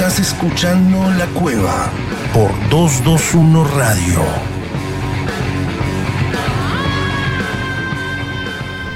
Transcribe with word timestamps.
Estás 0.00 0.18
escuchando 0.18 1.10
La 1.18 1.26
Cueva 1.26 1.92
por 2.32 2.50
221 2.70 3.64
Radio. 3.64 4.24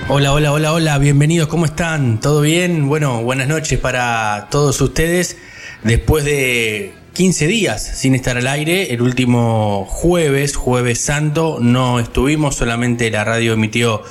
Hola, 0.09 0.33
hola, 0.33 0.53
hola, 0.53 0.73
hola, 0.73 0.97
bienvenidos, 0.97 1.49
¿cómo 1.49 1.67
están? 1.67 2.21
¿Todo 2.23 2.41
bien? 2.41 2.89
Bueno, 2.89 3.23
buenas 3.23 3.49
noches 3.49 3.79
para 3.79 4.49
todos 4.51 4.81
ustedes. 4.81 5.37
Después 5.83 6.25
de 6.25 6.95
15 7.13 7.49
días 7.49 7.83
sin 7.83 8.15
estar 8.15 8.39
al 8.39 8.47
aire, 8.47 8.95
el 8.95 9.03
último 9.03 9.85
jueves, 9.85 10.57
jueves 10.57 11.01
santo, 11.01 11.59
no 11.61 12.01
estuvimos, 12.01 12.57
solamente 12.57 13.11
la 13.11 13.25
radio 13.25 13.53
emitió 13.53 14.03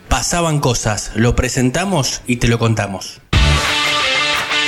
pasaban 0.10 0.60
cosas. 0.60 1.12
Lo 1.16 1.36
presentamos 1.36 2.22
y 2.28 2.38
te 2.38 2.48
lo 2.48 2.60
contamos. 2.60 3.22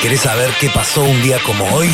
¿Querés 0.02 0.22
saber 0.22 0.52
qué 0.59 0.69
pasó 0.69 1.03
un 1.03 1.22
día 1.23 1.39
como 1.45 1.66
hoy? 1.73 1.89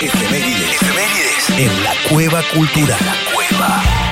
Efemérides. 0.00 0.82
Efemérides. 0.82 1.50
En 1.50 1.84
la 1.84 1.92
Cueva 2.08 2.42
Cultural. 2.52 2.98
La 3.04 3.32
Cueva. 3.32 4.03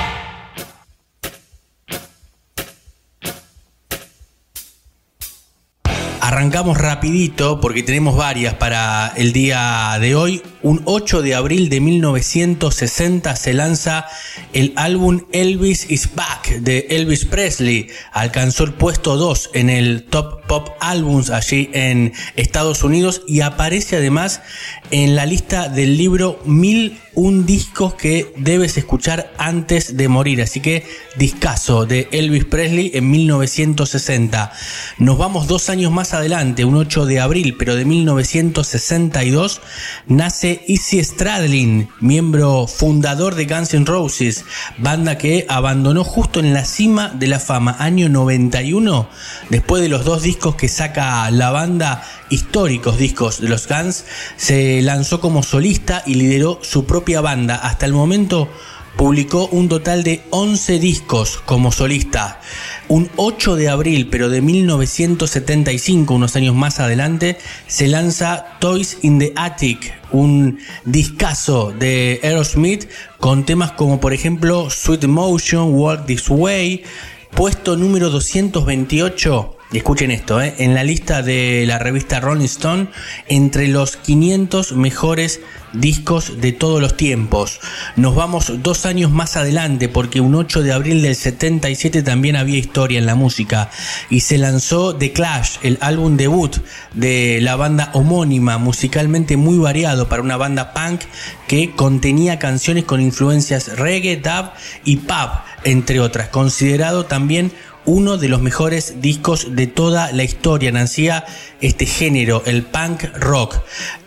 Arrancamos 6.33 6.79
rapidito 6.79 7.61
porque 7.61 7.83
tenemos 7.83 8.17
varias 8.17 8.55
para 8.55 9.13
el 9.15 9.33
día 9.33 9.95
de 10.01 10.15
hoy. 10.15 10.41
Un 10.63 10.81
8 10.85 11.21
de 11.21 11.35
abril 11.35 11.69
de 11.69 11.79
1960 11.79 13.35
se 13.35 13.53
lanza 13.53 14.07
el 14.51 14.73
álbum 14.75 15.25
Elvis 15.31 15.91
is 15.91 16.15
Back 16.15 16.61
de 16.61 16.87
Elvis 16.89 17.25
Presley. 17.25 17.89
Alcanzó 18.13 18.63
el 18.63 18.73
puesto 18.73 19.15
2 19.15 19.51
en 19.53 19.69
el 19.69 20.05
Top 20.05 20.43
Pop 20.47 20.69
Albums 20.79 21.29
allí 21.29 21.69
en 21.71 22.13
Estados 22.35 22.83
Unidos 22.83 23.21
y 23.27 23.41
aparece 23.41 23.97
además 23.97 24.41
en 24.89 25.15
la 25.15 25.27
lista 25.27 25.69
del 25.69 25.97
libro 25.97 26.39
Mil 26.45 26.97
un 27.15 27.45
disco 27.45 27.95
que 27.95 28.33
debes 28.37 28.77
escuchar 28.77 29.31
antes 29.37 29.97
de 29.97 30.07
morir. 30.07 30.41
Así 30.41 30.59
que 30.59 30.85
discazo 31.15 31.85
de 31.85 32.07
Elvis 32.11 32.45
Presley 32.45 32.91
en 32.93 33.09
1960. 33.09 34.51
Nos 34.97 35.17
vamos 35.17 35.47
dos 35.47 35.69
años 35.69 35.91
más 35.91 36.13
adelante, 36.13 36.22
un 36.23 36.77
8 36.77 37.05
de 37.05 37.19
abril, 37.19 37.55
pero 37.59 37.75
de 37.75 37.83
1962, 37.83 39.59
nace 40.07 40.63
Izzy 40.67 41.03
Stradlin, 41.03 41.89
miembro 41.99 42.65
fundador 42.65 43.35
de 43.35 43.45
Guns 43.45 43.73
N' 43.73 43.85
Roses, 43.85 44.45
banda 44.77 45.17
que 45.17 45.45
abandonó 45.49 46.05
justo 46.05 46.39
en 46.39 46.53
la 46.53 46.63
cima 46.63 47.09
de 47.09 47.27
la 47.27 47.41
fama, 47.41 47.75
año 47.77 48.07
91, 48.07 49.09
después 49.49 49.81
de 49.81 49.89
los 49.89 50.05
dos 50.05 50.23
discos 50.23 50.55
que 50.55 50.69
saca 50.69 51.29
la 51.29 51.51
banda, 51.51 52.01
históricos 52.29 52.97
discos 52.97 53.41
de 53.41 53.49
los 53.49 53.67
Guns, 53.67 54.05
se 54.37 54.81
lanzó 54.81 55.19
como 55.19 55.43
solista 55.43 56.03
y 56.05 56.13
lideró 56.13 56.59
su 56.61 56.85
propia 56.85 57.19
banda. 57.19 57.55
Hasta 57.55 57.85
el 57.85 57.91
momento 57.91 58.49
publicó 58.95 59.47
un 59.47 59.69
total 59.69 60.03
de 60.03 60.21
11 60.29 60.79
discos 60.79 61.41
como 61.45 61.71
solista. 61.71 62.39
Un 62.87 63.09
8 63.15 63.55
de 63.55 63.69
abril, 63.69 64.07
pero 64.09 64.29
de 64.29 64.41
1975, 64.41 66.13
unos 66.13 66.35
años 66.35 66.55
más 66.55 66.79
adelante, 66.79 67.37
se 67.67 67.87
lanza 67.87 68.57
Toys 68.59 68.97
in 69.01 69.19
the 69.19 69.33
Attic, 69.35 69.93
un 70.11 70.59
discazo 70.85 71.71
de 71.71 72.19
Aerosmith 72.23 72.87
con 73.19 73.45
temas 73.45 73.71
como 73.71 73.99
por 73.99 74.13
ejemplo 74.13 74.69
Sweet 74.69 75.05
Motion, 75.05 75.73
Walk 75.73 76.05
This 76.05 76.29
Way, 76.29 76.83
puesto 77.31 77.75
número 77.77 78.09
228 78.09 79.57
escuchen 79.77 80.11
esto, 80.11 80.41
¿eh? 80.41 80.55
en 80.59 80.73
la 80.73 80.83
lista 80.83 81.21
de 81.21 81.65
la 81.67 81.79
revista 81.79 82.19
Rolling 82.19 82.45
Stone, 82.45 82.87
entre 83.27 83.67
los 83.67 83.97
500 83.97 84.73
mejores 84.73 85.41
discos 85.73 86.39
de 86.39 86.51
todos 86.51 86.79
los 86.79 86.95
tiempos. 86.95 87.59
Nos 87.95 88.15
vamos 88.15 88.51
dos 88.61 88.85
años 88.85 89.11
más 89.11 89.35
adelante 89.35 89.89
porque 89.89 90.21
un 90.21 90.35
8 90.35 90.61
de 90.61 90.71
abril 90.71 91.01
del 91.01 91.15
77 91.15 92.03
también 92.03 92.35
había 92.35 92.57
historia 92.57 92.99
en 92.99 93.05
la 93.05 93.15
música 93.15 93.69
y 94.09 94.21
se 94.21 94.37
lanzó 94.37 94.95
The 94.95 95.11
Clash, 95.11 95.57
el 95.63 95.77
álbum 95.81 96.17
debut 96.17 96.57
de 96.93 97.39
la 97.41 97.55
banda 97.55 97.89
homónima, 97.93 98.57
musicalmente 98.57 99.37
muy 99.37 99.57
variado 99.57 100.07
para 100.07 100.21
una 100.21 100.37
banda 100.37 100.73
punk 100.73 101.01
que 101.47 101.71
contenía 101.71 102.39
canciones 102.39 102.83
con 102.83 103.01
influencias 103.01 103.77
reggae, 103.77 104.17
dub 104.17 104.51
y 104.85 104.97
pop, 104.97 105.31
entre 105.63 105.99
otras, 105.99 106.29
considerado 106.29 107.05
también 107.05 107.51
uno 107.85 108.17
de 108.17 108.29
los 108.29 108.41
mejores 108.41 109.01
discos 109.01 109.55
de 109.55 109.67
toda 109.67 110.11
la 110.11 110.23
historia. 110.23 110.71
Nacía 110.71 111.25
este 111.61 111.85
género, 111.85 112.43
el 112.45 112.63
punk 112.63 113.03
rock. 113.15 113.59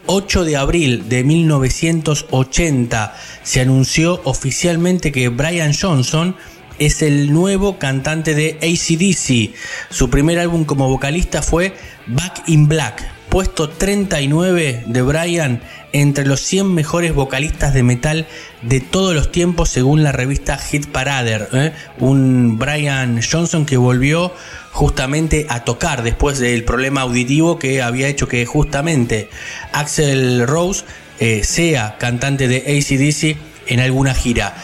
8 0.07 0.45
de 0.45 0.57
abril 0.57 1.09
de 1.09 1.25
1980 1.25 3.17
se 3.43 3.61
anunció 3.61 4.21
oficialmente 4.25 5.13
que 5.13 5.29
Brian 5.29 5.73
Johnson 5.75 6.37
es 6.79 7.03
el 7.03 7.33
nuevo 7.33 7.79
cantante 7.79 8.35
de 8.35 8.59
ACDC. 8.63 9.55
Su 9.91 10.11
primer 10.11 10.39
álbum 10.39 10.65
como 10.65 10.89
vocalista 10.89 11.43
fue 11.43 11.75
Back 12.07 12.45
in 12.49 12.69
Black, 12.69 13.16
puesto 13.29 13.69
39 13.69 14.85
de 14.87 15.03
Brian 15.03 15.61
entre 15.93 16.27
los 16.27 16.41
100 16.41 16.75
mejores 16.75 17.15
vocalistas 17.15 17.75
de 17.75 17.83
metal 17.83 18.27
de 18.63 18.81
todos 18.81 19.15
los 19.15 19.33
tiempos 19.33 19.69
según 19.69 20.03
la 20.03 20.13
revista 20.13 20.59
Hit 20.59 20.87
Parader. 20.87 21.49
¿eh? 21.53 21.73
Un 21.99 22.59
Brian 22.59 23.21
Johnson 23.23 23.67
que 23.67 23.77
volvió 23.77 24.33
justamente 24.73 25.47
a 25.49 25.65
tocar 25.65 26.03
después 26.03 26.39
del 26.39 26.65
problema 26.65 27.03
auditivo 27.03 27.59
que 27.59 27.83
había 27.83 28.09
hecho 28.09 28.29
que 28.29 28.45
justamente 28.45 29.31
Axel 29.73 30.47
Rose 30.47 30.85
eh, 31.19 31.45
sea 31.45 31.97
cantante 31.99 32.47
de 32.47 32.59
ACDC 32.59 33.39
en 33.69 33.81
alguna 33.81 34.15
gira. 34.15 34.55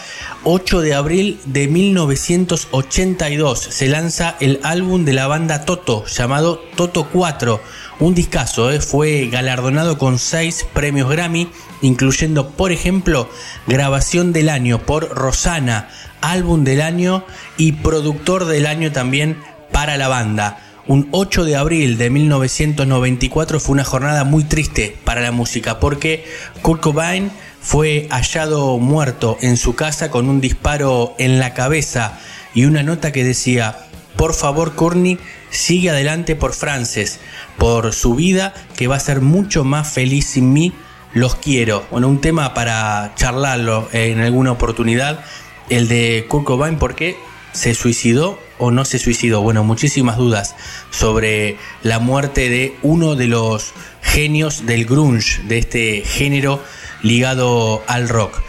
8 0.45 0.81
de 0.81 0.93
abril 0.93 1.39
de 1.45 1.67
1982 1.67 3.59
se 3.59 3.87
lanza 3.87 4.35
el 4.41 4.59
álbum 4.63 5.05
de 5.05 5.13
la 5.13 5.27
banda 5.27 5.63
Toto 5.63 6.05
llamado 6.05 6.61
Toto 6.75 7.07
4 7.09 7.61
un 7.99 8.15
discazo, 8.15 8.71
eh, 8.71 8.79
fue 8.79 9.27
galardonado 9.27 9.97
con 9.97 10.19
seis 10.19 10.65
premios 10.73 11.09
Grammy, 11.09 11.49
incluyendo, 11.81 12.49
por 12.49 12.71
ejemplo, 12.71 13.29
grabación 13.67 14.33
del 14.33 14.49
año 14.49 14.79
por 14.79 15.09
Rosana, 15.09 15.89
álbum 16.21 16.63
del 16.63 16.81
año 16.81 17.25
y 17.57 17.73
productor 17.73 18.45
del 18.45 18.65
año 18.65 18.91
también 18.91 19.37
para 19.71 19.97
la 19.97 20.07
banda. 20.07 20.59
Un 20.85 21.07
8 21.11 21.45
de 21.45 21.55
abril 21.55 21.97
de 21.97 22.09
1994 22.09 23.59
fue 23.59 23.73
una 23.73 23.85
jornada 23.85 24.25
muy 24.25 24.43
triste 24.43 24.97
para 25.05 25.21
la 25.21 25.31
música 25.31 25.79
porque 25.79 26.25
Kurt 26.61 26.81
Cobain 26.81 27.31
fue 27.61 28.07
hallado 28.11 28.77
muerto 28.79 29.37
en 29.41 29.55
su 29.55 29.75
casa 29.75 30.11
con 30.11 30.27
un 30.27 30.41
disparo 30.41 31.15
en 31.19 31.39
la 31.39 31.53
cabeza 31.53 32.19
y 32.53 32.65
una 32.65 32.83
nota 32.83 33.13
que 33.13 33.23
decía, 33.23 33.77
por 34.17 34.33
favor 34.33 34.75
Courtney, 34.75 35.19
sigue 35.53 35.89
adelante 35.91 36.35
por 36.35 36.53
Frances, 36.53 37.19
por 37.57 37.93
su 37.93 38.15
vida 38.15 38.53
que 38.75 38.87
va 38.87 38.97
a 38.97 38.99
ser 38.99 39.21
mucho 39.21 39.63
más 39.63 39.91
feliz 39.91 40.25
sin 40.25 40.51
mí 40.51 40.73
Los 41.13 41.35
quiero. 41.35 41.85
Bueno, 41.91 42.09
un 42.09 42.21
tema 42.21 42.55
para 42.55 43.13
charlarlo 43.15 43.87
en 43.93 44.19
alguna 44.19 44.51
oportunidad, 44.51 45.23
el 45.69 45.87
de 45.87 46.25
Kurt 46.27 46.45
Cobain, 46.45 46.77
¿por 46.77 46.95
qué 46.95 47.15
se 47.51 47.75
suicidó 47.75 48.39
o 48.57 48.71
no 48.71 48.83
se 48.83 48.97
suicidó? 48.97 49.41
Bueno, 49.41 49.63
muchísimas 49.63 50.17
dudas 50.17 50.55
sobre 50.89 51.57
la 51.83 51.99
muerte 51.99 52.49
de 52.49 52.75
uno 52.81 53.13
de 53.13 53.27
los 53.27 53.73
genios 54.01 54.65
del 54.65 54.85
grunge, 54.85 55.43
de 55.43 55.59
este 55.59 56.01
género 56.01 56.63
ligado 57.03 57.83
al 57.85 58.09
rock. 58.09 58.41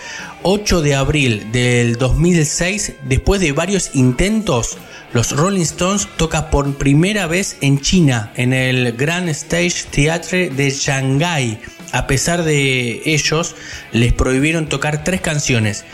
8 0.43 0.83
de 0.83 0.95
abril 0.95 1.53
del 1.53 1.97
2006, 1.97 2.95
después 3.05 3.41
de 3.41 3.53
varios 3.53 3.95
intentos, 3.95 4.77
los 5.14 5.31
Rolling 5.31 5.62
Stones 5.62 6.08
toca 6.16 6.50
por 6.50 6.75
primera 6.75 7.28
vez 7.28 7.56
en 7.61 7.81
China, 7.81 8.32
en 8.34 8.52
el 8.52 8.93
Grand 8.94 9.28
Stage 9.28 9.84
Theatre 9.88 10.50
de 10.50 10.70
Shanghai. 10.70 11.61
A 11.93 12.08
pesar 12.08 12.43
de 12.43 13.00
ellos, 13.05 13.55
les 13.93 14.12
prohibieron 14.12 14.69
tocar 14.69 15.05
tres 15.05 15.20
canciones: 15.20 15.84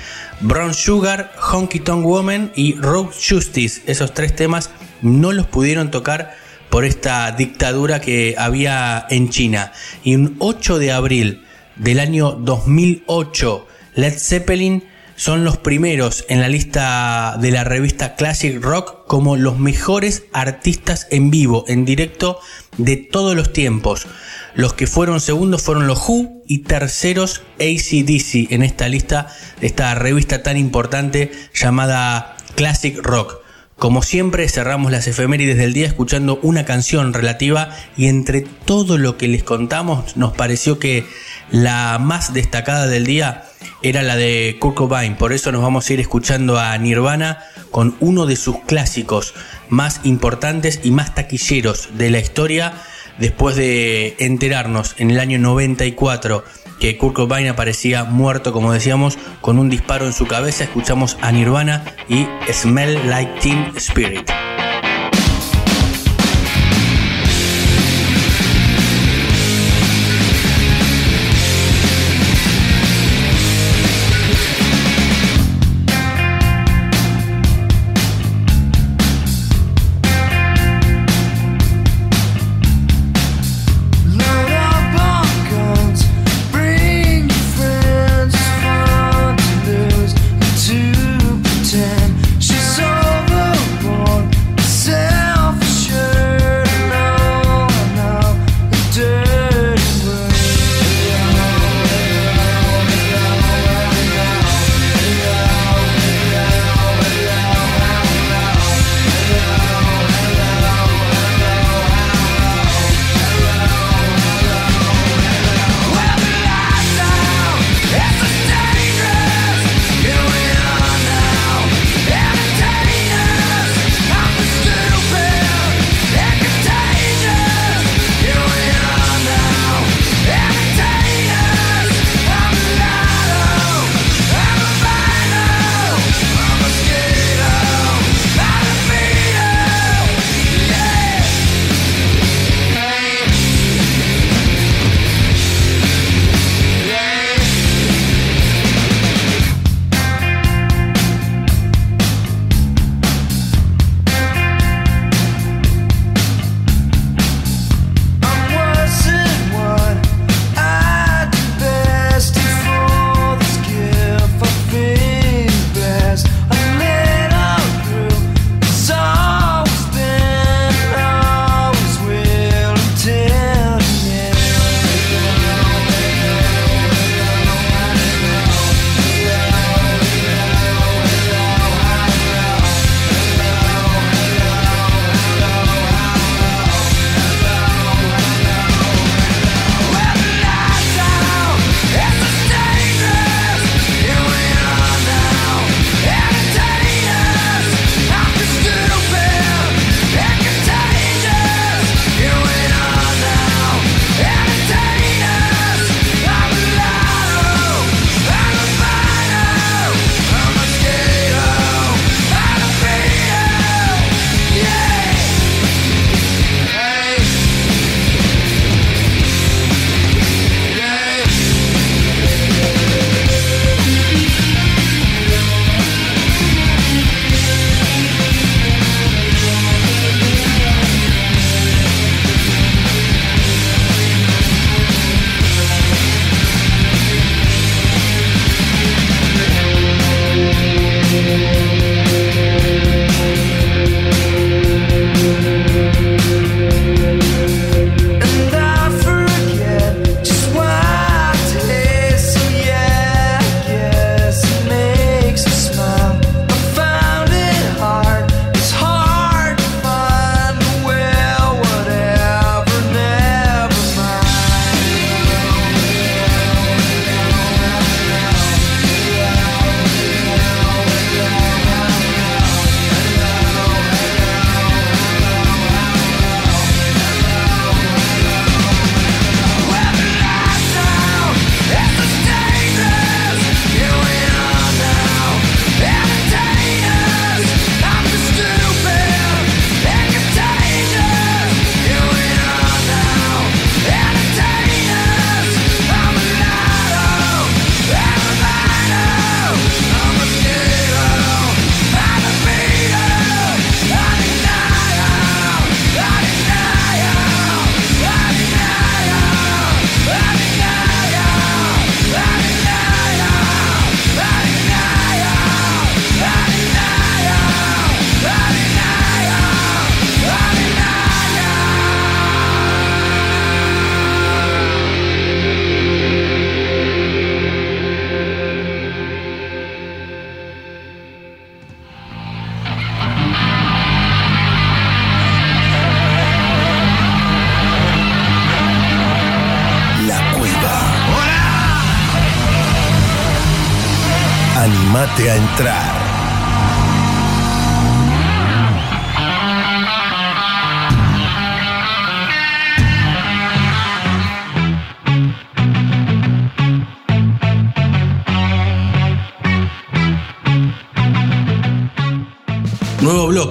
Brown 0.40 0.72
Sugar, 0.72 1.32
Honky 1.38 1.81
Tonk 1.81 2.06
Woman 2.06 2.50
y 2.56 2.76
Road 2.76 3.08
Justice. 3.12 3.82
Esos 3.84 4.14
tres 4.14 4.34
temas 4.34 4.70
no 5.02 5.32
los 5.32 5.46
pudieron 5.46 5.90
tocar 5.90 6.34
por 6.70 6.87
esta 6.87 7.31
dictadura 7.32 8.00
que 8.00 8.37
había 8.38 9.06
en 9.11 9.28
China. 9.28 9.72
Y 10.02 10.14
un 10.14 10.37
8 10.38 10.78
de 10.78 10.93
abril 10.93 11.44
del 11.76 12.00
año 12.00 12.32
2008, 12.32 13.69
Led 13.96 14.19
Zeppelin 14.19 14.90
son 15.20 15.44
los 15.44 15.58
primeros 15.58 16.25
en 16.31 16.40
la 16.40 16.49
lista 16.49 17.37
de 17.38 17.50
la 17.50 17.62
revista 17.62 18.14
Classic 18.14 18.58
Rock 18.58 19.06
como 19.06 19.37
los 19.37 19.58
mejores 19.58 20.22
artistas 20.32 21.08
en 21.11 21.31
vivo, 21.31 21.67
en 21.69 21.84
directo 21.84 22.40
de 22.78 22.96
todos 22.96 23.37
los 23.37 23.52
tiempos. 23.52 24.06
Los 24.55 24.72
que 24.72 24.87
fueron 24.87 25.20
segundos 25.20 25.61
fueron 25.61 25.87
los 25.87 26.08
Who 26.08 26.43
y 26.46 26.61
terceros 26.61 27.43
ACDC 27.58 28.50
en 28.50 28.62
esta 28.62 28.88
lista 28.88 29.26
esta 29.61 29.94
revista 29.94 30.43
tan 30.43 30.56
importante 30.56 31.31
llamada 31.52 32.38
Classic 32.55 32.96
Rock. 33.02 33.40
Como 33.76 34.02
siempre 34.02 34.49
cerramos 34.49 34.90
las 34.90 35.06
efemérides 35.06 35.58
del 35.58 35.75
día 35.75 35.87
escuchando 35.87 36.40
una 36.43 36.64
canción 36.64 37.12
relativa 37.12 37.76
y 37.94 38.06
entre 38.06 38.40
todo 38.40 38.96
lo 38.96 39.19
que 39.19 39.28
les 39.28 39.43
contamos 39.43 40.17
nos 40.17 40.32
pareció 40.32 40.78
que 40.78 41.05
la 41.50 41.99
más 41.99 42.32
destacada 42.32 42.87
del 42.87 43.05
día 43.05 43.50
era 43.83 44.03
la 44.03 44.17
de 44.17 44.57
Kurt 44.61 44.77
Cobain, 44.77 45.17
por 45.17 45.33
eso 45.33 45.53
nos 45.53 45.62
vamos 45.62 45.89
a 45.89 45.93
ir 45.93 46.01
escuchando 46.01 46.59
a 46.59 46.77
Nirvana 46.79 47.39
con 47.71 47.97
uno 48.01 48.27
de 48.27 48.37
sus 48.37 48.61
clásicos 48.61 49.35
más 49.69 50.01
importantes 50.05 50.81
y 50.83 50.91
más 50.91 51.15
taquilleros 51.15 51.91
de 51.97 52.11
la 52.11 52.19
historia 52.19 52.73
después 53.19 53.57
de 53.57 54.17
enterarnos 54.19 54.95
en 54.99 55.11
el 55.11 55.21
año 55.21 55.39
94 55.39 56.45
que 56.81 56.97
Kurt 56.97 57.15
Cobain 57.15 57.47
aparecía 57.47 58.05
muerto, 58.05 58.53
como 58.53 58.73
decíamos, 58.73 59.19
con 59.43 59.59
un 59.59 59.69
disparo 59.69 60.06
en 60.06 60.15
su 60.15 60.27
cabeza, 60.27 60.65
escuchamos 60.65 61.19
a 61.21 61.31
Nirvana 61.31 61.85
y 62.09 62.27
Smell 62.51 62.99
Like 63.09 63.41
Teen 63.41 63.73
Spirit. 63.77 64.50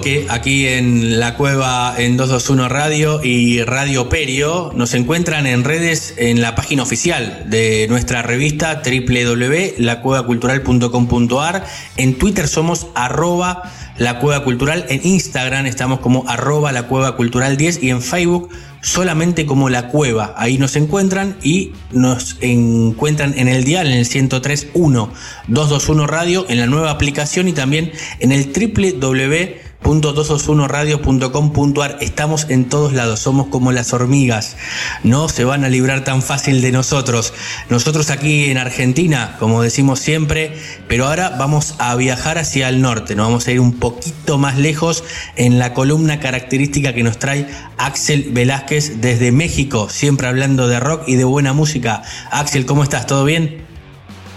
Bloque 0.00 0.24
aquí 0.30 0.66
en 0.66 1.20
la 1.20 1.34
cueva 1.34 1.94
en 1.98 2.16
221 2.16 2.70
Radio 2.70 3.20
y 3.22 3.62
Radio 3.64 4.08
Perio. 4.08 4.72
Nos 4.74 4.94
encuentran 4.94 5.46
en 5.46 5.62
redes 5.62 6.14
en 6.16 6.40
la 6.40 6.54
página 6.54 6.84
oficial 6.84 7.44
de 7.50 7.86
nuestra 7.90 8.22
revista 8.22 8.80
www.lacuevacultural.com.ar. 8.82 11.66
En 11.98 12.16
Twitter 12.16 12.48
somos 12.48 12.86
arroba 12.94 13.70
la 13.98 14.18
cueva 14.20 14.42
cultural. 14.42 14.86
En 14.88 15.02
Instagram 15.04 15.66
estamos 15.66 16.00
como 16.00 16.26
arroba 16.26 16.72
la 16.72 16.84
cueva 16.84 17.14
cultural 17.14 17.58
10 17.58 17.82
y 17.82 17.90
en 17.90 18.00
Facebook 18.00 18.48
solamente 18.80 19.44
como 19.44 19.68
La 19.68 19.88
Cueva. 19.88 20.32
Ahí 20.38 20.56
nos 20.56 20.76
encuentran 20.76 21.36
y 21.42 21.72
nos 21.92 22.38
encuentran 22.40 23.38
en 23.38 23.48
el 23.48 23.64
dial, 23.64 23.88
en 23.88 23.98
el 23.98 24.06
103.1 24.06 25.10
221 25.48 26.06
Radio, 26.06 26.46
en 26.48 26.58
la 26.58 26.64
nueva 26.64 26.90
aplicación 26.90 27.48
y 27.48 27.52
también 27.52 27.92
en 28.20 28.32
el 28.32 28.50
www 28.50 29.68
.221radio.com.ar 29.82 31.98
Estamos 32.00 32.46
en 32.48 32.68
todos 32.68 32.92
lados, 32.92 33.18
somos 33.20 33.46
como 33.48 33.72
las 33.72 33.92
hormigas, 33.92 34.56
no 35.02 35.28
se 35.28 35.44
van 35.44 35.64
a 35.64 35.68
librar 35.68 36.04
tan 36.04 36.22
fácil 36.22 36.62
de 36.62 36.70
nosotros. 36.72 37.32
Nosotros 37.68 38.10
aquí 38.10 38.50
en 38.50 38.58
Argentina, 38.58 39.36
como 39.38 39.62
decimos 39.62 40.00
siempre, 40.00 40.56
pero 40.88 41.06
ahora 41.06 41.30
vamos 41.30 41.76
a 41.78 41.94
viajar 41.96 42.38
hacia 42.38 42.68
el 42.68 42.82
norte, 42.82 43.14
nos 43.14 43.26
vamos 43.26 43.46
a 43.46 43.52
ir 43.52 43.60
un 43.60 43.74
poquito 43.74 44.38
más 44.38 44.58
lejos 44.58 45.04
en 45.36 45.58
la 45.58 45.74
columna 45.74 46.20
característica 46.20 46.92
que 46.92 47.02
nos 47.02 47.18
trae 47.18 47.46
Axel 47.78 48.28
Velázquez 48.32 49.00
desde 49.00 49.32
México, 49.32 49.88
siempre 49.88 50.28
hablando 50.28 50.68
de 50.68 50.80
rock 50.80 51.04
y 51.06 51.16
de 51.16 51.24
buena 51.24 51.52
música. 51.52 52.02
Axel, 52.30 52.66
¿cómo 52.66 52.82
estás? 52.82 53.06
¿Todo 53.06 53.24
bien? 53.24 53.69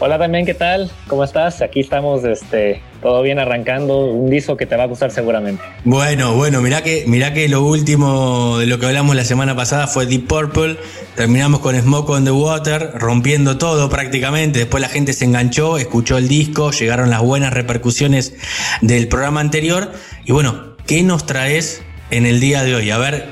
Hola 0.05 0.19
también, 0.19 0.45
¿qué 0.45 0.53
tal? 0.53 0.91
¿Cómo 1.07 1.23
estás? 1.23 1.61
Aquí 1.61 1.79
estamos, 1.79 2.25
este, 2.25 2.81
todo 3.01 3.21
bien 3.21 3.39
arrancando 3.39 4.07
un 4.07 4.29
disco 4.29 4.57
que 4.57 4.65
te 4.65 4.75
va 4.75 4.83
a 4.83 4.87
gustar 4.87 5.11
seguramente. 5.11 5.63
Bueno, 5.85 6.35
bueno, 6.35 6.61
mirá 6.61 6.83
que, 6.83 7.05
mirá 7.07 7.33
que 7.33 7.47
lo 7.47 7.63
último 7.63 8.57
de 8.57 8.65
lo 8.65 8.79
que 8.79 8.87
hablamos 8.87 9.15
la 9.15 9.23
semana 9.23 9.55
pasada 9.55 9.87
fue 9.87 10.05
Deep 10.05 10.27
Purple. 10.27 10.75
Terminamos 11.15 11.61
con 11.61 11.79
Smoke 11.79 12.09
on 12.09 12.25
the 12.25 12.31
Water, 12.31 12.91
rompiendo 12.95 13.57
todo 13.57 13.89
prácticamente. 13.89 14.59
Después 14.59 14.81
la 14.81 14.89
gente 14.89 15.13
se 15.13 15.23
enganchó, 15.23 15.77
escuchó 15.77 16.17
el 16.17 16.27
disco, 16.27 16.71
llegaron 16.71 17.09
las 17.09 17.21
buenas 17.21 17.53
repercusiones 17.53 18.35
del 18.81 19.07
programa 19.07 19.39
anterior. 19.39 19.89
Y 20.25 20.33
bueno, 20.33 20.75
¿qué 20.85 21.01
nos 21.03 21.25
traes 21.25 21.81
en 22.11 22.25
el 22.25 22.41
día 22.41 22.65
de 22.65 22.75
hoy? 22.75 22.91
A 22.91 22.97
ver, 22.97 23.27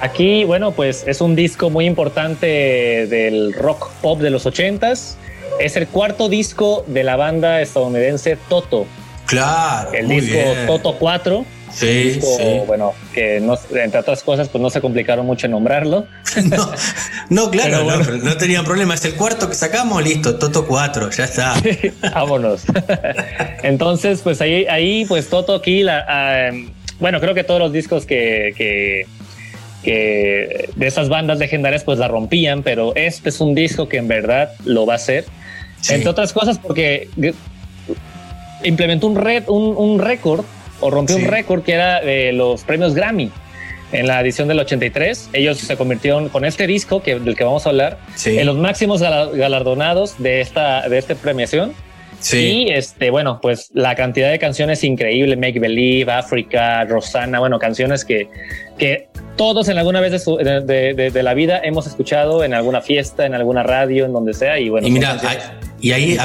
Aquí, 0.00 0.44
bueno, 0.44 0.70
pues 0.70 1.02
es 1.08 1.20
un 1.20 1.34
disco 1.34 1.70
muy 1.70 1.84
importante 1.84 2.46
del 3.08 3.52
rock 3.52 3.90
pop 4.00 4.20
de 4.20 4.30
los 4.30 4.46
ochentas. 4.46 5.18
Es 5.60 5.76
el 5.76 5.86
cuarto 5.88 6.28
disco 6.28 6.84
de 6.86 7.04
la 7.04 7.16
banda 7.16 7.60
estadounidense 7.60 8.36
Toto. 8.48 8.86
Claro. 9.26 9.92
El 9.92 10.08
disco 10.08 10.38
Toto 10.66 10.96
4. 10.98 11.44
Sí, 11.72 12.18
Bueno, 12.66 12.94
que 13.12 13.40
no, 13.40 13.58
entre 13.74 14.00
otras 14.00 14.22
cosas, 14.22 14.48
pues 14.48 14.60
no 14.60 14.70
se 14.70 14.80
complicaron 14.80 15.26
mucho 15.26 15.46
en 15.46 15.52
nombrarlo. 15.52 16.06
no, 17.30 17.50
claro, 17.50 17.84
no, 18.22 18.36
tenían 18.36 18.64
problema. 18.64 18.94
Es 18.94 19.04
el 19.04 19.14
cuarto 19.14 19.48
que 19.48 19.54
sacamos, 19.54 20.02
listo, 20.02 20.38
Toto 20.38 20.66
4, 20.66 21.10
ya 21.10 21.24
está. 21.24 21.54
Vámonos. 22.14 22.62
Entonces, 23.62 24.20
pues 24.22 24.40
ahí, 24.40 24.66
ahí, 24.66 25.04
pues 25.06 25.28
Toto 25.28 25.54
aquí, 25.54 25.82
la, 25.82 26.04
ah, 26.08 26.50
bueno, 27.00 27.20
creo 27.20 27.34
que 27.34 27.44
todos 27.44 27.60
los 27.60 27.72
discos 27.72 28.06
que, 28.06 28.54
que, 28.56 29.06
que 29.82 30.70
de 30.74 30.86
esas 30.86 31.08
bandas 31.08 31.38
legendarias, 31.38 31.84
pues 31.84 31.98
la 31.98 32.08
rompían, 32.08 32.62
pero 32.62 32.94
este 32.96 33.28
es 33.28 33.40
un 33.40 33.54
disco 33.54 33.88
que 33.88 33.98
en 33.98 34.08
verdad 34.08 34.52
lo 34.64 34.86
va 34.86 34.94
a 34.94 34.96
hacer. 34.96 35.26
Entre 35.88 36.08
otras 36.08 36.32
cosas, 36.32 36.58
porque 36.58 37.08
implementó 38.64 39.06
un, 39.06 39.16
red, 39.16 39.44
un, 39.48 39.98
récord 39.98 40.44
o 40.80 40.90
rompió 40.90 41.16
un 41.16 41.24
récord 41.24 41.62
que 41.62 41.72
era 41.72 42.00
de 42.00 42.32
los 42.32 42.64
premios 42.64 42.94
Grammy 42.94 43.30
en 43.92 44.06
la 44.06 44.20
edición 44.20 44.48
del 44.48 44.58
83. 44.60 45.30
Ellos 45.32 45.58
se 45.58 45.76
convirtieron 45.76 46.28
con 46.28 46.44
este 46.44 46.66
disco 46.66 47.02
que, 47.02 47.18
del 47.18 47.36
que 47.36 47.44
vamos 47.44 47.66
a 47.66 47.70
hablar 47.70 47.98
en 48.24 48.46
los 48.46 48.56
máximos 48.56 49.00
galardonados 49.00 50.18
de 50.18 50.40
esta, 50.40 50.88
de 50.88 50.98
esta 50.98 51.14
premiación. 51.14 51.72
Sí. 52.20 52.38
Y 52.38 52.70
este, 52.70 53.10
bueno, 53.10 53.38
pues 53.40 53.70
la 53.74 53.94
cantidad 53.94 54.28
de 54.28 54.40
canciones 54.40 54.82
increíble, 54.82 55.36
Make 55.36 55.60
Believe, 55.60 56.10
Africa, 56.10 56.84
Rosanna, 56.84 57.38
bueno, 57.38 57.60
canciones 57.60 58.04
que, 58.04 58.28
que 58.76 59.08
todos 59.36 59.68
en 59.68 59.78
alguna 59.78 60.00
vez 60.00 60.26
de, 60.26 61.10
de, 61.12 61.22
la 61.22 61.34
vida 61.34 61.60
hemos 61.62 61.86
escuchado 61.86 62.42
en 62.42 62.54
alguna 62.54 62.80
fiesta, 62.80 63.24
en 63.24 63.34
alguna 63.34 63.62
radio, 63.62 64.04
en 64.04 64.12
donde 64.12 64.34
sea. 64.34 64.58
Y 64.58 64.68
bueno, 64.68 64.88
y 64.88 64.90
mira, 64.90 65.16
y 65.80 65.92
ahí 65.92 66.18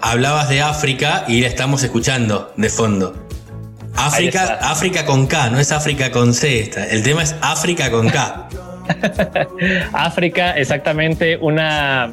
hablabas 0.00 0.48
de 0.48 0.62
África 0.62 1.24
y 1.28 1.40
la 1.40 1.48
estamos 1.48 1.82
escuchando 1.82 2.52
de 2.56 2.68
fondo. 2.68 3.14
África, 3.96 4.58
África 4.62 5.04
con 5.04 5.26
K, 5.26 5.50
no 5.50 5.60
es 5.60 5.70
África 5.72 6.10
con 6.10 6.34
C. 6.34 6.70
El 6.90 7.02
tema 7.02 7.22
es 7.22 7.34
África 7.40 7.90
con 7.90 8.08
K. 8.08 8.48
África, 9.92 10.52
exactamente, 10.52 11.36
una 11.36 12.12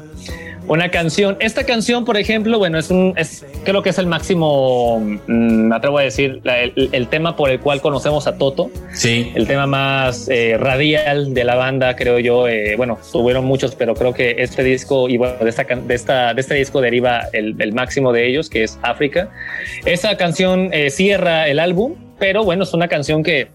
una 0.70 0.92
canción. 0.92 1.36
Esta 1.40 1.66
canción, 1.66 2.06
por 2.06 2.16
ejemplo, 2.16 2.60
bueno, 2.60 2.78
es 2.78 2.92
un, 2.92 3.14
es, 3.18 3.44
creo 3.66 3.82
que 3.82 3.90
es 3.90 3.98
el 3.98 4.06
máximo, 4.06 5.00
mm, 5.00 5.68
me 5.68 5.76
atrevo 5.76 5.98
a 5.98 6.04
decir, 6.04 6.42
el, 6.46 7.08
tema 7.08 7.36
por 7.36 7.50
el 7.50 7.60
cual 7.60 7.82
conocemos 7.82 8.28
a 8.28 8.38
Toto. 8.38 8.70
Sí. 8.94 9.32
El 9.34 9.48
tema 9.48 9.66
más 9.66 10.30
eh, 10.30 10.58
radial 10.60 11.34
de 11.34 11.44
la 11.44 11.56
banda, 11.56 11.96
creo 11.96 12.20
yo. 12.20 12.48
Eh, 12.48 12.76
bueno, 12.78 13.00
tuvieron 13.12 13.46
muchos, 13.46 13.74
pero 13.74 13.96
creo 13.96 14.14
que 14.14 14.36
este 14.38 14.64
disco 14.64 15.10
y 15.10 15.18
bueno, 15.18 15.44
de 15.44 15.50
esta, 15.50 15.64
de 15.64 15.96
esta, 15.96 16.36
de 16.36 16.42
este 16.42 16.54
disco 16.54 16.82
deriva 16.82 17.24
el, 17.34 17.56
el 17.58 17.74
máximo 17.74 18.14
de 18.14 18.28
ellos, 18.28 18.48
que 18.48 18.64
es 18.64 18.78
África. 18.84 19.32
Esa 19.86 20.18
canción 20.18 20.70
eh, 20.72 20.92
cierra 20.92 21.48
el 21.48 21.58
álbum, 21.58 21.96
pero 22.20 22.44
bueno, 22.44 22.64
es 22.64 22.74
una 22.76 22.88
canción 22.88 23.24
que 23.24 23.48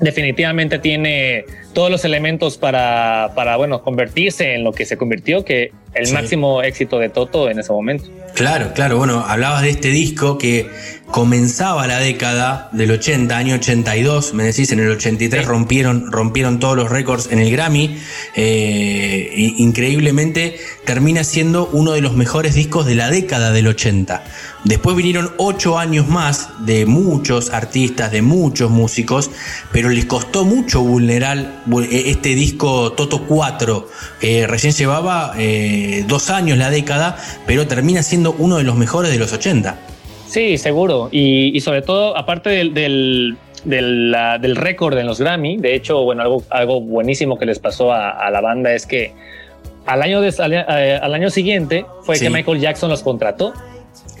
definitivamente 0.00 0.78
tiene 0.78 1.44
todos 1.72 1.90
los 1.90 2.04
elementos 2.04 2.58
para, 2.58 3.32
para, 3.34 3.56
bueno, 3.56 3.82
convertirse 3.82 4.54
en 4.54 4.64
lo 4.64 4.72
que 4.72 4.84
se 4.84 4.96
convirtió, 4.96 5.44
que 5.44 5.72
el 5.94 6.12
máximo 6.12 6.62
éxito 6.62 6.98
de 6.98 7.08
Toto 7.08 7.50
en 7.50 7.58
ese 7.58 7.72
momento. 7.72 8.04
Claro, 8.34 8.72
claro, 8.74 8.98
bueno, 8.98 9.24
hablabas 9.26 9.62
de 9.62 9.70
este 9.70 9.88
disco 9.88 10.38
que 10.38 10.66
comenzaba 11.10 11.86
la 11.86 11.98
década 11.98 12.68
del 12.72 12.90
80, 12.92 13.36
año 13.36 13.56
82, 13.56 14.34
me 14.34 14.44
decís, 14.44 14.70
en 14.72 14.80
el 14.80 14.90
83 14.90 15.44
rompieron, 15.44 16.10
rompieron 16.10 16.58
todos 16.58 16.76
los 16.76 16.90
récords 16.90 17.28
en 17.30 17.40
el 17.40 17.50
Grammy, 17.50 17.98
eh, 18.36 19.54
increíblemente 19.58 20.58
termina 20.84 21.24
siendo 21.24 21.68
uno 21.72 21.92
de 21.92 22.00
los 22.00 22.14
mejores 22.14 22.54
discos 22.54 22.86
de 22.86 22.94
la 22.94 23.10
década 23.10 23.50
del 23.50 23.66
80. 23.66 24.22
Después 24.64 24.96
vinieron 24.96 25.32
ocho 25.38 25.78
años 25.78 26.08
más 26.08 26.50
de 26.66 26.86
muchos 26.86 27.50
artistas, 27.50 28.12
de 28.12 28.22
muchos 28.22 28.70
músicos, 28.70 29.30
pero 29.72 29.88
les 29.88 30.04
costó 30.04 30.44
mucho 30.44 30.82
vulnerar 30.82 31.62
e, 31.90 32.10
este 32.10 32.34
disco 32.34 32.92
Toto 32.92 33.26
4. 33.26 33.88
recién 34.46 34.72
llevaba 34.72 35.32
eh, 35.38 36.04
dos 36.06 36.30
años 36.30 36.58
la 36.58 36.70
década, 36.70 37.16
pero 37.46 37.66
termina 37.66 38.02
siendo 38.02 38.32
uno 38.32 38.58
de 38.58 38.64
los 38.64 38.76
mejores 38.76 39.10
de 39.10 39.18
los 39.18 39.32
80. 39.32 39.78
Sí, 40.30 40.58
seguro. 40.58 41.08
Y, 41.10 41.60
sobre 41.60 41.82
todo, 41.82 42.16
aparte 42.16 42.50
del, 42.50 42.72
del, 42.72 43.36
del, 43.64 44.56
récord 44.56 44.96
en 44.96 45.06
los 45.06 45.20
Grammy, 45.20 45.56
de 45.56 45.74
hecho, 45.74 46.04
bueno, 46.04 46.22
algo, 46.22 46.42
algo 46.50 46.80
buenísimo 46.80 47.36
que 47.38 47.46
les 47.46 47.58
pasó 47.58 47.92
a, 47.92 48.30
la 48.30 48.40
banda 48.40 48.72
es 48.72 48.86
que 48.86 49.12
al 49.86 50.02
año, 50.02 50.20
de, 50.20 50.32
al, 50.38 50.52
eh, 50.52 51.00
año 51.02 51.30
siguiente 51.30 51.84
fue 52.04 52.18
que 52.18 52.30
Michael 52.30 52.60
Jackson 52.60 52.90
los 52.90 53.02
contrató 53.02 53.52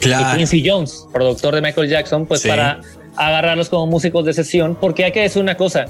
Claro. 0.00 0.34
Y 0.34 0.38
Quincy 0.38 0.68
Jones, 0.68 1.06
productor 1.12 1.54
de 1.54 1.60
Michael 1.60 1.88
Jackson, 1.88 2.26
pues 2.26 2.46
para 2.46 2.80
agarrarlos 3.16 3.68
como 3.68 3.86
músicos 3.86 4.24
de 4.24 4.32
sesión, 4.32 4.76
porque 4.80 5.04
hay 5.04 5.12
que 5.12 5.20
decir 5.20 5.42
una 5.42 5.56
cosa. 5.56 5.86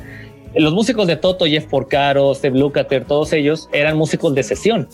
Los 0.54 0.72
músicos 0.72 1.06
de 1.06 1.16
Toto, 1.16 1.46
Jeff 1.46 1.66
Porcaro, 1.66 2.34
Steve 2.34 2.58
Lukather, 2.58 3.04
todos 3.04 3.32
ellos 3.32 3.68
eran 3.72 3.96
músicos 3.96 4.34
de 4.34 4.42
sesión. 4.42 4.88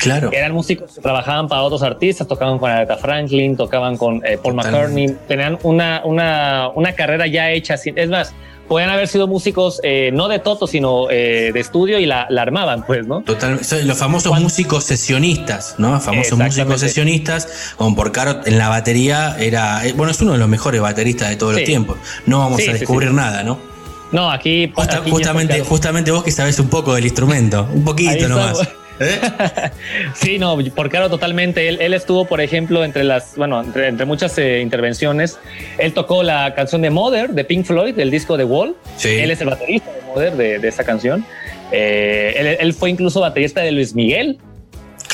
Claro. 0.00 0.30
Eran 0.32 0.52
músicos 0.52 0.94
que 0.94 1.00
trabajaban 1.00 1.48
para 1.48 1.62
otros 1.62 1.82
artistas, 1.82 2.26
tocaban 2.26 2.58
con 2.58 2.70
Aretha 2.70 2.96
Franklin, 2.96 3.56
tocaban 3.56 3.96
con 3.96 4.24
eh, 4.26 4.38
Paul 4.42 4.54
McCartney, 4.54 5.16
tenían 5.28 5.58
una, 5.62 6.02
una, 6.04 6.70
una 6.74 6.92
carrera 6.92 7.26
ya 7.26 7.50
hecha. 7.50 7.74
Es 7.74 8.08
más, 8.08 8.34
pueden 8.68 8.90
haber 8.90 9.08
sido 9.08 9.26
músicos 9.26 9.80
eh, 9.82 10.10
no 10.12 10.28
de 10.28 10.38
Toto, 10.38 10.66
sino 10.66 11.10
eh, 11.10 11.50
de 11.52 11.60
estudio 11.60 11.98
y 11.98 12.06
la, 12.06 12.22
armaban, 12.22 12.84
pues, 12.84 13.06
¿no? 13.06 13.22
Total, 13.22 13.60
los 13.84 13.98
famosos 13.98 14.38
músicos 14.40 14.84
sesionistas, 14.84 15.76
¿no? 15.78 16.00
Famosos 16.00 16.38
músicos 16.38 16.80
sesionistas, 16.80 17.74
como 17.76 17.96
Porcaro 17.96 18.40
en 18.44 18.58
la 18.58 18.68
batería 18.68 19.36
era, 19.38 19.86
eh, 19.86 19.92
bueno, 19.96 20.10
es 20.10 20.20
uno 20.20 20.32
de 20.32 20.38
los 20.38 20.48
mejores 20.48 20.80
bateristas 20.80 21.30
de 21.30 21.36
todos 21.36 21.54
los 21.54 21.64
tiempos. 21.64 21.96
No 22.26 22.40
vamos 22.40 22.66
a 22.68 22.72
descubrir 22.72 23.12
nada, 23.12 23.42
¿no? 23.42 23.75
No, 24.12 24.30
aquí, 24.30 24.72
justamente, 24.74 25.60
justamente 25.60 26.10
vos 26.10 26.22
que 26.22 26.30
sabes 26.30 26.58
un 26.58 26.68
poco 26.68 26.94
del 26.94 27.04
instrumento, 27.04 27.68
un 27.72 27.84
poquito 27.84 28.28
nomás. 28.28 28.68
¿Eh? 28.98 29.20
sí, 30.14 30.38
no, 30.38 30.56
por 30.74 30.88
claro, 30.88 31.10
totalmente. 31.10 31.68
Él, 31.68 31.92
estuvo, 31.92 32.24
por 32.24 32.40
ejemplo, 32.40 32.84
entre 32.84 33.04
las, 33.04 33.36
bueno, 33.36 33.60
entre, 33.60 34.04
muchas 34.06 34.38
eh, 34.38 34.60
intervenciones. 34.60 35.38
Él 35.78 35.92
tocó 35.92 36.22
la 36.22 36.54
canción 36.54 36.82
de 36.82 36.90
Mother 36.90 37.30
de 37.30 37.44
Pink 37.44 37.66
Floyd, 37.66 37.94
del 37.94 38.10
disco 38.10 38.36
de 38.36 38.44
Wall. 38.44 38.74
Él 39.04 39.30
es 39.30 39.40
el 39.40 39.48
baterista 39.48 39.92
de 39.92 40.02
Mother 40.02 40.36
de, 40.36 40.58
de 40.58 40.68
esa 40.68 40.84
canción. 40.84 41.26
Eh, 41.72 42.56
él, 42.60 42.72
fue 42.74 42.90
incluso 42.90 43.20
baterista 43.20 43.60
de 43.60 43.72
Luis 43.72 43.94
Miguel. 43.94 44.38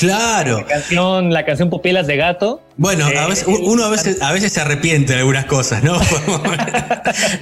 Claro. 0.03 0.59
La 0.59 0.65
canción, 0.65 1.33
la 1.33 1.45
canción 1.45 1.69
Pupilas 1.69 2.07
de 2.07 2.17
Gato. 2.17 2.61
Bueno, 2.75 3.05
a 3.05 3.27
veces, 3.27 3.45
uno 3.47 3.85
a 3.85 3.89
veces, 3.89 4.21
a 4.21 4.33
veces 4.33 4.51
se 4.51 4.59
arrepiente 4.59 5.13
de 5.13 5.19
algunas 5.19 5.45
cosas, 5.45 5.83
¿no? 5.83 5.99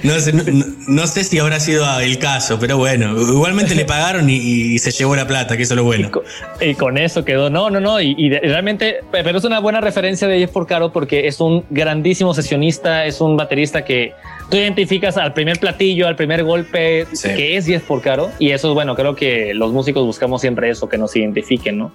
no, 0.02 1.06
sé, 1.06 1.24
si 1.24 1.38
habrá 1.38 1.58
sido 1.58 2.00
el 2.00 2.18
caso, 2.18 2.58
pero 2.60 2.76
bueno, 2.76 3.18
igualmente 3.20 3.74
le 3.74 3.84
pagaron 3.84 4.28
y, 4.28 4.78
se 4.78 4.90
llevó 4.90 5.16
la 5.16 5.26
plata, 5.26 5.56
que 5.56 5.64
eso 5.64 5.74
es 5.74 5.76
lo 5.76 5.84
bueno. 5.84 6.10
Y 6.60 6.74
con, 6.74 6.98
eso 6.98 7.24
quedó. 7.24 7.50
No, 7.50 7.70
no, 7.70 7.80
no. 7.80 8.00
Y, 8.00 8.30
realmente, 8.30 9.00
pero 9.10 9.38
es 9.38 9.44
una 9.44 9.58
buena 9.58 9.80
referencia 9.80 10.28
de 10.28 10.38
Jeff 10.38 10.50
Porcaro 10.50 10.92
porque 10.92 11.26
es 11.26 11.40
un 11.40 11.64
grandísimo 11.70 12.34
sesionista, 12.34 13.06
es 13.06 13.20
un 13.20 13.36
baterista 13.36 13.84
que 13.84 14.12
tú 14.52 14.58
identificas 14.58 15.16
al 15.16 15.32
primer 15.32 15.58
platillo, 15.58 16.06
al 16.06 16.14
primer 16.14 16.44
golpe, 16.44 17.06
que 17.22 17.56
es 17.56 17.64
Jeff 17.64 17.84
Porcaro. 17.84 18.30
Y 18.38 18.50
eso 18.50 18.68
es 18.68 18.74
bueno, 18.74 18.94
creo 18.94 19.16
que 19.16 19.54
los 19.54 19.72
músicos 19.72 20.04
buscamos 20.04 20.42
siempre 20.42 20.68
eso, 20.68 20.90
que 20.90 20.98
nos 20.98 21.16
identifiquen, 21.16 21.78
¿no? 21.78 21.92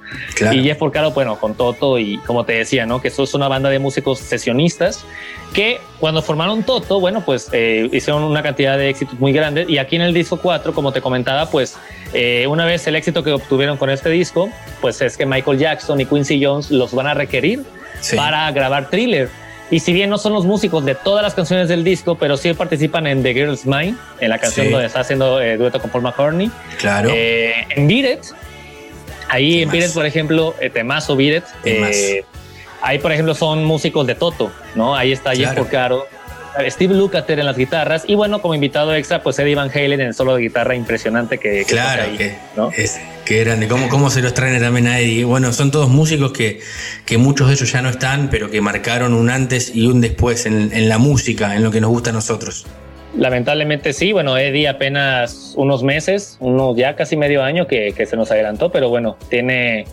Y 0.51 0.63
Jeff 0.63 0.79
Porcaro, 0.79 1.11
bueno, 1.11 1.39
con 1.39 1.53
Toto 1.53 1.99
y 1.99 2.17
como 2.25 2.45
te 2.45 2.53
decía, 2.53 2.87
¿no? 2.87 2.99
Que 2.99 3.09
eso 3.09 3.21
es 3.21 3.33
una 3.35 3.47
banda 3.47 3.69
de 3.69 3.77
músicos 3.77 4.17
sesionistas 4.17 5.05
que 5.53 5.79
cuando 5.99 6.23
formaron 6.23 6.63
Toto, 6.63 6.99
bueno, 6.99 7.23
pues 7.23 7.47
eh, 7.53 7.87
hicieron 7.91 8.23
una 8.23 8.41
cantidad 8.41 8.75
de 8.75 8.89
éxitos 8.89 9.19
muy 9.19 9.33
grandes. 9.33 9.69
Y 9.69 9.77
aquí 9.77 9.95
en 9.95 10.01
el 10.01 10.13
disco 10.15 10.37
4, 10.37 10.73
como 10.73 10.91
te 10.91 10.99
comentaba, 10.99 11.51
pues 11.51 11.77
eh, 12.13 12.47
una 12.47 12.65
vez 12.65 12.87
el 12.87 12.95
éxito 12.95 13.23
que 13.23 13.33
obtuvieron 13.33 13.77
con 13.77 13.91
este 13.91 14.09
disco, 14.09 14.49
pues 14.81 14.99
es 15.01 15.15
que 15.15 15.27
Michael 15.27 15.59
Jackson 15.59 16.01
y 16.01 16.05
Quincy 16.07 16.43
Jones 16.43 16.71
los 16.71 16.91
van 16.91 17.05
a 17.05 17.13
requerir 17.13 17.63
para 18.15 18.51
grabar 18.51 18.89
thriller. 18.89 19.29
Y 19.69 19.79
si 19.79 19.91
bien 19.91 20.09
no 20.09 20.17
son 20.17 20.33
los 20.33 20.45
músicos 20.45 20.85
de 20.85 20.95
todas 20.95 21.21
las 21.23 21.33
canciones 21.33 21.67
del 21.67 21.83
disco, 21.83 22.15
pero 22.15 22.37
sí 22.37 22.53
participan 22.53 23.05
en 23.05 23.21
The 23.21 23.33
Girl's 23.33 23.65
Mind, 23.65 23.97
en 24.19 24.29
la 24.29 24.39
canción 24.39 24.71
donde 24.71 24.87
está 24.87 25.01
haciendo 25.01 25.41
eh, 25.41 25.57
dueto 25.57 25.81
con 25.81 25.89
Paul 25.89 26.03
McCartney. 26.03 26.49
Claro. 26.79 27.09
Eh, 27.13 27.53
en 27.75 27.87
Beat 27.87 28.19
It, 28.19 28.25
ahí 29.27 29.61
en 29.61 29.69
Beat 29.69 29.89
It, 29.89 29.93
por 29.93 30.05
ejemplo, 30.05 30.55
eh, 30.61 30.69
Temazo 30.69 31.17
Beat 31.17 31.43
It, 31.43 31.43
eh, 31.65 32.23
ahí, 32.81 32.99
por 32.99 33.11
ejemplo, 33.11 33.35
son 33.35 33.65
músicos 33.65 34.07
de 34.07 34.15
Toto, 34.15 34.51
¿no? 34.73 34.95
Ahí 34.95 35.11
está 35.11 35.35
Jeff 35.35 35.53
Porcaro, 35.53 36.07
Steve 36.69 36.93
Lukather 36.93 37.39
en 37.39 37.45
las 37.45 37.57
guitarras 37.57 38.03
y 38.07 38.15
bueno, 38.15 38.41
como 38.41 38.55
invitado 38.55 38.93
extra, 38.95 39.21
pues 39.21 39.37
Eddie 39.39 39.55
Van 39.55 39.69
Halen 39.69 40.01
en 40.01 40.07
el 40.07 40.13
solo 40.13 40.35
de 40.35 40.43
guitarra 40.43 40.75
impresionante 40.75 41.37
que, 41.37 41.63
claro, 41.65 42.03
que, 42.17 42.35
¿no? 42.55 42.71
es, 42.75 42.99
que 43.25 43.43
grande, 43.43 43.67
¿Cómo, 43.67 43.89
cómo 43.89 44.09
se 44.09 44.21
los 44.21 44.33
traen 44.33 44.59
también 44.61 44.87
a 44.87 44.99
Eddie. 44.99 45.23
Bueno, 45.25 45.51
son 45.53 45.71
todos 45.71 45.89
músicos 45.89 46.31
que, 46.31 46.61
que 47.05 47.17
muchos 47.17 47.47
de 47.47 47.53
ellos 47.53 47.71
ya 47.71 47.81
no 47.81 47.89
están, 47.89 48.29
pero 48.29 48.49
que 48.49 48.61
marcaron 48.61 49.13
un 49.13 49.29
antes 49.29 49.75
y 49.75 49.87
un 49.87 50.01
después 50.01 50.45
en, 50.45 50.71
en 50.73 50.89
la 50.89 50.97
música, 50.97 51.55
en 51.55 51.63
lo 51.63 51.71
que 51.71 51.81
nos 51.81 51.89
gusta 51.89 52.11
a 52.11 52.13
nosotros. 52.13 52.65
Lamentablemente 53.15 53.93
sí, 53.93 54.11
bueno, 54.11 54.37
Eddie 54.37 54.67
apenas 54.67 55.53
unos 55.55 55.83
meses, 55.83 56.37
unos 56.39 56.77
ya 56.77 56.95
casi 56.95 57.17
medio 57.17 57.41
año 57.41 57.65
que, 57.65 57.93
que 57.95 58.05
se 58.05 58.15
nos 58.15 58.29
adelantó, 58.31 58.71
pero 58.71 58.89
bueno, 58.89 59.17
tiene 59.29 59.85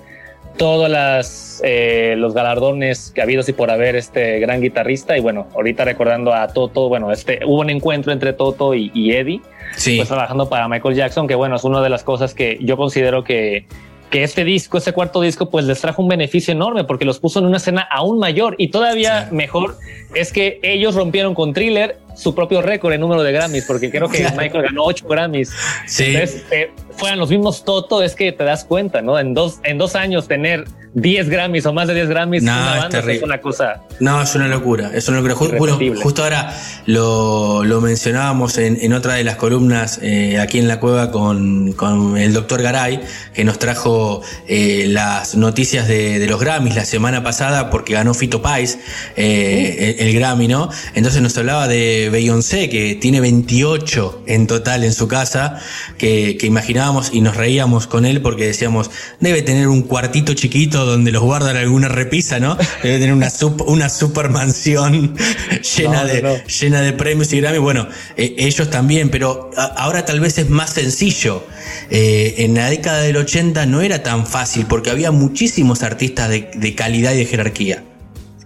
todos 0.57 0.89
las, 0.89 1.61
eh, 1.65 2.15
los 2.17 2.35
galardones 2.35 3.11
que 3.15 3.21
ha 3.21 3.25
habido 3.25 3.43
y 3.47 3.53
por 3.53 3.71
haber 3.71 3.97
este 3.97 4.39
gran 4.39 4.61
guitarrista. 4.61 5.17
Y 5.17 5.21
bueno, 5.21 5.49
ahorita 5.55 5.85
recordando 5.85 6.33
a 6.33 6.49
Toto, 6.49 6.89
bueno, 6.89 7.13
este, 7.13 7.41
hubo 7.45 7.61
un 7.61 7.71
encuentro 7.71 8.13
entre 8.13 8.33
Toto 8.33 8.75
y, 8.75 8.91
Eddie, 9.13 9.41
pues 9.73 10.09
trabajando 10.09 10.49
para 10.49 10.69
Michael 10.69 10.95
Jackson, 10.95 11.27
que 11.27 11.35
bueno, 11.35 11.57
es 11.57 11.65
una 11.65 11.83
de 11.83 11.91
las 11.91 12.05
cosas 12.05 12.35
que 12.35 12.59
yo 12.61 12.77
considero 12.77 13.25
que, 13.25 13.67
que 14.11 14.23
este 14.23 14.45
disco, 14.45 14.79
este 14.79 14.93
cuarto 14.93 15.21
disco, 15.21 15.51
pues 15.51 15.65
les 15.65 15.81
trajo 15.81 16.01
un 16.01 16.09
beneficio 16.09 16.53
enorme 16.53 16.85
porque 16.85 17.05
los 17.05 17.19
puso 17.19 17.41
en 17.41 17.47
una 17.47 17.57
escena 17.57 17.87
aún 17.91 18.19
mayor. 18.19 18.55
Y 18.59 18.69
todavía 18.69 19.29
mejor 19.33 19.77
es 20.15 20.33
que 20.33 20.61
ellos 20.63 20.95
rompieron 20.95 21.35
con 21.35 21.53
Thriller 21.53 21.99
su 22.15 22.35
propio 22.35 22.63
récord 22.63 22.93
en 22.93 23.01
número 23.01 23.23
de 23.23 23.33
Grammys, 23.33 23.65
porque 23.65 23.91
creo 23.91 24.09
que 24.09 24.23
Michael 24.37 24.65
ganó 24.65 24.85
ocho 24.85 25.07
Grammys. 25.07 25.51
Sí. 25.87 26.05
Entonces, 26.15 26.45
eh, 26.51 26.71
fueran 26.97 27.19
los 27.19 27.31
mismos 27.31 27.65
Toto, 27.65 28.03
es 28.03 28.15
que 28.15 28.33
te 28.33 28.45
das 28.45 28.65
cuenta, 28.65 29.03
¿no? 29.03 29.19
En 29.19 29.35
dos, 29.35 29.61
en 29.65 29.79
dos 29.79 29.95
años 29.95 30.29
tener 30.29 30.65
10 30.95 31.29
Grammys 31.29 31.67
o 31.67 31.73
más 31.73 31.89
de 31.89 31.95
10 31.95 32.09
Grammys 32.09 32.43
no, 32.43 32.53
una 32.53 32.77
banda 32.77 33.13
es, 33.13 33.23
una 33.23 33.41
cosa. 33.41 33.83
No, 33.99 34.23
es 34.23 34.35
una 34.35 34.47
locura. 34.47 34.93
Es 34.95 35.09
una 35.09 35.21
locura. 35.21 35.59
Bueno, 35.59 35.79
justo 36.01 36.23
ahora 36.23 36.55
lo, 36.87 37.65
lo 37.65 37.81
mencionábamos 37.81 38.59
en, 38.59 38.79
en, 38.81 38.93
otra 38.93 39.15
de 39.15 39.25
las 39.25 39.37
columnas 39.37 39.99
eh, 40.03 40.39
aquí 40.39 40.59
en 40.59 40.69
la 40.69 40.79
cueva 40.79 41.11
con, 41.11 41.73
con, 41.73 42.17
el 42.17 42.33
doctor 42.33 42.63
Garay, 42.63 43.01
que 43.35 43.45
nos 43.45 43.59
trajo 43.59 44.23
eh, 44.47 44.87
las 44.89 45.35
noticias 45.35 45.89
de, 45.89 46.21
de, 46.21 46.27
los 46.29 46.41
Grammys 46.41 46.77
la 46.77 46.85
semana 46.85 47.25
pasada 47.25 47.71
porque 47.71 47.95
ganó 47.95 48.15
Fito 48.15 48.41
Pais 48.41 48.79
eh, 49.17 49.97
el, 49.99 50.09
el, 50.09 50.15
Grammy, 50.15 50.47
¿no? 50.47 50.71
Entonces 50.95 51.21
nos 51.21 51.37
hablaba 51.37 51.67
de 51.67 52.04
Beyoncé, 52.11 52.69
que 52.69 52.95
tiene 52.95 53.21
28 53.21 54.23
en 54.27 54.47
total 54.47 54.85
en 54.85 54.93
su 54.93 55.09
casa, 55.09 55.61
que, 55.99 56.37
que 56.39 56.47
imaginábamos 56.47 57.11
y 57.13 57.21
nos 57.21 57.37
reíamos 57.37 57.87
con 57.87 58.07
él 58.07 58.21
porque 58.21 58.47
decíamos, 58.47 58.91
debe 59.21 59.43
tener 59.43 59.69
un 59.69 59.83
cuartito 59.83 60.35
chiquito 60.35 60.87
donde 60.87 61.13
los 61.13 61.23
guardan 61.23 61.57
alguna 61.57 61.89
repisa, 61.89 62.41
¿no? 62.41 62.57
Debe 62.83 62.99
tener 62.99 63.13
una, 63.13 63.31
una 63.67 63.89
super 63.89 64.29
mansión 64.29 65.17
llena, 65.77 66.05
de, 66.05 66.43
llena 66.61 66.81
de 66.81 66.93
premios 66.93 67.33
y 67.33 67.41
Grammy. 67.41 67.59
Bueno, 67.59 67.89
eh, 68.17 68.35
ellos 68.39 68.71
también, 68.71 69.11
pero 69.11 69.51
ahora 69.77 70.05
tal 70.05 70.21
vez 70.21 70.39
es 70.39 70.51
más 70.51 70.71
sencillo. 70.71 71.45
Eh, 71.91 72.35
en 72.39 72.55
la 72.55 72.71
década 72.71 73.01
del 73.03 73.17
80 73.17 73.67
no 73.67 73.81
era 73.81 74.03
tan 74.03 74.27
fácil 74.27 74.67
porque 74.67 74.91
había 74.91 75.11
muchísimos 75.11 75.83
artistas 75.83 76.29
de, 76.29 76.75
calidad 76.75 77.13
y 77.13 77.19
de 77.19 77.27
jerarquía. 77.27 77.85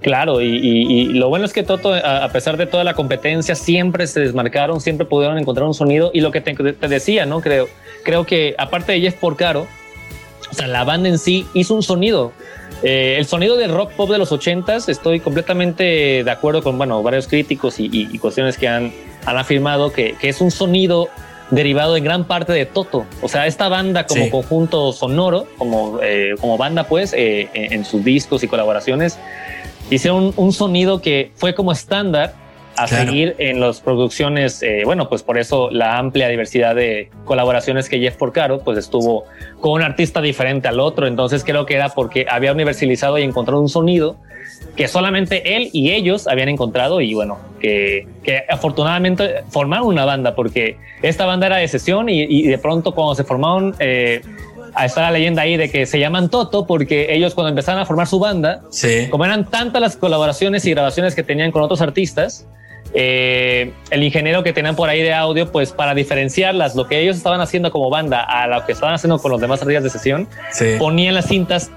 Claro, 0.03 0.41
y, 0.41 1.07
lo 1.15 1.29
bueno 1.29 1.45
es 1.45 1.53
que 1.53 1.65
Toto, 1.65 1.93
a, 1.93 2.29
pesar 2.29 2.57
de 2.57 2.67
toda 2.67 2.85
la 2.85 2.95
competencia, 2.95 3.55
siempre 3.55 4.07
se 4.07 4.21
desmarcaron, 4.21 4.81
siempre 4.81 5.07
pudieron 5.07 5.39
encontrar 5.39 5.67
un 5.67 5.75
sonido. 5.75 6.11
Y 6.15 6.21
lo 6.21 6.31
que 6.31 6.41
te, 6.41 6.55
decía, 6.89 7.27
¿no? 7.27 7.41
Creo, 7.41 7.69
creo 8.05 8.25
que 8.25 8.55
aparte 8.59 8.93
de 8.93 9.01
Jeff 9.01 9.15
Porcaro, 9.15 9.67
o 10.51 10.55
sea, 10.55 10.69
la 10.69 10.85
banda 10.85 11.09
en 11.09 11.19
sí 11.19 11.47
hizo 11.53 11.75
un 11.75 11.83
sonido. 11.83 12.33
Eh, 12.85 13.17
el 13.19 13.27
sonido 13.27 13.57
del 13.57 13.73
rock 13.73 13.91
pop 13.93 14.09
de 14.09 14.19
los 14.19 14.31
ochentas, 14.31 14.89
estoy 14.89 15.19
completamente 15.19 16.23
de 16.23 16.31
acuerdo 16.31 16.63
con, 16.63 16.79
bueno, 16.79 17.03
varios 17.03 17.27
críticos 17.27 17.77
y, 17.79 18.19
cuestiones 18.19 18.57
que 18.57 18.69
han, 18.69 18.93
han 19.27 19.37
afirmado 19.37 19.93
que, 19.93 20.15
que, 20.21 20.29
es 20.29 20.41
un 20.41 20.53
sonido 20.53 21.09
derivado 21.51 21.97
en 21.97 22.05
gran 22.05 22.25
parte 22.25 22.53
de 22.53 22.67
Toto. 22.67 23.07
O 23.23 23.29
sea, 23.29 23.47
esta 23.47 23.69
banda 23.69 24.07
como 24.07 24.31
conjunto 24.31 24.93
sonoro, 24.93 25.47
como, 25.57 26.01
eh, 26.03 26.35
como 26.41 26.59
banda, 26.59 26.85
pues, 26.85 27.13
eh, 27.13 27.49
en, 27.55 27.85
sus 27.85 28.05
discos 28.05 28.43
y 28.43 28.49
colaboraciones, 28.49 29.19
hicieron 29.91 30.33
un 30.37 30.53
sonido 30.53 31.01
que 31.01 31.33
fue 31.35 31.55
como 31.55 31.73
estándar 31.73 32.35
a 32.77 32.87
seguir 32.87 33.35
en 33.39 33.61
las 33.61 33.81
producciones. 33.81 34.63
Eh, 34.63 34.83
bueno, 34.85 35.09
pues 35.09 35.23
por 35.23 35.37
eso 35.37 35.69
la 35.71 35.99
amplia 35.99 36.29
diversidad 36.29 36.77
de 36.77 37.11
colaboraciones 37.25 37.89
que 37.89 37.99
Jeff 37.99 38.17
Porcaro 38.17 38.61
pues 38.61 38.79
estuvo 38.79 39.25
con 39.61 39.73
un 39.73 39.83
artista 39.83 40.21
diferente 40.21 40.69
al 40.69 40.79
otro. 40.79 41.07
Entonces 41.07 41.43
creo 41.45 41.67
que 41.67 41.75
era 41.75 41.89
porque 41.89 42.27
había 42.31 42.53
universalizado 42.53 43.19
y 43.19 43.23
encontrado 43.23 43.61
un 43.61 43.69
sonido 43.69 44.17
que 44.77 44.87
solamente 44.87 45.57
él 45.57 45.71
y 45.73 45.91
ellos 45.91 46.29
habían 46.29 46.49
encontrado 46.49 47.01
y 47.01 47.13
bueno, 47.15 47.39
que, 47.61 48.07
que 48.23 48.45
afortunadamente 48.49 49.43
formaron 49.49 49.89
una 49.89 50.05
banda 50.05 50.37
porque 50.37 50.77
esta 51.03 51.27
banda 51.27 51.47
era 51.47 51.57
de 51.57 51.67
sesión 51.67 52.09
y, 52.09 52.45
de 52.45 52.59
pronto 52.59 52.95
cuando 52.95 53.15
se 53.15 53.25
formaron... 53.25 53.75
Eh, 53.81 54.21
está 54.87 55.03
la 55.03 55.11
leyenda 55.11 55.43
ahí 55.43 55.57
de 55.57 55.71
que 55.71 55.87
se 55.87 55.99
llaman 55.99 56.29
Toto 56.29 56.67
porque 56.67 57.15
ellos 57.15 57.35
cuando 57.35 57.51
empezaron 57.51 57.81
a 57.81 57.87
formar 57.87 58.07
su 58.07 58.19
banda, 58.19 58.63
como 59.11 59.25
eran 59.25 59.49
tantas 59.49 59.81
las 59.81 59.97
colaboraciones 59.97 60.65
y 60.67 60.71
grabaciones 60.71 61.15
que 61.15 61.23
tenían 61.23 61.51
con 61.51 61.63
otros 61.63 61.81
artistas, 61.81 62.47
eh, 62.95 63.73
el 63.91 64.03
ingeniero 64.03 64.43
que 64.43 64.53
tenían 64.53 64.75
por 64.75 64.89
ahí 64.89 65.03
de 65.03 65.13
audio, 65.13 65.53
pues 65.53 65.73
para 65.73 65.95
diferenciarlas, 65.95 66.75
lo 66.75 66.87
que 66.89 67.01
ellos 67.01 67.17
estaban 67.17 67.41
haciendo 67.41 67.71
como 67.71 67.91
banda 67.91 68.23
a 68.23 68.47
lo 68.47 68.65
que 68.65 68.73
estaban 68.73 68.95
haciendo 68.95 69.19
con 69.19 69.31
los 69.31 69.41
demás 69.41 69.61
artistas 69.61 69.85
de 69.85 69.91
sesión, 69.91 70.29
ponían 70.79 71.15
las 71.15 71.27
cintas 71.27 71.71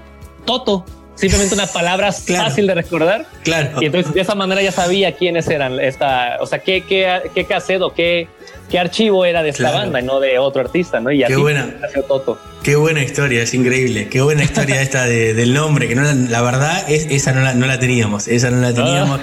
Toto, 0.44 0.84
simplemente 1.14 1.54
una 1.54 1.66
palabra 1.66 2.12
fácil 2.12 2.66
de 2.66 2.74
recordar. 2.74 3.26
Claro. 3.44 3.80
Y 3.80 3.86
entonces 3.86 4.12
de 4.14 4.20
esa 4.20 4.34
manera 4.34 4.62
ya 4.62 4.72
sabía 4.72 5.12
quiénes 5.12 5.48
eran, 5.48 5.78
esta, 5.80 6.38
o 6.40 6.46
sea, 6.46 6.60
qué, 6.60 6.82
qué, 6.82 7.30
qué 7.34 7.44
cassette 7.44 7.82
o 7.82 7.92
qué, 7.92 8.28
qué 8.70 8.78
archivo 8.78 9.24
era 9.24 9.42
de 9.42 9.50
esta 9.50 9.70
banda 9.70 10.00
y 10.00 10.04
no 10.04 10.20
de 10.20 10.38
otro 10.38 10.60
artista, 10.62 11.00
¿no? 11.00 11.10
Y 11.10 11.22
así 11.22 11.32
qué 11.32 11.38
buena, 11.38 11.74
Toto. 12.08 12.38
Qué 12.62 12.76
buena 12.76 13.02
historia, 13.02 13.42
es 13.42 13.54
increíble. 13.54 14.08
Qué 14.08 14.22
buena 14.22 14.44
historia 14.44 14.80
esta 14.80 15.04
del 15.04 15.52
nombre, 15.52 15.88
que 15.88 15.96
no 15.96 16.02
la, 16.02 16.42
verdad 16.42 16.84
es 16.88 17.06
esa 17.10 17.32
no 17.32 17.40
la, 17.40 17.54
no 17.54 17.66
la 17.66 17.80
teníamos, 17.80 18.28
esa 18.28 18.50
no 18.50 18.60
la 18.60 18.72
teníamos. 18.72 19.20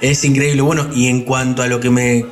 Es 0.00 0.24
increíble. 0.24 0.60
Bueno, 0.62 0.88
y 0.94 1.06
en 1.06 1.22
cuanto 1.22 1.62
a 1.62 1.68
lo 1.68 1.78
que 1.78 1.90
me 1.90 2.26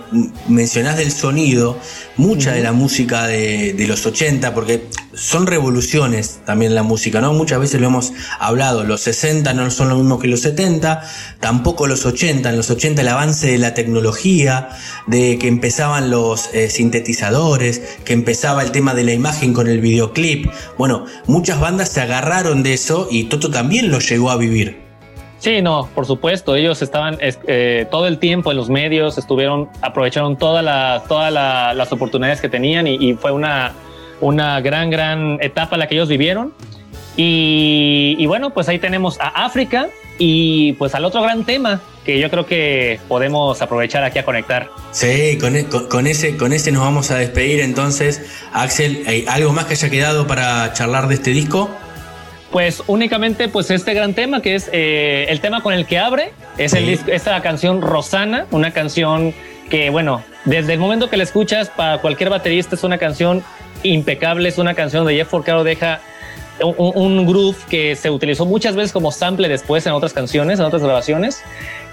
mencionás 0.49 0.97
del 0.97 1.13
sonido, 1.13 1.79
mucha 2.17 2.53
de 2.53 2.63
la 2.63 2.73
música 2.73 3.27
de, 3.27 3.73
de, 3.73 3.87
los 3.87 4.05
80, 4.05 4.53
porque 4.53 4.89
son 5.19 5.47
revoluciones 5.47 6.41
también 6.47 6.75
la 6.75 6.83
música, 6.83 7.21
¿no? 7.21 7.33
Muchas 7.33 7.59
veces 7.61 7.81
lo 7.81 7.89
hemos 7.89 8.13
hablado, 8.39 8.85
los 8.85 9.01
60 9.03 9.53
no 9.53 9.71
son 9.71 9.89
lo 9.89 9.97
mismo 9.97 10.19
que 10.19 10.29
los 10.29 10.41
70, 10.41 11.03
tampoco 11.41 11.87
los 11.87 12.07
80, 12.07 12.49
en 12.49 12.57
los 12.57 12.71
80 12.71 13.03
el 13.03 13.09
avance 13.09 13.51
de 13.51 13.59
la 13.59 13.75
tecnología, 13.75 14.69
de 15.07 15.39
que 15.39 15.49
empezaban 15.49 16.11
los 16.11 16.55
eh, 16.55 16.71
sintetizadores, 16.71 17.81
que 18.05 18.13
empezaba 18.13 18.63
el 18.63 18.71
tema 18.71 18.95
de 18.95 19.05
la 19.05 19.13
imagen 19.13 19.53
con 19.53 19.67
el 19.67 19.81
videoclip. 19.81 20.51
Bueno, 20.77 21.07
muchas 21.27 21.61
bandas 21.61 21.89
se 21.89 22.01
agarraron 22.01 22.63
de 22.63 22.75
eso 22.75 23.09
y 23.11 23.25
Toto 23.25 23.51
también 23.51 23.91
lo 23.91 23.99
llegó 23.99 24.31
a 24.31 24.37
vivir. 24.37 24.87
Sí, 25.39 25.63
no, 25.63 25.89
por 25.95 26.07
supuesto. 26.07 26.57
Ellos 26.57 26.83
estaban 26.83 27.17
eh, 27.21 27.87
todo 27.91 28.09
el 28.09 28.19
tiempo 28.19 28.51
en 28.51 28.57
los 28.57 28.71
medios, 28.71 29.19
estuvieron, 29.19 29.69
aprovecharon 29.83 30.37
todas 30.37 30.65
las 30.65 31.93
oportunidades 31.93 32.41
que 32.41 32.49
tenían 32.49 32.89
y 32.89 33.15
fue 33.15 33.31
una, 33.31 33.73
una 34.21 34.61
gran, 34.61 34.91
gran 34.91 35.39
etapa 35.41 35.77
la 35.77 35.87
que 35.87 35.95
ellos 35.95 36.09
vivieron. 36.09 36.53
Y, 37.21 38.25
bueno, 38.27 38.51
pues 38.51 38.69
ahí 38.69 38.79
tenemos 38.79 39.19
a 39.21 39.45
África 39.45 39.89
y 40.19 40.75
pues 40.75 40.95
al 40.95 41.05
otro 41.05 41.21
gran 41.21 41.45
tema 41.45 41.81
que 42.05 42.21
yo 42.21 42.31
creo 42.31 42.47
que 42.47 43.01
podemos 43.09 43.61
aprovechar 43.61 44.05
aquí 44.05 44.21
a 44.21 44.25
conectar. 44.25 44.71
Sí, 44.93 45.37
con, 45.41 45.57
e, 45.57 45.67
con, 45.67 46.07
ese, 46.07 46.37
con 46.37 46.53
ese 46.53 46.71
nos 46.71 46.83
vamos 46.83 47.11
a 47.11 47.17
despedir 47.17 47.59
entonces. 47.59 48.23
Axel, 48.53 49.05
¿algo 49.29 49.53
más 49.53 49.65
que 49.65 49.73
haya 49.73 49.91
quedado 49.91 50.29
para 50.29 50.73
charlar 50.75 51.09
de 51.09 51.17
este 51.17 51.31
disco? 51.31 51.69
Pues 52.53 52.83
únicamente 52.87 53.49
pues 53.49 53.71
este 53.71 53.93
gran 53.95 54.15
tema 54.15 54.41
que 54.41 54.55
es 54.55 54.71
eh, 54.73 55.27
el 55.29 55.41
tema 55.41 55.61
con 55.61 55.75
el 55.75 55.87
que 55.87 55.99
abre, 55.99 56.33
es 56.57 56.73
el 56.73 56.89
esta 56.89 57.41
canción 57.43 57.83
Rosana, 57.83 58.47
una 58.53 58.71
canción 58.71 59.35
que 59.69 59.91
bueno, 59.91 60.23
desde 60.47 60.73
el 60.75 60.79
momento 60.79 61.11
que 61.11 61.19
la 61.19 61.25
escuchas 61.25 61.69
para 61.69 61.99
cualquier 61.99 62.31
baterista 62.31 62.75
es 62.75 62.85
una 62.85 62.97
canción 62.97 63.43
impecable. 63.83 64.49
Es 64.49 64.59
una 64.59 64.75
canción 64.75 65.07
de 65.07 65.15
Jeff 65.15 65.29
Porcaro, 65.29 65.65
deja 65.65 66.01
un, 66.61 66.93
un, 66.95 67.27
groove 67.27 67.57
que 67.69 67.95
se 67.95 68.11
utilizó 68.11 68.45
muchas 68.45 68.75
veces 68.75 68.93
como 68.93 69.13
sample 69.13 69.49
después 69.49 69.87
en 69.87 69.93
otras 69.93 70.13
canciones, 70.13 70.59
en 70.59 70.65
otras 70.65 70.83
grabaciones 70.83 71.43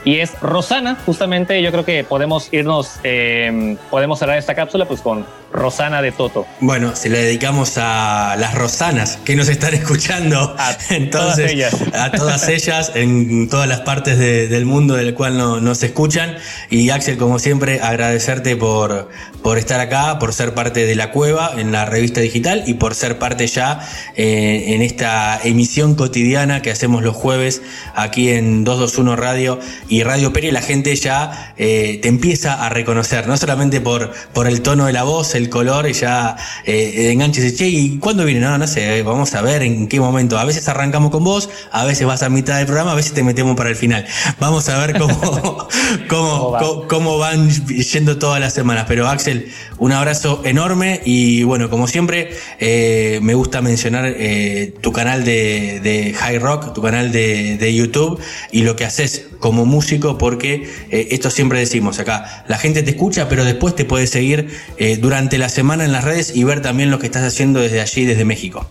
y 0.06 0.20
es 0.20 0.40
Rosana. 0.40 0.98
Justamente 1.06 1.62
yo 1.62 1.72
creo 1.72 1.84
que 1.84 2.04
podemos 2.04 2.48
irnos, 2.54 3.00
eh, 3.04 3.76
podemos 3.90 4.20
cerrar 4.20 4.38
esta 4.38 4.56
cápsula 4.56 4.88
pues 4.88 5.02
con 5.02 5.26
Rosana 5.52 6.02
de 6.02 6.12
Toto. 6.12 6.46
Bueno, 6.60 6.96
se 6.96 7.10
le 7.10 7.20
dedicamos 7.24 7.78
a 7.78 8.36
las 8.38 8.54
Rosanas 8.56 9.18
que 9.26 9.36
nos 9.36 9.50
están 9.50 9.74
escuchando. 9.74 10.56
A 10.58 10.78
Entonces, 10.90 11.12
todas 11.12 11.52
ellas. 11.52 11.76
A 11.94 12.12
todas 12.12 12.48
ellas 12.50 12.92
en 12.94 13.50
todas 13.50 13.68
las 13.68 13.82
partes 13.82 14.20
del 14.20 14.66
mundo 14.66 14.94
del 14.94 15.14
cual 15.16 15.38
no, 15.38 15.60
nos 15.60 15.82
escuchan. 15.84 16.38
Y 16.70 16.90
Axel, 16.92 17.18
como 17.18 17.40
siempre, 17.40 17.80
agradecerte 17.82 18.56
por, 18.56 19.10
por 19.42 19.58
estar 19.58 19.80
acá, 19.80 20.20
por 20.20 20.34
ser 20.34 20.54
parte 20.54 20.86
de 20.86 20.96
la 20.96 21.12
cueva 21.12 21.54
en 21.58 21.72
la 21.72 21.86
revista 21.86 22.22
digital 22.22 22.64
y 22.68 22.76
por 22.76 22.94
ser 22.94 23.18
parte 23.18 23.48
ya 23.48 23.80
eh, 24.16 24.66
en 24.68 24.82
esta 24.82 25.40
emisión 25.44 25.96
cotidiana 25.96 26.62
que 26.62 26.72
hacemos 26.72 27.04
los 27.04 27.16
jueves 27.16 27.62
aquí 27.96 28.30
en 28.30 28.64
221 28.64 29.16
Radio 29.16 29.60
y 29.88 29.95
Radio 30.04 30.34
Peri 30.34 30.52
la 30.52 30.62
gente 30.62 30.96
ya 30.96 31.54
eh, 31.58 32.00
te 32.02 32.08
empieza 32.08 32.66
a 32.66 32.70
reconocer, 32.70 33.28
no 33.28 33.38
solamente 33.38 33.82
por, 33.82 34.12
por 34.34 34.48
el 34.48 34.62
tono 34.62 34.86
de 34.86 34.94
la 34.94 35.04
voz, 35.04 35.36
el 35.36 35.50
color, 35.50 35.90
y 35.90 35.94
ya 35.94 36.36
eh, 36.66 37.12
enganches 37.12 37.46
y 37.46 37.56
che, 37.56 37.68
¿y 37.68 37.98
cuándo 38.00 38.26
viene? 38.26 38.42
No, 38.42 38.58
no 38.58 38.68
sé, 38.68 39.02
vamos 39.04 39.34
a 39.36 39.42
ver 39.42 39.62
en 39.64 39.88
qué 39.88 40.00
momento. 40.00 40.38
A 40.38 40.46
veces 40.46 40.68
arrancamos 40.68 41.12
con 41.12 41.24
vos, 41.24 41.50
a 41.72 41.86
veces 41.86 42.06
vas 42.06 42.24
a 42.24 42.30
mitad 42.30 42.58
del 42.58 42.66
programa, 42.66 42.92
a 42.92 42.96
veces 42.96 43.14
te 43.14 43.24
metemos 43.24 43.56
para 43.56 43.70
el 43.70 43.76
final. 43.76 44.06
Vamos 44.40 44.68
a 44.70 44.78
ver 44.86 44.98
cómo, 44.98 45.68
cómo, 46.10 46.88
cómo, 46.88 47.18
van 47.18 47.50
yendo 47.50 48.18
todas 48.18 48.40
las 48.40 48.54
semanas. 48.54 48.86
Pero 48.88 49.08
Axel, 49.08 49.52
un 49.78 49.92
abrazo 49.92 50.42
enorme 50.46 51.02
y 51.06 51.44
bueno, 51.44 51.70
como 51.70 51.88
siempre, 51.88 52.32
eh, 52.60 53.20
me 53.22 53.34
gusta 53.34 53.62
mencionar 53.62 54.06
eh, 54.08 54.74
tu 54.82 54.92
canal 54.92 55.24
de, 55.24 55.80
de, 55.82 56.14
High 56.14 56.40
Rock, 56.40 56.74
tu 56.74 56.82
canal 56.82 57.12
de, 57.12 57.58
de 57.58 57.74
YouTube 57.74 58.20
y 58.52 58.62
lo 58.62 58.76
que 58.76 58.86
haces 58.86 59.28
como 59.40 59.66
músico 59.66 59.85
porque 60.18 60.68
eh, 60.90 61.08
esto 61.12 61.30
siempre 61.30 61.60
decimos 61.60 62.00
acá, 62.00 62.44
la 62.48 62.58
gente 62.58 62.84
te 62.84 62.92
escucha, 62.92 63.28
pero 63.30 63.46
después 63.46 63.76
te 63.76 63.86
puede 63.86 64.08
seguir 64.08 64.50
eh, 64.78 64.98
durante 64.98 65.38
la 65.38 65.50
semana 65.50 65.86
en 65.86 65.92
las 65.92 66.04
redes 66.04 66.36
y 66.36 66.44
ver 66.44 66.62
también 66.62 66.92
lo 66.92 67.00
que 67.00 67.06
estás 67.06 67.24
haciendo 67.24 67.60
desde 67.60 67.82
allí, 67.82 68.06
desde 68.06 68.26
México. 68.26 68.68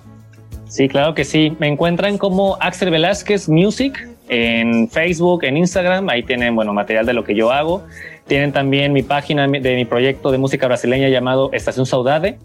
Sí, 0.68 0.88
claro 0.88 1.14
que 1.14 1.24
sí. 1.24 1.56
Me 1.60 1.68
encuentran 1.68 2.18
como 2.18 2.56
Axel 2.60 2.90
Velázquez 2.90 3.48
Music 3.48 4.08
en 4.28 4.88
Facebook, 4.88 5.44
en 5.44 5.56
Instagram. 5.56 6.08
Ahí 6.08 6.24
tienen, 6.24 6.56
bueno, 6.56 6.72
material 6.72 7.06
de 7.06 7.12
lo 7.12 7.22
que 7.22 7.34
yo 7.34 7.52
hago. 7.52 7.84
Tienen 8.26 8.52
también 8.52 8.92
mi 8.92 9.02
página 9.02 9.46
de 9.46 9.76
mi 9.76 9.84
proyecto 9.84 10.32
de 10.32 10.38
música 10.38 10.66
brasileña 10.66 11.08
llamado 11.08 11.50
Estación 11.52 11.86
Saudade. 11.86 12.38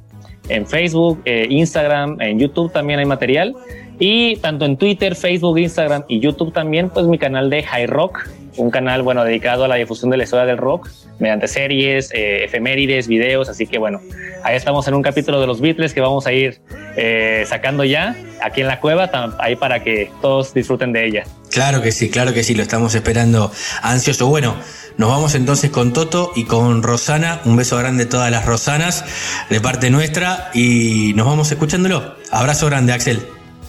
En 0.48 0.68
Facebook, 0.68 1.22
eh, 1.26 1.48
Instagram, 1.50 2.22
en 2.22 2.40
YouTube 2.40 2.72
también 2.72 3.00
hay 3.00 3.06
material. 3.06 3.56
Y 4.00 4.38
tanto 4.38 4.66
en 4.66 4.78
Twitter, 4.78 5.16
Facebook, 5.16 5.58
Instagram 5.58 6.04
y 6.08 6.20
YouTube 6.20 6.54
también, 6.54 6.90
pues 6.90 7.06
mi 7.06 7.18
canal 7.18 7.50
de 7.50 7.64
High 7.64 7.88
Rock, 7.88 8.30
un 8.60 8.72
canal, 8.72 9.02
bueno, 9.02 9.24
dedicado 9.24 9.64
a 9.64 9.68
la 9.68 9.76
difusión 9.76 10.12
de 10.12 10.18
la 10.18 10.24
historia 10.24 10.46
del 10.46 10.58
rock 10.58 10.90
mediante 11.20 11.48
series, 11.48 12.12
eh, 12.14 12.44
efemérides, 12.46 13.08
videos. 13.08 13.50
Así 13.50 13.68
que, 13.68 13.78
bueno, 13.78 14.02
ahí 14.44 14.56
estamos 14.56 14.88
en 14.88 14.94
un 14.94 15.02
capítulo 15.02 15.40
de 15.42 15.48
los 15.48 15.62
Beatles 15.62 15.94
que 15.94 16.02
vamos 16.02 16.28
a 16.28 16.34
ir 16.34 16.62
eh, 16.96 17.44
sacando 17.48 17.84
ya 17.84 18.16
aquí 18.42 18.62
en 18.62 18.68
la 18.68 18.80
cueva, 18.80 19.10
ahí 19.40 19.56
para 19.56 19.84
que 19.84 20.12
todos 20.22 20.54
disfruten 20.54 20.94
de 20.94 21.06
ella. 21.06 21.24
Claro 21.52 21.82
que 21.82 21.92
sí, 21.92 22.10
claro 22.10 22.34
que 22.34 22.44
sí, 22.44 22.56
lo 22.56 22.64
estamos 22.64 22.94
esperando 22.96 23.52
ansioso. 23.82 24.28
Bueno, 24.28 24.56
nos 24.98 25.10
vamos 25.10 25.36
entonces 25.36 25.72
con 25.72 25.94
Toto 25.94 26.32
y 26.36 26.46
con 26.46 26.84
Rosana. 26.84 27.42
Un 27.46 27.56
beso 27.56 27.78
grande 27.78 28.04
a 28.04 28.10
todas 28.10 28.32
las 28.32 28.46
Rosanas 28.46 29.04
de 29.50 29.60
parte 29.60 29.90
nuestra 29.90 30.52
y 30.54 31.14
nos 31.16 31.26
vamos 31.26 31.52
escuchándolo. 31.52 32.16
Abrazo 32.32 32.68
grande, 32.68 32.94
Axel. 32.94 33.20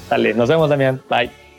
Dale, 0.08 0.34
nos 0.34 0.48
vemos, 0.48 0.68
Damián. 0.68 1.00
Bye. 1.08 1.49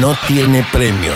No 0.00 0.14
tiene 0.28 0.64
premio. 0.70 1.12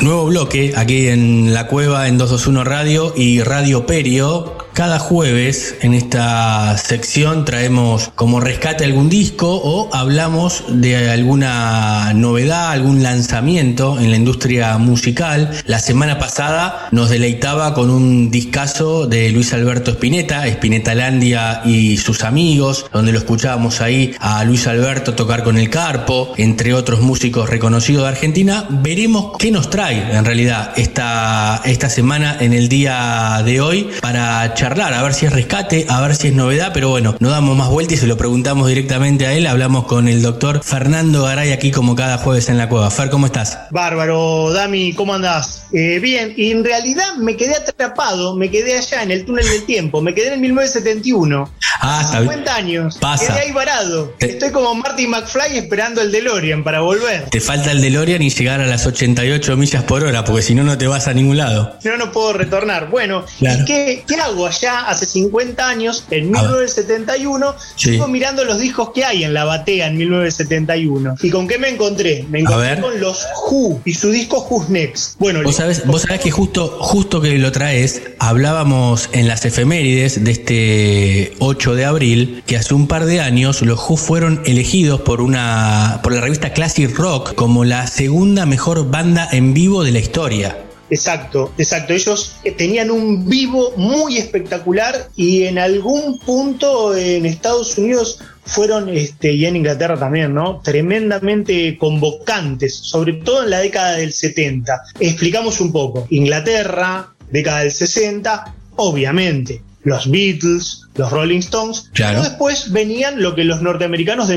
Nuevo 0.00 0.26
bloque 0.26 0.72
aquí 0.76 1.06
en 1.08 1.54
la 1.54 1.68
cueva 1.68 2.08
en 2.08 2.18
221 2.18 2.64
Radio 2.64 3.14
y 3.16 3.40
Radio 3.42 3.86
Perio 3.86 4.62
cada 4.74 4.98
jueves 4.98 5.74
en 5.82 5.92
esta 5.92 6.78
sección 6.78 7.44
traemos 7.44 8.10
como 8.14 8.40
rescate 8.40 8.84
algún 8.84 9.10
disco 9.10 9.60
o 9.62 9.94
hablamos 9.94 10.64
de 10.66 11.10
alguna 11.10 12.14
novedad, 12.14 12.70
algún 12.70 13.02
lanzamiento 13.02 14.00
en 14.00 14.10
la 14.10 14.16
industria 14.16 14.78
musical. 14.78 15.50
La 15.66 15.78
semana 15.78 16.18
pasada 16.18 16.81
nos 16.92 17.08
deleitaba 17.08 17.72
con 17.72 17.90
un 17.90 18.30
discazo 18.30 19.06
de 19.06 19.30
Luis 19.30 19.52
Alberto 19.54 19.92
Spinetta, 19.92 20.94
Landia 20.94 21.62
y 21.64 21.96
sus 21.96 22.22
amigos, 22.22 22.86
donde 22.92 23.12
lo 23.12 23.18
escuchábamos 23.18 23.80
ahí 23.80 24.14
a 24.20 24.44
Luis 24.44 24.66
Alberto 24.66 25.14
tocar 25.14 25.42
con 25.42 25.56
el 25.56 25.70
Carpo, 25.70 26.34
entre 26.36 26.74
otros 26.74 27.00
músicos 27.00 27.48
reconocidos 27.48 28.02
de 28.02 28.08
Argentina. 28.10 28.66
Veremos 28.68 29.32
qué 29.38 29.50
nos 29.50 29.70
trae 29.70 30.14
en 30.14 30.24
realidad 30.26 30.74
esta, 30.76 31.62
esta 31.64 31.88
semana 31.88 32.36
en 32.40 32.52
el 32.52 32.68
día 32.68 33.40
de 33.42 33.62
hoy 33.62 33.88
para 34.02 34.52
charlar, 34.52 34.92
a 34.92 35.02
ver 35.02 35.14
si 35.14 35.24
es 35.24 35.32
rescate, 35.32 35.86
a 35.88 36.02
ver 36.02 36.14
si 36.14 36.28
es 36.28 36.34
novedad, 36.34 36.72
pero 36.74 36.90
bueno, 36.90 37.16
no 37.20 37.30
damos 37.30 37.56
más 37.56 37.70
vueltas 37.70 37.94
y 37.94 38.00
se 38.00 38.06
lo 38.06 38.18
preguntamos 38.18 38.68
directamente 38.68 39.26
a 39.26 39.32
él. 39.32 39.46
Hablamos 39.46 39.86
con 39.86 40.08
el 40.08 40.20
doctor 40.20 40.60
Fernando 40.62 41.22
Garay 41.22 41.52
aquí 41.52 41.70
como 41.70 41.96
cada 41.96 42.18
jueves 42.18 42.50
en 42.50 42.58
la 42.58 42.68
cueva. 42.68 42.90
Fer, 42.90 43.08
¿cómo 43.08 43.24
estás? 43.24 43.58
Bárbaro, 43.70 44.52
Dami, 44.52 44.92
¿cómo 44.92 45.14
andás? 45.14 45.64
Eh, 45.72 45.98
bien, 45.98 46.34
y 46.36 46.50
en 46.50 46.62
realidad 46.62 46.81
me 47.18 47.36
quedé 47.36 47.56
atrapado, 47.56 48.34
me 48.36 48.50
quedé 48.50 48.76
allá 48.76 49.02
en 49.02 49.10
el 49.10 49.24
túnel 49.24 49.46
del 49.48 49.64
tiempo, 49.64 50.00
me 50.00 50.14
quedé 50.14 50.28
en 50.28 50.34
el 50.34 50.40
1971. 50.40 51.50
Ah, 51.80 52.08
50 52.18 52.54
años. 52.54 52.98
Pasa. 52.98 53.28
Quedé 53.28 53.46
ahí 53.46 53.52
varado. 53.52 54.14
Estoy 54.18 54.50
como 54.50 54.74
Marty 54.74 55.06
McFly 55.06 55.58
esperando 55.58 56.00
el 56.00 56.12
DeLorean 56.12 56.62
para 56.62 56.80
volver. 56.80 57.28
Te 57.30 57.40
falta 57.40 57.72
el 57.72 57.80
DeLorean 57.80 58.22
y 58.22 58.30
llegar 58.30 58.60
a 58.60 58.66
las 58.66 58.86
88 58.86 59.56
millas 59.56 59.82
por 59.84 60.04
hora, 60.04 60.24
porque 60.24 60.42
si 60.42 60.54
no, 60.54 60.62
no 60.62 60.78
te 60.78 60.86
vas 60.86 61.08
a 61.08 61.14
ningún 61.14 61.38
lado. 61.38 61.76
Si 61.80 61.88
no, 61.88 61.96
no 61.96 62.12
puedo 62.12 62.32
retornar. 62.32 62.90
Bueno, 62.90 63.24
¿y 63.40 63.64
qué, 63.64 64.04
qué 64.06 64.14
hago 64.16 64.46
allá? 64.46 64.72
hace 64.80 65.06
50 65.06 65.68
años, 65.68 66.04
en 66.10 66.30
1971, 66.30 67.54
sigo 67.76 68.08
mirando 68.08 68.44
los 68.44 68.58
discos 68.58 68.90
que 68.94 69.04
hay 69.04 69.24
en 69.24 69.34
la 69.34 69.44
batea 69.44 69.86
en 69.86 69.96
1971. 69.96 71.16
¿Y 71.22 71.30
con 71.30 71.48
qué 71.48 71.58
me 71.58 71.68
encontré? 71.68 72.24
Me 72.28 72.40
encontré 72.40 72.80
con 72.80 72.98
los 73.00 73.26
Who 73.50 73.80
y 73.84 73.94
su 73.94 74.10
disco 74.10 74.46
Who's 74.48 74.68
Next. 74.68 75.18
Bueno, 75.18 75.42
vos 75.42 75.56
sabés, 75.56 75.86
vos 75.86 76.02
sabés 76.02 76.20
que 76.20 76.30
justo, 76.30 76.71
justo 76.78 77.20
que 77.20 77.38
lo 77.38 77.52
traes, 77.52 78.02
hablábamos 78.18 79.08
en 79.12 79.28
las 79.28 79.44
efemérides 79.44 80.24
de 80.24 80.30
este 80.30 81.32
8 81.38 81.74
de 81.74 81.84
abril 81.84 82.42
que 82.46 82.56
hace 82.56 82.74
un 82.74 82.86
par 82.86 83.06
de 83.06 83.20
años 83.20 83.62
los 83.62 83.78
Who 83.78 83.96
fueron 83.96 84.42
elegidos 84.44 85.00
por 85.00 85.20
una 85.20 86.00
por 86.02 86.12
la 86.12 86.20
revista 86.20 86.52
Classic 86.52 86.94
Rock 86.96 87.34
como 87.34 87.64
la 87.64 87.86
segunda 87.86 88.46
mejor 88.46 88.90
banda 88.90 89.28
en 89.30 89.54
vivo 89.54 89.84
de 89.84 89.92
la 89.92 89.98
historia. 89.98 90.71
Exacto, 90.92 91.50
exacto. 91.56 91.94
Ellos 91.94 92.36
eh, 92.44 92.52
tenían 92.52 92.90
un 92.90 93.26
vivo 93.26 93.72
muy 93.78 94.18
espectacular 94.18 95.08
y 95.16 95.44
en 95.44 95.58
algún 95.58 96.18
punto 96.18 96.94
en 96.94 97.24
Estados 97.24 97.78
Unidos 97.78 98.18
fueron, 98.44 98.90
este, 98.90 99.32
y 99.32 99.46
en 99.46 99.56
Inglaterra 99.56 99.98
también, 99.98 100.34
¿no? 100.34 100.60
Tremendamente 100.60 101.78
convocantes, 101.78 102.74
sobre 102.74 103.14
todo 103.14 103.44
en 103.44 103.50
la 103.50 103.60
década 103.60 103.96
del 103.96 104.12
70. 104.12 104.82
Explicamos 105.00 105.62
un 105.62 105.72
poco. 105.72 106.06
Inglaterra, 106.10 107.14
década 107.30 107.60
del 107.60 107.72
60, 107.72 108.54
obviamente 108.76 109.62
los 109.84 110.10
Beatles, 110.10 110.81
los 110.94 111.10
Rolling 111.10 111.38
Stones, 111.38 111.90
pero 111.94 112.22
después 112.22 112.70
venían 112.70 113.22
lo 113.22 113.34
que 113.34 113.44
los 113.44 113.62
norteamericanos 113.62 114.28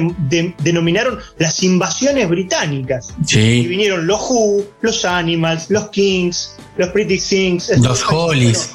denominaron 0.60 1.20
las 1.38 1.62
invasiones 1.64 2.30
británicas. 2.30 3.14
Y 3.30 3.68
vinieron 3.68 4.08
los 4.08 4.22
Who, 4.22 4.66
los 4.82 5.04
Animals, 5.06 5.70
los 5.70 5.90
Kings, 5.90 6.56
los 6.78 6.90
Pretty 6.90 7.20
Things, 7.20 7.70
los 7.80 8.04
Hollies. 8.10 8.74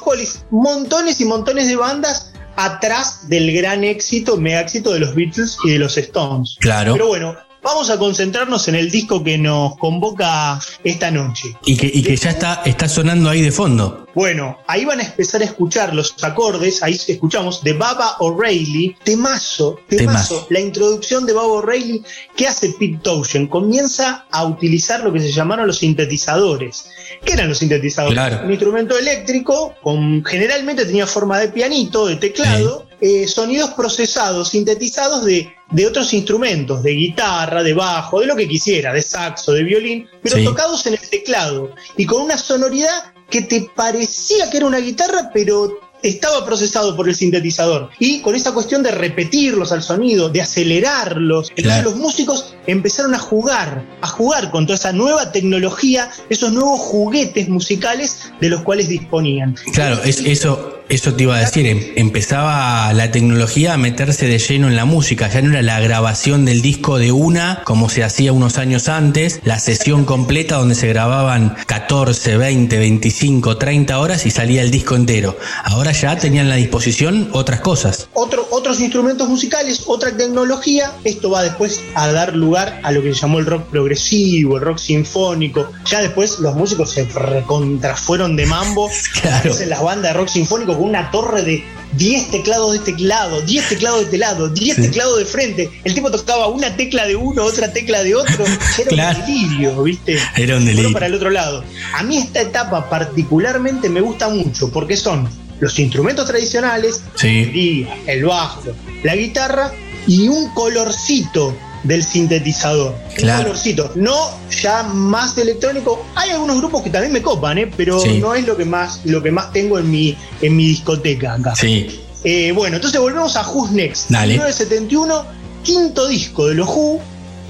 montones 0.51 1.19
y 1.21 1.25
montones 1.25 1.67
de 1.67 1.75
bandas 1.75 2.31
atrás 2.55 3.27
del 3.29 3.51
gran 3.53 3.83
éxito, 3.83 4.37
mega 4.37 4.61
éxito 4.61 4.93
de 4.93 4.99
los 4.99 5.15
Beatles 5.15 5.57
y 5.65 5.71
de 5.71 5.79
los 5.79 5.97
Stones. 5.97 6.57
Claro. 6.59 6.93
Pero 6.93 7.07
bueno, 7.07 7.35
Vamos 7.63 7.91
a 7.91 7.99
concentrarnos 7.99 8.67
en 8.67 8.75
el 8.75 8.89
disco 8.89 9.23
que 9.23 9.37
nos 9.37 9.77
convoca 9.77 10.59
esta 10.83 11.11
noche. 11.11 11.55
Y 11.65 11.77
que, 11.77 11.91
y 11.93 12.01
que 12.01 12.15
ya 12.15 12.31
está, 12.31 12.61
está 12.65 12.87
sonando 12.87 13.29
ahí 13.29 13.41
de 13.41 13.51
fondo. 13.51 14.07
Bueno, 14.13 14.57
ahí 14.67 14.83
van 14.83 14.99
a 14.99 15.03
empezar 15.03 15.41
a 15.41 15.45
escuchar 15.45 15.93
los 15.93 16.15
acordes, 16.23 16.83
ahí 16.83 16.99
escuchamos 17.07 17.63
de 17.63 17.73
Baba 17.73 18.17
O'Reilly, 18.19 18.97
temazo, 19.03 19.79
temazo, 19.87 20.47
la 20.49 20.59
introducción 20.59 21.25
de 21.25 21.33
Baba 21.33 21.47
O'Reilly, 21.47 22.03
¿qué 22.35 22.47
hace 22.47 22.69
Pete 22.77 22.99
Townshend? 23.01 23.47
Comienza 23.47 24.25
a 24.29 24.43
utilizar 24.45 25.01
lo 25.01 25.13
que 25.13 25.21
se 25.21 25.31
llamaron 25.31 25.67
los 25.67 25.77
sintetizadores. 25.77 26.89
¿Qué 27.23 27.33
eran 27.33 27.47
los 27.47 27.59
sintetizadores? 27.59 28.41
Un 28.43 28.51
instrumento 28.51 28.97
eléctrico, 28.97 29.75
con, 29.81 30.25
generalmente 30.25 30.85
tenía 30.85 31.07
forma 31.07 31.39
de 31.39 31.47
pianito, 31.49 32.07
de 32.07 32.17
teclado, 32.17 32.87
eh, 33.01 33.27
sonidos 33.27 33.71
procesados, 33.71 34.49
sintetizados 34.49 35.25
de, 35.25 35.51
de, 35.71 35.87
otros 35.87 36.13
instrumentos, 36.13 36.83
de 36.83 36.91
guitarra, 36.91 37.63
de 37.63 37.73
bajo, 37.73 38.19
de 38.19 38.27
lo 38.27 38.35
que 38.35 38.47
quisiera, 38.47 38.93
de 38.93 39.01
saxo, 39.01 39.53
de 39.53 39.63
violín, 39.63 40.07
pero 40.21 40.43
tocados 40.43 40.85
en 40.85 40.93
el 40.93 41.09
teclado 41.09 41.73
y 41.97 42.05
con 42.05 42.21
una 42.21 42.37
sonoridad 42.37 43.13
que 43.29 43.41
te 43.41 43.69
parecía 43.75 44.49
que 44.49 44.57
era 44.57 44.67
una 44.67 44.79
guitarra, 44.79 45.31
pero 45.33 45.79
estaba 46.03 46.45
procesado 46.45 46.95
por 46.95 47.07
el 47.07 47.15
sintetizador. 47.15 47.89
Y 47.99 48.21
con 48.21 48.35
esa 48.35 48.53
cuestión 48.53 48.83
de 48.83 48.91
repetirlos 48.91 49.71
al 49.71 49.83
sonido, 49.83 50.29
de 50.29 50.41
acelerarlos, 50.41 51.51
entonces 51.55 51.83
los 51.83 51.95
músicos 51.95 52.55
empezaron 52.67 53.13
a 53.13 53.19
jugar, 53.19 53.85
a 54.01 54.07
jugar 54.07 54.51
con 54.51 54.65
toda 54.65 54.77
esa 54.77 54.93
nueva 54.93 55.31
tecnología, 55.31 56.09
esos 56.29 56.51
nuevos 56.51 56.79
juguetes 56.79 57.49
musicales 57.49 58.31
de 58.39 58.49
los 58.49 58.61
cuales 58.61 58.87
disponían. 58.87 59.55
Claro, 59.73 60.01
es, 60.03 60.19
eso, 60.19 60.83
eso 60.89 61.13
te 61.13 61.23
iba 61.23 61.37
a 61.37 61.39
decir, 61.39 61.65
em, 61.65 61.79
empezaba 61.95 62.91
la 62.93 63.11
tecnología 63.11 63.73
a 63.73 63.77
meterse 63.77 64.27
de 64.27 64.39
lleno 64.39 64.67
en 64.67 64.75
la 64.75 64.85
música, 64.85 65.29
ya 65.29 65.41
no 65.41 65.51
era 65.51 65.61
la 65.61 65.79
grabación 65.79 66.45
del 66.45 66.61
disco 66.61 66.97
de 66.97 67.11
una, 67.11 67.61
como 67.63 67.89
se 67.89 68.03
hacía 68.03 68.33
unos 68.33 68.57
años 68.57 68.89
antes, 68.89 69.39
la 69.43 69.59
sesión 69.59 70.05
completa 70.05 70.57
donde 70.57 70.75
se 70.75 70.87
grababan 70.87 71.55
14, 71.65 72.37
20, 72.37 72.77
25, 72.77 73.57
30 73.57 73.99
horas 73.99 74.25
y 74.25 74.31
salía 74.31 74.61
el 74.61 74.71
disco 74.71 74.95
entero. 74.95 75.37
Ahora 75.63 75.90
ya 75.91 76.17
tenían 76.17 76.47
a 76.47 76.49
la 76.49 76.55
disposición 76.55 77.29
otras 77.33 77.61
cosas. 77.61 78.07
Otro, 78.13 78.47
otros 78.51 78.79
instrumentos 78.79 79.27
musicales, 79.29 79.83
otra 79.87 80.15
tecnología, 80.15 80.91
esto 81.03 81.29
va 81.29 81.43
después 81.43 81.81
a 81.95 82.11
dar 82.11 82.35
lugar 82.35 82.79
a 82.83 82.91
lo 82.91 83.01
que 83.01 83.13
se 83.13 83.21
llamó 83.21 83.39
el 83.39 83.45
rock 83.45 83.63
progresivo, 83.69 84.57
el 84.57 84.63
rock 84.63 84.77
sinfónico, 84.77 85.71
ya 85.85 86.01
después 86.01 86.39
los 86.39 86.55
músicos 86.55 86.91
se 86.91 87.05
recontrafueron 87.05 88.35
de 88.35 88.45
mambo, 88.45 88.89
claro. 89.21 89.57
en 89.57 89.69
las 89.69 89.81
bandas 89.81 90.13
de 90.13 90.17
rock 90.17 90.29
sinfónico 90.29 90.73
una 90.73 91.11
torre 91.11 91.43
de 91.43 91.63
10 91.93 92.31
teclados 92.31 92.71
de 92.71 92.77
este 92.77 93.03
lado, 93.03 93.41
10 93.41 93.69
teclados 93.69 93.99
de 93.99 94.05
este 94.05 94.17
lado, 94.17 94.49
10 94.49 94.75
teclados 94.77 95.19
de 95.19 95.25
frente. 95.25 95.69
El 95.83 95.93
tipo 95.93 96.09
tocaba 96.09 96.47
una 96.47 96.75
tecla 96.75 97.05
de 97.05 97.15
uno, 97.15 97.43
otra 97.43 97.71
tecla 97.73 98.03
de 98.03 98.15
otro. 98.15 98.45
Era 98.89 99.09
un 99.09 99.25
delirio, 99.25 99.83
¿viste? 99.83 100.17
Era 100.37 100.57
un 100.57 100.65
delirio. 100.65 100.93
para 100.93 101.07
el 101.07 101.13
otro 101.13 101.29
lado. 101.29 101.63
A 101.93 102.03
mí 102.03 102.17
esta 102.17 102.41
etapa 102.41 102.89
particularmente 102.89 103.89
me 103.89 104.01
gusta 104.01 104.29
mucho 104.29 104.71
porque 104.71 104.95
son 104.95 105.27
los 105.61 105.79
instrumentos 105.79 106.27
tradicionales, 106.27 107.01
el 107.23 108.25
bajo, 108.25 108.63
la 109.03 109.15
guitarra 109.15 109.71
y 110.07 110.27
un 110.27 110.53
colorcito 110.53 111.55
del 111.83 112.03
sintetizador. 112.03 112.95
Claro. 113.15 113.43
colorcito. 113.43 113.91
No 113.95 114.31
ya 114.61 114.83
más 114.83 115.37
electrónico. 115.37 116.05
Hay 116.15 116.31
algunos 116.31 116.57
grupos 116.57 116.83
que 116.83 116.89
también 116.89 117.13
me 117.13 117.21
copan, 117.21 117.57
¿eh? 117.59 117.71
pero 117.77 118.03
no 118.19 118.33
es 118.35 118.45
lo 118.45 118.57
que 118.57 118.65
más, 118.65 119.01
lo 119.05 119.21
que 119.21 119.31
más 119.31 119.53
tengo 119.53 119.79
en 119.79 119.89
mi, 119.89 120.17
en 120.41 120.55
mi 120.55 120.67
discoteca 120.67 121.35
acá. 121.35 121.55
Sí. 121.55 122.01
Eh, 122.23 122.51
bueno, 122.53 122.75
entonces 122.75 122.99
volvemos 122.99 123.35
a 123.35 123.47
Who's 123.47 123.71
Next. 123.71 124.09
Dale. 124.09 124.33
1971, 124.33 125.25
quinto 125.63 126.07
disco 126.07 126.47
de 126.47 126.55
los 126.55 126.67
Who. 126.67 126.99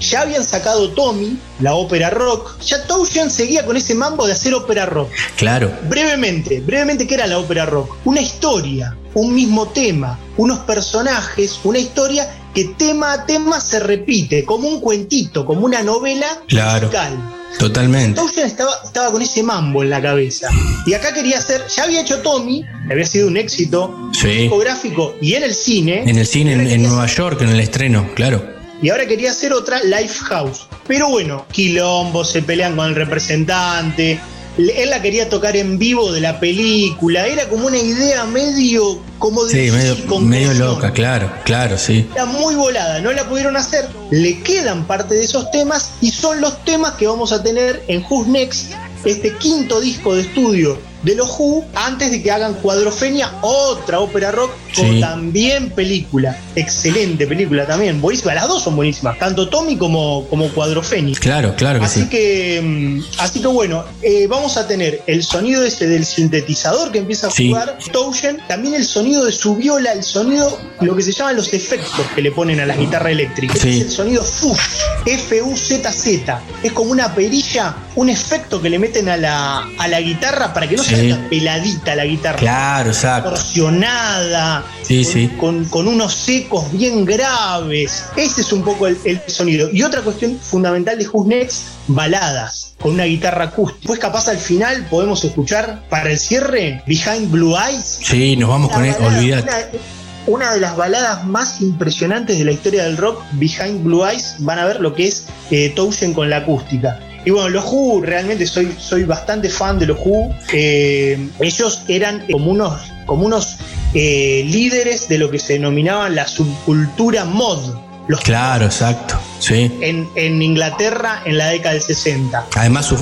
Ya 0.00 0.22
habían 0.22 0.44
sacado 0.44 0.90
Tommy, 0.90 1.38
la 1.60 1.74
ópera 1.74 2.10
rock. 2.10 2.60
Ya 2.60 2.86
Toussaint 2.86 3.30
seguía 3.30 3.64
con 3.64 3.76
ese 3.76 3.94
mambo 3.94 4.26
de 4.26 4.32
hacer 4.32 4.54
ópera 4.54 4.86
rock. 4.86 5.10
Claro. 5.36 5.72
Brevemente, 5.88 6.60
brevemente, 6.60 7.06
¿qué 7.06 7.14
era 7.14 7.26
la 7.26 7.38
ópera 7.38 7.66
rock? 7.66 7.96
Una 8.04 8.20
historia, 8.20 8.96
un 9.14 9.34
mismo 9.34 9.68
tema, 9.68 10.18
unos 10.36 10.60
personajes, 10.60 11.60
una 11.64 11.78
historia 11.78 12.28
que 12.54 12.64
tema 12.76 13.12
a 13.12 13.26
tema 13.26 13.60
se 13.60 13.80
repite, 13.80 14.44
como 14.44 14.68
un 14.68 14.80
cuentito, 14.80 15.44
como 15.46 15.64
una 15.64 15.82
novela 15.82 16.26
claro, 16.48 16.86
musical. 16.86 17.18
Totalmente. 17.58 18.20
Estaba, 18.44 18.72
estaba 18.84 19.12
con 19.12 19.22
ese 19.22 19.42
mambo 19.42 19.82
en 19.82 19.90
la 19.90 20.00
cabeza. 20.00 20.48
Y 20.86 20.94
acá 20.94 21.12
quería 21.12 21.38
hacer, 21.38 21.62
ya 21.74 21.84
había 21.84 22.00
hecho 22.00 22.20
Tommy, 22.20 22.64
había 22.90 23.06
sido 23.06 23.28
un 23.28 23.36
éxito 23.36 24.10
discográfico 24.22 25.14
y 25.20 25.34
en 25.34 25.44
el 25.44 25.54
cine. 25.54 26.02
En 26.06 26.18
el 26.18 26.26
cine 26.26 26.52
en, 26.72 26.82
Nueva 26.82 27.06
York, 27.06 27.40
en 27.42 27.50
el 27.50 27.60
estreno, 27.60 28.08
claro. 28.14 28.61
Y 28.82 28.90
ahora 28.90 29.06
quería 29.06 29.30
hacer 29.30 29.52
otra 29.52 29.80
Lifehouse. 29.82 30.66
Pero 30.86 31.08
bueno, 31.08 31.46
quilombo, 31.52 32.24
se 32.24 32.42
pelean 32.42 32.76
con 32.76 32.88
el 32.88 32.94
representante, 32.94 34.20
él 34.58 34.90
la 34.90 35.00
quería 35.00 35.28
tocar 35.30 35.56
en 35.56 35.78
vivo 35.78 36.12
de 36.12 36.20
la 36.20 36.38
película, 36.38 37.26
era 37.26 37.48
como 37.48 37.68
una 37.68 37.78
idea 37.78 38.24
medio 38.24 38.98
como 39.18 39.44
de 39.44 39.70
sí, 39.70 40.20
medio, 40.20 40.52
loca, 40.54 40.92
claro, 40.92 41.32
claro, 41.44 41.78
sí. 41.78 42.06
Era 42.12 42.26
muy 42.26 42.54
volada, 42.54 43.00
no 43.00 43.12
la 43.12 43.26
pudieron 43.28 43.56
hacer, 43.56 43.88
le 44.10 44.42
quedan 44.42 44.86
parte 44.86 45.14
de 45.14 45.24
esos 45.24 45.50
temas 45.50 45.92
y 46.00 46.10
son 46.10 46.40
los 46.40 46.62
temas 46.64 46.92
que 46.94 47.06
vamos 47.06 47.32
a 47.32 47.42
tener 47.42 47.82
en 47.88 48.04
Who's 48.08 48.26
Next, 48.26 48.72
este 49.04 49.34
quinto 49.36 49.80
disco 49.80 50.14
de 50.14 50.22
estudio 50.22 50.91
de 51.02 51.14
los 51.14 51.28
Who 51.38 51.64
antes 51.74 52.10
de 52.10 52.22
que 52.22 52.30
hagan 52.30 52.54
Cuadrofenia, 52.54 53.30
otra 53.42 54.00
ópera 54.00 54.30
rock 54.30 54.52
con 54.76 55.00
también 55.00 55.70
película. 55.70 56.38
Excelente 56.54 57.26
película 57.26 57.66
también, 57.66 58.00
buenísima. 58.00 58.34
Las 58.34 58.48
dos 58.48 58.62
son 58.62 58.76
buenísimas, 58.76 59.18
tanto 59.18 59.48
Tommy 59.48 59.76
como, 59.76 60.26
como 60.28 60.48
Cuadrofenia. 60.48 61.16
Claro, 61.18 61.54
claro 61.56 61.80
que 61.80 61.86
así 61.86 62.08
Que, 62.08 62.60
mm, 62.62 63.20
así 63.20 63.40
que 63.40 63.46
bueno, 63.46 63.84
eh, 64.02 64.26
vamos 64.28 64.56
a 64.56 64.66
tener 64.66 65.02
el 65.06 65.22
sonido 65.22 65.64
ese 65.64 65.86
del 65.86 66.04
sintetizador 66.04 66.92
que 66.92 66.98
empieza 66.98 67.28
a 67.28 67.30
jugar 67.30 67.78
Togen, 67.92 68.38
también 68.48 68.74
el 68.74 68.86
sonido 68.86 69.24
de 69.24 69.32
su 69.32 69.56
viola, 69.56 69.92
el 69.92 70.02
sonido, 70.02 70.58
lo 70.80 70.96
que 70.96 71.02
se 71.02 71.12
llaman 71.12 71.36
los 71.36 71.52
efectos 71.52 72.06
que 72.14 72.22
le 72.22 72.30
ponen 72.32 72.60
a 72.60 72.66
la 72.66 72.76
guitarra 72.76 73.10
eléctrica. 73.10 73.54
Es 73.54 73.64
el 73.64 73.90
sonido 73.90 74.22
FUZ, 74.22 74.58
F-U-Z-Z. 75.06 76.42
Es 76.62 76.72
como 76.72 76.90
una 76.90 77.14
perilla, 77.14 77.76
un 77.96 78.08
efecto 78.08 78.60
que 78.60 78.70
le 78.70 78.78
meten 78.78 79.08
a 79.08 79.16
la, 79.16 79.68
a 79.78 79.88
la 79.88 80.00
guitarra 80.00 80.52
para 80.52 80.68
que 80.68 80.76
no 80.76 80.82
se 80.82 80.91
peladita 81.30 81.94
la 81.94 82.04
guitarra. 82.04 82.38
Claro, 82.38 82.90
exacto. 82.90 83.30
Torsionada. 83.30 84.64
Sí, 84.82 85.04
con, 85.38 85.64
sí. 85.64 85.70
Con, 85.70 85.88
unos 85.88 86.28
ecos 86.28 86.70
bien 86.72 87.04
graves. 87.04 88.04
Ese 88.16 88.40
es 88.42 88.52
un 88.52 88.62
poco 88.62 88.86
el, 88.86 89.20
sonido. 89.26 89.68
Y 89.72 89.82
otra 89.82 90.02
cuestión 90.02 90.38
fundamental 90.38 90.98
de 90.98 91.08
Who's 91.08 91.26
Next, 91.26 91.62
baladas 91.88 92.74
con 92.80 92.92
una 92.92 93.04
guitarra 93.04 93.44
acústica. 93.44 93.86
Pues 93.86 94.00
capaz 94.00 94.28
al 94.28 94.38
final 94.38 94.86
podemos 94.90 95.24
escuchar 95.24 95.82
para 95.88 96.10
el 96.10 96.18
cierre 96.18 96.82
Behind 96.86 97.30
Blue 97.30 97.56
Eyes. 97.56 98.00
Sí, 98.02 98.36
nos 98.36 98.48
vamos 98.48 98.72
con 98.72 98.84
él, 98.84 98.94
olvidate. 99.00 99.78
Una, 100.26 100.52
de 100.52 100.60
las 100.60 100.76
baladas 100.76 101.24
más 101.24 101.60
impresionantes 101.60 102.38
de 102.38 102.44
la 102.44 102.52
historia 102.52 102.84
del 102.84 102.96
rock, 102.96 103.22
Behind 103.32 103.82
Blue 103.82 104.06
Eyes, 104.06 104.36
van 104.38 104.58
a 104.58 104.64
ver 104.64 104.80
lo 104.80 104.94
que 104.94 105.08
es 105.08 105.26
eh, 105.50 105.74
con 106.14 106.30
la 106.30 106.38
acústica. 106.38 107.00
Y 107.24 107.30
bueno, 107.30 107.48
los 107.50 107.64
Who, 107.64 108.02
realmente 108.02 108.46
soy, 108.46 108.74
soy 108.78 109.04
bastante 109.04 109.48
fan 109.48 109.78
de 109.78 109.86
los 109.86 109.98
Who. 109.98 110.34
Eh, 110.52 111.28
ellos 111.40 111.82
eran 111.88 112.24
como 112.30 112.50
unos, 112.50 112.80
como 113.06 113.26
unos 113.26 113.58
eh, 113.94 114.42
líderes 114.46 115.08
de 115.08 115.18
lo 115.18 115.30
que 115.30 115.38
se 115.38 115.54
denominaban 115.54 116.14
la 116.14 116.26
subcultura 116.26 117.24
mod. 117.24 117.76
Los 118.08 118.20
claro, 118.20 118.64
exacto. 118.64 119.20
Sí. 119.42 119.70
En, 119.80 120.40
Inglaterra 120.40 121.22
en 121.24 121.36
la 121.36 121.48
década 121.48 121.74
del 121.74 121.82
60. 121.82 122.46
Además, 122.54 122.94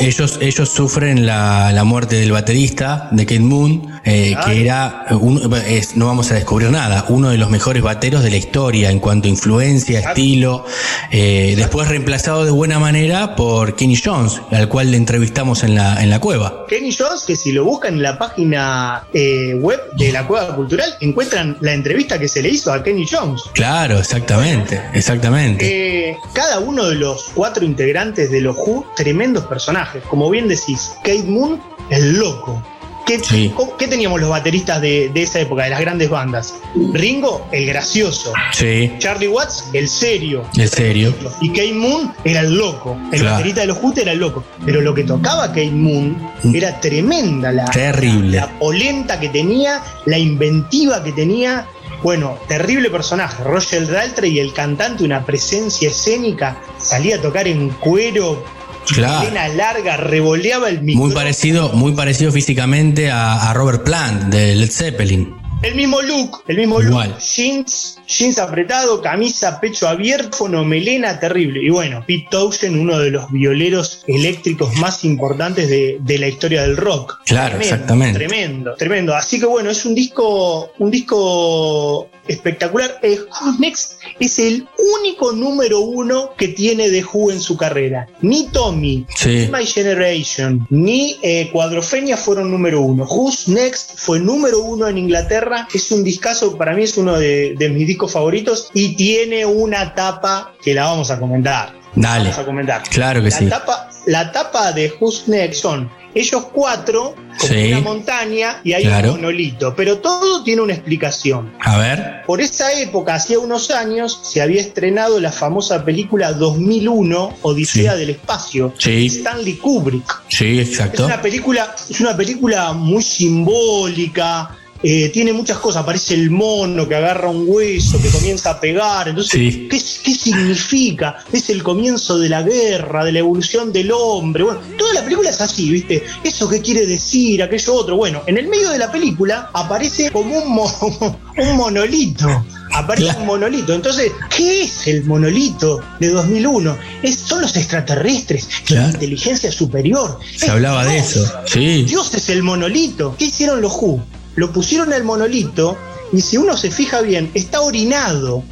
ellos, 0.00 0.38
ellos 0.40 0.68
sufren 0.68 1.26
la, 1.26 1.82
muerte 1.84 2.16
del 2.16 2.30
baterista 2.30 3.08
de 3.10 3.26
Kate 3.26 3.40
Moon, 3.40 4.00
eh, 4.04 4.36
que 4.44 4.62
era, 4.62 5.06
no 5.10 6.06
vamos 6.06 6.30
a 6.30 6.34
descubrir 6.34 6.70
nada, 6.70 7.04
uno 7.08 7.30
de 7.30 7.38
los 7.38 7.50
mejores 7.50 7.82
bateros 7.82 8.22
de 8.22 8.30
la 8.30 8.36
historia 8.36 8.90
en 8.90 9.00
cuanto 9.00 9.26
a 9.26 9.30
influencia, 9.30 9.98
estilo. 9.98 10.64
Eh, 11.10 11.54
después 11.56 11.88
reemplazado 11.88 12.44
de 12.44 12.52
buena 12.52 12.78
manera 12.78 13.34
por 13.34 13.74
Kenny 13.74 13.96
Jones, 13.96 14.40
al 14.52 14.68
cual 14.68 14.92
le 14.92 14.98
entrevistamos 14.98 15.64
en 15.64 15.74
la, 15.74 16.00
en 16.00 16.10
la 16.10 16.20
cueva. 16.20 16.66
Kenny 16.68 16.94
Jones, 16.96 17.24
que 17.26 17.34
si 17.34 17.50
lo 17.50 17.64
buscan 17.64 17.94
en 17.94 18.02
la 18.02 18.18
página 18.18 19.04
eh, 19.12 19.54
web 19.54 19.80
de 19.96 20.12
la 20.12 20.26
Cueva 20.28 20.54
Cultural, 20.54 20.94
encuentran 21.00 21.56
la 21.60 21.72
entrevista 21.72 22.20
que 22.20 22.28
se 22.28 22.40
le 22.40 22.50
hizo 22.50 22.72
a 22.72 22.84
Kenny 22.84 23.06
Jones. 23.10 23.42
Claro, 23.52 23.98
exactamente, 23.98 24.80
exactamente 24.94 25.87
cada 26.32 26.58
uno 26.60 26.88
de 26.88 26.96
los 26.96 27.30
cuatro 27.34 27.64
integrantes 27.64 28.30
de 28.30 28.40
los 28.40 28.56
Who, 28.56 28.86
tremendos 28.96 29.44
personajes. 29.46 30.02
Como 30.08 30.30
bien 30.30 30.48
decís, 30.48 30.92
Kate 31.04 31.24
Moon, 31.24 31.60
el 31.90 32.18
loco. 32.18 32.62
¿Qué, 33.08 33.88
teníamos 33.88 34.20
los 34.20 34.28
bateristas 34.28 34.82
de, 34.82 35.10
esa 35.14 35.40
época, 35.40 35.64
de 35.64 35.70
las 35.70 35.80
grandes 35.80 36.10
bandas? 36.10 36.56
Ringo, 36.92 37.48
el 37.52 37.64
gracioso. 37.64 38.34
Sí. 38.52 38.92
Charlie 38.98 39.28
Watts, 39.28 39.64
el 39.72 39.88
serio. 39.88 40.44
El 40.58 40.68
serio. 40.68 41.14
Y 41.40 41.48
Kate 41.48 41.72
Moon 41.72 42.12
era 42.24 42.40
el 42.40 42.54
loco. 42.54 42.98
El 43.10 43.24
baterista 43.24 43.62
de 43.62 43.68
los 43.68 43.78
Who 43.82 43.94
era 43.96 44.12
el 44.12 44.18
loco. 44.18 44.44
Pero 44.66 44.82
lo 44.82 44.92
que 44.94 45.04
tocaba 45.04 45.48
Kate 45.48 45.70
Moon 45.70 46.18
mm. 46.42 46.54
era 46.54 46.78
tremenda. 46.80 47.50
La, 47.50 47.64
Terrible. 47.70 48.36
La 48.36 48.58
polenta 48.58 49.18
que 49.18 49.30
tenía, 49.30 49.82
la 50.04 50.18
inventiva 50.18 51.02
que 51.02 51.12
tenía 51.12 51.66
bueno, 52.02 52.38
terrible 52.46 52.90
personaje, 52.90 53.42
Roger 53.44 53.86
Daltrey, 53.86 54.38
el 54.38 54.52
cantante, 54.52 55.04
una 55.04 55.24
presencia 55.24 55.88
escénica, 55.88 56.60
salía 56.78 57.16
a 57.16 57.20
tocar 57.20 57.48
en 57.48 57.70
cuero, 57.70 58.44
claro. 58.86 59.30
larga, 59.56 59.96
revoleaba 59.96 60.68
el 60.68 60.82
micrófono. 60.82 61.06
Muy 61.06 61.14
parecido, 61.14 61.70
muy 61.70 61.92
parecido 61.92 62.32
físicamente 62.32 63.10
a, 63.10 63.52
Robert 63.54 63.84
Plant 63.84 64.24
de 64.24 64.54
Led 64.54 64.70
Zeppelin. 64.70 65.36
El 65.62 65.74
mismo 65.74 66.00
look, 66.02 66.44
el 66.46 66.56
mismo 66.56 66.80
look, 66.80 67.18
jeans, 67.18 67.97
jeans 68.08 68.38
apretado, 68.38 69.00
camisa, 69.02 69.60
pecho 69.60 69.86
abierto, 69.86 70.48
melena, 70.64 71.20
terrible. 71.20 71.62
Y 71.62 71.70
bueno, 71.70 72.02
Pete 72.06 72.28
Townshend, 72.30 72.76
uno 72.76 72.98
de 72.98 73.10
los 73.10 73.30
violeros 73.30 74.02
eléctricos 74.06 74.74
más 74.76 75.04
importantes 75.04 75.68
de, 75.68 76.18
la 76.18 76.26
historia 76.26 76.62
del 76.62 76.76
rock. 76.76 77.20
Claro, 77.26 77.58
exactamente. 77.58 78.18
Tremendo, 78.18 78.74
tremendo. 78.74 79.14
Así 79.14 79.38
que 79.38 79.46
bueno, 79.46 79.70
es 79.70 79.84
un 79.84 79.94
disco, 79.94 80.72
un 80.78 80.90
disco 80.90 82.08
espectacular. 82.26 82.98
Eh, 83.02 83.20
Who's 83.20 83.60
Next 83.60 84.00
es 84.18 84.38
el 84.38 84.66
único 84.98 85.32
número 85.32 85.80
uno 85.80 86.34
que 86.36 86.48
tiene 86.48 86.90
The 86.90 87.04
Who 87.04 87.30
en 87.30 87.40
su 87.40 87.56
carrera. 87.56 88.08
Ni 88.20 88.48
Tommy, 88.48 89.06
ni 89.24 89.48
My 89.48 89.64
Generation, 89.64 90.66
ni 90.70 91.18
eh, 91.22 91.50
Cuadrofenia 91.52 92.16
fueron 92.16 92.50
número 92.50 92.80
uno. 92.80 93.04
Who's 93.04 93.48
Next 93.48 93.92
fue 93.96 94.18
número 94.18 94.60
uno 94.60 94.88
en 94.88 94.98
Inglaterra. 94.98 95.68
Es 95.72 95.92
un 95.92 96.02
discazo, 96.02 96.56
para 96.56 96.74
mí 96.74 96.82
es 96.82 96.96
uno 96.96 97.18
de, 97.18 97.54
de 97.56 97.68
mis 97.68 97.86
discos 97.86 97.97
favoritos 98.06 98.70
y 98.74 98.94
tiene 98.94 99.44
una 99.44 99.94
tapa 99.94 100.52
que 100.62 100.74
la 100.74 100.84
vamos 100.84 101.10
a 101.10 101.18
comentar. 101.18 101.72
Dale. 101.96 102.24
Vamos 102.24 102.38
a 102.38 102.44
comentar. 102.44 102.82
Claro 102.90 103.20
que 103.22 103.30
la 103.30 103.38
sí. 103.38 103.46
Tapa, 103.48 103.90
la 104.06 104.30
tapa 104.30 104.72
de 104.72 104.92
Who's 105.00 105.26
Next 105.26 105.62
son 105.62 105.90
ellos 106.14 106.46
cuatro, 106.52 107.14
con 107.38 107.56
una 107.56 107.80
montaña 107.80 108.60
y 108.64 108.72
hay 108.72 108.86
un 108.86 109.10
monolito. 109.12 109.74
Pero 109.76 109.98
todo 109.98 110.42
tiene 110.42 110.62
una 110.62 110.74
explicación. 110.74 111.52
A 111.60 111.78
ver. 111.78 112.22
Por 112.26 112.40
esa 112.40 112.72
época, 112.80 113.14
hacía 113.14 113.38
unos 113.38 113.70
años, 113.70 114.20
se 114.22 114.40
había 114.40 114.60
estrenado 114.60 115.20
la 115.20 115.32
famosa 115.32 115.84
película 115.84 116.32
2001, 116.32 117.38
Odisea 117.42 117.94
del 117.94 118.10
Espacio, 118.10 118.74
sí. 118.78 119.06
Stanley 119.06 119.54
Kubrick. 119.54 120.22
Sí, 120.28 120.58
exacto. 120.58 121.02
Es 121.02 121.06
una 121.06 121.22
película, 121.22 121.74
es 121.88 122.00
una 122.00 122.16
película 122.16 122.72
muy 122.72 123.02
simbólica, 123.02 124.57
eh, 124.82 125.08
tiene 125.08 125.32
muchas 125.32 125.58
cosas, 125.58 125.82
aparece 125.82 126.14
el 126.14 126.30
mono 126.30 126.88
que 126.88 126.94
agarra 126.94 127.28
un 127.28 127.44
hueso, 127.46 128.00
que 128.00 128.08
comienza 128.10 128.50
a 128.50 128.60
pegar, 128.60 129.08
entonces, 129.08 129.56
¿qué, 129.68 129.78
significa? 129.78 131.16
Es 131.32 131.50
el 131.50 131.62
comienzo 131.62 132.18
de 132.18 132.28
la 132.28 132.42
guerra, 132.42 133.04
de 133.04 133.12
la 133.12 133.18
evolución 133.18 133.72
del 133.72 133.90
hombre, 133.92 134.44
bueno, 134.44 134.60
toda 134.76 134.94
la 134.94 135.02
película 135.02 135.30
es 135.30 135.40
así, 135.40 135.70
¿viste? 135.70 136.04
Eso 136.22 136.48
qué 136.48 136.60
quiere 136.60 136.86
decir, 136.86 137.42
aquello 137.42 137.74
otro, 137.74 137.96
bueno, 137.96 138.22
en 138.26 138.38
el 138.38 138.48
medio 138.48 138.70
de 138.70 138.78
la 138.78 138.90
película 138.92 139.50
aparece 139.52 140.10
como 140.10 140.38
un, 140.38 141.16
un 141.38 141.56
monolito. 141.56 142.44
Aparece 142.72 143.16
un 143.18 143.26
monolito. 143.26 143.72
Entonces, 143.72 144.12
¿qué 144.36 144.62
es 144.62 144.86
el 144.86 145.04
monolito 145.04 145.80
de 145.98 146.08
2001? 146.08 146.76
Es, 147.02 147.16
son 147.16 147.40
los 147.40 147.56
extraterrestres, 147.56 148.48
la 148.68 148.90
inteligencia 148.90 149.50
superior. 149.50 150.18
Se 150.36 150.50
hablaba 150.50 150.84
de 150.84 150.98
eso. 150.98 151.24
Sí. 151.46 151.84
Dios 151.84 152.14
es 152.14 152.28
el 152.28 152.42
monolito. 152.42 153.16
¿Qué 153.18 153.26
hicieron 153.26 153.60
los 153.60 153.72
Who? 153.72 154.04
Lo 154.38 154.52
pusieron 154.52 154.92
al 154.92 155.02
monolito 155.02 155.76
y 156.12 156.20
si 156.20 156.36
uno 156.36 156.56
se 156.56 156.70
fija 156.70 157.00
bien, 157.00 157.30
está 157.34 157.60
orinado. 157.60 158.44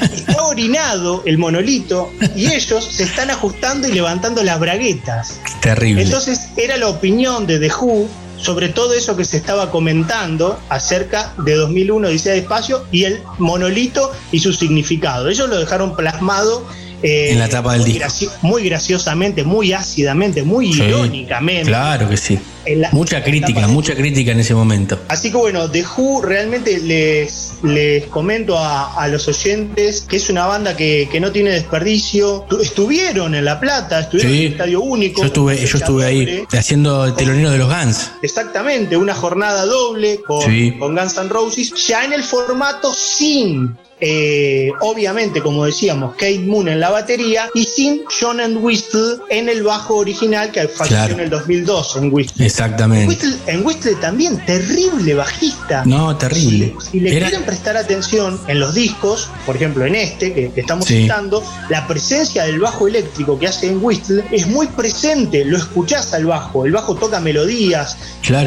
Está 0.00 0.44
orinado 0.44 1.22
el 1.26 1.36
monolito 1.38 2.10
y 2.36 2.46
ellos 2.46 2.84
se 2.84 3.02
están 3.02 3.28
ajustando 3.30 3.88
y 3.88 3.92
levantando 3.92 4.44
las 4.44 4.60
braguetas. 4.60 5.40
Terrible. 5.60 6.02
Entonces 6.02 6.50
era 6.56 6.76
la 6.76 6.88
opinión 6.88 7.46
de 7.46 7.58
The 7.58 7.70
Who 7.74 8.08
sobre 8.36 8.68
todo 8.68 8.94
eso 8.94 9.16
que 9.16 9.24
se 9.24 9.36
estaba 9.36 9.72
comentando 9.72 10.60
acerca 10.68 11.34
de 11.38 11.54
2001 11.54 12.08
Dice 12.08 12.30
de 12.30 12.38
Espacio 12.38 12.84
y 12.92 13.02
el 13.02 13.20
monolito 13.38 14.12
y 14.30 14.38
su 14.38 14.52
significado. 14.52 15.28
Ellos 15.28 15.48
lo 15.48 15.58
dejaron 15.58 15.96
plasmado 15.96 16.64
eh, 17.02 17.32
en 17.32 17.40
la 17.40 17.48
tapa 17.48 17.72
del 17.72 17.84
disco. 17.84 18.32
muy 18.42 18.64
graciosamente, 18.68 19.42
muy 19.42 19.72
ácidamente, 19.72 20.44
muy 20.44 20.70
irónicamente. 20.70 21.64
Claro 21.64 22.08
que 22.08 22.16
sí. 22.16 22.38
Mucha 22.92 23.22
crítica, 23.22 23.66
mucha 23.66 23.94
crítica 23.94 24.32
en 24.32 24.40
ese 24.40 24.54
momento. 24.54 24.98
Así 25.08 25.30
que 25.30 25.36
bueno, 25.36 25.70
The 25.70 25.84
Who 25.84 26.22
realmente 26.22 26.78
les, 26.78 27.54
les 27.62 28.04
comento 28.06 28.56
a, 28.58 29.06
los 29.08 29.26
oyentes 29.28 30.02
que 30.02 30.16
es 30.16 30.28
una 30.28 30.46
banda 30.46 30.76
que, 30.76 31.08
no 31.20 31.32
tiene 31.32 31.50
desperdicio. 31.50 32.46
Estuvieron 32.60 33.34
en 33.34 33.44
La 33.44 33.58
Plata, 33.58 34.00
estuvieron 34.00 34.32
en 34.32 34.38
el 34.38 34.52
Estadio 34.52 34.80
Único. 34.80 35.22
Yo 35.22 35.26
estuve, 35.26 35.56
yo 35.56 35.78
estuve 35.78 36.04
ahí 36.04 36.44
haciendo 36.52 37.06
el 37.06 37.14
telonero 37.14 37.50
de 37.50 37.58
los 37.58 37.68
Guns. 37.68 38.10
Exactamente, 38.22 38.96
una 38.96 39.14
jornada 39.14 39.64
doble 39.64 40.20
con, 40.22 40.42
con 40.78 40.94
Guns 40.94 41.16
N' 41.16 41.28
Roses, 41.28 41.72
ya 41.86 42.04
en 42.04 42.12
el 42.12 42.22
formato 42.22 42.92
sin 42.94 43.76
eh, 44.00 44.70
obviamente, 44.80 45.40
como 45.42 45.64
decíamos, 45.64 46.14
Kate 46.14 46.40
Moon 46.40 46.68
en 46.68 46.78
la 46.78 46.90
batería 46.90 47.48
y 47.54 47.64
sin 47.64 48.02
John 48.20 48.40
and 48.40 48.58
Whistle 48.62 49.16
en 49.28 49.48
el 49.48 49.62
bajo 49.62 49.96
original 49.96 50.52
que 50.52 50.68
falleció 50.68 51.14
en 51.14 51.20
el 51.20 51.30
2002 51.30 51.96
en 51.96 52.12
Whistle. 52.12 52.46
Exactamente. 52.46 53.18
En 53.46 53.66
Whistle, 53.66 53.96
también, 53.96 54.44
terrible 54.46 55.14
bajista. 55.14 55.84
No, 55.84 56.16
terrible. 56.16 56.74
Si, 56.90 57.00
le 57.00 57.10
quieren 57.10 57.42
prestar 57.42 57.76
atención 57.76 58.40
en 58.46 58.60
los 58.60 58.74
discos, 58.74 59.30
por 59.44 59.56
ejemplo 59.56 59.84
en 59.84 59.96
este 59.96 60.32
que, 60.32 60.52
estamos 60.54 60.86
citando, 60.86 61.42
la 61.68 61.86
presencia 61.86 62.44
del 62.44 62.60
bajo 62.60 62.86
eléctrico 62.86 63.38
que 63.38 63.48
hace 63.48 63.68
en 63.68 63.82
Whistle 63.82 64.24
es 64.30 64.46
muy 64.46 64.68
presente, 64.68 65.44
lo 65.44 65.56
escuchás 65.56 66.14
al 66.14 66.26
bajo, 66.26 66.64
el 66.64 66.72
bajo 66.72 66.94
toca 66.94 67.18
melodías, 67.20 67.96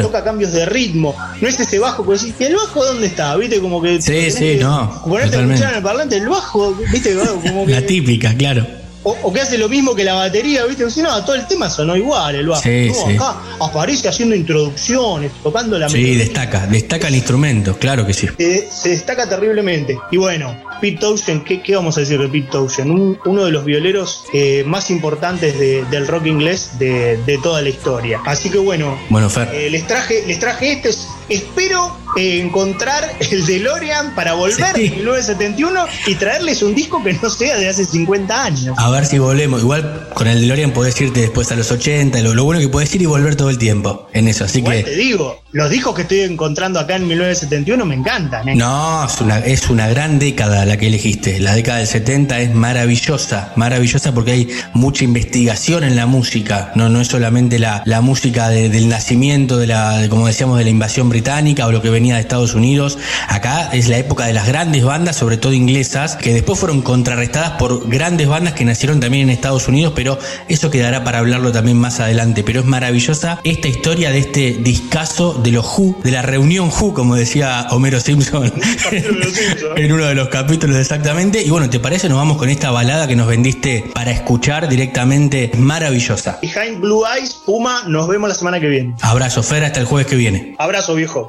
toca 0.01 0.23
cambios 0.23 0.53
de 0.53 0.65
ritmo, 0.65 1.15
no 1.41 1.47
es 1.47 1.59
ese 1.59 1.79
bajo 1.79 2.05
que 2.05 2.13
decís, 2.13 2.35
¿el 2.39 2.55
bajo 2.55 2.85
dónde 2.85 3.07
está? 3.07 3.35
¿Viste? 3.35 3.59
Como 3.59 3.81
que... 3.81 4.01
Sí, 4.01 4.31
sí, 4.31 4.57
no 4.59 5.01
escuchar 5.41 5.71
en 5.71 5.77
el 5.77 5.83
parlante 5.83 6.17
el 6.17 6.29
bajo, 6.29 6.73
¿viste? 6.91 7.15
Como 7.15 7.65
que, 7.65 7.71
la 7.71 7.85
típica, 7.85 8.33
claro. 8.35 8.65
O, 9.03 9.33
que 9.33 9.41
hace 9.41 9.57
lo 9.57 9.67
mismo 9.67 9.95
que 9.95 10.03
la 10.03 10.13
batería, 10.13 10.63
¿viste? 10.65 10.89
Si 10.91 11.01
no, 11.01 11.23
todo 11.25 11.35
el 11.35 11.47
tema 11.47 11.69
sonó 11.71 11.95
igual 11.95 12.35
el 12.35 12.47
bajo. 12.47 12.61
Sí, 12.61 12.91
Acá 13.15 13.35
aparece 13.59 14.07
haciendo 14.07 14.35
introducciones, 14.35 15.31
tocando 15.41 15.79
la 15.79 15.89
Sí, 15.89 16.15
destaca, 16.15 16.67
destaca 16.67 17.07
el 17.07 17.15
instrumento, 17.15 17.77
claro 17.77 18.05
que 18.05 18.13
sí. 18.13 18.27
se 18.37 18.89
destaca 18.89 19.27
terriblemente. 19.27 19.97
Y 20.11 20.17
bueno, 20.17 20.55
Pete 20.81 20.97
Townshend, 20.97 21.43
¿qué, 21.43 21.75
vamos 21.75 21.97
a 21.97 22.01
decir 22.01 22.19
de 22.19 22.27
Pete 22.27 22.49
Townshend? 22.51 23.17
uno 23.25 23.45
de 23.45 23.51
los 23.51 23.65
violeros 23.65 24.23
eh, 24.33 24.63
más 24.67 24.91
importantes 24.91 25.57
del 25.57 26.07
rock 26.07 26.27
inglés 26.27 26.71
de, 26.77 27.39
toda 27.41 27.61
la 27.61 27.69
historia. 27.69 28.19
Así 28.25 28.51
que 28.51 28.59
bueno, 28.59 28.99
bueno 29.09 29.29
Fer. 29.29 29.49
Eh, 29.53 29.69
les, 29.71 29.87
traje, 29.87 30.23
les 30.27 30.39
traje 30.39 30.73
este. 30.73 30.91
Espero 31.31 31.95
eh, 32.17 32.41
encontrar 32.41 33.09
el 33.21 33.45
DeLorean 33.45 34.13
para 34.15 34.33
volver 34.33 34.77
en 34.77 34.95
1971 34.95 35.85
y 36.07 36.15
traerles 36.15 36.61
un 36.61 36.75
disco 36.75 37.01
que 37.01 37.13
no 37.13 37.29
sea 37.29 37.57
de 37.57 37.69
hace 37.69 37.85
50 37.85 38.43
años. 38.43 38.75
A 38.77 38.89
ver 38.89 39.05
si 39.05 39.17
volvemos. 39.17 39.61
Igual 39.61 40.09
con 40.13 40.27
el 40.27 40.41
DeLorean 40.41 40.71
podés 40.71 40.99
irte 40.99 41.21
después 41.21 41.49
a 41.53 41.55
los 41.55 41.71
80. 41.71 42.19
Lo, 42.19 42.43
bueno 42.43 42.59
que 42.59 42.67
podés 42.67 42.93
ir 42.95 43.03
y 43.03 43.05
volver 43.05 43.37
todo 43.37 43.49
el 43.49 43.57
tiempo 43.57 44.09
en 44.11 44.27
eso. 44.27 44.43
Así 44.43 44.61
que. 44.61 44.83
te 44.83 44.95
digo, 44.97 45.41
los 45.53 45.69
discos 45.69 45.95
que 45.95 46.01
estoy 46.01 46.19
encontrando 46.19 46.81
acá 46.81 46.97
en 46.97 47.07
1971 47.07 47.85
me 47.85 47.95
encantan. 47.95 48.57
No, 48.57 49.05
es 49.05 49.21
una, 49.21 49.39
es 49.39 49.69
una 49.69 49.87
gran 49.87 50.19
década 50.19 50.65
la 50.65 50.75
que 50.75 50.87
elegiste. 50.87 51.39
La 51.39 51.55
década 51.55 51.77
del 51.77 51.87
70 51.87 52.41
es 52.41 52.53
maravillosa, 52.53 53.53
maravillosa 53.55 54.13
porque 54.13 54.31
hay 54.31 54.49
mucha 54.73 55.05
investigación 55.05 55.85
en 55.85 55.95
la 55.95 56.07
música. 56.07 56.73
No, 56.75 56.89
no 56.89 56.99
es 56.99 57.07
solamente 57.07 57.57
la, 57.57 57.83
la 57.85 58.01
música 58.01 58.49
del 58.49 58.89
nacimiento, 58.89 59.57
de 59.57 59.67
la, 59.67 60.07
como 60.09 60.27
decíamos, 60.27 60.57
de 60.57 60.65
la 60.65 60.69
invasión 60.69 61.07
británica 61.07 61.20
o 61.21 61.71
lo 61.71 61.81
que 61.81 61.89
venía 61.89 62.15
de 62.15 62.21
Estados 62.21 62.55
Unidos. 62.55 62.97
Acá 63.27 63.69
es 63.73 63.87
la 63.87 63.97
época 63.97 64.25
de 64.25 64.33
las 64.33 64.47
grandes 64.47 64.83
bandas, 64.83 65.15
sobre 65.15 65.37
todo 65.37 65.53
inglesas, 65.53 66.15
que 66.15 66.33
después 66.33 66.59
fueron 66.59 66.81
contrarrestadas 66.81 67.51
por 67.51 67.87
grandes 67.87 68.27
bandas 68.27 68.53
que 68.53 68.65
nacieron 68.65 68.99
también 68.99 69.23
en 69.23 69.29
Estados 69.29 69.67
Unidos, 69.67 69.93
pero 69.95 70.17
eso 70.47 70.71
quedará 70.71 71.03
para 71.03 71.19
hablarlo 71.19 71.51
también 71.51 71.77
más 71.77 71.99
adelante. 71.99 72.43
Pero 72.43 72.61
es 72.61 72.65
maravillosa 72.65 73.39
esta 73.43 73.67
historia 73.67 74.11
de 74.11 74.19
este 74.19 74.53
discazo 74.53 75.33
de 75.33 75.51
los 75.51 75.65
Who, 75.65 75.99
de 76.03 76.11
la 76.11 76.23
reunión 76.23 76.69
Who, 76.69 76.93
como 76.93 77.15
decía 77.15 77.67
Homero 77.69 77.99
Simpson 77.99 78.51
en 79.75 79.91
uno 79.91 80.05
de 80.05 80.15
los 80.15 80.29
capítulos 80.29 80.75
exactamente. 80.77 81.43
Y 81.43 81.49
bueno, 81.51 81.69
¿te 81.69 81.79
parece? 81.79 82.09
Nos 82.09 82.17
vamos 82.17 82.37
con 82.37 82.49
esta 82.49 82.71
balada 82.71 83.07
que 83.07 83.15
nos 83.15 83.27
vendiste 83.27 83.91
para 83.93 84.11
escuchar 84.11 84.67
directamente. 84.67 85.51
Maravillosa. 85.55 86.39
Behind 86.41 86.79
Blue 86.79 87.03
Eyes, 87.05 87.35
Puma, 87.45 87.83
nos 87.87 88.07
vemos 88.07 88.27
la 88.27 88.35
semana 88.35 88.59
que 88.59 88.67
viene. 88.67 88.95
Abrazo, 89.01 89.43
Fer, 89.43 89.63
hasta 89.63 89.79
el 89.79 89.85
jueves 89.85 90.07
que 90.07 90.15
viene. 90.15 90.55
Abrazo, 90.57 90.95
viejo. 91.01 91.25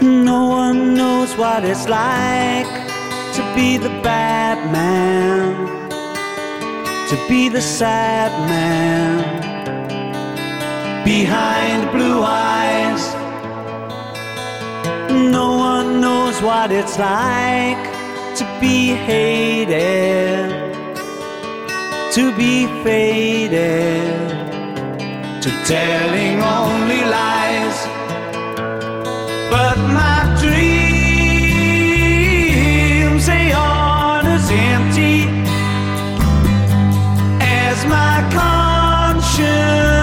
No 0.00 0.46
one 0.46 0.94
knows 0.94 1.36
what 1.36 1.64
it's 1.64 1.88
like 1.88 2.72
to 3.36 3.42
be 3.54 3.76
the 3.76 3.90
bad 4.02 4.58
man, 4.72 5.90
to 7.10 7.16
be 7.28 7.48
the 7.48 7.60
sad 7.60 8.32
man. 8.48 9.44
behind 11.04 11.90
blue 11.92 12.22
eyes. 12.22 13.02
No 15.10 15.56
one 15.58 16.00
knows 16.00 16.40
what 16.40 16.72
it's 16.72 16.98
like 16.98 17.84
to 18.38 18.44
be 18.58 18.94
hated, 19.08 20.48
to 22.14 22.30
be 22.36 22.66
faded, 22.84 24.30
to 25.42 25.50
telling 25.66 26.40
only 26.40 27.02
lies. 27.10 27.86
But 29.50 29.76
my 30.00 30.22
dreams, 30.40 30.76
they 33.26 33.50
aren't 33.50 34.28
as 34.28 34.48
empty 34.48 35.26
as 37.40 37.84
my 37.86 38.22
conscience 38.32 39.93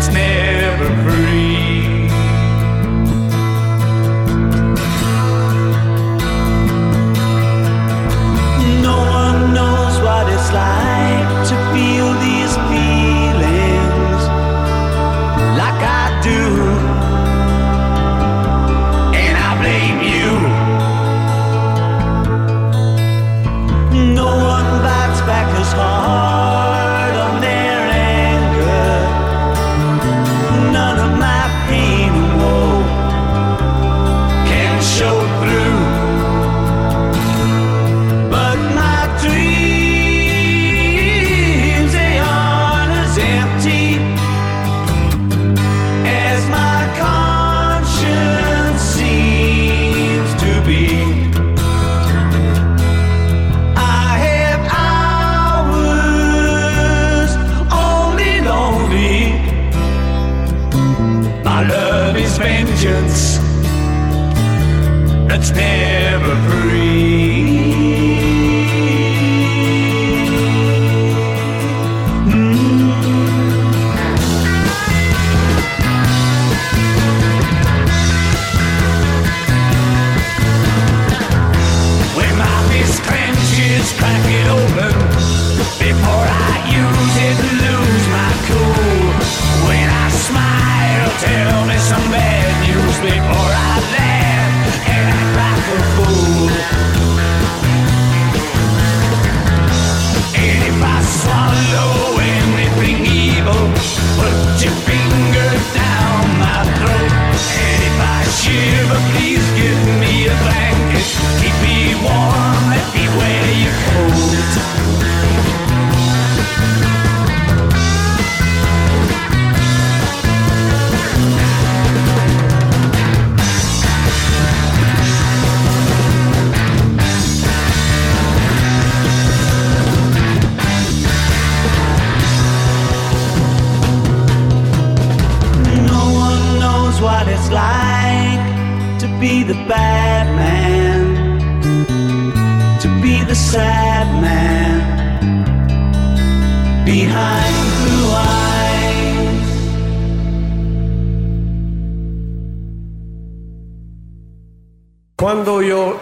Cuando 0.00 0.18
yo 0.18 1.29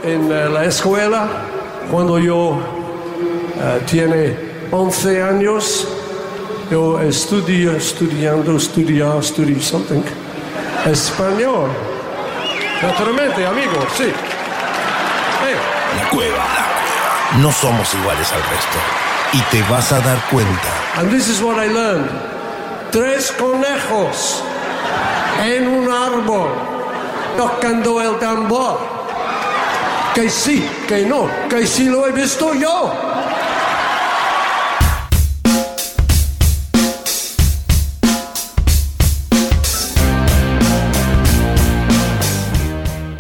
en 0.03 0.31
eh, 0.31 0.49
la 0.49 0.65
escuela, 0.65 1.27
cuando 1.91 2.19
yo 2.19 2.51
uh, 2.51 3.85
tiene 3.87 4.37
11 4.71 5.23
años, 5.23 5.89
yo 6.71 7.01
estudio, 7.01 7.73
estudiando, 7.73 8.57
estudiar, 8.57 9.19
estudio 9.19 9.61
something, 9.61 10.03
español. 10.87 11.71
Naturalmente, 12.83 13.47
amigo, 13.47 13.87
sí. 13.97 14.05
La 14.05 15.41
cueva, 15.41 15.63
la 15.97 16.11
cueva. 16.11 16.45
No 17.41 17.51
somos 17.53 17.93
iguales 17.95 18.33
al 18.33 18.43
resto. 18.43 18.79
Y 19.33 19.41
te 19.51 19.63
vas 19.71 19.93
a 19.93 20.01
dar 20.01 20.19
cuenta. 20.31 20.69
And 20.97 21.11
this 21.11 21.29
is 21.29 21.43
what 21.43 21.57
I 21.57 21.69
learned. 21.69 22.09
Tres 22.93 23.33
conejos 23.33 24.43
en 25.45 25.69
un 25.69 25.91
árbol 25.93 26.49
tocando 27.37 28.01
el 28.01 28.19
tambor 28.19 28.98
que 30.15 30.31
sí, 30.31 30.65
que 30.87 31.07
no, 31.07 31.29
que 31.49 31.67
sí 31.67 31.85
lo 31.85 32.07
he 32.07 32.13
visto 32.13 32.55
yo. 32.55 32.93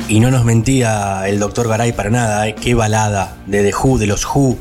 Y 0.08 0.20
no 0.20 0.30
nos 0.30 0.44
mentía 0.44 1.28
el 1.28 1.38
doctor 1.38 1.68
Garay 1.68 1.92
para 1.92 2.08
nada, 2.08 2.48
¿eh? 2.48 2.54
qué 2.54 2.74
balada 2.74 3.36
de 3.46 3.62
The 3.62 3.74
Who, 3.76 3.98
de 3.98 4.06
los 4.06 4.24
Who. 4.24 4.56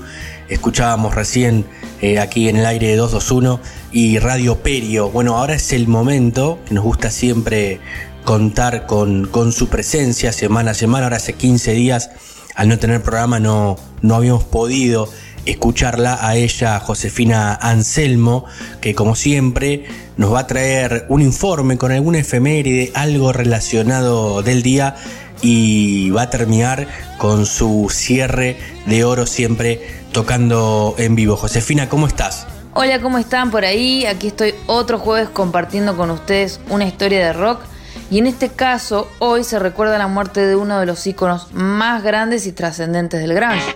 Escuchábamos 0.49 1.15
recién 1.15 1.65
eh, 2.01 2.19
aquí 2.19 2.49
en 2.49 2.57
el 2.57 2.65
aire 2.65 2.87
de 2.87 2.95
221 2.97 3.59
y 3.91 4.19
Radio 4.19 4.57
Perio. 4.57 5.09
Bueno, 5.09 5.37
ahora 5.37 5.55
es 5.55 5.71
el 5.71 5.87
momento 5.87 6.59
que 6.67 6.73
nos 6.73 6.83
gusta 6.83 7.09
siempre 7.09 7.79
contar 8.27 8.87
con, 8.87 9.25
con, 9.25 9.53
su 9.53 9.69
presencia 9.69 10.33
semana 10.33 10.71
a 10.71 10.73
semana. 10.73 11.05
Ahora 11.05 11.15
hace 11.15 11.31
15 11.31 11.71
días, 11.71 12.09
al 12.55 12.67
no 12.67 12.77
tener 12.77 13.01
programa, 13.01 13.39
no, 13.39 13.77
no 14.01 14.15
habíamos 14.15 14.43
podido 14.43 15.07
escucharla 15.45 16.19
a 16.19 16.35
ella, 16.35 16.77
Josefina 16.81 17.55
Anselmo, 17.55 18.43
que 18.81 18.93
como 18.95 19.15
siempre 19.15 19.85
nos 20.17 20.33
va 20.33 20.39
a 20.39 20.47
traer 20.47 21.05
un 21.07 21.21
informe 21.21 21.77
con 21.77 21.93
algún 21.93 22.15
efeméride, 22.15 22.91
algo 22.95 23.31
relacionado 23.31 24.41
del 24.41 24.61
día 24.61 24.97
y 25.41 26.09
va 26.09 26.23
a 26.23 26.29
terminar 26.29 26.85
con 27.19 27.45
su 27.45 27.87
cierre 27.89 28.57
de 28.87 29.05
oro 29.05 29.25
siempre 29.25 29.79
tocando 30.11 30.95
en 30.97 31.15
vivo. 31.15 31.37
Josefina, 31.37 31.87
¿cómo 31.87 32.07
estás? 32.07 32.45
Hola, 32.73 32.99
¿cómo 32.99 33.19
están 33.19 33.51
por 33.51 33.63
ahí? 33.63 34.05
Aquí 34.05 34.27
estoy 34.27 34.53
otro 34.65 34.99
jueves 34.99 35.29
compartiendo 35.29 35.95
con 35.95 36.11
ustedes 36.11 36.59
una 36.69 36.83
historia 36.83 37.25
de 37.25 37.31
rock 37.31 37.61
y 38.09 38.19
en 38.19 38.27
este 38.27 38.49
caso, 38.49 39.09
hoy 39.19 39.43
se 39.43 39.59
recuerda 39.59 39.97
la 39.97 40.07
muerte 40.07 40.45
de 40.45 40.55
uno 40.55 40.79
de 40.79 40.85
los 40.85 41.05
íconos 41.05 41.53
más 41.53 42.03
grandes 42.03 42.45
y 42.47 42.51
trascendentes 42.51 43.19
del 43.19 43.33
grunge. 43.33 43.75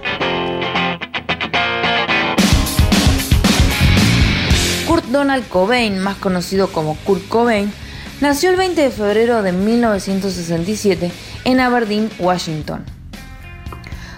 Kurt 4.88 5.06
Donald 5.06 5.48
Cobain, 5.48 6.00
más 6.00 6.18
conocido 6.18 6.72
como 6.72 6.96
Kurt 6.98 7.28
Cobain, 7.28 7.72
nació 8.20 8.50
el 8.50 8.56
20 8.58 8.82
de 8.82 8.92
febrero 8.92 9.42
de 9.42 9.52
1967 9.52 11.12
en 11.46 11.60
Aberdeen, 11.60 12.10
Washington. 12.20 12.86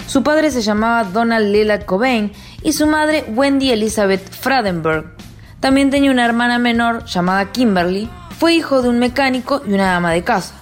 Su 0.07 0.21
padre 0.21 0.51
se 0.51 0.61
llamaba 0.61 1.05
Donald 1.05 1.51
Lillard 1.51 1.85
Cobain 1.85 2.31
y 2.61 2.73
su 2.73 2.85
madre 2.85 3.25
Wendy 3.29 3.71
Elizabeth 3.71 4.29
Fradenberg. 4.31 5.15
También 5.59 5.89
tenía 5.89 6.11
una 6.11 6.25
hermana 6.25 6.59
menor 6.59 7.05
llamada 7.05 7.51
Kimberly, 7.51 8.09
fue 8.37 8.53
hijo 8.53 8.81
de 8.81 8.89
un 8.89 8.99
mecánico 8.99 9.61
y 9.65 9.73
una 9.73 9.95
ama 9.95 10.11
de 10.11 10.23
casa. 10.23 10.53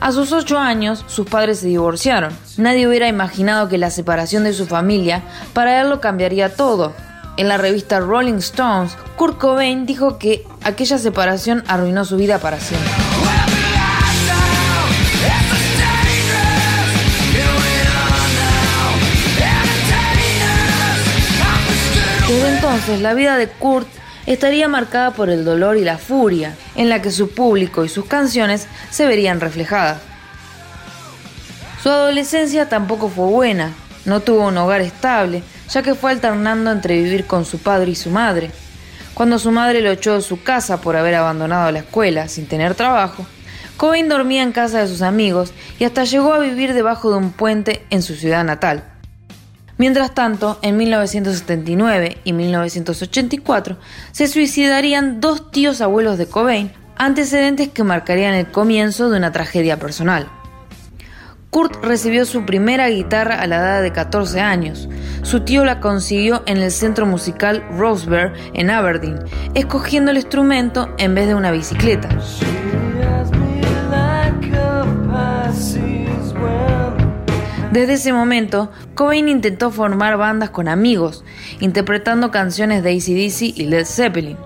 A 0.00 0.12
sus 0.12 0.32
ocho 0.32 0.58
años, 0.58 1.04
sus 1.06 1.26
padres 1.26 1.60
se 1.60 1.68
divorciaron. 1.68 2.36
Nadie 2.58 2.86
hubiera 2.86 3.08
imaginado 3.08 3.68
que 3.68 3.78
la 3.78 3.90
separación 3.90 4.44
de 4.44 4.52
su 4.52 4.66
familia 4.66 5.22
para 5.54 5.80
él 5.80 5.88
lo 5.88 6.00
cambiaría 6.00 6.54
todo. 6.54 6.92
En 7.36 7.48
la 7.48 7.56
revista 7.56 8.00
Rolling 8.00 8.34
Stones, 8.34 8.96
Kurt 9.16 9.38
Cobain 9.38 9.86
dijo 9.86 10.18
que 10.18 10.46
aquella 10.62 10.98
separación 10.98 11.64
arruinó 11.66 12.04
su 12.04 12.16
vida 12.16 12.38
para 12.38 12.60
siempre. 12.60 12.90
Desde 22.28 22.48
entonces, 22.56 23.00
la 23.00 23.14
vida 23.14 23.36
de 23.36 23.48
Kurt 23.48 23.88
estaría 24.26 24.68
marcada 24.68 25.12
por 25.12 25.30
el 25.30 25.44
dolor 25.44 25.76
y 25.76 25.84
la 25.84 25.98
furia, 25.98 26.54
en 26.76 26.88
la 26.88 27.02
que 27.02 27.10
su 27.10 27.30
público 27.30 27.84
y 27.84 27.88
sus 27.88 28.06
canciones 28.06 28.66
se 28.90 29.06
verían 29.06 29.40
reflejadas. 29.40 29.98
Su 31.82 31.90
adolescencia 31.90 32.68
tampoco 32.68 33.08
fue 33.08 33.26
buena, 33.26 33.72
no 34.04 34.20
tuvo 34.20 34.48
un 34.48 34.56
hogar 34.56 34.80
estable, 34.80 35.42
ya 35.68 35.82
que 35.82 35.94
fue 35.94 36.12
alternando 36.12 36.70
entre 36.70 37.02
vivir 37.02 37.26
con 37.26 37.44
su 37.44 37.58
padre 37.58 37.90
y 37.90 37.94
su 37.94 38.10
madre. 38.10 38.50
Cuando 39.12 39.38
su 39.38 39.50
madre 39.50 39.80
lo 39.80 39.90
echó 39.90 40.14
de 40.14 40.22
su 40.22 40.42
casa 40.42 40.80
por 40.80 40.96
haber 40.96 41.14
abandonado 41.14 41.70
la 41.70 41.80
escuela 41.80 42.28
sin 42.28 42.46
tener 42.46 42.74
trabajo, 42.74 43.26
Cobain 43.76 44.08
dormía 44.08 44.42
en 44.42 44.52
casa 44.52 44.80
de 44.80 44.88
sus 44.88 45.02
amigos 45.02 45.52
y 45.78 45.84
hasta 45.84 46.04
llegó 46.04 46.32
a 46.32 46.38
vivir 46.38 46.74
debajo 46.74 47.10
de 47.10 47.18
un 47.18 47.32
puente 47.32 47.84
en 47.90 48.02
su 48.02 48.14
ciudad 48.14 48.44
natal. 48.44 48.93
Mientras 49.76 50.14
tanto, 50.14 50.58
en 50.62 50.76
1979 50.76 52.18
y 52.24 52.32
1984 52.32 53.76
se 54.12 54.28
suicidarían 54.28 55.20
dos 55.20 55.50
tíos 55.50 55.80
abuelos 55.80 56.16
de 56.16 56.26
Cobain, 56.26 56.70
antecedentes 56.96 57.68
que 57.68 57.82
marcarían 57.82 58.34
el 58.34 58.46
comienzo 58.46 59.10
de 59.10 59.18
una 59.18 59.32
tragedia 59.32 59.78
personal. 59.78 60.28
Kurt 61.50 61.84
recibió 61.84 62.24
su 62.24 62.44
primera 62.44 62.88
guitarra 62.88 63.40
a 63.40 63.46
la 63.46 63.56
edad 63.56 63.82
de 63.82 63.92
14 63.92 64.40
años. 64.40 64.88
Su 65.22 65.40
tío 65.40 65.64
la 65.64 65.78
consiguió 65.78 66.42
en 66.46 66.56
el 66.56 66.72
centro 66.72 67.06
musical 67.06 67.64
Rosebear 67.76 68.32
en 68.54 68.70
Aberdeen, 68.70 69.20
escogiendo 69.54 70.10
el 70.10 70.16
instrumento 70.16 70.92
en 70.98 71.14
vez 71.14 71.28
de 71.28 71.36
una 71.36 71.52
bicicleta. 71.52 72.08
Desde 77.74 77.94
ese 77.94 78.12
momento, 78.12 78.70
Cobain 78.94 79.28
intentó 79.28 79.72
formar 79.72 80.16
bandas 80.16 80.50
con 80.50 80.68
amigos, 80.68 81.24
interpretando 81.58 82.30
canciones 82.30 82.84
de 82.84 82.92
ACDC 82.92 83.58
y 83.58 83.66
Led 83.66 83.84
Zeppelin. 83.84 84.36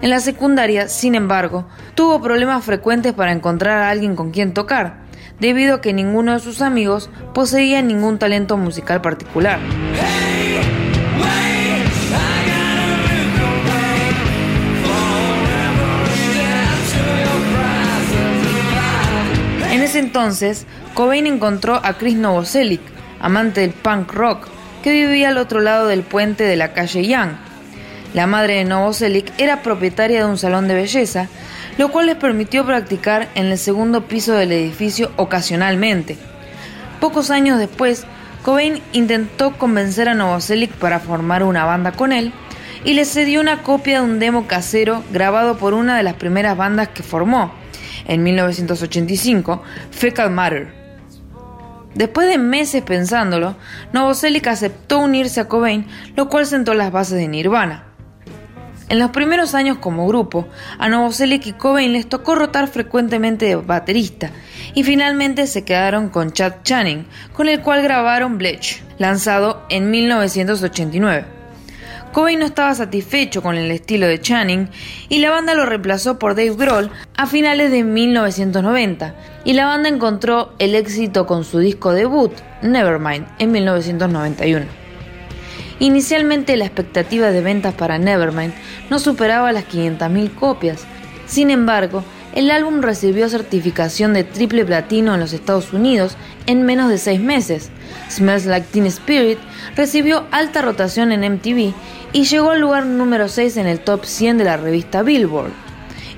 En 0.00 0.10
la 0.10 0.20
secundaria, 0.20 0.86
sin 0.86 1.16
embargo, 1.16 1.66
tuvo 1.96 2.22
problemas 2.22 2.64
frecuentes 2.64 3.14
para 3.14 3.32
encontrar 3.32 3.78
a 3.78 3.90
alguien 3.90 4.14
con 4.14 4.30
quien 4.30 4.54
tocar, 4.54 5.00
debido 5.40 5.74
a 5.74 5.80
que 5.80 5.92
ninguno 5.92 6.34
de 6.34 6.38
sus 6.38 6.62
amigos 6.62 7.10
poseía 7.34 7.82
ningún 7.82 8.20
talento 8.20 8.56
musical 8.56 9.02
particular. 9.02 9.58
En 19.72 19.80
ese 19.80 19.98
entonces, 19.98 20.64
Cobain 20.94 21.26
encontró 21.26 21.80
a 21.82 21.94
Chris 21.94 22.16
Novoselic, 22.16 22.82
amante 23.18 23.62
del 23.62 23.70
punk 23.70 24.12
rock, 24.12 24.46
que 24.82 24.92
vivía 24.92 25.30
al 25.30 25.38
otro 25.38 25.60
lado 25.60 25.86
del 25.86 26.02
puente 26.02 26.44
de 26.44 26.56
la 26.56 26.74
calle 26.74 27.06
Young. 27.06 27.30
La 28.12 28.26
madre 28.26 28.56
de 28.56 28.64
Novoselic 28.64 29.32
era 29.38 29.62
propietaria 29.62 30.18
de 30.18 30.30
un 30.30 30.36
salón 30.36 30.68
de 30.68 30.74
belleza, 30.74 31.28
lo 31.78 31.90
cual 31.90 32.06
les 32.06 32.16
permitió 32.16 32.66
practicar 32.66 33.28
en 33.34 33.46
el 33.46 33.56
segundo 33.56 34.06
piso 34.06 34.34
del 34.34 34.52
edificio 34.52 35.10
ocasionalmente. 35.16 36.18
Pocos 37.00 37.30
años 37.30 37.58
después, 37.58 38.04
Cobain 38.42 38.82
intentó 38.92 39.52
convencer 39.52 40.10
a 40.10 40.14
Novoselic 40.14 40.72
para 40.72 41.00
formar 41.00 41.42
una 41.42 41.64
banda 41.64 41.92
con 41.92 42.12
él 42.12 42.34
y 42.84 42.92
le 42.92 43.06
cedió 43.06 43.40
una 43.40 43.62
copia 43.62 44.00
de 44.00 44.04
un 44.04 44.18
demo 44.18 44.46
casero 44.46 45.02
grabado 45.10 45.56
por 45.56 45.72
una 45.72 45.96
de 45.96 46.02
las 46.02 46.14
primeras 46.14 46.54
bandas 46.54 46.88
que 46.88 47.02
formó, 47.02 47.50
en 48.06 48.22
1985, 48.22 49.62
Fecal 49.90 50.30
Matter. 50.30 50.81
Después 51.94 52.28
de 52.28 52.38
meses 52.38 52.82
pensándolo, 52.82 53.56
Novoselic 53.92 54.46
aceptó 54.46 54.98
unirse 54.98 55.40
a 55.40 55.48
Cobain, 55.48 55.86
lo 56.16 56.28
cual 56.28 56.46
sentó 56.46 56.74
las 56.74 56.90
bases 56.90 57.18
de 57.18 57.28
Nirvana. 57.28 57.84
En 58.88 58.98
los 58.98 59.10
primeros 59.10 59.54
años 59.54 59.78
como 59.78 60.06
grupo, 60.06 60.48
a 60.78 60.88
Novoselic 60.88 61.46
y 61.46 61.52
Cobain 61.52 61.92
les 61.92 62.08
tocó 62.08 62.34
rotar 62.34 62.68
frecuentemente 62.68 63.46
de 63.46 63.56
baterista, 63.56 64.30
y 64.74 64.84
finalmente 64.84 65.46
se 65.46 65.64
quedaron 65.64 66.08
con 66.08 66.32
Chad 66.32 66.62
Channing, 66.62 67.06
con 67.32 67.48
el 67.48 67.60
cual 67.60 67.82
grabaron 67.82 68.38
Bleach, 68.38 68.82
lanzado 68.98 69.64
en 69.68 69.90
1989. 69.90 71.41
Cobain 72.12 72.38
no 72.38 72.44
estaba 72.44 72.74
satisfecho 72.74 73.42
con 73.42 73.56
el 73.56 73.70
estilo 73.70 74.06
de 74.06 74.20
Channing 74.20 74.68
y 75.08 75.20
la 75.20 75.30
banda 75.30 75.54
lo 75.54 75.64
reemplazó 75.64 76.18
por 76.18 76.34
Dave 76.34 76.54
Grohl 76.54 76.90
a 77.16 77.26
finales 77.26 77.70
de 77.70 77.84
1990 77.84 79.14
y 79.44 79.54
la 79.54 79.64
banda 79.64 79.88
encontró 79.88 80.52
el 80.58 80.74
éxito 80.74 81.26
con 81.26 81.44
su 81.44 81.58
disco 81.58 81.92
debut, 81.92 82.32
Nevermind, 82.60 83.26
en 83.38 83.52
1991. 83.52 84.66
Inicialmente 85.78 86.58
la 86.58 86.66
expectativa 86.66 87.30
de 87.30 87.40
ventas 87.40 87.72
para 87.72 87.98
Nevermind 87.98 88.52
no 88.90 88.98
superaba 88.98 89.50
las 89.52 89.64
500.000 89.64 90.34
copias, 90.34 90.84
sin 91.24 91.50
embargo, 91.50 92.04
el 92.34 92.50
álbum 92.50 92.80
recibió 92.80 93.28
certificación 93.28 94.14
de 94.14 94.24
triple 94.24 94.64
platino 94.64 95.14
en 95.14 95.20
los 95.20 95.32
Estados 95.32 95.72
Unidos 95.72 96.16
en 96.46 96.62
menos 96.62 96.88
de 96.88 96.98
seis 96.98 97.20
meses. 97.20 97.70
Smells 98.10 98.46
Like 98.46 98.68
Teen 98.70 98.86
Spirit 98.86 99.38
recibió 99.76 100.24
alta 100.30 100.62
rotación 100.62 101.12
en 101.12 101.34
MTV 101.34 101.74
y 102.12 102.24
llegó 102.24 102.50
al 102.50 102.60
lugar 102.60 102.86
número 102.86 103.28
6 103.28 103.56
en 103.58 103.66
el 103.66 103.80
top 103.80 104.04
100 104.04 104.38
de 104.38 104.44
la 104.44 104.56
revista 104.56 105.02
Billboard, 105.02 105.52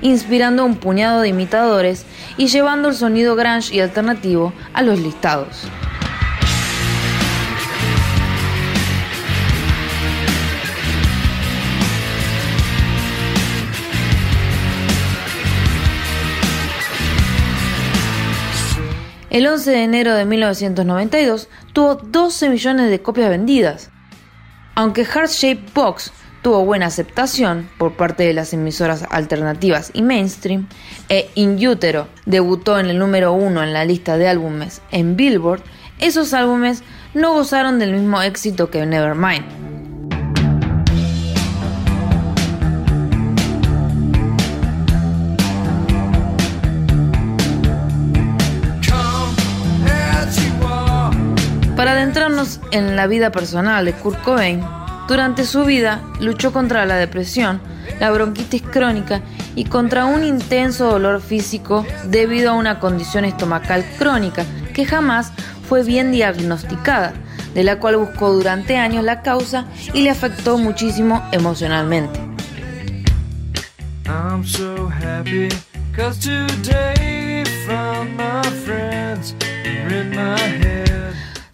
inspirando 0.01 0.63
a 0.63 0.65
un 0.65 0.75
puñado 0.75 1.21
de 1.21 1.29
imitadores 1.29 2.05
y 2.37 2.47
llevando 2.47 2.89
el 2.89 2.95
sonido 2.95 3.35
grunge 3.35 3.75
y 3.75 3.79
alternativo 3.79 4.53
a 4.73 4.81
los 4.81 4.99
listados. 4.99 5.67
El 19.35 19.47
11 19.47 19.69
de 19.69 19.83
enero 19.83 20.15
de 20.15 20.23
1992 20.23 21.49
tuvo 21.73 21.95
12 21.95 22.47
millones 22.47 22.89
de 22.89 23.01
copias 23.01 23.29
vendidas, 23.29 23.89
aunque 24.75 25.03
Heart 25.03 25.29
Shaped 25.29 25.73
Box 25.73 26.13
tuvo 26.41 26.63
buena 26.63 26.85
aceptación 26.85 27.69
por 27.77 27.97
parte 27.97 28.23
de 28.23 28.33
las 28.33 28.53
emisoras 28.53 29.03
alternativas 29.09 29.91
y 29.93 30.03
mainstream, 30.03 30.69
e 31.09 31.29
In 31.35 31.57
Utero 31.67 32.07
debutó 32.25 32.79
en 32.79 32.85
el 32.85 32.97
número 32.97 33.33
uno 33.33 33.61
en 33.61 33.73
la 33.73 33.83
lista 33.83 34.15
de 34.15 34.29
álbumes 34.29 34.81
en 34.91 35.17
Billboard, 35.17 35.63
esos 35.99 36.33
álbumes 36.33 36.81
no 37.13 37.33
gozaron 37.33 37.77
del 37.77 37.91
mismo 37.91 38.21
éxito 38.21 38.69
que 38.69 38.85
Nevermind. 38.85 39.74
En 52.71 52.97
la 52.97 53.07
vida 53.07 53.31
personal 53.31 53.85
de 53.85 53.93
Kurt 53.93 54.21
Cobain, 54.21 54.61
durante 55.07 55.45
su 55.45 55.63
vida 55.63 56.01
luchó 56.19 56.51
contra 56.51 56.85
la 56.85 56.97
depresión, 56.97 57.61
la 58.01 58.11
bronquitis 58.11 58.61
crónica 58.61 59.21
y 59.55 59.63
contra 59.63 60.03
un 60.03 60.25
intenso 60.25 60.91
dolor 60.91 61.21
físico 61.21 61.85
debido 62.03 62.51
a 62.51 62.55
una 62.55 62.81
condición 62.81 63.23
estomacal 63.23 63.85
crónica 63.97 64.43
que 64.73 64.85
jamás 64.85 65.31
fue 65.69 65.83
bien 65.83 66.11
diagnosticada, 66.11 67.13
de 67.53 67.63
la 67.63 67.79
cual 67.79 67.95
buscó 67.95 68.33
durante 68.33 68.75
años 68.75 69.05
la 69.05 69.21
causa 69.21 69.65
y 69.93 70.01
le 70.01 70.09
afectó 70.09 70.57
muchísimo 70.57 71.23
emocionalmente. 71.31 72.19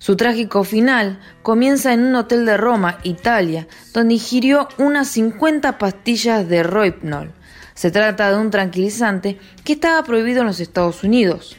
Su 0.02 0.16
trágico 0.16 0.64
final 0.64 1.20
comienza 1.44 1.94
en 1.94 2.02
un 2.02 2.16
hotel 2.16 2.44
de 2.44 2.58
Roma, 2.58 2.98
Italia, 3.04 3.68
donde 3.94 4.16
ingirió 4.16 4.68
unas 4.80 5.10
50 5.10 5.78
pastillas 5.78 6.50
de 6.50 6.64
Rohypnol. 6.64 7.32
Se 7.76 7.92
trata 7.92 8.32
de 8.32 8.40
un 8.40 8.50
tranquilizante 8.50 9.38
que 9.64 9.74
estaba 9.74 10.04
prohibido 10.04 10.42
en 10.42 10.48
los 10.48 10.60
Estados 10.60 11.04
Unidos. 11.04 11.56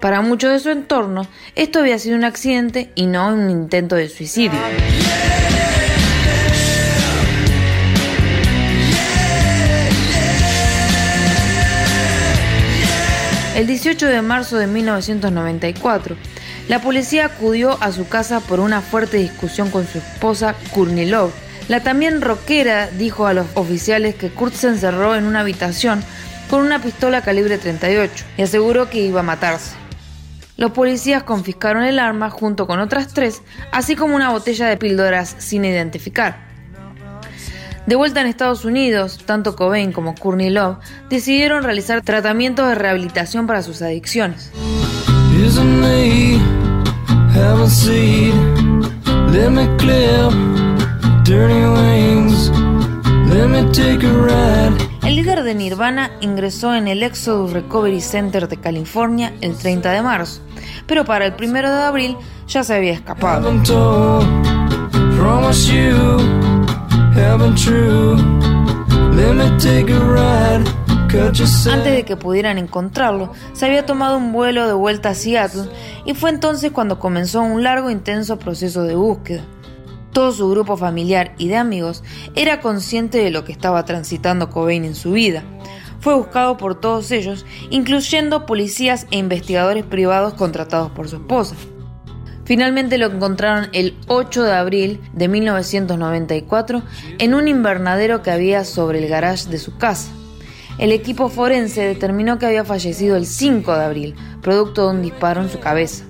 Para 0.00 0.22
muchos 0.22 0.52
de 0.52 0.60
su 0.60 0.70
entorno, 0.70 1.26
esto 1.54 1.80
había 1.80 1.98
sido 1.98 2.16
un 2.16 2.24
accidente 2.24 2.92
y 2.94 3.04
no 3.04 3.28
un 3.28 3.50
intento 3.50 3.94
de 3.94 4.08
suicidio. 4.08 4.58
El 13.54 13.66
18 13.66 14.06
de 14.06 14.22
marzo 14.22 14.56
de 14.56 14.66
1994, 14.66 16.16
la 16.68 16.80
policía 16.80 17.26
acudió 17.26 17.80
a 17.80 17.92
su 17.92 18.08
casa 18.08 18.40
por 18.40 18.58
una 18.58 18.80
fuerte 18.80 19.18
discusión 19.18 19.70
con 19.70 19.86
su 19.86 19.98
esposa 19.98 20.56
Courtney 20.74 21.06
Love. 21.06 21.32
La 21.68 21.80
también 21.80 22.20
rockera 22.20 22.88
dijo 22.88 23.26
a 23.26 23.34
los 23.34 23.46
oficiales 23.54 24.16
que 24.16 24.30
Kurt 24.30 24.54
se 24.54 24.68
encerró 24.68 25.14
en 25.14 25.24
una 25.24 25.40
habitación 25.40 26.02
con 26.50 26.62
una 26.62 26.82
pistola 26.82 27.22
calibre 27.22 27.58
38 27.58 28.24
y 28.36 28.42
aseguró 28.42 28.90
que 28.90 29.00
iba 29.00 29.20
a 29.20 29.24
matarse. 29.24 29.76
Los 30.56 30.72
policías 30.72 31.22
confiscaron 31.22 31.84
el 31.84 31.98
arma 31.98 32.30
junto 32.30 32.66
con 32.66 32.80
otras 32.80 33.08
tres, 33.08 33.42
así 33.72 33.94
como 33.94 34.16
una 34.16 34.30
botella 34.30 34.66
de 34.66 34.76
píldoras 34.76 35.36
sin 35.38 35.64
identificar. 35.64 36.46
De 37.86 37.94
vuelta 37.94 38.20
en 38.20 38.26
Estados 38.26 38.64
Unidos, 38.64 39.20
tanto 39.24 39.54
Cobain 39.54 39.92
como 39.92 40.16
Courtney 40.16 40.50
Love 40.50 40.78
decidieron 41.08 41.62
realizar 41.62 42.02
tratamientos 42.02 42.68
de 42.68 42.74
rehabilitación 42.74 43.46
para 43.46 43.62
sus 43.62 43.82
adicciones. 43.82 44.50
El 55.04 55.16
líder 55.16 55.42
de 55.42 55.54
Nirvana 55.54 56.10
ingresó 56.22 56.74
en 56.74 56.88
el 56.88 57.02
Exodus 57.02 57.52
Recovery 57.52 58.00
Center 58.00 58.48
de 58.48 58.56
California 58.56 59.34
el 59.42 59.58
30 59.58 59.92
de 59.92 60.00
marzo, 60.00 60.40
pero 60.86 61.04
para 61.04 61.26
el 61.26 61.34
1 61.38 61.52
de 61.52 61.82
abril 61.84 62.16
ya 62.48 62.64
se 62.64 62.74
había 62.74 62.94
escapado. 62.94 63.50
Antes 71.18 71.94
de 71.94 72.04
que 72.04 72.16
pudieran 72.16 72.58
encontrarlo, 72.58 73.32
se 73.54 73.64
había 73.64 73.86
tomado 73.86 74.18
un 74.18 74.32
vuelo 74.32 74.66
de 74.66 74.74
vuelta 74.74 75.10
a 75.10 75.14
Seattle 75.14 75.70
y 76.04 76.12
fue 76.12 76.28
entonces 76.28 76.72
cuando 76.72 76.98
comenzó 76.98 77.40
un 77.40 77.62
largo 77.62 77.88
e 77.88 77.92
intenso 77.92 78.38
proceso 78.38 78.82
de 78.82 78.96
búsqueda. 78.96 79.42
Todo 80.12 80.32
su 80.32 80.50
grupo 80.50 80.76
familiar 80.76 81.34
y 81.38 81.48
de 81.48 81.56
amigos 81.56 82.04
era 82.34 82.60
consciente 82.60 83.16
de 83.18 83.30
lo 83.30 83.44
que 83.44 83.52
estaba 83.52 83.86
transitando 83.86 84.50
Cobain 84.50 84.84
en 84.84 84.94
su 84.94 85.12
vida. 85.12 85.42
Fue 86.00 86.14
buscado 86.14 86.58
por 86.58 86.80
todos 86.80 87.10
ellos, 87.10 87.46
incluyendo 87.70 88.44
policías 88.44 89.06
e 89.10 89.16
investigadores 89.16 89.84
privados 89.84 90.34
contratados 90.34 90.90
por 90.90 91.08
su 91.08 91.16
esposa. 91.16 91.56
Finalmente 92.44 92.98
lo 92.98 93.06
encontraron 93.06 93.70
el 93.72 93.96
8 94.06 94.42
de 94.42 94.52
abril 94.52 95.00
de 95.14 95.28
1994 95.28 96.82
en 97.18 97.34
un 97.34 97.48
invernadero 97.48 98.22
que 98.22 98.30
había 98.30 98.64
sobre 98.64 98.98
el 98.98 99.08
garage 99.08 99.48
de 99.48 99.58
su 99.58 99.78
casa. 99.78 100.10
El 100.78 100.92
equipo 100.92 101.28
forense 101.28 101.82
determinó 101.82 102.38
que 102.38 102.46
había 102.46 102.64
fallecido 102.64 103.16
el 103.16 103.26
5 103.26 103.74
de 103.74 103.84
abril, 103.84 104.14
producto 104.42 104.86
de 104.86 104.96
un 104.96 105.02
disparo 105.02 105.42
en 105.42 105.50
su 105.50 105.58
cabeza. 105.58 106.04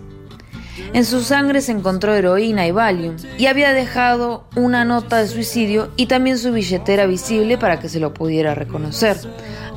En 0.93 1.05
su 1.05 1.23
sangre 1.23 1.61
se 1.61 1.73
encontró 1.73 2.15
heroína 2.15 2.67
y 2.67 2.71
Valium, 2.71 3.17
y 3.39 3.47
había 3.47 3.73
dejado 3.73 4.45
una 4.57 4.85
nota 4.85 5.19
de 5.19 5.29
suicidio 5.29 5.91
y 5.97 6.07
también 6.07 6.39
su 6.39 6.53
billetera 6.53 7.07
visible 7.07 7.59
para 7.59 7.79
que 7.81 7.89
se 7.89 8.01
lo 8.01 8.13
pudiera 8.13 8.55
reconocer. 8.55 9.17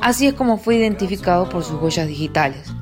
Así 0.00 0.26
es 0.26 0.34
como 0.34 0.58
fue 0.58 0.76
identificado 0.76 1.48
por 1.48 1.62
sus 1.62 1.80
huellas 1.80 2.06
digitales. 2.06 2.72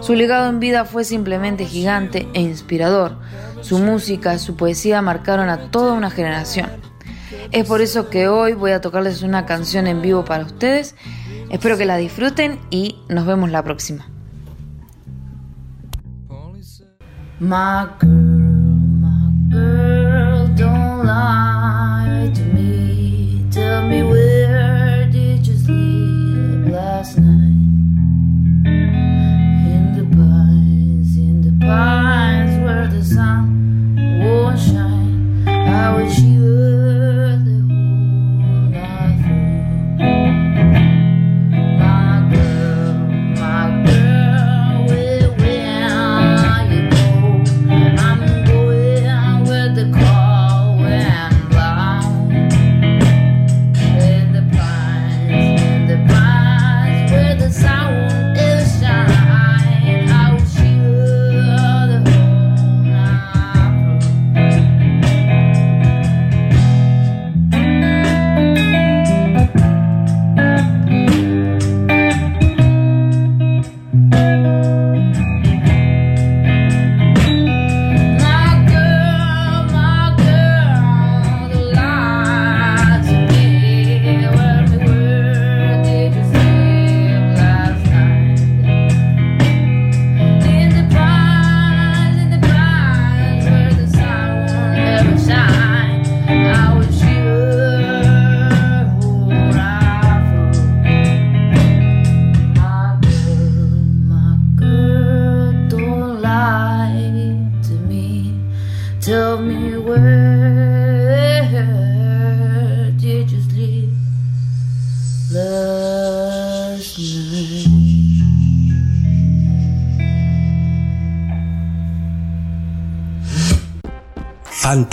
Su 0.00 0.14
legado 0.14 0.48
en 0.48 0.60
vida 0.60 0.84
fue 0.84 1.04
simplemente 1.04 1.66
gigante 1.66 2.28
e 2.34 2.40
inspirador. 2.40 3.18
Su 3.60 3.78
música, 3.78 4.38
su 4.38 4.56
poesía 4.56 5.02
marcaron 5.02 5.48
a 5.48 5.70
toda 5.70 5.92
una 5.92 6.10
generación. 6.10 6.70
Es 7.52 7.66
por 7.66 7.80
eso 7.80 8.10
que 8.10 8.28
hoy 8.28 8.54
voy 8.54 8.72
a 8.72 8.80
tocarles 8.80 9.22
una 9.22 9.46
canción 9.46 9.86
en 9.86 10.02
vivo 10.02 10.24
para 10.24 10.44
ustedes. 10.44 10.94
Espero 11.50 11.76
que 11.76 11.86
la 11.86 11.96
disfruten 11.96 12.58
y 12.70 12.96
nos 13.08 13.26
vemos 13.26 13.50
la 13.50 13.62
próxima. 13.62 14.06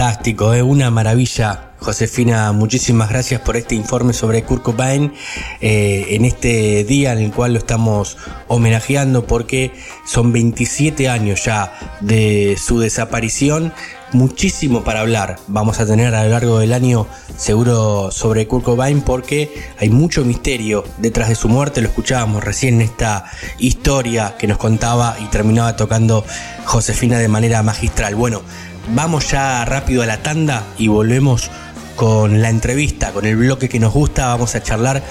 Fantástico, 0.03 0.53
es 0.53 0.59
¿eh? 0.59 0.63
una 0.63 0.91
maravilla. 0.91 1.71
Josefina, 1.79 2.51
muchísimas 2.51 3.07
gracias 3.07 3.39
por 3.39 3.55
este 3.55 3.75
informe 3.75 4.11
sobre 4.11 4.43
Kurt 4.43 4.61
Cobain 4.61 5.13
eh, 5.61 6.07
en 6.09 6.25
este 6.25 6.83
día 6.83 7.13
en 7.13 7.19
el 7.19 7.31
cual 7.31 7.53
lo 7.53 7.59
estamos 7.59 8.17
homenajeando 8.49 9.25
porque 9.25 9.71
son 10.05 10.33
27 10.33 11.07
años 11.07 11.45
ya 11.45 11.97
de 12.01 12.57
su 12.61 12.81
desaparición. 12.81 13.71
Muchísimo 14.11 14.83
para 14.83 14.99
hablar 14.99 15.37
vamos 15.47 15.79
a 15.79 15.85
tener 15.85 16.13
a 16.13 16.25
lo 16.25 16.31
largo 16.31 16.59
del 16.59 16.73
año 16.73 17.07
seguro 17.37 18.11
sobre 18.11 18.45
Kurt 18.45 18.65
Cobain 18.65 19.01
porque 19.01 19.53
hay 19.79 19.89
mucho 19.89 20.25
misterio 20.25 20.83
detrás 20.97 21.29
de 21.29 21.35
su 21.35 21.47
muerte. 21.47 21.81
Lo 21.81 21.87
escuchábamos 21.87 22.43
recién 22.43 22.75
en 22.75 22.81
esta 22.81 23.23
historia 23.57 24.35
que 24.37 24.47
nos 24.47 24.57
contaba 24.57 25.15
y 25.21 25.27
terminaba 25.27 25.77
tocando 25.77 26.25
Josefina 26.65 27.19
de 27.19 27.29
manera 27.29 27.63
magistral. 27.63 28.15
Bueno, 28.15 28.41
Vamos 28.89 29.31
ya 29.31 29.63
rápido 29.65 30.03
a 30.03 30.05
la 30.05 30.17
tanda 30.17 30.63
y 30.77 30.87
volvemos 30.87 31.49
con 31.95 32.41
la 32.41 32.49
entrevista, 32.49 33.11
con 33.11 33.25
el 33.25 33.37
bloque 33.37 33.69
que 33.69 33.79
nos 33.79 33.93
gusta. 33.93 34.27
Vamos 34.27 34.55
a 34.55 34.63
charlar 34.63 35.01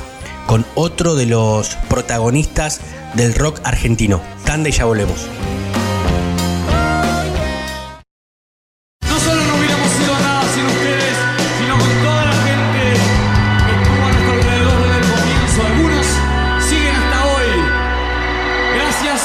con 0.47 0.67
otro 0.75 1.15
de 1.15 1.27
los 1.27 1.77
protagonistas 1.89 2.81
del 3.15 3.35
rock 3.35 3.61
argentino. 3.65 4.21
Tanda 4.45 4.69
y 4.69 4.73
ya 4.73 4.85
volvemos. 4.85 5.27
No 9.09 9.19
solo 9.19 9.43
no 9.43 9.57
hubiéramos 9.57 9.89
sido 9.89 10.19
nada 10.19 10.43
sin 10.55 10.67
ustedes, 10.67 11.17
sino 11.59 11.79
con 11.79 11.89
toda 12.03 12.25
la 12.27 12.33
gente 12.33 13.01
que 13.67 13.73
estuvo 13.73 14.05
a 14.05 14.13
nuestro 14.13 14.33
alrededor 14.33 14.83
desde 14.83 14.99
el 14.99 15.05
comienzo. 15.13 15.63
Algunos 15.67 16.07
siguen 16.69 16.97
hasta 16.97 17.25
hoy. 17.25 17.51
Gracias 18.75 19.21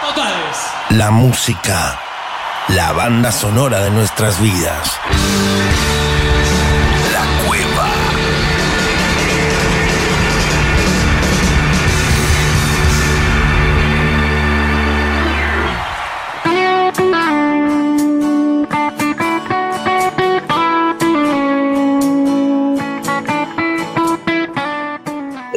totales. 0.00 0.56
La 0.90 1.10
música 1.10 2.00
la 2.68 2.92
banda 2.92 3.30
sonora 3.30 3.80
de 3.80 3.90
nuestras 3.90 4.40
vidas. 4.40 4.98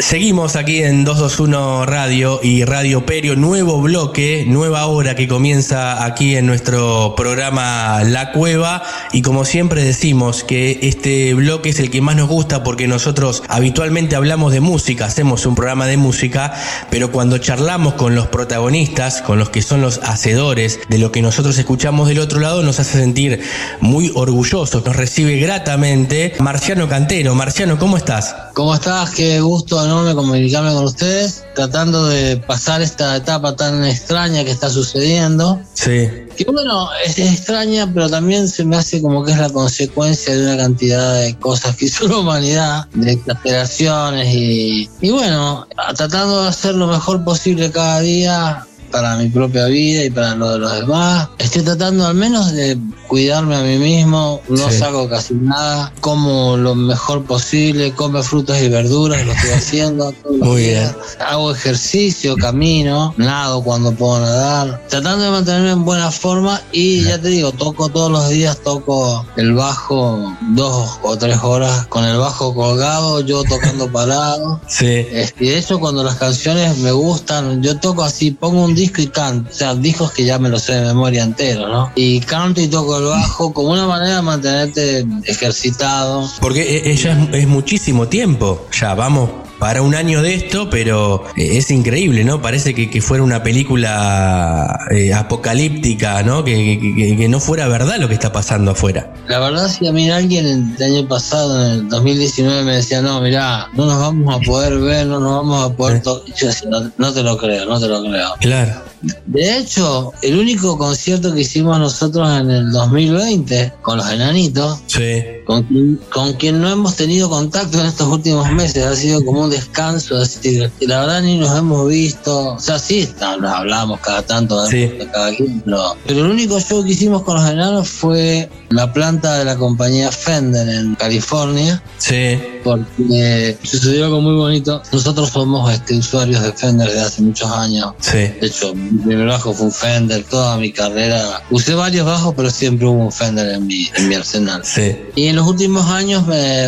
Seguimos 0.10 0.56
aquí 0.56 0.82
en 0.82 1.06
221 1.06 1.86
Radio 1.86 2.40
y 2.42 2.66
Radio 2.66 3.06
Perio, 3.06 3.36
nuevo 3.36 3.80
bloque, 3.80 4.44
nueva 4.48 4.88
hora 4.88 5.16
que 5.16 5.28
comienza 5.28 6.04
aquí 6.04 6.36
en 6.36 6.48
nuestro 6.48 7.14
programa 7.16 8.04
La 8.04 8.32
Cueva 8.32 8.82
y 9.12 9.22
como 9.22 9.46
siempre 9.46 9.84
decimos 9.84 10.44
que 10.44 10.80
este 10.82 11.36
bloque 11.36 11.70
es 11.70 11.80
el 11.80 11.92
que 11.92 12.02
más 12.02 12.16
nos 12.16 12.28
gusta 12.28 12.64
porque 12.64 12.88
nosotros 12.88 13.44
habitualmente 13.50 14.16
hablamos 14.16 14.52
de 14.52 14.62
música, 14.62 15.06
hacemos 15.06 15.46
un 15.46 15.54
programa 15.54 15.86
de 15.86 15.98
música, 15.98 16.56
pero 16.90 17.12
cuando 17.12 17.38
charlamos 17.38 17.94
con 17.94 18.16
los 18.16 18.30
protagonistas, 18.30 19.22
con 19.22 19.38
los 19.38 19.52
que 19.52 19.62
son 19.62 19.82
los 19.82 20.00
hacedores 20.00 20.80
de 20.90 20.98
lo 20.98 21.12
que 21.12 21.22
nosotros 21.22 21.56
escuchamos 21.60 22.08
del 22.08 22.18
otro 22.18 22.40
lado, 22.40 22.64
nos 22.64 22.80
hace 22.80 22.98
sentir 22.98 23.44
muy 23.80 24.12
orgullosos, 24.16 24.84
nos 24.84 24.96
recibe 24.96 25.38
gratamente 25.38 26.34
Marciano 26.40 26.90
Cantero. 26.90 27.36
Marciano, 27.36 27.78
¿cómo 27.78 27.96
estás? 27.96 28.36
¿Cómo 28.56 28.74
estás? 28.74 29.12
Qué 29.12 29.40
gusto 29.40 29.80
comunicarme 30.16 30.74
con 30.74 30.86
ustedes, 30.86 31.44
tratando 31.56 32.08
de 32.08 32.38
pasar 32.38 32.82
esta 32.82 33.16
etapa 33.16 33.56
tan 33.56 33.84
extraña 33.86 34.44
que 34.44 34.52
está 34.52 34.70
sucediendo. 34.70 35.60
Sí. 35.74 36.08
Que 36.38 36.46
bueno, 36.46 36.90
es 37.06 37.20
extraña, 37.20 37.92
pero 37.94 38.10
también 38.10 38.48
se 38.48 38.64
me 38.64 38.78
hace 38.78 39.02
como 39.02 39.24
que 39.24 39.32
es 39.32 39.38
la 39.38 39.50
consecuencia 39.50 40.36
de 40.36 40.44
una 40.44 40.58
cantidad 40.58 41.22
de 41.22 41.36
cosas 41.36 41.76
que 41.76 41.86
hizo 41.86 42.08
la 42.08 42.18
humanidad, 42.18 42.88
de 42.94 43.12
exageraciones 43.12 44.34
y, 44.34 44.90
y 45.02 45.12
bueno, 45.12 45.68
tratando 45.96 46.44
de 46.44 46.50
hacer 46.50 46.76
lo 46.76 46.88
mejor 46.88 47.24
posible 47.24 47.72
cada 47.72 48.00
día 48.00 48.66
para 48.92 49.16
mi 49.18 49.30
propia 49.30 49.66
vida 49.66 50.04
y 50.04 50.10
para 50.10 50.36
lo 50.36 50.52
de 50.52 50.60
los 50.60 50.74
demás. 50.80 51.30
Estoy 51.38 51.64
tratando 51.64 52.06
al 52.06 52.16
menos 52.16 52.52
de 52.52 52.78
cuidarme 53.08 53.56
a 53.56 53.62
mí 53.62 53.78
mismo, 53.78 54.42
no 54.50 54.70
Sí. 54.70 54.78
saco 54.78 55.10
casi 55.10 55.34
nada, 55.34 55.92
como 56.00 56.58
lo 56.58 56.76
mejor 56.76 57.24
posible, 57.24 57.92
come 57.94 58.22
frutas 58.22 58.62
y 58.62 58.70
verduras, 58.70 59.26
lo 59.26 59.32
estoy 59.32 59.52
haciendo. 59.52 60.14
Muy 60.42 60.62
días. 60.64 60.96
Hago 61.20 61.52
ejercicio, 61.52 62.36
camino, 62.38 63.14
nado 63.18 63.64
cuando 63.64 63.92
puedo 63.94 64.20
nadar, 64.20 64.84
tratando 64.90 65.26
de 65.26 65.32
mantenerme 65.32 65.72
en 65.72 65.86
buena 65.86 66.12
forma 66.12 66.62
y 66.72 67.04
ya 67.04 67.20
te 67.20 67.30
digo, 67.30 67.52
toco 67.52 67.90
todos 67.90 68.12
los 68.12 68.30
días, 68.30 68.58
toco 68.64 69.26
el 69.38 69.54
bajo 69.54 70.36
dos 70.54 71.00
o 71.02 71.18
tres 71.18 71.40
horas 71.42 71.88
con 71.88 72.06
el 72.06 72.18
bajo 72.18 72.54
colgado, 72.54 73.22
yo 73.22 73.44
tocando 73.44 73.92
parado. 73.92 74.62
Sí. 74.68 75.06
Y 75.40 75.48
de 75.48 75.58
hecho, 75.58 75.80
cuando 75.80 76.04
las 76.04 76.16
canciones 76.16 76.78
me 76.78 76.92
gustan, 76.92 77.64
yo 77.64 77.78
toco 77.80 78.04
así, 78.04 78.32
pongo 78.32 78.64
un 78.66 78.76
disco 78.80 79.02
y 79.02 79.08
canto. 79.08 79.50
O 79.50 79.54
sea, 79.54 79.76
discos 79.76 80.12
que 80.12 80.26
ya 80.26 80.40
me 80.40 80.50
los 80.50 80.64
sé 80.64 80.74
de 80.74 80.86
memoria 80.88 81.24
entero, 81.24 81.68
¿no? 81.68 81.92
Y 81.96 82.20
canto 82.22 82.62
y 82.62 82.68
toco 82.68 82.98
el 82.98 83.06
bajo 83.06 83.54
como 83.54 83.72
una 83.72 83.86
manera 83.86 84.18
de 84.18 84.22
mantenerte 84.22 85.06
ejercitado. 85.26 86.30
Porque 86.40 86.90
ella 86.92 87.28
es, 87.32 87.42
es 87.42 87.48
muchísimo 87.48 88.08
tiempo. 88.08 88.68
Ya 88.80 88.94
vamos 88.96 89.49
para 89.60 89.82
un 89.82 89.94
año 89.94 90.22
de 90.22 90.34
esto, 90.36 90.70
pero 90.70 91.24
eh, 91.36 91.58
es 91.58 91.70
increíble, 91.72 92.24
¿no? 92.24 92.42
Parece 92.42 92.74
que, 92.74 92.90
que 92.90 93.02
fuera 93.02 93.24
una 93.24 93.44
película 93.44 94.80
eh, 94.92 95.14
apocalíptica, 95.14 96.24
¿no? 96.24 96.44
Que, 96.44 96.80
que- 96.80 96.96
que- 96.96 97.18
que 97.18 97.28
no 97.30 97.40
fuera 97.40 97.68
verdad 97.68 97.98
lo 97.98 98.08
que 98.08 98.14
está 98.14 98.32
pasando 98.32 98.72
afuera. 98.72 99.14
La 99.28 99.40
verdad, 99.40 99.68
si 99.70 99.88
a 99.88 99.92
mí 99.92 100.10
alguien 100.10 100.76
el 100.78 100.84
año 100.84 101.08
pasado, 101.08 101.66
en 101.66 101.72
el 101.72 101.90
2019, 101.90 102.64
me 102.64 102.76
decía, 102.78 103.02
no, 103.02 103.20
mirá, 103.22 103.68
no 103.74 103.86
nos 103.86 104.00
vamos 104.00 104.36
a 104.36 104.40
poder 104.40 104.78
ver, 104.80 105.08
no 105.08 105.20
nos 105.20 105.34
vamos 105.36 105.72
a 105.72 105.76
poder 105.76 106.02
tocar. 106.02 106.34
Yo 106.36 106.48
decía, 106.48 106.70
no, 106.70 106.92
no 106.98 107.14
te 107.14 107.22
lo 107.24 107.38
creo, 107.38 107.66
no 107.66 107.80
te 107.80 107.88
lo 107.88 108.02
creo. 108.02 108.30
Claro. 108.40 108.89
De 109.26 109.58
hecho, 109.58 110.12
el 110.22 110.38
único 110.38 110.78
concierto 110.78 111.34
que 111.34 111.42
hicimos 111.42 111.80
nosotros 111.80 112.30
en 112.40 112.50
el 112.52 112.72
2020 112.72 113.74
con 113.82 113.98
los 113.98 114.10
enanitos, 114.10 114.80
Sí. 114.88 115.22
con 115.46 115.64
quien, 115.64 116.00
con 116.12 116.34
quien 116.34 116.62
no 116.62 116.70
hemos 116.70 116.96
tenido 116.96 117.30
contacto 117.30 117.80
en 117.80 117.86
estos 117.88 118.08
últimos 118.08 118.52
meses, 118.52 118.86
ha 118.86 118.96
sido 118.96 119.24
como 119.24 119.44
un 119.44 119.50
descanso, 119.50 120.22
es 120.22 120.42
decir, 120.42 120.72
que 120.80 120.88
la 120.88 121.00
verdad 121.02 121.22
ni 121.22 121.38
nos 121.38 121.58
hemos 121.58 121.88
visto, 121.88 122.56
o 122.56 122.60
sea, 122.60 122.78
sí, 122.78 123.00
está- 123.00 123.38
nos 123.38 123.52
hablamos 123.54 124.00
cada 124.02 124.22
tanto 124.22 124.62
de, 124.64 124.70
Sí. 124.70 124.98
de 124.98 125.08
cada 125.12 125.34
quien, 125.36 125.62
pero, 125.62 125.96
pero 126.06 126.26
el 126.26 126.32
único 126.32 126.60
show 126.60 126.84
que 126.84 126.92
hicimos 126.92 127.24
con 127.24 127.36
los 127.42 127.50
enanos 127.50 127.88
fue 127.88 128.50
la 128.70 128.92
planta 128.94 129.38
de 129.38 129.46
la 129.46 129.56
compañía 129.56 130.12
Fender 130.12 130.68
en 130.70 130.96
California, 130.96 131.82
Sí. 131.98 132.38
porque 132.64 133.58
sucedió 133.64 134.06
algo 134.06 134.22
muy 134.22 134.36
bonito. 134.36 134.82
Nosotros 134.92 135.30
somos 135.30 135.72
este, 135.74 135.96
usuarios 135.98 136.44
de 136.44 136.52
Fender 136.54 136.88
desde 136.88 137.02
hace 137.02 137.22
muchos 137.22 137.50
años. 137.52 137.94
Sí. 138.00 138.18
De 138.18 138.40
hecho, 138.44 138.74
mi 138.92 139.02
primer 139.04 139.28
bajo 139.28 139.54
fue 139.54 139.68
un 139.68 139.72
Fender, 139.72 140.24
toda 140.24 140.58
mi 140.58 140.72
carrera. 140.72 141.42
Usé 141.50 141.74
varios 141.76 142.06
bajos, 142.06 142.34
pero 142.36 142.50
siempre 142.50 142.88
hubo 142.88 143.04
un 143.06 143.12
Fender 143.12 143.50
en 143.56 143.68
mi, 143.68 143.88
en 143.96 144.08
mi 144.10 144.16
arsenal. 144.16 144.62
Sí. 144.66 144.96
Y 145.16 145.28
en 145.28 145.36
los 145.36 145.48
últimos 145.48 145.90
años, 145.90 146.26
me- 146.28 146.66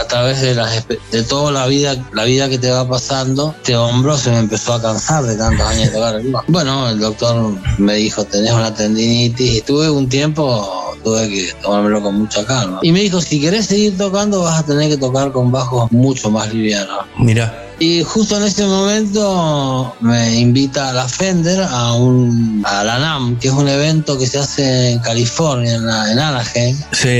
a 0.00 0.04
través 0.08 0.40
de, 0.42 0.54
las, 0.54 0.84
de 1.12 1.22
toda 1.22 1.52
la 1.52 1.66
vida, 1.66 1.96
la 2.12 2.24
vida 2.24 2.48
que 2.48 2.58
te 2.58 2.70
va 2.70 2.86
pasando, 2.88 3.54
este 3.58 3.76
hombro 3.76 4.16
se 4.18 4.30
me 4.30 4.38
empezó 4.38 4.74
a 4.74 4.82
cansar 4.82 5.24
de 5.24 5.36
tantos 5.36 5.66
años 5.66 5.86
de 5.86 5.90
tocar 5.90 6.14
el 6.16 6.30
bajo. 6.32 6.44
Bueno, 6.48 6.88
el 6.90 6.98
doctor 6.98 7.54
me 7.78 7.94
dijo, 7.94 8.24
tenés 8.24 8.52
una 8.52 8.74
tendinitis, 8.74 9.58
y 9.58 9.60
tuve 9.62 9.88
un 9.88 10.08
tiempo, 10.08 10.94
tuve 11.02 11.28
que 11.28 11.52
tomármelo 11.62 12.02
con 12.02 12.16
mucha 12.18 12.44
calma. 12.44 12.80
Y 12.82 12.92
me 12.92 13.00
dijo, 13.00 13.20
si 13.20 13.40
querés 13.40 13.66
seguir 13.66 13.96
tocando, 13.96 14.42
vas 14.42 14.58
a 14.60 14.62
tener 14.64 14.90
que 14.90 14.96
tocar 14.98 15.32
con 15.32 15.50
bajos 15.50 15.90
mucho 15.92 16.30
más 16.30 16.52
livianos. 16.52 17.06
Mira. 17.18 17.66
Y 17.82 18.02
justo 18.02 18.36
en 18.36 18.42
ese 18.42 18.64
momento 18.66 19.94
me 20.00 20.38
invita 20.38 20.90
a 20.90 20.92
la 20.92 21.08
Fender 21.08 21.62
a 21.62 21.94
un 21.94 22.62
a 22.66 22.84
la 22.84 22.98
NAM, 22.98 23.38
que 23.38 23.48
es 23.48 23.54
un 23.54 23.68
evento 23.68 24.18
que 24.18 24.26
se 24.26 24.38
hace 24.38 24.90
en 24.92 24.98
California, 24.98 25.74
en, 25.76 25.86
la- 25.86 26.12
en 26.12 26.18
Anaheim. 26.18 26.76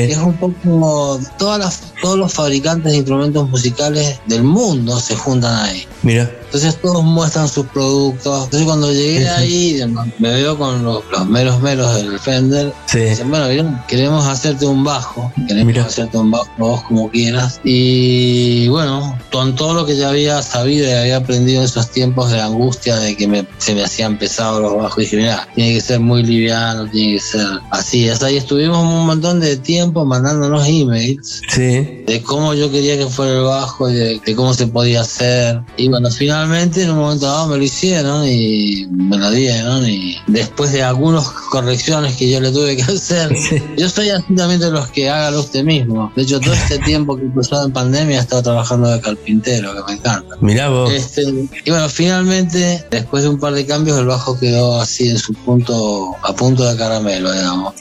que 0.06 0.12
es 0.12 0.18
un 0.18 0.34
poco 0.36 1.18
todas 1.38 1.58
las, 1.58 1.80
todos 2.02 2.18
los 2.18 2.32
fabricantes 2.32 2.92
de 2.92 2.98
instrumentos 2.98 3.48
musicales 3.48 4.20
del 4.26 4.42
mundo 4.44 5.00
se 5.00 5.16
juntan 5.16 5.54
ahí. 5.64 5.86
Mira. 6.02 6.30
Entonces 6.50 6.80
todos 6.82 7.04
muestran 7.04 7.48
sus 7.48 7.64
productos. 7.66 8.44
Entonces 8.46 8.66
cuando 8.66 8.92
llegué 8.92 9.28
ahí 9.28 9.80
me 10.18 10.30
veo 10.30 10.58
con 10.58 10.82
los, 10.82 11.04
los 11.12 11.26
meros 11.28 11.60
meros 11.60 11.94
del 11.94 12.18
Fender. 12.18 12.72
Sí. 12.86 12.98
Dicen, 12.98 13.30
bueno, 13.30 13.48
bien, 13.48 13.78
queremos 13.86 14.26
hacerte 14.26 14.66
un 14.66 14.82
bajo. 14.82 15.32
Queremos 15.46 15.76
hacerte 15.86 16.18
un 16.18 16.32
bajo 16.32 16.48
vos 16.58 16.82
como 16.82 17.08
quieras. 17.08 17.60
Y 17.62 18.66
bueno, 18.68 19.16
con 19.30 19.54
todo 19.54 19.74
lo 19.74 19.86
que 19.86 19.96
ya 19.96 20.08
había 20.08 20.42
sabido 20.42 20.88
y 20.88 20.92
había 20.92 21.18
aprendido 21.18 21.60
en 21.60 21.66
esos 21.66 21.88
tiempos 21.90 22.30
de 22.32 22.40
angustia 22.40 22.96
de 22.96 23.16
que 23.16 23.28
me, 23.28 23.46
se 23.58 23.72
me 23.74 23.84
hacían 23.84 24.18
pesados 24.18 24.60
los 24.60 24.76
bajos, 24.76 24.96
dije, 24.96 25.16
mira, 25.16 25.48
tiene 25.54 25.74
que 25.74 25.80
ser 25.80 26.00
muy 26.00 26.22
liviano, 26.24 26.90
tiene 26.90 27.14
que 27.14 27.20
ser 27.20 27.46
así. 27.70 28.08
Hasta 28.08 28.26
ahí 28.26 28.36
estuvimos 28.38 28.78
un 28.78 29.06
montón 29.06 29.38
de 29.38 29.56
tiempo 29.56 30.04
mandándonos 30.04 30.66
emails 30.66 31.42
Sí. 31.48 32.02
de 32.06 32.22
cómo 32.24 32.54
yo 32.54 32.70
quería 32.72 32.98
que 32.98 33.06
fuera 33.06 33.34
el 33.34 33.44
bajo 33.44 33.88
y 33.88 33.94
de, 33.94 34.20
de 34.24 34.34
cómo 34.34 34.52
se 34.52 34.66
podía 34.66 35.02
hacer. 35.02 35.60
Y 35.76 35.88
bueno, 35.88 36.10
finalmente 36.40 36.82
en 36.82 36.90
un 36.90 36.98
momento 36.98 37.26
dado 37.26 37.48
me 37.48 37.58
lo 37.58 37.62
hicieron 37.62 38.26
y 38.26 38.86
me 38.90 39.18
lo 39.18 39.30
dieron. 39.30 39.86
Y 39.86 40.16
después 40.26 40.72
de 40.72 40.82
algunas 40.82 41.28
correcciones 41.28 42.16
que 42.16 42.30
yo 42.30 42.40
le 42.40 42.50
tuve 42.50 42.76
que 42.76 42.82
hacer, 42.82 43.34
yo 43.76 43.88
soy 43.88 44.08
así 44.08 44.34
también 44.34 44.60
de 44.60 44.70
los 44.70 44.88
que 44.88 45.10
hágalo 45.10 45.40
usted 45.40 45.64
mismo. 45.64 46.10
De 46.16 46.22
hecho, 46.22 46.40
todo 46.40 46.54
este 46.54 46.78
tiempo 46.78 47.16
que 47.16 47.26
he 47.26 47.30
pasado 47.30 47.66
en 47.66 47.72
pandemia 47.72 48.16
he 48.16 48.20
estado 48.20 48.42
trabajando 48.42 48.88
de 48.88 49.00
carpintero, 49.00 49.74
que 49.74 49.92
me 49.92 49.98
encanta. 49.98 50.36
Mirá 50.40 50.70
vos. 50.70 50.90
Este, 50.90 51.22
y 51.22 51.70
bueno, 51.70 51.88
finalmente, 51.90 52.86
después 52.90 53.22
de 53.22 53.28
un 53.28 53.38
par 53.38 53.52
de 53.52 53.66
cambios, 53.66 53.98
el 53.98 54.06
bajo 54.06 54.38
quedó 54.38 54.80
así 54.80 55.10
en 55.10 55.18
su 55.18 55.34
punto, 55.34 56.16
a 56.22 56.32
punto 56.32 56.64
de 56.64 56.76
caramelo, 56.78 57.32
digamos. 57.32 57.74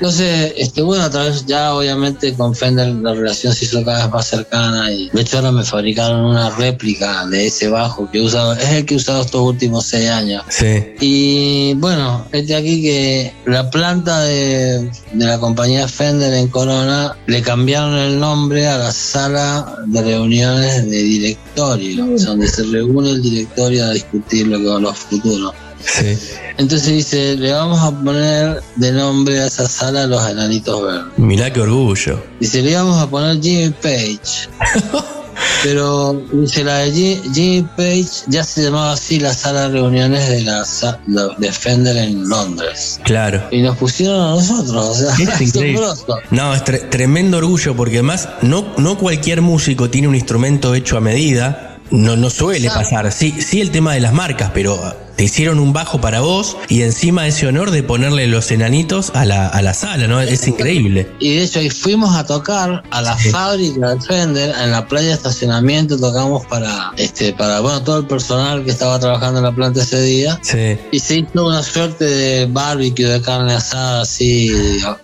Entonces, 0.00 0.54
este, 0.56 0.80
bueno, 0.82 1.02
a 1.02 1.10
través 1.10 1.44
ya 1.44 1.74
obviamente 1.74 2.32
con 2.34 2.54
Fender 2.54 2.86
la 2.86 3.14
relación 3.14 3.52
se 3.52 3.64
hizo 3.64 3.84
cada 3.84 4.04
vez 4.04 4.12
más 4.12 4.26
cercana 4.28 4.92
y 4.92 5.10
de 5.10 5.20
hecho 5.20 5.38
ahora 5.38 5.50
me 5.50 5.64
fabricaron 5.64 6.24
una 6.24 6.50
réplica 6.50 7.26
de 7.26 7.46
ese 7.46 7.68
bajo 7.68 8.08
que 8.08 8.18
he 8.18 8.20
usado, 8.22 8.52
es 8.52 8.70
el 8.70 8.86
que 8.86 8.94
he 8.94 8.96
usado 8.96 9.22
estos 9.22 9.40
últimos 9.40 9.86
seis 9.86 10.08
años. 10.08 10.44
Sí. 10.50 10.84
Y 11.00 11.74
bueno, 11.74 12.26
este 12.30 12.54
aquí 12.54 12.80
que 12.80 13.34
la 13.46 13.68
planta 13.70 14.20
de, 14.20 14.88
de 15.12 15.26
la 15.26 15.40
compañía 15.40 15.88
Fender 15.88 16.32
en 16.32 16.46
Corona 16.46 17.16
le 17.26 17.42
cambiaron 17.42 17.94
el 17.94 18.20
nombre 18.20 18.68
a 18.68 18.78
la 18.78 18.92
sala 18.92 19.78
de 19.86 20.00
reuniones 20.00 20.88
de 20.88 21.02
directorio, 21.02 22.06
donde 22.18 22.46
se 22.46 22.62
reúne 22.62 23.10
el 23.10 23.22
directorio 23.22 23.86
a 23.86 23.90
discutir 23.90 24.46
lo 24.46 24.58
que 24.58 24.66
va 24.66 24.76
a 24.76 24.80
los 24.80 24.96
futuros. 24.96 25.52
Sí. 25.84 26.18
Entonces 26.58 26.88
dice, 26.88 27.36
le 27.36 27.52
vamos 27.52 27.80
a 27.80 27.90
poner 27.92 28.62
de 28.76 28.92
nombre 28.92 29.40
a 29.40 29.46
esa 29.46 29.68
sala 29.68 30.06
los 30.06 30.28
enanitos 30.28 30.82
verdes. 30.82 31.04
Mirá 31.18 31.52
qué 31.52 31.60
orgullo. 31.60 32.22
Dice, 32.40 32.62
le 32.62 32.72
íbamos 32.72 33.00
a 33.00 33.08
poner 33.08 33.40
Jimmy 33.40 33.70
Page. 33.82 34.48
Pero 35.62 36.20
dice, 36.32 36.64
la 36.64 36.78
de 36.78 36.92
Ji- 36.92 37.20
Jimmy 37.32 37.62
Page 37.76 38.06
ya 38.26 38.44
se 38.44 38.62
llamaba 38.62 38.92
así 38.92 39.18
la 39.20 39.32
sala 39.34 39.62
de 39.68 39.74
reuniones 39.74 40.28
de 40.28 40.40
la 40.42 40.64
la- 41.06 41.34
de 41.36 41.52
Fender 41.52 41.96
en 41.96 42.28
Londres. 42.28 43.00
Claro. 43.04 43.42
Y 43.50 43.62
nos 43.62 43.76
pusieron 43.76 44.20
a 44.20 44.30
nosotros, 44.30 44.86
o 44.86 44.94
sea, 44.94 45.14
Es 45.34 45.40
increíble. 45.40 45.80
No, 46.30 46.54
es 46.54 46.64
tre- 46.64 46.88
tremendo 46.90 47.38
orgullo 47.38 47.74
porque 47.76 47.94
además 47.96 48.28
no, 48.42 48.74
no 48.78 48.98
cualquier 48.98 49.40
músico 49.42 49.90
tiene 49.90 50.08
un 50.08 50.14
instrumento 50.14 50.74
hecho 50.74 50.96
a 50.96 51.00
medida. 51.00 51.78
No, 51.90 52.16
no 52.16 52.30
suele 52.30 52.66
Exacto. 52.66 52.90
pasar. 52.90 53.12
Sí, 53.12 53.34
sí 53.40 53.60
el 53.60 53.70
tema 53.70 53.94
de 53.94 54.00
las 54.00 54.12
marcas, 54.12 54.50
pero 54.52 54.78
te 55.18 55.24
hicieron 55.24 55.58
un 55.58 55.72
bajo 55.72 56.00
para 56.00 56.20
vos 56.20 56.56
y 56.68 56.82
encima 56.82 57.26
ese 57.26 57.48
honor 57.48 57.72
de 57.72 57.82
ponerle 57.82 58.28
los 58.28 58.52
enanitos 58.52 59.10
a 59.16 59.24
la, 59.24 59.48
a 59.48 59.62
la 59.62 59.74
sala, 59.74 60.06
¿no? 60.06 60.20
Es 60.20 60.46
increíble. 60.46 61.08
Y 61.18 61.34
de 61.34 61.42
hecho 61.42 61.58
ahí 61.58 61.70
fuimos 61.70 62.14
a 62.14 62.24
tocar 62.24 62.84
a 62.88 63.02
la 63.02 63.16
fábrica 63.16 63.96
de 63.96 64.00
Fender, 64.00 64.54
en 64.62 64.70
la 64.70 64.86
playa 64.86 65.08
de 65.08 65.14
estacionamiento 65.14 65.98
tocamos 65.98 66.46
para, 66.46 66.92
este, 66.96 67.32
para, 67.32 67.58
bueno, 67.58 67.82
todo 67.82 67.98
el 67.98 68.06
personal 68.06 68.64
que 68.64 68.70
estaba 68.70 69.00
trabajando 69.00 69.40
en 69.40 69.44
la 69.46 69.52
planta 69.52 69.82
ese 69.82 70.00
día. 70.02 70.38
Sí. 70.40 70.78
Y 70.92 71.00
se 71.00 71.16
hizo 71.16 71.46
una 71.46 71.64
suerte 71.64 72.04
de 72.04 72.46
barbecue, 72.46 73.06
de 73.06 73.20
carne 73.20 73.54
asada, 73.54 74.02
así. 74.02 74.52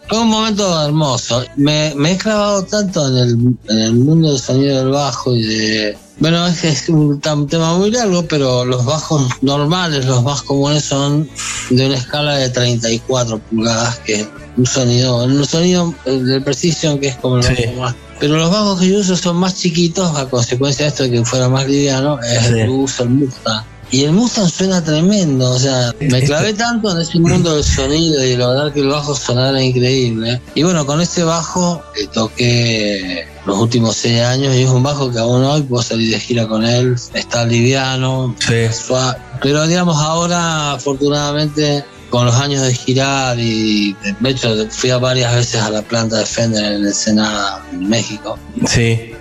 Fue 0.09 0.21
un 0.21 0.29
momento 0.29 0.81
hermoso. 0.85 1.45
Me, 1.57 1.93
me 1.97 2.13
he 2.13 2.17
clavado 2.17 2.63
tanto 2.63 3.09
en 3.09 3.17
el, 3.17 3.31
en 3.69 3.79
el 3.79 3.95
mundo 3.95 4.31
del 4.31 4.39
sonido 4.39 4.79
del 4.79 4.91
bajo 4.91 5.35
y 5.35 5.43
de... 5.43 6.04
Bueno, 6.21 6.47
es 6.47 6.63
es 6.65 6.89
un 6.89 7.21
tema 7.21 7.77
muy 7.77 7.91
largo, 7.91 8.25
pero 8.27 8.65
los 8.65 8.85
bajos 8.85 9.27
normales, 9.43 10.07
los 10.07 10.23
más 10.23 10.43
comunes 10.43 10.85
son 10.85 11.29
de 11.71 11.87
una 11.87 11.97
escala 11.97 12.37
de 12.37 12.49
34 12.51 13.39
pulgadas, 13.39 13.99
que 13.99 14.21
es 14.21 14.29
un 14.57 14.67
sonido, 14.67 15.25
un 15.25 15.45
sonido 15.45 15.93
eh, 16.07 16.13
del 16.13 16.43
Precision, 16.43 16.99
que 17.01 17.09
es 17.09 17.17
como 17.17 17.43
Sí. 17.43 17.55
bajo 17.67 17.81
más. 17.81 17.95
Pero 18.21 18.37
los 18.37 18.51
bajos 18.51 18.81
que 18.81 18.89
yo 18.91 18.99
uso 19.01 19.17
son 19.17 19.37
más 19.37 19.57
chiquitos, 19.57 20.17
a 20.17 20.27
consecuencia 20.31 20.85
de 20.85 20.91
esto 20.91 21.03
de 21.03 21.11
que 21.11 21.25
fuera 21.25 21.49
más 21.49 21.67
liviano, 21.67 22.19
es 22.23 22.47
el 22.47 22.55
que 22.65 22.69
uso 22.71 23.03
el 23.03 23.11
Mustang. 23.11 23.65
Y 23.95 24.03
el 24.03 24.11
Mustang 24.13 24.51
suena 24.51 24.83
tremendo, 24.83 25.53
o 25.53 25.59
sea, 25.61 25.95
me 26.01 26.21
clavé 26.25 26.53
tanto 26.65 26.91
en 26.91 27.01
ese 27.01 27.17
mundo 27.21 27.55
del 27.55 27.63
sonido 27.63 28.25
y 28.25 28.35
lograr 28.37 28.73
que 28.73 28.81
el 28.81 28.89
bajo 28.89 29.15
sonara 29.15 29.63
increíble. 29.63 30.41
Y 30.57 30.65
bueno, 30.65 30.85
con 30.85 31.01
ese 31.01 31.23
bajo 31.23 31.81
eh, 31.97 32.09
toqué 32.13 33.25
los 33.47 33.57
últimos 33.57 33.95
seis 33.95 34.21
años 34.21 34.53
y 34.57 34.63
es 34.63 34.69
un 34.69 34.83
bajo 34.83 35.13
que 35.13 35.21
aún 35.21 35.45
hoy 35.45 35.63
puedo 35.63 35.81
salir 35.81 36.11
de 36.11 36.19
gira 36.19 36.49
con 36.49 36.65
él, 36.65 36.97
está 37.13 37.47
liviano, 37.47 38.35
Sí. 38.41 38.67
suave. 38.73 39.17
Pero 39.41 39.65
digamos 39.65 39.97
ahora, 40.03 40.73
afortunadamente, 40.73 41.85
con 42.11 42.27
los 42.27 42.35
años 42.35 42.63
de 42.63 42.75
girar 42.75 43.39
y 43.39 43.95
de 44.19 44.31
hecho 44.31 44.57
fui 44.71 44.91
a 44.91 44.99
varias 44.99 45.33
veces 45.37 45.63
a 45.63 45.71
la 45.71 45.83
planta 45.83 46.17
de 46.17 46.27
Fender 46.27 46.65
en 46.65 46.85
Ensenada, 46.85 47.65
en 47.71 47.89
México. 47.89 48.37
Sí. 48.67 49.13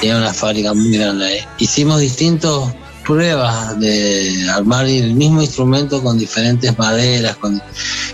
Tiene 0.00 0.18
una 0.18 0.34
fábrica 0.34 0.74
muy 0.74 0.98
grande 0.98 1.26
ahí. 1.26 1.38
Hicimos 1.60 2.00
distintas 2.00 2.74
pruebas 3.10 3.80
de 3.80 4.48
armar 4.54 4.86
el 4.86 5.14
mismo 5.14 5.42
instrumento 5.42 6.00
con 6.00 6.16
diferentes 6.16 6.78
maderas. 6.78 7.36
Con... 7.38 7.60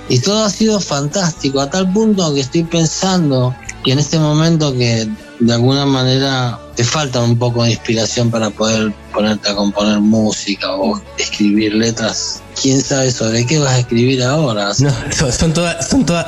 Y 0.09 0.21
todo 0.21 0.45
ha 0.45 0.49
sido 0.49 0.81
fantástico, 0.81 1.61
a 1.61 1.69
tal 1.69 1.93
punto 1.93 2.33
que 2.33 2.41
estoy 2.41 2.63
pensando 2.65 3.55
que 3.85 3.93
en 3.93 3.99
este 3.99 4.19
momento 4.19 4.73
que 4.73 5.07
de 5.39 5.53
alguna 5.53 5.85
manera 5.85 6.59
te 6.75 6.83
falta 6.83 7.23
un 7.23 7.37
poco 7.39 7.65
de 7.65 7.73
inspiración 7.73 8.31
para 8.31 8.49
poder 8.49 8.91
ponerte 9.13 9.51
a 9.51 9.55
componer 9.55 10.01
música 10.01 10.75
o 10.75 10.99
escribir 11.19 11.75
letras. 11.75 12.43
¿Quién 12.61 12.81
sabe 12.81 13.11
sobre 13.11 13.45
qué 13.47 13.59
vas 13.59 13.73
a 13.75 13.79
escribir 13.81 14.23
ahora? 14.23 14.73
No, 14.79 14.91
son, 15.17 15.33
son 15.33 15.53
todas, 15.53 15.89
son 15.89 16.05
todas, 16.07 16.27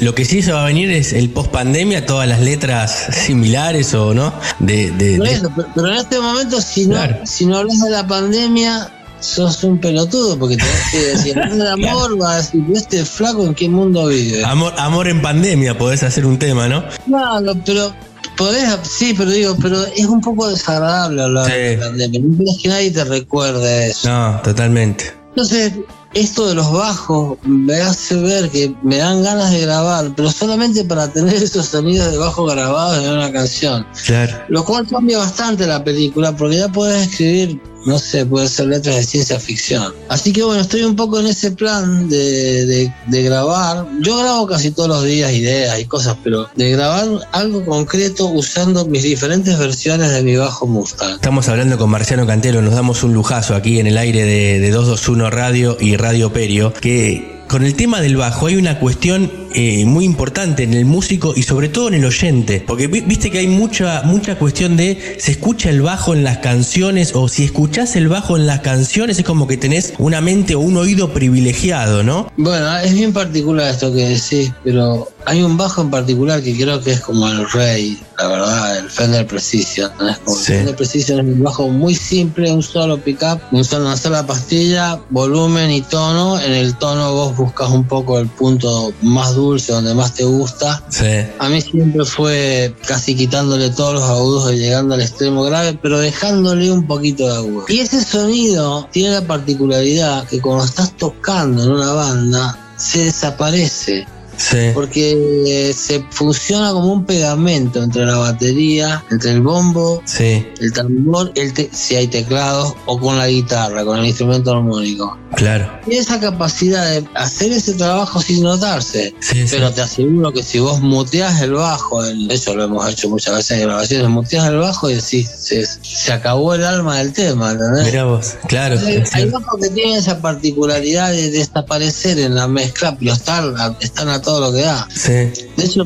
lo 0.00 0.14
que 0.14 0.24
sí 0.24 0.40
se 0.42 0.52
va 0.52 0.62
a 0.62 0.66
venir 0.66 0.90
es 0.90 1.12
el 1.12 1.30
post 1.30 1.50
pandemia, 1.50 2.06
todas 2.06 2.28
las 2.28 2.40
letras 2.40 3.06
similares 3.12 3.92
o 3.94 4.14
no, 4.14 4.32
de, 4.60 4.90
de- 4.92 5.18
Por 5.18 5.28
eso, 5.28 5.50
pero- 5.56 5.68
pero 5.74 5.88
en 5.88 5.94
este 5.94 6.20
momento, 6.20 6.60
si 6.60 6.86
no, 6.86 6.94
Claro. 6.96 7.16
si 7.24 7.46
no 7.46 7.58
hablas 7.58 7.80
de 7.80 7.90
la 7.90 8.06
pandemia, 8.06 8.88
sos 9.20 9.64
un 9.64 9.78
pelotudo, 9.80 10.38
porque 10.38 10.56
tenés 10.56 10.90
que 10.92 10.98
decir, 10.98 11.34
de 11.34 11.68
amor, 11.70 12.16
vas 12.18 12.32
a 12.32 12.36
decir, 12.42 12.62
este 12.74 13.04
flaco 13.04 13.44
en 13.44 13.54
qué 13.54 13.68
mundo 13.68 14.06
vive. 14.06 14.44
amor, 14.44 14.72
amor 14.78 15.08
en 15.08 15.20
pandemia, 15.22 15.76
podés 15.76 16.02
hacer 16.02 16.24
un 16.26 16.38
tema, 16.38 16.68
¿no? 16.68 16.84
Claro, 17.06 17.56
pero 17.64 17.92
podés, 18.36 18.68
sí, 18.82 19.14
pero 19.16 19.30
digo, 19.30 19.56
pero 19.62 19.84
es 19.86 20.06
un 20.06 20.20
poco 20.20 20.48
desagradable 20.50 21.22
hablar 21.22 21.50
de 21.50 21.76
la 21.78 21.86
pandemia. 21.86 22.20
No 22.22 22.36
querés 22.38 22.58
que 22.62 22.68
nadie 22.68 22.90
te 22.90 23.04
recuerde 23.04 23.88
eso. 23.90 24.08
No, 24.08 24.40
totalmente. 24.42 25.12
Entonces, 25.34 25.72
esto 26.14 26.46
de 26.46 26.54
los 26.54 26.72
bajos 26.72 27.38
me 27.42 27.74
hace 27.74 28.14
ver 28.14 28.48
que 28.50 28.72
me 28.84 28.98
dan 28.98 29.24
ganas 29.24 29.50
de 29.50 29.62
grabar, 29.62 30.12
pero 30.14 30.30
solamente 30.30 30.84
para 30.84 31.12
tener 31.12 31.34
esos 31.34 31.66
sonidos 31.66 32.12
de 32.12 32.18
bajo 32.18 32.44
grabados 32.44 33.02
en 33.02 33.10
una 33.10 33.32
canción. 33.32 33.84
Claro. 34.06 34.32
Lo 34.48 34.64
cual 34.64 34.86
cambia 34.86 35.18
bastante 35.18 35.66
la 35.66 35.82
película 35.82 36.36
porque 36.36 36.58
ya 36.58 36.68
puedes 36.68 37.08
escribir, 37.08 37.60
no 37.86 37.98
sé, 37.98 38.24
puede 38.26 38.48
ser 38.48 38.66
letras 38.66 38.96
de 38.96 39.02
ciencia 39.04 39.38
ficción. 39.40 39.92
Así 40.08 40.32
que 40.32 40.42
bueno, 40.42 40.60
estoy 40.62 40.82
un 40.82 40.96
poco 40.96 41.20
en 41.20 41.26
ese 41.26 41.50
plan 41.52 42.08
de, 42.08 42.90
de- 43.08 43.22
grabar. 43.22 43.86
Yo 44.00 44.18
grabo 44.18 44.46
casi 44.46 44.70
todos 44.70 44.88
los 44.88 45.04
días 45.04 45.32
ideas 45.32 45.78
y 45.80 45.84
cosas, 45.86 46.16
pero 46.22 46.48
de 46.54 46.70
grabar 46.72 47.06
algo 47.32 47.64
concreto 47.64 48.26
usando 48.26 48.84
mis 48.86 49.02
diferentes 49.02 49.58
versiones 49.58 50.10
de 50.12 50.22
mi 50.22 50.36
bajo 50.36 50.66
Mustang. 50.66 51.14
Estamos 51.14 51.48
hablando 51.48 51.78
con 51.78 51.90
Marciano 51.90 52.26
Cantelo, 52.26 52.60
nos 52.62 52.74
damos 52.74 53.02
un 53.02 53.14
lujazo 53.14 53.54
aquí 53.54 53.80
en 53.80 53.86
el 53.86 53.96
aire 53.98 54.24
de, 54.24 54.60
de 54.60 54.70
221 54.70 55.30
Radio 55.30 55.76
y 55.80 55.96
Radio 55.96 56.32
Perio, 56.32 56.72
que 56.72 57.42
con 57.48 57.64
el 57.64 57.74
tema 57.74 58.00
del 58.00 58.16
bajo 58.16 58.46
hay 58.46 58.56
una 58.56 58.78
cuestión 58.80 59.30
eh, 59.54 59.84
muy 59.84 60.04
importante 60.04 60.62
en 60.64 60.74
el 60.74 60.84
músico 60.84 61.32
y 61.36 61.42
sobre 61.44 61.68
todo 61.68 61.88
en 61.88 61.94
el 61.94 62.04
oyente, 62.04 62.62
porque 62.66 62.86
vi- 62.88 63.00
viste 63.02 63.30
que 63.30 63.38
hay 63.38 63.46
mucha, 63.46 64.02
mucha 64.04 64.36
cuestión 64.38 64.76
de 64.76 65.16
se 65.18 65.30
escucha 65.32 65.70
el 65.70 65.80
bajo 65.82 66.12
en 66.14 66.24
las 66.24 66.38
canciones 66.38 67.12
o 67.14 67.28
si 67.28 67.44
escuchás 67.44 67.96
el 67.96 68.08
bajo 68.08 68.36
en 68.36 68.46
las 68.46 68.60
canciones 68.60 69.18
es 69.18 69.24
como 69.24 69.46
que 69.46 69.56
tenés 69.56 69.94
una 69.98 70.20
mente 70.20 70.54
o 70.54 70.60
un 70.60 70.76
oído 70.76 71.12
privilegiado, 71.12 72.02
¿no? 72.02 72.30
Bueno, 72.36 72.76
es 72.78 72.92
bien 72.94 73.12
particular 73.12 73.70
esto 73.70 73.92
que 73.92 74.08
decís, 74.08 74.52
pero 74.64 75.08
hay 75.26 75.42
un 75.42 75.56
bajo 75.56 75.82
en 75.82 75.90
particular 75.90 76.42
que 76.42 76.54
creo 76.56 76.80
que 76.80 76.92
es 76.92 77.00
como 77.00 77.26
el 77.28 77.48
rey, 77.50 77.98
la 78.18 78.28
verdad, 78.28 78.78
el 78.78 78.90
Fender 78.90 79.26
Precision. 79.26 79.90
¿no? 79.98 80.08
Es 80.10 80.18
como 80.18 80.36
el. 80.38 80.42
Fender 80.44 80.76
Precision 80.76 81.20
es 81.20 81.24
un 81.36 81.42
bajo 81.42 81.68
muy 81.68 81.94
simple, 81.94 82.50
un 82.52 82.62
solo 82.62 82.98
pickup, 82.98 83.40
un 83.52 83.64
solo- 83.64 83.86
una 83.86 83.96
sola 83.96 84.26
pastilla, 84.26 85.00
volumen 85.10 85.70
y 85.70 85.80
tono. 85.82 86.38
En 86.40 86.52
el 86.52 86.74
tono 86.76 87.12
vos 87.12 87.36
buscas 87.36 87.70
un 87.70 87.84
poco 87.84 88.18
el 88.18 88.28
punto 88.28 88.92
más 89.02 89.34
dulce, 89.44 89.72
donde 89.72 89.94
más 89.94 90.14
te 90.14 90.24
gusta. 90.24 90.82
Sí. 90.88 91.04
A 91.38 91.48
mí 91.48 91.60
siempre 91.60 92.04
fue 92.04 92.74
casi 92.86 93.14
quitándole 93.14 93.70
todos 93.70 93.94
los 93.94 94.02
agudos 94.04 94.52
y 94.52 94.56
llegando 94.56 94.94
al 94.94 95.00
extremo 95.00 95.42
grave, 95.44 95.78
pero 95.80 95.98
dejándole 95.98 96.70
un 96.70 96.86
poquito 96.86 97.26
de 97.28 97.36
agudo. 97.36 97.64
Y 97.68 97.80
ese 97.80 98.02
sonido 98.02 98.88
tiene 98.92 99.10
la 99.10 99.22
particularidad 99.22 100.26
que 100.28 100.40
cuando 100.40 100.64
estás 100.64 100.96
tocando 100.96 101.62
en 101.64 101.70
una 101.70 101.92
banda, 101.92 102.58
se 102.76 103.04
desaparece. 103.04 104.06
Sí. 104.36 104.70
Porque 104.74 105.74
se 105.76 106.04
funciona 106.10 106.70
como 106.72 106.92
un 106.92 107.04
pegamento 107.04 107.82
entre 107.82 108.04
la 108.04 108.16
batería, 108.16 109.04
entre 109.10 109.32
el 109.32 109.40
bombo, 109.40 110.02
Sí, 110.04 110.46
el 110.60 110.72
tambor, 110.72 111.32
el 111.34 111.52
si 111.72 111.96
hay 111.96 112.06
teclados, 112.08 112.74
o 112.86 112.98
con 112.98 113.18
la 113.18 113.28
guitarra, 113.28 113.84
con 113.84 113.98
el 113.98 114.06
instrumento 114.06 114.52
armónico. 114.52 115.16
claro. 115.36 115.68
Y 115.86 115.96
esa 115.96 116.18
capacidad 116.20 116.88
de 116.90 117.04
hacer 117.14 117.52
ese 117.52 117.74
trabajo 117.74 118.20
sin 118.22 118.42
notarse. 118.42 119.14
Sí. 119.20 119.44
Pero 119.50 119.72
te 119.72 119.82
aseguro 119.82 120.32
que 120.32 120.42
si 120.42 120.58
vos 120.60 120.80
muteás 120.80 121.40
el 121.42 121.52
bajo, 121.54 122.04
el- 122.04 122.30
eso 122.30 122.54
lo 122.54 122.64
hemos 122.64 122.88
hecho 122.88 123.08
muchas 123.08 123.34
veces 123.36 123.58
en 123.58 123.64
grabaciones, 123.66 124.08
muteás 124.08 124.46
el 124.48 124.58
bajo 124.58 124.90
y 124.90 124.94
decís, 124.94 125.28
se, 125.40 125.66
se 125.66 126.12
acabó 126.12 126.54
el 126.54 126.64
alma 126.64 126.98
del 126.98 127.12
tema, 127.12 127.52
¿entendés? 127.52 127.84
Mirá 127.86 128.04
vos, 128.04 128.34
claro. 128.48 128.78
Hay, 129.12 129.26
bajos 129.26 129.60
que 129.60 129.68
tienen 129.70 129.96
esa 129.96 130.20
particularidad 130.20 131.10
de 131.12 131.30
desaparecer 131.30 132.18
en 132.18 132.34
la 132.34 132.46
mezcla, 132.48 132.96
pero 132.98 133.12
están, 133.12 133.54
están 133.80 134.08
todo 134.24 134.40
lo 134.40 134.52
que 134.52 134.62
da. 134.62 134.88
Sí, 134.94 135.12
De 135.56 135.64
hecho, 135.64 135.84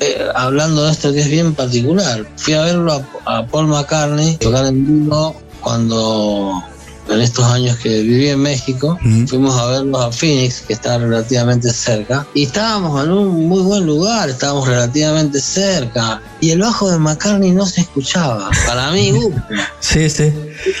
eh, 0.00 0.28
hablando 0.34 0.84
de 0.84 0.92
esto 0.92 1.12
que 1.12 1.20
es 1.20 1.28
bien 1.28 1.54
particular, 1.54 2.26
fui 2.36 2.54
a 2.54 2.62
verlo 2.62 3.04
a, 3.24 3.38
a 3.38 3.46
Paul 3.46 3.66
McCartney 3.66 4.36
tocar 4.36 4.66
en 4.66 4.86
vivo 4.86 5.34
cuando 5.60 6.62
en 7.08 7.20
estos 7.20 7.44
años 7.46 7.76
que 7.78 8.02
viví 8.02 8.28
en 8.28 8.40
México, 8.40 8.98
fuimos 9.26 9.58
a 9.58 9.66
verlo 9.66 9.98
a 9.98 10.12
Phoenix, 10.12 10.60
que 10.60 10.74
está 10.74 10.98
relativamente 10.98 11.72
cerca, 11.72 12.26
y 12.34 12.44
estábamos 12.44 13.04
en 13.04 13.12
un 13.12 13.48
muy 13.48 13.62
buen 13.62 13.86
lugar, 13.86 14.28
estábamos 14.28 14.68
relativamente 14.68 15.40
cerca, 15.40 16.20
y 16.40 16.50
el 16.50 16.60
bajo 16.60 16.90
de 16.90 16.98
McCartney 16.98 17.52
no 17.52 17.66
se 17.66 17.82
escuchaba, 17.82 18.50
para 18.66 18.90
mí, 18.92 19.12
uh, 19.14 19.32
sí, 19.80 20.10
sí. 20.10 20.32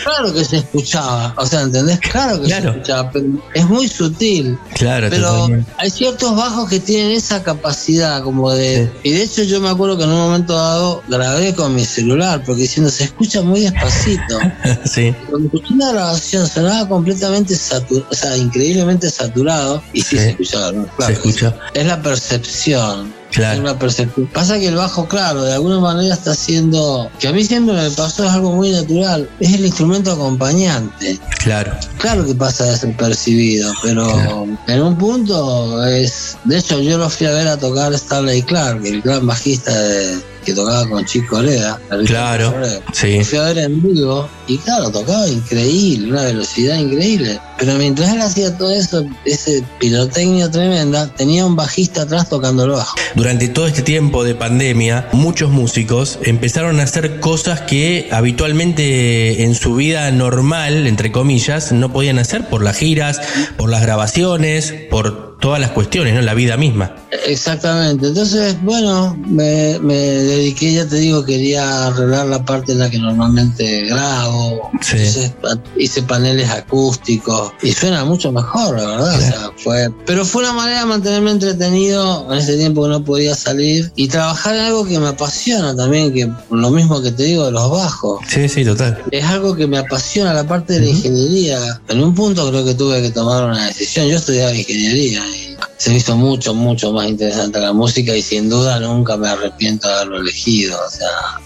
Claro 0.04 0.32
que 0.32 0.44
se 0.44 0.56
escuchaba, 0.58 1.34
o 1.36 1.46
sea, 1.46 1.62
¿entendés? 1.62 1.98
Claro 2.00 2.40
que 2.40 2.46
Claro. 2.48 2.62
se 2.72 2.78
escuchaba, 2.78 3.10
pero 3.12 3.26
es 3.54 3.64
muy 3.68 3.88
sutil. 3.88 4.58
Claro, 4.74 5.08
Pero 5.10 5.28
totalmente. 5.28 5.72
hay 5.78 5.90
ciertos 5.90 6.36
bajos 6.36 6.68
que 6.68 6.80
tienen 6.80 7.12
esa 7.12 7.42
capacidad 7.42 8.22
como 8.22 8.50
de... 8.52 8.90
Y 9.02 9.10
de 9.12 9.22
hecho 9.22 9.42
yo 9.42 9.60
me 9.60 9.68
acuerdo 9.68 9.96
que 9.98 10.04
en 10.04 10.10
un 10.10 10.16
momento 10.18 10.54
dado 10.54 11.02
grabé 11.08 11.54
con 11.54 11.74
mi 11.74 11.84
celular 11.84 12.42
porque 12.44 12.62
diciendo 12.62 12.90
se 12.90 13.04
escucha 13.04 13.42
muy 13.42 13.60
despacito. 13.60 14.38
sí, 14.84 15.14
Cuando 15.28 15.46
escuché 15.48 15.74
la 15.76 15.92
grabación 15.92 16.46
sonaba 16.48 16.88
completamente 16.88 17.54
saturado, 17.56 18.06
o 18.10 18.14
sea, 18.14 18.36
increíblemente 18.36 19.10
saturado. 19.10 19.82
Y 19.92 20.02
sí, 20.02 20.08
Sí. 20.08 20.18
se 20.18 20.30
escuchaba, 20.30 20.72
¿no? 20.72 20.84
se 20.84 20.90
Claro, 20.96 21.12
escucha. 21.12 21.56
Es 21.74 21.86
la 21.86 22.02
percepción. 22.02 23.17
Claro. 23.38 23.60
una 23.60 23.78
percepción. 23.78 24.26
Pasa 24.34 24.58
que 24.58 24.66
el 24.68 24.74
bajo, 24.74 25.06
claro, 25.08 25.42
de 25.44 25.54
alguna 25.54 25.78
manera 25.80 26.12
está 26.14 26.34
siendo... 26.34 27.10
Que 27.20 27.28
a 27.28 27.32
mí 27.32 27.44
siempre 27.44 27.74
me 27.74 27.88
pasó, 27.90 28.24
es 28.24 28.30
algo 28.30 28.52
muy 28.52 28.70
natural. 28.72 29.28
Es 29.40 29.54
el 29.54 29.64
instrumento 29.64 30.12
acompañante. 30.12 31.18
Claro. 31.42 31.72
Claro 31.98 32.26
que 32.26 32.34
pasa 32.34 32.64
desapercibido, 32.64 33.72
pero 33.82 34.12
Claro. 34.12 34.46
en 34.66 34.82
un 34.82 34.96
punto 34.98 35.84
es. 35.86 36.36
De 36.44 36.58
hecho, 36.58 36.80
yo 36.80 36.98
lo 36.98 37.08
fui 37.08 37.26
a 37.26 37.30
ver 37.30 37.48
a 37.48 37.56
tocar 37.56 37.96
Starley 37.96 38.42
Clark, 38.42 38.84
el 38.84 39.00
gran 39.02 39.26
bajista 39.26 39.72
de- 39.72 40.18
que 40.48 40.54
tocaba 40.54 40.88
con 40.88 41.04
Chico 41.04 41.42
Leda. 41.42 41.78
Claro, 42.06 42.54
sí. 42.94 43.22
Fui 43.22 43.38
a 43.38 43.42
ver 43.42 43.58
en 43.58 43.82
vivo 43.82 44.26
y 44.46 44.56
claro, 44.56 44.90
tocaba 44.90 45.28
increíble, 45.28 46.10
una 46.10 46.22
velocidad 46.22 46.78
increíble. 46.78 47.38
Pero 47.58 47.74
mientras 47.74 48.14
él 48.14 48.22
hacía 48.22 48.56
todo 48.56 48.72
eso, 48.72 49.04
ese 49.26 49.62
pirotecnia 49.78 50.50
tremenda, 50.50 51.12
tenía 51.12 51.44
un 51.44 51.54
bajista 51.54 52.02
atrás 52.02 52.30
tocando 52.30 52.64
el 52.64 52.70
bajo. 52.70 52.96
Durante 53.14 53.48
todo 53.48 53.66
este 53.66 53.82
tiempo 53.82 54.24
de 54.24 54.34
pandemia, 54.34 55.08
muchos 55.12 55.50
músicos 55.50 56.18
empezaron 56.22 56.80
a 56.80 56.84
hacer 56.84 57.20
cosas 57.20 57.60
que 57.60 58.08
habitualmente 58.10 59.42
en 59.42 59.54
su 59.54 59.74
vida 59.74 60.10
normal, 60.12 60.86
entre 60.86 61.12
comillas, 61.12 61.72
no 61.72 61.92
podían 61.92 62.18
hacer 62.18 62.48
por 62.48 62.64
las 62.64 62.78
giras, 62.78 63.20
por 63.58 63.68
las 63.68 63.82
grabaciones, 63.82 64.72
por 64.88 65.36
todas 65.38 65.60
las 65.60 65.72
cuestiones, 65.72 66.14
¿no? 66.14 66.22
La 66.22 66.34
vida 66.34 66.56
misma. 66.56 66.96
Exactamente. 67.10 68.08
Entonces, 68.08 68.56
bueno, 68.62 69.16
me, 69.26 69.78
me 69.80 69.94
dediqué, 69.94 70.74
ya 70.74 70.86
te 70.86 70.96
digo, 70.96 71.24
quería 71.24 71.86
arreglar 71.86 72.26
la 72.26 72.44
parte 72.44 72.72
en 72.72 72.80
la 72.80 72.90
que 72.90 72.98
normalmente 72.98 73.86
grabo. 73.86 74.70
Sí. 74.80 74.96
Entonces, 74.98 75.32
hice 75.76 76.02
paneles 76.02 76.50
acústicos 76.50 77.52
y 77.62 77.72
suena 77.72 78.04
mucho 78.04 78.32
mejor, 78.32 78.76
la 78.76 78.86
verdad. 78.86 79.14
O 79.14 79.20
sea, 79.20 79.50
fue, 79.56 79.88
pero 80.06 80.24
fue 80.24 80.42
una 80.42 80.52
manera 80.52 80.80
de 80.80 80.86
mantenerme 80.86 81.30
entretenido 81.30 82.30
en 82.32 82.38
ese 82.38 82.56
tiempo 82.56 82.82
que 82.82 82.88
no 82.90 83.04
podía 83.04 83.34
salir 83.34 83.90
y 83.96 84.08
trabajar 84.08 84.54
en 84.54 84.62
algo 84.62 84.84
que 84.84 84.98
me 84.98 85.08
apasiona 85.08 85.74
también, 85.74 86.12
que 86.12 86.30
lo 86.50 86.70
mismo 86.70 87.00
que 87.00 87.12
te 87.12 87.24
digo 87.24 87.46
de 87.46 87.52
los 87.52 87.70
bajos. 87.70 88.20
Sí, 88.28 88.48
sí, 88.48 88.64
total. 88.64 89.02
Es 89.10 89.24
algo 89.24 89.54
que 89.54 89.66
me 89.66 89.78
apasiona, 89.78 90.34
la 90.34 90.46
parte 90.46 90.74
de 90.74 90.80
la 90.80 90.86
ingeniería. 90.86 91.80
En 91.88 92.02
un 92.02 92.14
punto 92.14 92.48
creo 92.50 92.64
que 92.64 92.74
tuve 92.74 93.00
que 93.02 93.10
tomar 93.10 93.44
una 93.44 93.66
decisión. 93.66 94.06
Yo 94.06 94.16
estudiaba 94.16 94.54
ingeniería 94.54 95.22
y 95.26 95.47
se 95.78 95.94
hizo 95.94 96.16
mucho, 96.16 96.54
mucho 96.54 96.92
más 96.92 97.08
interesante 97.08 97.60
la 97.60 97.72
música 97.72 98.14
y 98.14 98.20
sin 98.20 98.50
duda 98.50 98.80
nunca 98.80 99.16
me 99.16 99.28
arrepiento 99.28 99.88
de 99.88 99.94
haberlo 99.94 100.20
elegido. 100.20 100.76
O 100.84 100.90
sea, 100.90 101.40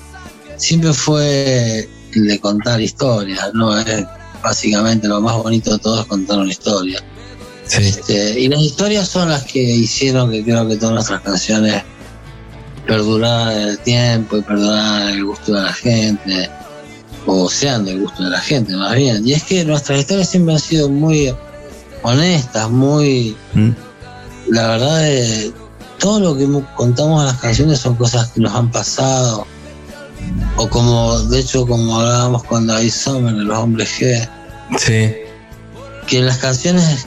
siempre 0.57 0.93
fue 0.95 1.89
el 2.15 2.27
de 2.27 2.41
contar 2.41 2.81
historias, 2.81 3.53
¿no? 3.53 3.79
Es 3.79 4.05
básicamente 4.43 5.07
lo 5.07 5.21
más 5.21 5.37
bonito 5.37 5.73
de 5.73 5.79
todo 5.79 6.01
es 6.01 6.07
contar 6.07 6.39
una 6.39 6.51
historia. 6.51 6.99
Sí. 7.67 7.85
Este, 7.85 8.41
y 8.41 8.49
las 8.49 8.61
historias 8.61 9.09
son 9.09 9.29
las 9.29 9.45
que 9.45 9.63
hicieron 9.63 10.31
que 10.31 10.43
creo 10.43 10.67
que 10.67 10.77
todas 10.77 10.95
nuestras 10.95 11.21
canciones 11.21 11.83
perduraran 12.87 13.57
el 13.57 13.79
tiempo 13.81 14.39
y 14.39 14.43
perduraran 14.43 15.11
el 15.11 15.25
gusto 15.27 15.53
de 15.53 15.63
la 15.63 15.73
gente, 15.73 16.51
o 17.27 17.49
sean 17.51 17.85
del 17.85 18.01
gusto 18.01 18.25
de 18.25 18.31
la 18.31 18.41
gente 18.41 18.75
más 18.77 18.97
bien. 18.97 19.27
Y 19.29 19.35
es 19.35 19.43
que 19.43 19.63
nuestras 19.65 20.01
historias 20.01 20.31
siempre 20.31 20.55
han 20.55 20.61
sido 20.61 20.89
muy 20.89 21.35
honestas, 22.03 22.71
muy... 22.71 23.37
Mm. 23.53 23.92
La 24.49 24.69
verdad, 24.69 25.09
eh, 25.09 25.53
todo 25.99 26.21
lo 26.21 26.37
que 26.37 26.49
contamos 26.77 27.21
en 27.21 27.27
las 27.29 27.39
canciones 27.39 27.79
son 27.79 27.95
cosas 27.97 28.29
que 28.33 28.41
nos 28.41 28.53
han 28.55 28.71
pasado, 28.71 29.47
o 30.57 30.69
como, 30.69 31.19
de 31.21 31.41
hecho, 31.41 31.67
como 31.67 32.01
hablábamos 32.01 32.45
con 32.45 32.67
David 32.67 32.91
Sommer 32.93 33.35
de 33.35 33.45
Los 33.45 33.59
Hombres 33.59 33.89
G, 33.99 34.29
Sí. 34.79 35.13
que 36.07 36.19
en 36.19 36.27
las 36.27 36.39
canciones, 36.39 37.07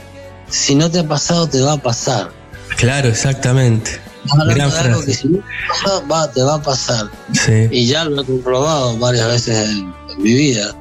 si 0.49 0.75
no 0.75 0.89
te 0.89 0.99
ha 0.99 1.07
pasado, 1.07 1.47
te 1.47 1.61
va 1.61 1.73
a 1.73 1.77
pasar. 1.77 2.31
Claro, 2.77 3.09
exactamente. 3.09 3.99
Gran 4.47 4.71
algo 4.71 5.01
que 5.03 5.13
si 5.13 5.27
no 5.27 5.37
te 5.37 5.43
pasa, 5.69 6.01
va, 6.11 6.31
te 6.31 6.41
va 6.41 6.55
a 6.55 6.61
pasar. 6.61 7.09
Sí. 7.33 7.67
Y 7.71 7.85
ya 7.87 8.05
lo 8.05 8.21
he 8.21 8.25
comprobado 8.25 8.97
varias 8.97 9.27
veces 9.27 9.69
en, 9.69 9.93
en 10.09 10.23
mi 10.23 10.33
vida. 10.33 10.73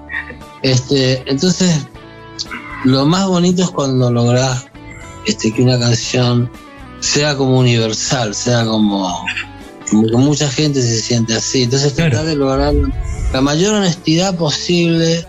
Este, 0.62 1.22
entonces, 1.30 1.74
lo 2.84 3.04
más 3.04 3.26
bonito 3.26 3.62
es 3.62 3.70
cuando 3.70 4.10
logras 4.10 4.64
este, 5.26 5.52
que 5.52 5.62
una 5.62 5.78
canción 5.78 6.50
sea 7.00 7.36
como 7.36 7.58
universal, 7.58 8.34
sea 8.34 8.64
como, 8.64 9.24
como 9.90 10.06
que 10.08 10.16
mucha 10.16 10.48
gente 10.50 10.80
se 10.82 11.00
siente 11.00 11.34
así. 11.34 11.64
Entonces, 11.64 11.92
Claro. 11.92 12.10
tratar 12.12 12.26
de 12.28 12.36
lograr 12.36 12.74
la 13.32 13.40
mayor 13.40 13.74
honestidad 13.74 14.34
posible 14.36 15.26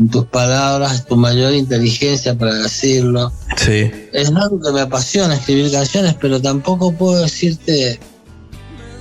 en 0.00 0.08
tus 0.08 0.24
palabras, 0.26 1.06
tu 1.06 1.16
mayor 1.16 1.54
inteligencia 1.54 2.36
para 2.36 2.54
decirlo 2.54 3.32
Sí. 3.56 3.90
es 4.12 4.28
algo 4.34 4.60
que 4.60 4.72
me 4.72 4.80
apasiona 4.80 5.36
escribir 5.36 5.70
canciones, 5.70 6.16
pero 6.20 6.40
tampoco 6.42 6.92
puedo 6.92 7.22
decirte, 7.22 8.00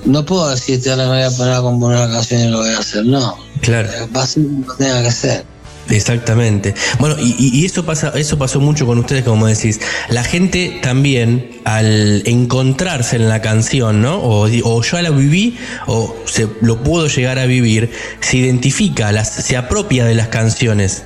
no 0.06 0.24
puedo 0.26 0.50
decirte 0.50 0.92
ahora 0.92 1.06
me 1.10 1.10
voy 1.16 1.22
a 1.24 1.32
poner 1.38 1.54
a 1.54 1.62
componer 1.62 1.98
una 1.98 2.12
canción 2.14 2.42
y 2.42 2.48
lo 2.50 2.60
voy 2.60 2.70
a 2.74 2.78
hacer, 2.80 3.06
no, 3.06 3.36
Claro. 3.62 3.90
va 4.16 4.22
a 4.24 4.28
ser 4.28 4.44
lo 4.44 4.68
que 4.76 4.84
tenga 4.84 5.02
que 5.04 5.12
ser. 5.12 5.46
Exactamente. 5.90 6.74
Bueno, 7.00 7.16
y, 7.20 7.66
eso 7.66 7.86
pasa, 7.86 8.14
eso 8.16 8.38
pasó 8.38 8.60
mucho 8.62 8.86
con 8.86 9.00
ustedes, 9.00 9.24
como 9.24 9.48
decís. 9.48 9.82
La 10.10 10.24
gente 10.24 10.80
también, 10.82 11.50
al 11.66 12.24
encontrarse 12.26 13.18
en 13.18 13.28
la 13.28 13.42
canción, 13.42 14.02
¿no? 14.02 14.18
O, 14.18 14.48
o 14.48 14.82
yo 14.82 15.02
la 15.02 15.10
viví, 15.10 15.58
o 15.88 16.16
se 16.26 16.48
lo 16.62 16.82
puedo 16.84 17.08
llegar 17.08 17.38
a 17.38 17.46
vivir, 17.46 17.92
se 18.22 18.38
identifica, 18.38 19.12
las, 19.12 19.34
se 19.34 19.58
apropia 19.58 20.06
de 20.06 20.16
las 20.16 20.30
canciones 20.30 21.04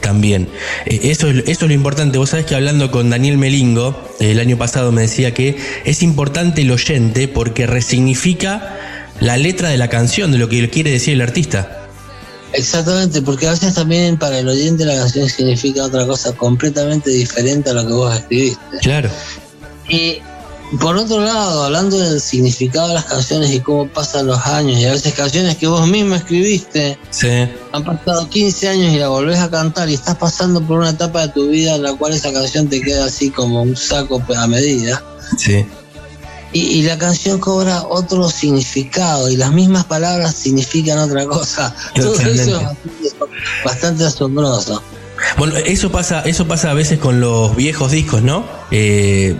también. 0.00 0.48
Eh, 0.86 1.00
Eso 1.04 1.28
es, 1.28 1.38
eso 1.48 1.64
es 1.64 1.68
lo 1.68 1.74
importante. 1.74 2.18
Vos 2.18 2.30
sabés 2.30 2.46
que 2.46 2.54
hablando 2.54 2.90
con 2.90 3.10
Daniel 3.10 3.36
Melingo, 3.36 4.08
el 4.20 4.38
año 4.38 4.56
pasado 4.56 4.92
me 4.92 5.02
decía 5.02 5.34
que 5.34 5.56
es 5.84 6.02
importante 6.02 6.62
el 6.62 6.70
oyente 6.70 7.26
porque 7.26 7.66
resignifica 7.66 8.76
la 9.18 9.36
letra 9.36 9.68
de 9.68 9.76
la 9.76 9.88
canción, 9.88 10.32
de 10.32 10.38
lo 10.38 10.48
que 10.48 10.68
quiere 10.70 10.90
decir 10.90 11.14
el 11.14 11.20
artista. 11.20 11.79
Exactamente, 12.52 13.22
porque 13.22 13.46
a 13.46 13.52
veces 13.52 13.74
también 13.74 14.18
para 14.18 14.38
el 14.38 14.48
oyente 14.48 14.84
la 14.84 14.96
canción 14.96 15.28
significa 15.28 15.84
otra 15.84 16.06
cosa 16.06 16.32
completamente 16.32 17.10
diferente 17.10 17.70
a 17.70 17.74
lo 17.74 17.86
que 17.86 17.92
vos 17.92 18.14
escribiste. 18.14 18.78
Claro. 18.82 19.10
Y 19.88 20.18
por 20.78 20.96
otro 20.96 21.20
lado, 21.20 21.64
hablando 21.64 21.98
del 21.98 22.20
significado 22.20 22.88
de 22.88 22.94
las 22.94 23.04
canciones 23.04 23.50
y 23.52 23.60
cómo 23.60 23.88
pasan 23.88 24.26
los 24.26 24.38
años, 24.46 24.78
y 24.78 24.84
a 24.84 24.92
veces 24.92 25.14
canciones 25.14 25.56
que 25.56 25.66
vos 25.66 25.86
mismo 25.88 26.14
escribiste, 26.14 26.96
Sí. 27.10 27.48
han 27.72 27.84
pasado 27.84 28.28
15 28.28 28.68
años 28.68 28.92
y 28.92 28.98
la 28.98 29.08
volvés 29.08 29.38
a 29.40 29.50
cantar 29.50 29.88
y 29.88 29.94
estás 29.94 30.16
pasando 30.16 30.60
por 30.60 30.78
una 30.78 30.90
etapa 30.90 31.26
de 31.26 31.32
tu 31.32 31.48
vida 31.48 31.74
en 31.74 31.82
la 31.82 31.94
cual 31.94 32.12
esa 32.12 32.32
canción 32.32 32.68
te 32.68 32.80
queda 32.80 33.06
así 33.06 33.30
como 33.30 33.62
un 33.62 33.76
saco 33.76 34.22
a 34.36 34.46
medida. 34.46 35.02
Sí. 35.38 35.66
Y, 36.52 36.60
y 36.60 36.82
la 36.82 36.98
canción 36.98 37.38
cobra 37.38 37.82
otro 37.82 38.28
significado 38.28 39.30
y 39.30 39.36
las 39.36 39.52
mismas 39.52 39.84
palabras 39.84 40.34
significan 40.34 40.98
otra 40.98 41.24
cosa. 41.26 41.74
Todo 41.94 42.14
eso 42.14 42.28
es 42.28 42.52
bastante, 42.52 43.12
bastante 43.64 44.04
asombroso. 44.04 44.82
Bueno, 45.36 45.56
eso 45.56 45.90
pasa, 45.90 46.22
eso 46.22 46.46
pasa 46.46 46.70
a 46.70 46.74
veces 46.74 46.98
con 46.98 47.20
los 47.20 47.54
viejos 47.54 47.92
discos, 47.92 48.22
¿no? 48.22 48.44
Eh, 48.70 49.36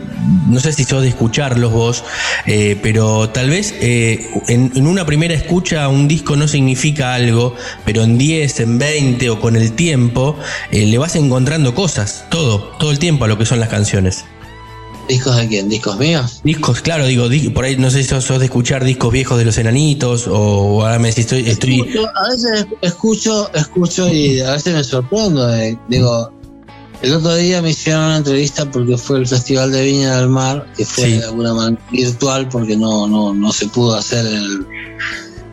no 0.49 0.61
sé 0.61 0.73
si 0.73 0.85
sos 0.85 1.03
de 1.03 1.09
escucharlos 1.09 1.73
vos, 1.73 2.05
eh, 2.47 2.79
pero 2.83 3.31
tal 3.31 3.51
vez 3.51 3.75
eh, 3.81 4.29
en, 4.49 4.73
en 4.75 4.87
una 4.87 5.07
primera 5.07 5.35
escucha 5.35 5.89
un 5.89 6.09
disco 6.09 6.37
no 6.37 6.49
significa 6.49 7.15
algo, 7.15 7.55
pero 7.85 8.03
en 8.03 8.19
10, 8.19 8.61
en 8.61 8.79
20 8.79 9.31
o 9.31 9.41
con 9.41 9.57
el 9.57 9.73
tiempo 9.73 10.37
eh, 10.71 10.87
le 10.87 10.99
vas 10.99 11.17
encontrando 11.17 11.75
cosas, 11.75 12.25
todo, 12.31 12.77
todo 12.79 12.91
el 12.91 12.99
tiempo 12.99 13.25
a 13.25 13.29
lo 13.29 13.39
que 13.39 13.47
son 13.47 13.61
las 13.61 13.69
canciones. 13.69 14.25
¿Discos 15.11 15.37
de 15.37 15.49
quién? 15.49 15.69
¿Discos 15.69 15.99
míos? 15.99 16.41
Discos, 16.45 16.81
claro, 16.83 17.07
digo, 17.07 17.29
di- 17.29 17.51
por 17.51 17.65
ahí 17.65 17.77
no 17.77 17.91
sé 17.91 18.03
si 18.03 18.09
sos, 18.09 18.25
sos 18.25 18.39
de 18.39 18.45
escuchar 18.47 18.85
discos 18.85 19.13
viejos 19.13 19.39
de 19.39 19.45
los 19.45 19.59
enanitos 19.59 20.27
o 20.29 20.83
ahora 20.83 20.99
me 20.99 21.09
decís, 21.09 21.25
estoy, 21.25 21.49
estoy 21.49 21.81
Escucho- 21.81 22.09
a 22.15 22.29
veces 22.31 22.67
escucho, 22.81 23.55
escucho 23.55 24.09
y 24.09 24.41
a 24.41 24.53
veces 24.53 24.73
me 24.75 24.85
sorprendo. 24.85 25.47
de- 25.49 25.77
digo, 25.89 26.31
el 27.03 27.15
otro 27.15 27.35
día 27.35 27.61
me 27.61 27.71
hicieron 27.71 28.05
una 28.05 28.19
entrevista 28.19 28.71
porque 28.71 28.97
fue 28.97 29.19
el 29.19 29.27
Festival 29.27 29.73
de 29.73 29.83
Viña 29.85 30.17
del 30.19 30.29
Mar, 30.29 30.67
que 30.77 30.85
fue 30.85 31.05
Sí. 31.07 31.13
de 31.19 31.25
alguna 31.25 31.55
manera 31.55 31.83
virtual 31.91 32.49
porque 32.49 32.77
no, 32.77 33.07
no, 33.09 33.35
no 33.35 33.53
se 33.53 33.67
pudo 33.69 33.95
hacer 33.97 34.25
el... 34.27 34.67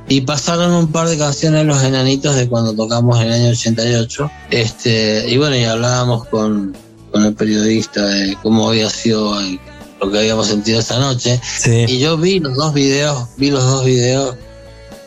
Y 0.10 0.22
pasaron 0.22 0.72
un 0.72 0.88
par 0.92 1.10
de 1.10 1.18
canciones 1.18 1.66
Los 1.66 1.84
Enanitos 1.84 2.36
de 2.36 2.48
cuando 2.48 2.74
tocamos 2.74 3.20
en 3.20 3.28
el 3.28 3.34
año 3.34 3.50
88. 3.50 4.32
Este, 4.52 5.26
y 5.30 5.38
bueno, 5.38 5.58
y 5.58 5.64
hablábamos 5.66 6.26
con, 6.28 6.76
con 7.12 7.26
el 7.26 7.34
periodista 7.34 8.06
de 8.06 8.38
cómo 8.44 8.70
había 8.70 8.90
sido 8.90 9.40
el- 9.40 9.60
lo 10.02 10.12
que 10.12 10.20
habíamos 10.20 10.48
sentido 10.48 10.80
esa 10.80 11.00
noche. 11.00 11.42
sí, 11.60 11.86
Y 11.88 12.00
yo 12.00 12.18
vi 12.18 12.40
los 12.40 12.56
dos 12.56 12.74
videos, 12.74 13.28
vi 13.38 13.50
los 13.50 13.64
dos 13.64 13.84
videos 13.86 14.36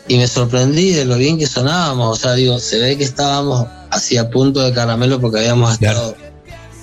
y 0.07 0.17
me 0.17 0.27
sorprendí 0.27 0.91
de 0.91 1.05
lo 1.05 1.15
bien 1.17 1.37
que 1.37 1.47
sonábamos. 1.47 2.17
O 2.17 2.21
sea, 2.21 2.33
digo, 2.33 2.59
se 2.59 2.79
ve 2.79 2.97
que 2.97 3.03
estábamos 3.05 3.67
así 3.89 4.17
a 4.17 4.29
punto 4.29 4.59
de 4.61 4.73
caramelo 4.73 5.19
porque 5.21 5.39
habíamos 5.39 5.77
Claro. 5.77 5.99
estado 6.09 6.31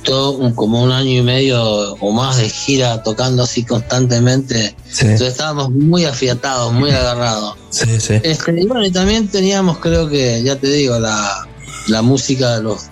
todo 0.04 0.30
un- 0.38 0.54
como 0.54 0.82
un 0.82 0.90
año 0.90 1.10
y 1.10 1.22
medio 1.22 1.60
o 1.96 2.12
más 2.12 2.38
de 2.38 2.48
gira 2.48 3.02
tocando 3.02 3.42
así 3.42 3.64
constantemente. 3.64 4.74
sí, 4.90 5.02
Entonces 5.02 5.28
estábamos 5.28 5.70
muy 5.70 6.06
afiatados, 6.06 6.72
muy 6.72 6.90
agarrados. 6.90 7.56
sí, 7.68 8.00
sí. 8.00 8.14
Este, 8.22 8.58
y 8.58 8.66
bueno, 8.66 8.86
y 8.86 8.90
también 8.90 9.28
teníamos, 9.28 9.78
creo 9.78 10.08
que, 10.08 10.42
ya 10.42 10.56
te 10.56 10.68
digo, 10.68 10.98
la, 10.98 11.46
la 11.88 12.00
música 12.00 12.56
de 12.56 12.62
los 12.62 12.84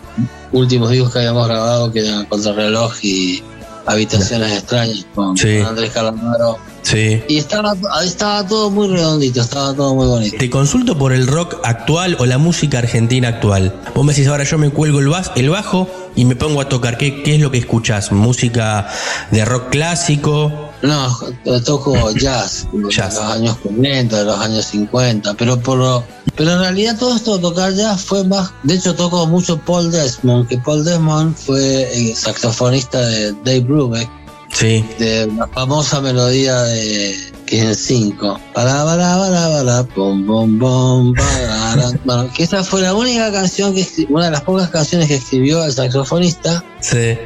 últimos 0.52 0.90
discos 0.90 1.12
que 1.12 1.18
habíamos 1.20 1.47
grabado, 1.47 1.93
que 1.93 2.01
eran 2.06 2.24
Contrarreloj 2.26 2.93
y 3.02 3.43
Habitaciones 3.86 4.52
Extrañas 4.52 5.06
con, 5.14 5.36
Sí. 5.36 5.59
Andrés 5.59 5.90
Calamaro. 5.93 6.59
sí. 6.82 7.22
Y 7.28 7.38
estaba, 7.38 7.74
estaba 8.05 8.47
todo 8.47 8.70
muy 8.70 8.88
redondito, 8.88 9.40
estaba 9.40 9.74
todo 9.74 9.94
muy 9.94 10.06
bonito. 10.06 10.36
Te 10.38 10.51
consulto 10.51 10.98
por 10.98 11.12
el 11.12 11.26
rock 11.26 11.56
actual 11.62 12.16
o 12.18 12.26
la 12.26 12.38
música 12.38 12.78
argentina 12.78 13.28
actual. 13.28 13.74
Vos 13.94 14.05
me 14.05 14.12
decís, 14.12 14.26
ahora 14.28 14.44
yo 14.44 14.59
me 14.59 14.70
cuelgo 14.70 14.98
el, 15.01 15.06
bas- 15.09 15.30
el 15.36 15.51
bajo 15.51 15.88
y 16.16 16.24
me 16.24 16.34
pongo 16.34 16.60
a 16.60 16.68
tocar. 16.68 16.98
¿Qué, 16.98 17.22
qué 17.22 17.34
es 17.36 17.40
lo 17.40 17.51
que 17.52 17.59
escuchás? 17.59 18.10
¿Música 18.10 18.88
de 19.30 19.44
rock 19.44 19.70
clásico? 19.70 20.65
No, 20.82 21.16
toco 21.65 22.11
jazz, 22.12 22.66
Jazz. 22.90 23.15
de 23.15 23.20
los 23.20 23.31
años 23.32 23.57
40, 23.62 24.19
de 24.19 24.24
los 24.24 24.39
años 24.39 24.65
50, 24.66 25.35
pero 25.35 25.59
por 25.59 26.05
pero 26.36 26.53
en 26.53 26.59
realidad 26.61 26.98
todo 26.98 27.16
esto 27.16 27.36
de 27.36 27.43
tocar 27.43 27.73
jazz 27.74 28.03
fue 28.03 28.24
más, 28.24 28.53
de 28.62 28.74
hecho 28.74 28.94
toco 28.94 29.27
mucho 29.27 29.59
Paul 29.59 29.90
Desmond, 29.90 30.48
que 30.48 30.59
Paul 30.59 30.85
Desmond 30.85 31.35
fue 31.35 31.89
el 31.97 32.15
saxofonista 32.15 33.01
de 33.01 33.32
Dave 33.44 33.61
Brubeck, 33.61 34.11
Sí, 34.53 34.82
de 34.98 35.27
la 35.36 35.47
famosa 35.48 36.01
melodía 36.01 36.62
de 36.62 37.15
que 37.44 37.59
es 37.59 37.65
el 37.66 37.77
5. 37.77 38.40
Para, 38.55 38.85
para, 38.85 39.19
para, 39.19 39.48
para, 39.51 39.85
pom, 39.85 40.27
pom, 40.27 40.59
pom, 40.59 41.15
para, 41.15 41.90
Bueno, 42.05 42.31
que 42.35 42.44
esa 42.44 42.65
fue 42.65 42.81
la 42.81 42.94
única 42.94 43.31
canción 43.31 43.74
que 43.74 43.86
una 44.09 44.27
de 44.27 44.31
las 44.31 44.40
pocas 44.43 44.70
canciones 44.70 45.09
que 45.09 45.16
escribió 45.16 45.62
el 45.65 45.73
saxofonista 45.73 46.65
sí, 46.81 47.19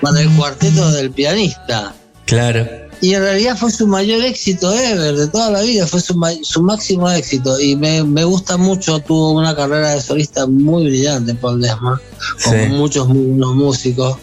para 0.00 0.20
el 0.20 0.30
cuarteto 0.30 0.90
del 0.92 1.10
pianista. 1.10 1.92
claro. 2.24 2.85
Y 3.00 3.14
en 3.14 3.20
realidad 3.22 3.56
fue 3.58 3.70
su 3.70 3.86
mayor 3.86 4.22
éxito 4.22 4.72
ever 4.72 5.14
de 5.16 5.28
toda 5.28 5.50
la 5.50 5.60
vida, 5.62 5.86
fue 5.86 6.00
su, 6.00 6.14
su 6.42 6.62
máximo 6.62 7.10
éxito. 7.10 7.60
Y 7.60 7.76
me, 7.76 8.02
me 8.04 8.24
gusta 8.24 8.56
mucho, 8.56 8.98
tuvo 9.00 9.32
una 9.32 9.54
carrera 9.54 9.90
de 9.94 10.00
solista 10.00 10.46
muy 10.46 10.84
brillante, 10.84 11.34
Paul 11.34 11.60
Desmond, 11.60 11.98
con 12.44 12.52
Sí. 12.52 12.68
muchos 12.70 13.08
muy 13.08 13.26
buenos 13.26 13.54
músicos. 13.54 14.16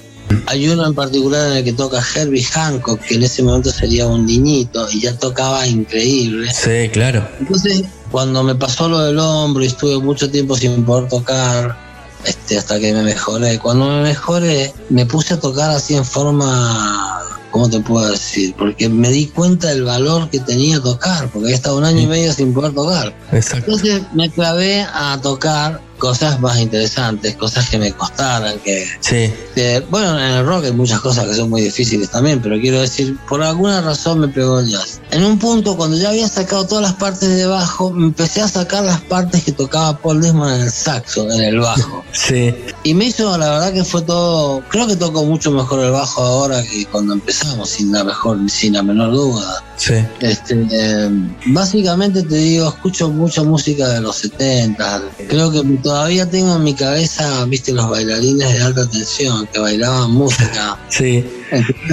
Hay 0.48 0.68
uno 0.68 0.88
en 0.88 0.96
particular 0.96 1.52
en 1.52 1.58
el 1.58 1.64
que 1.64 1.74
toca 1.74 2.02
Herbie 2.16 2.44
Hancock, 2.44 3.00
que 3.02 3.16
en 3.16 3.24
ese 3.24 3.44
momento 3.44 3.72
sería 3.72 4.08
un 4.08 4.26
niñito 4.26 4.90
y 4.92 5.02
ya 5.02 5.16
tocaba 5.18 5.68
increíble. 5.68 6.52
Sí, 6.52 6.90
claro. 6.92 7.28
Entonces, 7.40 7.84
cuando 8.12 8.42
me 8.44 8.56
pasó 8.56 8.90
lo 8.90 9.00
del 9.00 9.20
hombro 9.20 9.64
y 9.64 9.68
estuve 9.68 10.00
mucho 10.00 10.32
tiempo 10.32 10.58
sin 10.58 10.84
poder 10.84 11.08
tocar, 11.10 11.78
este, 12.26 12.58
hasta 12.58 12.80
que 12.80 12.94
me 12.94 13.04
mejoré. 13.04 13.60
Cuando 13.60 13.86
me 13.88 14.02
mejoré, 14.02 14.74
me 14.90 15.06
puse 15.06 15.36
a 15.36 15.40
tocar 15.40 15.70
así 15.70 15.94
en 15.96 16.06
forma, 16.06 17.22
¿cómo 17.54 17.70
te 17.70 17.80
puedo 17.80 18.10
decir? 18.10 18.56
Porque 18.58 18.90
me 18.90 19.12
di 19.12 19.28
cuenta 19.28 19.68
del 19.68 19.84
valor 19.84 20.28
que 20.32 20.40
tenía 20.40 20.82
tocar, 20.82 21.30
porque 21.30 21.46
había 21.46 21.56
estado 21.56 21.78
un 21.78 21.86
año 21.86 22.02
y 22.02 22.08
medio 22.08 22.34
sin 22.34 22.52
poder 22.52 22.74
tocar. 22.74 23.16
Exacto. 23.32 23.72
Entonces 23.72 24.02
me 24.14 24.30
clavé 24.32 24.82
a 24.92 25.20
tocar 25.22 25.80
cosas 26.04 26.38
más 26.42 26.60
interesantes, 26.60 27.34
cosas 27.38 27.70
que 27.70 27.78
me 27.78 27.94
costaran, 27.94 28.60
que 28.60 28.86
Sí, 29.00 29.32
que, 29.56 29.82
bueno, 29.90 30.20
en 30.20 30.34
el 30.34 30.46
rock 30.46 30.66
hay 30.66 30.74
muchas 30.74 31.00
cosas 31.00 31.26
que 31.28 31.34
son 31.34 31.50
muy 31.50 31.62
difíciles 31.62 32.10
también, 32.10 32.42
pero 32.42 32.60
quiero 32.60 32.82
decir, 32.82 33.18
por 33.30 33.42
alguna 33.42 33.80
razón 33.80 34.20
me 34.20 34.28
pegó 34.28 34.60
el 34.60 34.68
jazz. 34.68 35.00
En 35.12 35.24
un 35.24 35.40
punto, 35.40 35.78
cuando 35.78 35.96
ya 35.96 36.10
había 36.10 36.28
sacado 36.28 36.68
todas 36.68 36.82
las 36.82 36.96
partes 36.96 37.30
de 37.30 37.46
bajo, 37.46 37.92
me 37.92 38.08
empecé 38.08 38.42
a 38.42 38.50
sacar 38.50 38.84
las 38.84 39.00
partes 39.00 39.46
que 39.46 39.54
tocaba 39.54 39.98
Paul 39.98 40.20
Desmond 40.20 40.56
en 40.56 40.62
el 40.64 40.72
saxo, 40.72 41.32
en 41.32 41.42
el 41.42 41.60
bajo. 41.60 42.04
sí, 42.12 42.54
Y 42.84 42.94
me 42.94 43.06
hizo, 43.06 43.38
la 43.38 43.52
verdad 43.52 43.72
que 43.72 43.86
fue 43.86 44.02
todo, 44.02 44.62
creo 44.68 44.86
que 44.88 44.98
toco 44.98 45.24
mucho 45.24 45.52
mejor 45.52 45.86
el 45.86 45.92
bajo 45.92 46.22
ahora 46.22 46.62
que 46.64 46.86
cuando 46.88 47.14
empezamos, 47.14 47.70
sin 47.70 47.94
la 47.94 48.04
mejor, 48.04 48.40
sin 48.50 48.74
la 48.74 48.84
menor 48.84 49.14
duda. 49.14 49.64
sí. 49.78 49.94
Este, 50.20 50.68
eh, 50.70 51.10
básicamente 51.46 52.24
te 52.24 52.36
digo, 52.36 52.68
escucho 52.68 53.10
mucha 53.10 53.42
música 53.44 53.88
de 53.88 54.02
los 54.02 54.18
70. 54.18 55.02
Creo 55.30 55.50
que 55.50 55.64
todavía 55.94 56.28
tengo 56.28 56.56
en 56.56 56.64
mi 56.64 56.74
cabeza, 56.74 57.46
viste, 57.46 57.72
los 57.72 57.88
bailarines 57.88 58.52
de 58.52 58.64
alta 58.64 58.90
tensión 58.90 59.46
que 59.54 59.60
bailaban 59.60 60.10
música. 60.12 60.76
Sí, 60.90 61.24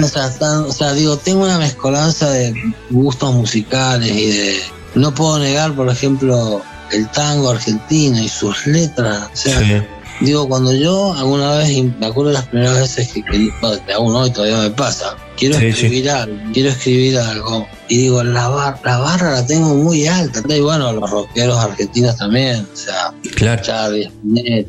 o 0.01 0.07
sea, 0.07 0.31
o 0.67 0.71
sea, 0.71 0.93
digo, 0.93 1.17
tengo 1.17 1.43
una 1.43 1.59
mezcolanza 1.59 2.31
de 2.31 2.53
gustos 2.89 3.33
musicales 3.33 4.11
y 4.11 4.31
de. 4.31 4.59
No 4.95 5.13
puedo 5.13 5.37
negar, 5.37 5.73
por 5.75 5.87
ejemplo, 5.89 6.63
el 6.91 7.07
tango 7.11 7.51
argentino 7.51 8.19
y 8.19 8.27
sus 8.27 8.65
letras. 8.65 9.29
O 9.33 9.35
sea, 9.35 9.59
sí. 9.59 9.73
Digo, 10.21 10.47
cuando 10.47 10.73
yo 10.73 11.13
alguna 11.13 11.57
vez, 11.57 11.69
me 11.99 12.05
acuerdo 12.05 12.29
de 12.29 12.33
las 12.35 12.47
primeras 12.47 12.79
veces 12.79 13.07
que, 13.11 13.23
que 13.23 13.51
bueno, 13.61 13.81
aún 13.95 14.15
hoy 14.15 14.29
todavía 14.31 14.57
me 14.57 14.69
pasa, 14.71 15.15
quiero 15.37 15.57
Sí, 15.59 15.65
escribir 15.67 16.09
algo, 16.09 16.37
quiero 16.53 16.69
escribir 16.69 17.17
algo, 17.17 17.67
y 17.89 17.97
digo, 17.97 18.23
la, 18.23 18.47
bar- 18.49 18.79
la 18.85 18.97
barra 18.99 19.31
la 19.31 19.45
tengo 19.47 19.73
muy 19.75 20.05
alta. 20.07 20.41
Y 20.47 20.61
bueno, 20.61 20.93
los 20.93 21.09
rockeros 21.09 21.57
argentinos 21.57 22.17
también, 22.17 22.67
o 22.71 22.75
sea, 22.77 23.13
Claro. 23.35 23.61
Charlie, 23.63 24.11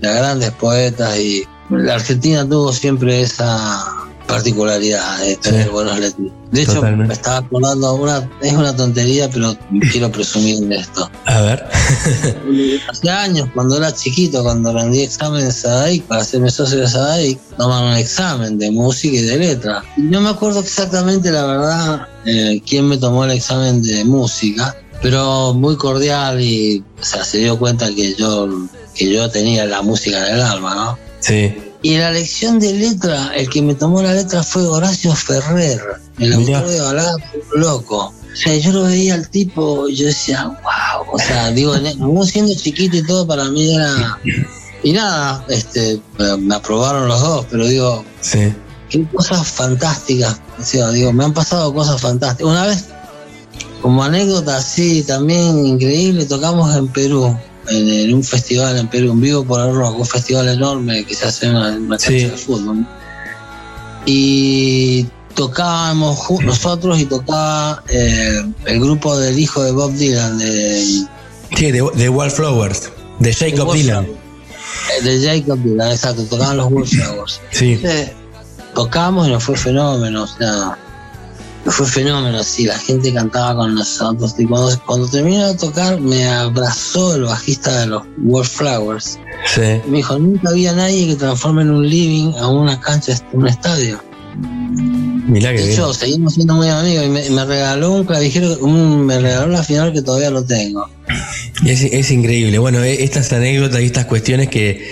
grandes 0.01 0.51
poetas, 0.53 1.19
y 1.19 1.45
la 1.71 1.95
Argentina 1.95 2.49
tuvo 2.49 2.73
siempre 2.73 3.21
esa 3.23 3.85
particularidad 4.27 5.19
de 5.21 5.37
tener 5.37 5.65
Sí. 5.65 5.71
buenos 5.71 5.99
letras. 5.99 6.29
De 6.51 6.63
hecho, 6.63 6.75
Totalmente. 6.75 7.09
me 7.09 7.15
estaba 7.15 7.39
acordando, 7.39 7.95
una, 7.95 8.31
es 8.43 8.53
una 8.53 8.77
tontería, 8.77 9.31
pero 9.31 9.57
quiero 9.91 10.11
presumir 10.13 10.59
de 10.61 10.77
esto. 10.77 11.11
A 11.27 11.41
ver. 11.41 11.65
Hace 12.91 13.11
años, 13.11 13.49
cuando 13.55 13.77
era 13.79 13.93
chiquito, 13.95 14.43
cuando 14.43 14.73
rendí 14.73 15.03
examen 15.03 15.45
de 15.47 15.53
SADAIC 15.53 16.05
para 16.05 16.23
hacerme 16.23 16.51
socio 16.51 16.79
de 16.81 16.89
SADAIC, 16.89 17.39
toman 17.57 17.85
un 17.85 17.97
examen 17.97 18.59
de 18.59 18.71
música 18.71 19.17
y 19.17 19.23
de 19.23 19.39
letra. 19.39 19.83
Y 19.97 20.03
no 20.03 20.21
me 20.21 20.29
acuerdo 20.31 20.61
exactamente, 20.61 21.31
la 21.31 21.47
verdad, 21.47 22.09
eh, 22.27 22.61
quién 22.69 22.87
me 22.89 22.99
tomó 22.99 23.25
el 23.25 23.31
examen 23.33 23.83
de 23.83 24.05
música, 24.05 24.77
pero 25.01 25.55
muy 25.55 25.77
cordial 25.77 26.41
y 26.41 26.85
o 27.01 27.05
sea, 27.05 27.25
se 27.25 27.39
dio 27.39 27.59
cuenta 27.59 27.93
que 27.95 28.15
yo, 28.15 28.49
que 28.95 29.13
yo 29.13 29.31
tenía 29.31 29.65
la 29.65 29.83
música 29.83 30.29
en 30.29 30.35
el 30.37 30.43
alma, 30.43 30.75
¿no? 30.75 30.99
Sí, 31.21 31.55
Y 31.83 31.99
la 31.99 32.13
lección 32.13 32.61
de 32.61 32.73
letra, 32.73 33.33
el 33.35 33.51
que 33.51 33.61
me 33.61 33.75
tomó 33.75 34.03
la 34.03 34.15
letra 34.15 34.43
fue 34.43 34.67
Horacio 34.67 35.13
Ferrer, 35.15 35.81
el 36.19 36.33
autor 36.33 36.69
de 36.69 36.81
Balada 36.81 37.17
Loco. 37.57 38.15
O 38.33 38.37
sea, 38.37 38.57
yo 38.57 38.73
lo 38.73 38.85
veía 38.85 39.15
al 39.15 39.29
tipo 39.29 39.89
y 39.89 39.97
yo 39.97 40.07
decía, 40.07 40.45
wow. 40.45 41.13
O 41.13 41.19
sea, 41.19 41.51
digo, 41.53 41.75
aún 42.01 42.27
siendo 42.27 42.55
chiquito 42.55 42.97
y 42.97 43.03
todo, 43.03 43.27
para 43.27 43.45
mí 43.47 43.75
era. 43.75 44.19
Y 44.85 44.93
nada, 44.93 45.45
este, 45.49 46.01
me 46.39 46.55
aprobaron 46.55 47.09
los 47.09 47.21
dos, 47.21 47.47
pero 47.51 47.67
digo, 47.67 48.05
sí. 48.21 48.53
qué 48.89 49.05
cosas 49.09 49.47
fantásticas. 49.47 50.41
O 50.59 50.63
sea, 50.63 50.91
digo, 50.91 51.13
me 51.13 51.25
han 51.25 51.35
pasado 51.35 51.75
cosas 51.75 52.01
fantásticas. 52.01 52.51
Una 52.51 52.67
vez, 52.67 52.87
como 53.81 54.03
anécdota 54.03 54.57
así, 54.57 55.03
también 55.03 55.67
increíble, 55.67 56.25
tocamos 56.27 56.75
en 56.77 56.89
Perú, 56.89 57.37
en, 57.79 57.89
en 57.89 58.15
un 58.15 58.23
festival 58.25 58.79
en 58.79 58.89
Perú, 58.89 59.13
en 59.13 59.21
Vivo 59.21 59.45
por 59.45 59.61
el 59.67 59.75
Rock, 59.75 59.99
un 59.99 60.07
festival 60.07 60.49
enorme 60.49 61.05
que 61.05 61.15
se 61.15 61.27
hace 61.27 61.47
en 61.47 61.57
una, 61.57 61.69
una 61.71 61.97
cancha 61.99 62.07
Sí. 62.09 62.25
de 62.25 62.31
fútbol. 62.37 62.87
Y 64.05 65.07
tocábamos 65.35 66.19
nosotros 66.43 66.99
y 67.01 67.05
tocaba 67.07 67.83
eh, 67.89 68.43
el 68.67 68.81
grupo 68.81 69.19
del 69.19 69.39
hijo 69.39 69.63
de 69.63 69.73
Bob 69.73 69.93
Dylan, 69.95 70.39
de, 70.39 70.83
Sí, 71.57 71.71
de, 71.71 71.89
de 71.95 72.09
Wallflowers, 72.09 72.91
de 73.19 73.33
Jacob. 73.35 73.73
Dylan. 73.75 74.05
eh, 74.07 75.03
de 75.05 75.21
Jacob 75.41 75.59
Dylan, 75.63 75.91
exacto, 75.93 76.25
tocaban 76.25 76.57
los 76.57 76.71
Wallflowers. 76.73 77.41
Sí, 77.51 77.73
Entonces, 77.75 78.11
tocamos 78.75 79.29
y 79.29 79.31
nos 79.31 79.45
fue 79.45 79.57
fenómeno, 79.57 80.25
o 80.25 80.27
sea, 80.27 80.77
fue 81.73 81.87
fenómeno, 81.87 82.39
así, 82.39 82.65
la 82.65 82.79
gente 82.79 83.13
cantaba 83.13 83.57
con 83.57 83.75
nosotros. 83.75 84.35
Y 84.39 84.45
cuando, 84.47 84.79
cuando 84.87 85.09
terminó 85.09 85.49
de 85.49 85.55
tocar, 85.55 86.01
me 86.01 86.25
abrazó 86.29 87.15
el 87.17 87.23
bajista 87.25 87.81
de 87.81 87.87
los 87.87 88.03
Wallflowers. 88.23 89.19
sí. 89.55 89.61
Y 89.87 89.91
me 89.91 89.97
dijo, 89.99 90.19
nunca 90.19 90.51
había 90.51 90.73
nadie 90.73 91.07
que 91.09 91.17
transforme 91.17 91.63
en 91.63 91.71
un 91.71 91.89
living 91.89 92.33
a 92.39 92.49
una 92.49 92.81
cancha, 92.81 93.15
un 93.33 93.49
estadio. 93.49 94.01
Mirá 95.27 95.51
que 95.53 95.59
bien. 95.59 95.71
hecho, 95.73 95.93
seguimos 95.95 96.35
siendo 96.35 96.55
muy 96.55 96.69
amigos 96.69 97.05
y 97.07 97.09
me, 97.09 97.31
me 97.31 97.45
regaló 97.45 97.93
un 97.93 98.05
clavijero, 98.05 98.57
un- 98.61 99.05
me 99.07 99.19
regaló 99.19 99.47
la 99.49 99.63
final 99.63 99.93
que 99.93 100.03
todavía 100.03 100.31
lo 100.31 100.45
tengo. 100.45 100.89
Es, 101.65 101.83
es 101.83 102.11
increíble. 102.11 102.59
Bueno, 102.59 102.83
e- 102.83 103.05
estas 103.05 103.33
anécdotas 103.33 103.81
y 103.81 103.85
estas 103.87 104.07
cuestiones 104.07 104.49
que, 104.49 104.91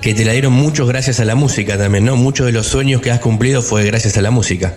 que 0.00 0.14
te 0.14 0.24
la 0.24 0.32
dieron 0.32 0.52
muchos 0.52 0.86
gracias 0.88 1.18
a 1.20 1.24
la 1.24 1.34
música 1.34 1.76
también, 1.76 2.04
¿no? 2.04 2.16
Muchos 2.16 2.46
de 2.46 2.52
los 2.52 2.66
sueños 2.66 3.00
que 3.00 3.10
has 3.10 3.20
cumplido 3.20 3.62
fue 3.62 3.84
gracias 3.84 4.16
a 4.16 4.22
la 4.22 4.30
música. 4.30 4.74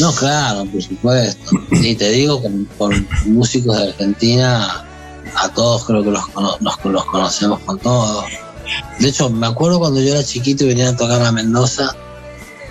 No, 0.00 0.12
claro, 0.14 0.64
por 0.66 0.82
supuesto. 0.82 1.50
Y 1.72 1.94
te 1.94 2.10
digo, 2.10 2.42
con, 2.42 2.64
con 2.76 3.08
músicos 3.26 3.76
de 3.78 3.88
Argentina, 3.88 4.84
a 5.34 5.48
todos 5.54 5.84
creo 5.84 6.02
que 6.04 6.10
los, 6.10 6.22
nos- 6.34 6.84
los 6.84 7.04
conocemos 7.06 7.60
con 7.60 7.78
todos. 7.78 8.24
De 8.98 9.08
hecho, 9.08 9.30
me 9.30 9.46
acuerdo 9.46 9.78
cuando 9.78 10.00
yo 10.00 10.12
era 10.14 10.22
chiquito 10.24 10.64
y 10.64 10.68
venían 10.68 10.94
a 10.94 10.96
tocar 10.96 11.22
a 11.22 11.32
Mendoza, 11.32 11.94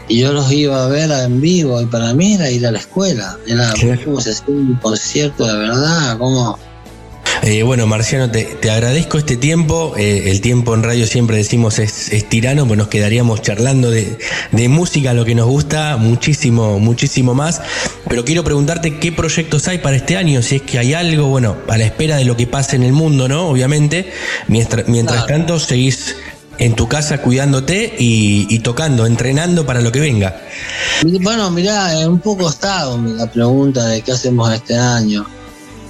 y 0.08 0.20
yo 0.20 0.32
los 0.32 0.50
iba 0.52 0.84
a 0.84 0.88
ver 0.88 1.12
en 1.12 1.42
vivo, 1.42 1.82
y 1.82 1.86
para 1.88 2.14
mí 2.14 2.36
era 2.36 2.50
ir 2.50 2.66
a 2.68 2.72
la 2.72 2.80
escuela. 2.80 3.38
Era 3.48 3.74
como 4.06 4.22
si 4.22 4.30
hacía 4.30 4.46
un 4.48 4.76
concierto 4.76 5.46
de 5.46 5.58
verdad, 5.58 6.18
como... 6.18 6.58
Eh, 7.44 7.64
bueno, 7.64 7.88
Marciano, 7.88 8.30
te, 8.32 8.44
te 8.46 8.70
agradezco 8.72 9.18
este 9.18 9.38
tiempo. 9.38 9.94
Eh, 9.98 10.32
el 10.32 10.42
tiempo 10.42 10.74
en 10.74 10.84
radio 10.84 11.06
siempre 11.08 11.38
decimos 11.38 11.80
es, 11.80 12.12
es 12.12 12.28
tirano, 12.28 12.68
pues 12.68 12.78
nos 12.78 12.88
quedaríamos 12.88 13.42
charlando 13.42 13.90
de, 13.92 14.18
de 14.52 14.70
música, 14.70 15.14
lo 15.14 15.24
que 15.26 15.36
nos 15.36 15.48
gusta, 15.48 15.98
muchísimo, 15.98 16.80
muchísimo 16.80 17.34
más. 17.34 17.62
Pero 18.10 18.26
quiero 18.26 18.44
preguntarte 18.44 18.98
qué 19.00 19.12
proyectos 19.12 19.68
hay 19.68 19.78
para 19.78 19.96
este 19.98 20.18
año, 20.18 20.42
si 20.42 20.58
es 20.58 20.62
que 20.64 20.80
hay 20.80 20.94
algo, 20.94 21.28
bueno, 21.28 21.58
a 21.68 21.78
la 21.78 21.86
espera 21.86 22.18
de 22.18 22.26
lo 22.26 22.36
que 22.36 22.48
pase 22.48 22.76
en 22.76 22.84
el 22.84 22.94
mundo, 22.94 23.28
¿no? 23.28 23.48
Obviamente. 23.48 24.12
Mientras, 24.48 24.88
mientras 24.88 25.26
Claro. 25.26 25.40
tanto, 25.46 25.60
seguís 25.60 26.16
en 26.60 26.74
tu 26.76 26.88
casa 26.88 27.20
cuidándote 27.22 27.94
y, 28.00 28.48
y 28.50 28.60
tocando, 28.60 29.06
entrenando 29.06 29.66
para 29.66 29.80
lo 29.82 29.92
que 29.92 30.00
venga. 30.00 30.42
Bueno, 31.22 31.52
mirá, 31.52 32.10
un 32.10 32.20
poco 32.20 32.50
está 32.50 32.86
la 32.98 33.28
pregunta 33.32 33.86
de 33.88 34.02
qué 34.02 34.12
hacemos 34.14 34.52
este 34.52 34.76
año. 34.76 35.26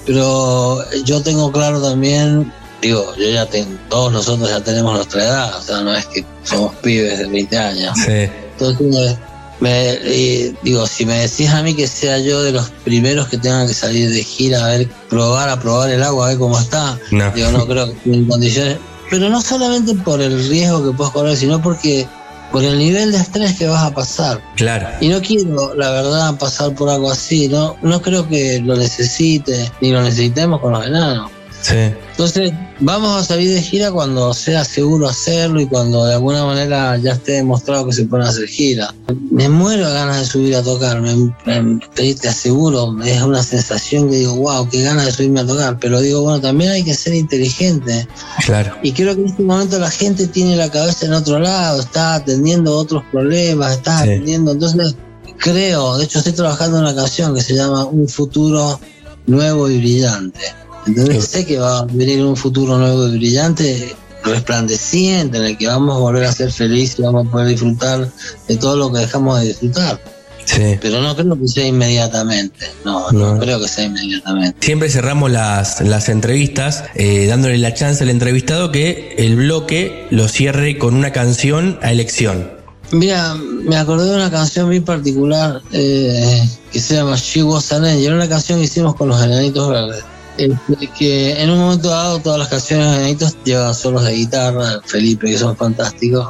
Pero 0.08 0.80
yo 1.04 1.22
tengo 1.22 1.52
claro 1.52 1.82
también, 1.82 2.52
digo, 2.82 3.14
yo 3.18 3.30
ya 3.30 3.46
tengo, 3.46 3.70
todos 3.90 4.14
nosotros 4.14 4.50
ya 4.50 4.62
tenemos 4.62 4.96
nuestra 4.96 5.24
edad, 5.24 5.58
o 5.58 5.62
sea, 5.62 5.82
no 5.82 5.94
es 5.94 6.06
que 6.08 6.26
somos 6.44 6.74
pibes 6.78 7.20
de 7.20 7.28
20 7.28 7.58
años. 7.58 7.94
Sí, 8.06 8.30
Entonces, 8.58 9.18
Me, 9.60 9.94
y 10.06 10.56
digo, 10.64 10.86
si 10.86 11.04
me 11.06 11.16
decís 11.20 11.50
a 11.50 11.62
mí 11.64 11.74
que 11.74 11.88
sea 11.88 12.20
yo 12.20 12.44
de 12.44 12.52
los 12.52 12.70
primeros 12.86 13.28
que 13.28 13.38
tengan 13.40 13.68
que 13.68 13.74
salir 13.74 14.10
de 14.12 14.24
gira 14.24 14.64
a 14.64 14.70
ver, 14.70 14.88
probar, 15.10 15.50
a 15.50 15.60
probar 15.60 15.90
el 15.90 16.04
agua, 16.04 16.28
a 16.28 16.30
ver 16.30 16.38
cómo 16.38 16.60
está, 16.60 16.98
No. 17.12 17.32
digo, 17.32 17.52
no 17.52 17.66
creo 17.68 17.88
que 17.92 18.14
en 18.14 18.26
condiciones. 18.26 18.78
Pero 19.10 19.30
no 19.30 19.42
solamente 19.42 19.96
por 19.96 20.22
el 20.22 20.48
riesgo 20.48 20.84
que 20.86 20.96
puedes 20.96 21.12
correr, 21.12 21.36
sino 21.36 21.62
porque 21.62 22.08
por 22.52 22.64
el 22.64 22.78
nivel 22.78 23.12
de 23.12 23.18
estrés 23.18 23.58
que 23.58 23.68
vas 23.68 23.84
a 23.84 23.94
pasar. 23.94 24.42
Claro. 24.56 24.88
Y 25.02 25.10
no 25.10 25.22
quiero, 25.22 25.74
la 25.76 25.92
verdad, 25.92 26.38
pasar 26.38 26.74
por 26.74 26.90
algo 26.90 27.12
así. 27.12 27.48
No, 27.48 27.76
no 27.82 28.02
creo 28.02 28.28
que 28.28 28.60
lo 28.60 28.76
necesite, 28.76 29.72
ni 29.82 29.92
lo 29.92 30.02
necesitemos 30.02 30.62
con 30.62 30.74
los 30.74 30.86
enanos. 30.86 31.32
Sí. 31.62 31.94
Entonces, 32.18 32.52
vamos 32.80 33.16
a 33.16 33.24
salir 33.24 33.54
de 33.54 33.62
gira 33.62 33.92
cuando 33.92 34.34
sea 34.34 34.66
seguro 34.66 35.08
hacerlo 35.08 35.62
y 35.62 35.68
cuando 35.68 36.04
de 36.04 36.16
alguna 36.16 36.46
manera 36.46 36.98
ya 36.98 37.12
esté 37.12 37.34
demostrado 37.34 37.86
que 37.86 37.94
se 37.94 38.06
pueden 38.06 38.26
hacer 38.26 38.48
gira. 38.48 38.92
Me 39.30 39.48
muero 39.48 39.88
de 39.88 39.94
ganas 39.94 40.22
de 40.22 40.26
subir 40.26 40.56
a 40.56 40.64
tocar, 40.64 41.00
me, 41.00 41.14
me- 41.46 41.80
te 41.94 42.28
aseguro, 42.28 42.96
es 43.04 43.22
una 43.22 43.44
sensación 43.44 44.10
que 44.10 44.16
digo, 44.16 44.34
wow, 44.38 44.68
qué 44.68 44.82
ganas 44.82 45.06
de 45.06 45.12
subirme 45.12 45.42
a 45.42 45.46
tocar. 45.46 45.78
Pero 45.80 46.02
digo, 46.02 46.24
bueno, 46.24 46.42
también 46.42 46.72
hay 46.72 46.84
que 46.84 46.96
ser 46.96 47.14
inteligente. 47.14 48.08
Claro. 48.48 48.74
Y 48.82 48.94
creo 48.94 49.14
que 49.14 49.22
en 49.22 49.28
este 49.28 49.44
momento 49.44 49.78
la 49.78 49.92
gente 49.92 50.26
tiene 50.26 50.56
la 50.56 50.72
cabeza 50.72 51.06
en 51.06 51.14
otro 51.14 51.38
lado, 51.38 51.82
está 51.82 52.16
atendiendo 52.16 52.76
otros 52.76 53.04
problemas, 53.12 53.74
está 53.74 53.98
Sí. 53.98 54.04
atendiendo. 54.10 54.54
Entonces, 54.54 54.96
creo, 55.38 56.00
de 56.00 56.06
hecho, 56.06 56.18
estoy 56.18 56.34
trabajando 56.34 56.78
en 56.78 56.84
una 56.86 56.96
canción 56.96 57.36
que 57.36 57.42
se 57.42 57.54
llama 57.54 57.86
Un 57.86 58.08
futuro 58.10 58.80
nuevo 59.28 59.70
y 59.70 59.78
brillante. 59.78 60.40
Entonces, 60.88 61.26
sé 61.26 61.46
que 61.46 61.58
va 61.60 61.80
a 61.80 61.86
venir 61.86 62.24
un 62.24 62.36
futuro 62.36 62.78
nuevo 62.78 63.08
y 63.08 63.18
brillante, 63.18 63.96
resplandeciente, 64.24 65.38
en 65.38 65.44
el 65.46 65.58
que 65.58 65.68
vamos 65.68 65.96
a 65.96 66.00
volver 66.00 66.24
a 66.26 66.32
ser 66.32 66.52
felices 66.52 67.00
y 67.00 67.02
vamos 67.04 67.28
a 67.28 67.32
poder 67.32 67.48
disfrutar 67.50 68.10
de 68.48 68.58
todo 68.58 68.76
lo 68.78 68.92
que 68.92 69.00
dejamos 69.00 69.40
de 69.40 69.48
disfrutar. 69.48 70.00
Sí. 70.46 70.78
Pero 70.82 71.02
no 71.02 71.14
creo 71.14 71.38
que 71.38 71.48
sea 71.50 71.68
inmediatamente, 71.68 72.68
no, 72.86 73.12
no, 73.12 73.34
No. 73.36 73.40
creo 73.40 73.60
que 73.60 73.68
sea 73.68 73.84
inmediatamente. 73.84 74.58
Siempre 74.66 74.90
cerramos 74.90 75.30
las, 75.30 75.82
las 75.82 76.08
entrevistas 76.08 76.86
eh, 76.96 77.28
dándole 77.28 77.58
la 77.58 77.74
chance 77.74 78.02
al 78.04 78.10
entrevistado 78.10 78.72
que 78.72 79.16
el 79.18 79.36
bloque 79.36 80.08
lo 80.10 80.30
cierre 80.30 80.78
con 80.78 80.94
una 80.96 81.12
canción 81.12 81.78
a 81.82 81.92
elección. 81.92 82.50
Mira, 82.92 83.36
me 83.36 83.76
acordé 83.76 84.10
de 84.10 84.16
una 84.16 84.32
canción 84.32 84.68
muy 84.68 84.80
particular 84.80 85.62
eh, 85.74 86.48
que 86.72 86.80
se 86.80 86.96
llama 86.96 87.18
She 87.18 87.44
Was 87.44 87.74
an 87.74 87.84
Angel, 87.84 88.14
una 88.14 88.30
canción 88.30 88.60
que 88.60 88.66
hicimos 88.66 88.96
con 88.96 89.10
los 89.10 89.22
Enanitos 89.22 89.70
Verdes. 89.70 90.04
Este, 90.38 90.88
que 90.98 91.42
en 91.42 91.50
un 91.50 91.60
momento 91.60 91.90
dado 91.90 92.20
todas 92.20 92.40
las 92.40 92.48
canciones 92.50 92.92
de 92.92 92.98
Enanitos 92.98 93.36
llevan 93.44 93.74
solos 93.74 94.04
de 94.04 94.14
guitarra, 94.14 94.80
Felipe, 94.86 95.28
que 95.28 95.38
son 95.38 95.56
fantásticos. 95.58 96.28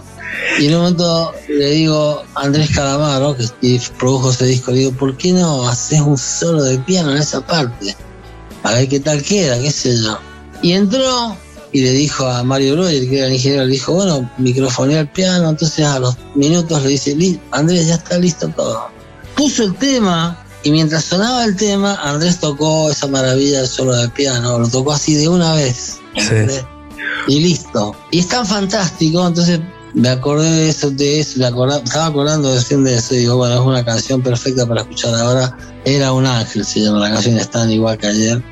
Y 0.59 0.67
en 0.67 0.75
un 0.75 0.79
momento 0.81 1.33
le 1.49 1.69
digo 1.71 2.23
a 2.35 2.41
Andrés 2.43 2.69
Calamaro, 2.73 3.35
que 3.35 3.81
produjo 3.99 4.31
ese 4.31 4.45
disco, 4.45 4.71
le 4.71 4.79
digo, 4.79 4.91
¿por 4.93 5.15
qué 5.17 5.33
no 5.33 5.67
haces 5.67 5.99
un 6.01 6.17
solo 6.17 6.63
de 6.63 6.77
piano 6.79 7.11
en 7.11 7.17
esa 7.17 7.45
parte? 7.45 7.95
A 8.63 8.73
ver 8.73 8.87
qué 8.87 8.99
tal 8.99 9.21
queda, 9.23 9.59
qué 9.59 9.71
sé 9.71 9.95
yo. 9.97 10.17
Y 10.61 10.73
entró 10.73 11.35
y 11.71 11.81
le 11.81 11.91
dijo 11.91 12.25
a 12.25 12.43
Mario 12.43 12.73
Breuer, 12.75 13.09
que 13.09 13.17
era 13.17 13.27
el 13.27 13.33
ingeniero, 13.33 13.65
le 13.65 13.71
dijo, 13.73 13.93
bueno, 13.93 14.29
microfonea 14.37 15.01
el 15.01 15.09
piano, 15.09 15.49
entonces 15.49 15.85
a 15.85 15.99
los 15.99 16.15
minutos 16.35 16.81
le 16.83 16.89
dice, 16.89 17.15
"Li- 17.15 17.39
Andrés, 17.51 17.87
ya 17.87 17.95
está 17.95 18.17
listo 18.17 18.47
todo. 18.55 18.87
Puso 19.35 19.63
el 19.63 19.75
tema 19.75 20.43
y 20.67 20.71
mientras 20.71 21.05
sonaba 21.05 21.45
el 21.45 21.55
tema, 21.55 21.95
Andrés 22.03 22.39
tocó 22.39 22.91
esa 22.91 23.07
maravilla 23.07 23.59
del 23.59 23.67
solo 23.69 23.95
de 23.95 24.09
piano, 24.09 24.59
lo 24.59 24.67
tocó 24.67 24.91
así 24.91 25.15
de 25.15 25.29
una 25.29 25.53
vez. 25.53 25.97
¿entendés? 26.13 26.65
Y 27.27 27.39
listo. 27.39 27.95
Y 28.11 28.19
es 28.19 28.27
tan 28.27 28.45
fantástico, 28.45 29.25
entonces 29.25 29.61
me 29.93 30.09
acordé 30.09 30.49
de 30.51 30.69
eso, 30.69 30.91
de 30.91 31.21
eso, 31.21 31.39
me 31.39 31.45
acordaba- 31.45 31.81
estaba 31.83 32.07
acordando 32.07 32.53
recién 32.53 32.83
de 32.83 32.95
eso 32.95 33.15
y 33.15 33.19
digo, 33.19 33.37
bueno, 33.37 33.55
es 33.55 33.61
una 33.61 33.85
canción 33.85 34.21
perfecta 34.21 34.65
para 34.65 34.81
escuchar 34.81 35.15
ahora. 35.15 35.57
Era 35.85 36.11
un 36.11 36.25
ángel, 36.25 36.65
se 36.65 36.81
llama 36.81 36.99
la 36.99 37.11
canción, 37.11 37.37
es 37.37 37.49
tan 37.49 37.71
igual 37.71 37.97
que 37.97 38.07
ayer. 38.07 38.43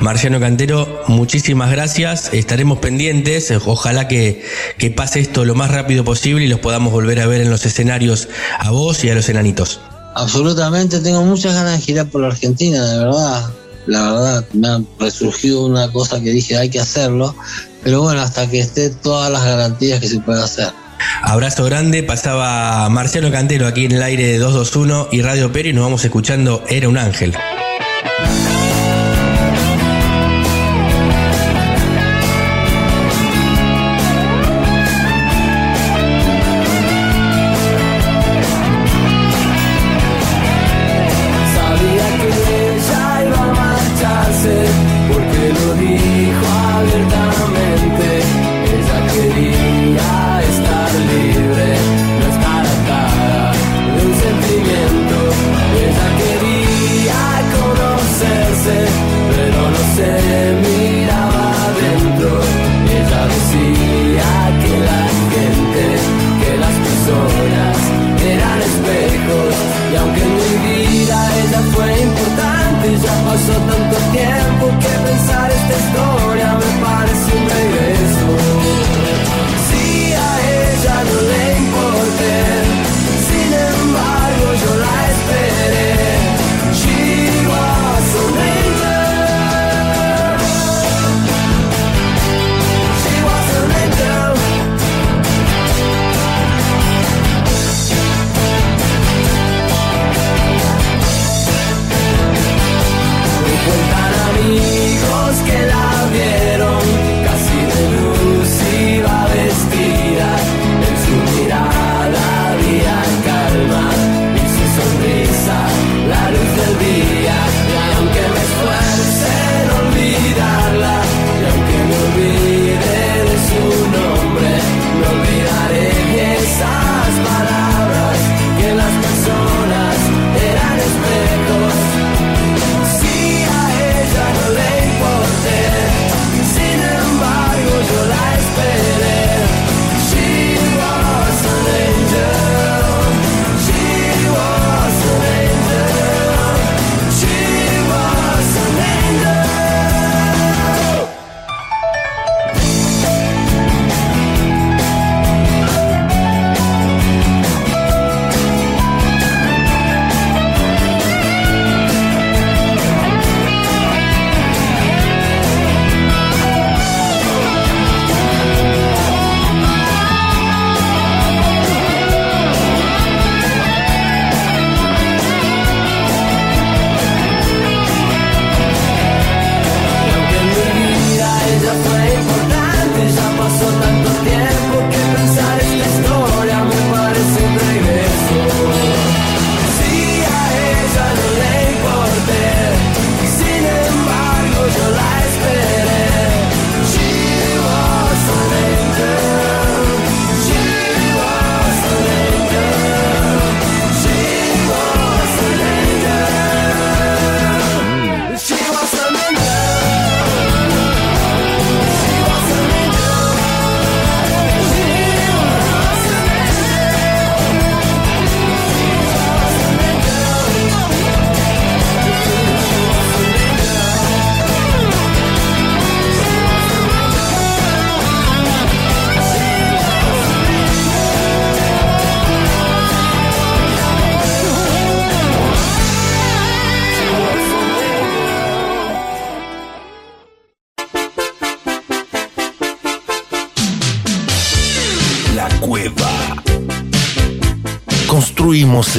Marciano 0.00 0.40
Cantero, 0.40 1.02
muchísimas 1.06 1.70
gracias. 1.70 2.30
Estaremos 2.32 2.78
pendientes. 2.78 3.52
Ojalá 3.64 4.08
que, 4.08 4.44
que 4.76 4.90
pase 4.90 5.20
esto 5.20 5.44
lo 5.44 5.54
más 5.54 5.70
rápido 5.70 6.04
posible 6.04 6.44
y 6.44 6.48
los 6.48 6.58
podamos 6.60 6.92
volver 6.92 7.20
a 7.20 7.26
ver 7.26 7.40
en 7.42 7.50
los 7.50 7.64
escenarios 7.64 8.28
a 8.58 8.70
vos 8.72 9.04
y 9.04 9.10
a 9.10 9.14
los 9.14 9.28
enanitos. 9.28 9.80
Absolutamente, 10.14 11.00
tengo 11.00 11.22
muchas 11.22 11.54
ganas 11.54 11.78
de 11.78 11.84
girar 11.84 12.06
por 12.06 12.22
la 12.22 12.28
Argentina, 12.28 12.84
de 12.84 12.98
verdad. 12.98 13.50
La 13.86 14.12
verdad, 14.12 14.44
me 14.52 14.68
ha 14.68 14.80
resurgido 14.98 15.64
una 15.64 15.90
cosa 15.90 16.20
que 16.20 16.30
dije, 16.30 16.56
hay 16.56 16.68
que 16.68 16.80
hacerlo. 16.80 17.34
Pero 17.82 18.02
bueno, 18.02 18.20
hasta 18.20 18.48
que 18.48 18.60
esté 18.60 18.90
todas 18.90 19.32
las 19.32 19.44
garantías 19.44 20.00
que 20.00 20.08
se 20.08 20.20
pueda 20.20 20.44
hacer. 20.44 20.68
Abrazo 21.22 21.64
grande. 21.64 22.02
Pasaba 22.02 22.88
Marciano 22.90 23.30
Cantero 23.30 23.66
aquí 23.66 23.86
en 23.86 23.92
el 23.92 24.02
aire 24.02 24.26
de 24.26 24.38
221 24.38 25.08
y 25.12 25.22
Radio 25.22 25.50
Pero 25.52 25.68
y 25.68 25.72
nos 25.72 25.84
vamos 25.84 26.04
escuchando 26.04 26.62
Era 26.68 26.88
un 26.88 26.98
ángel. 26.98 27.34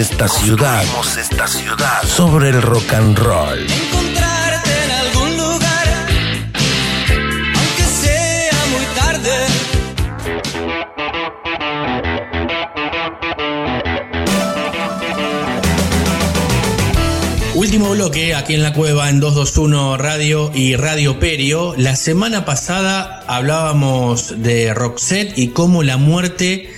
Esta 0.02 0.28
ciudad, 0.28 0.84
esta 1.16 1.48
ciudad 1.48 2.02
sobre 2.04 2.50
el 2.50 2.60
rock 2.60 2.92
and 2.94 3.16
roll. 3.20 3.60
Encontrarte 3.60 4.72
en 4.84 4.92
algún 4.92 5.38
lugar, 5.38 6.08
aunque 7.56 7.84
sea 7.84 8.52
muy 8.72 8.84
tarde. 8.96 9.30
Último 17.54 17.92
bloque 17.92 18.34
aquí 18.34 18.56
en 18.56 18.64
la 18.64 18.74
cueva 18.74 19.08
en 19.08 19.20
221 19.20 19.98
Radio 19.98 20.52
y 20.56 20.78
Radio 20.78 21.20
Perio. 21.20 21.76
La 21.78 21.96
semana 21.96 22.44
pasada 22.44 23.24
hablábamos 23.28 24.42
de 24.42 24.74
Roxette 24.74 25.38
y 25.38 25.50
cómo 25.50 25.84
la 25.84 25.98
muerte 25.98 26.71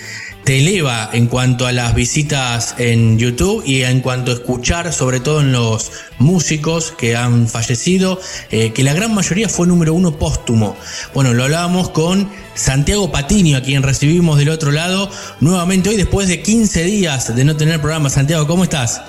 te 0.54 0.60
eleva 0.60 1.10
en 1.14 1.26
cuanto 1.26 1.66
a 1.66 1.72
las 1.72 1.96
visitas 1.96 2.76
en 2.78 3.18
YouTube 3.18 3.64
y 3.66 3.82
en 3.82 4.02
cuanto 4.02 4.30
a 4.30 4.36
escuchar, 4.36 4.94
sobre 4.94 5.20
todo 5.20 5.42
en 5.42 5.52
los 5.52 5.92
músicos 6.20 6.94
que 6.96 7.16
han 7.16 7.48
fallecido, 7.48 8.22
eh, 8.52 8.72
que 8.72 8.84
la 8.84 8.94
gran 8.94 9.16
mayoría 9.16 9.50
fue 9.50 9.66
número 9.66 9.96
uno 9.96 10.20
póstumo. 10.20 10.78
Bueno, 11.12 11.34
lo 11.34 11.46
hablábamos 11.46 11.90
con 11.90 12.30
Santiago 12.54 13.12
Patiño, 13.12 13.58
a 13.58 13.62
quien 13.62 13.82
recibimos 13.82 14.38
del 14.38 14.50
otro 14.50 14.72
lado, 14.72 15.10
nuevamente 15.40 15.90
hoy 15.90 15.98
después 15.98 16.28
de 16.28 16.44
15 16.44 16.84
días 16.84 17.36
de 17.36 17.46
no 17.46 17.58
tener 17.58 17.82
programa. 17.82 18.12
Santiago, 18.12 18.46
¿cómo 18.46 18.64
estás? 18.64 19.02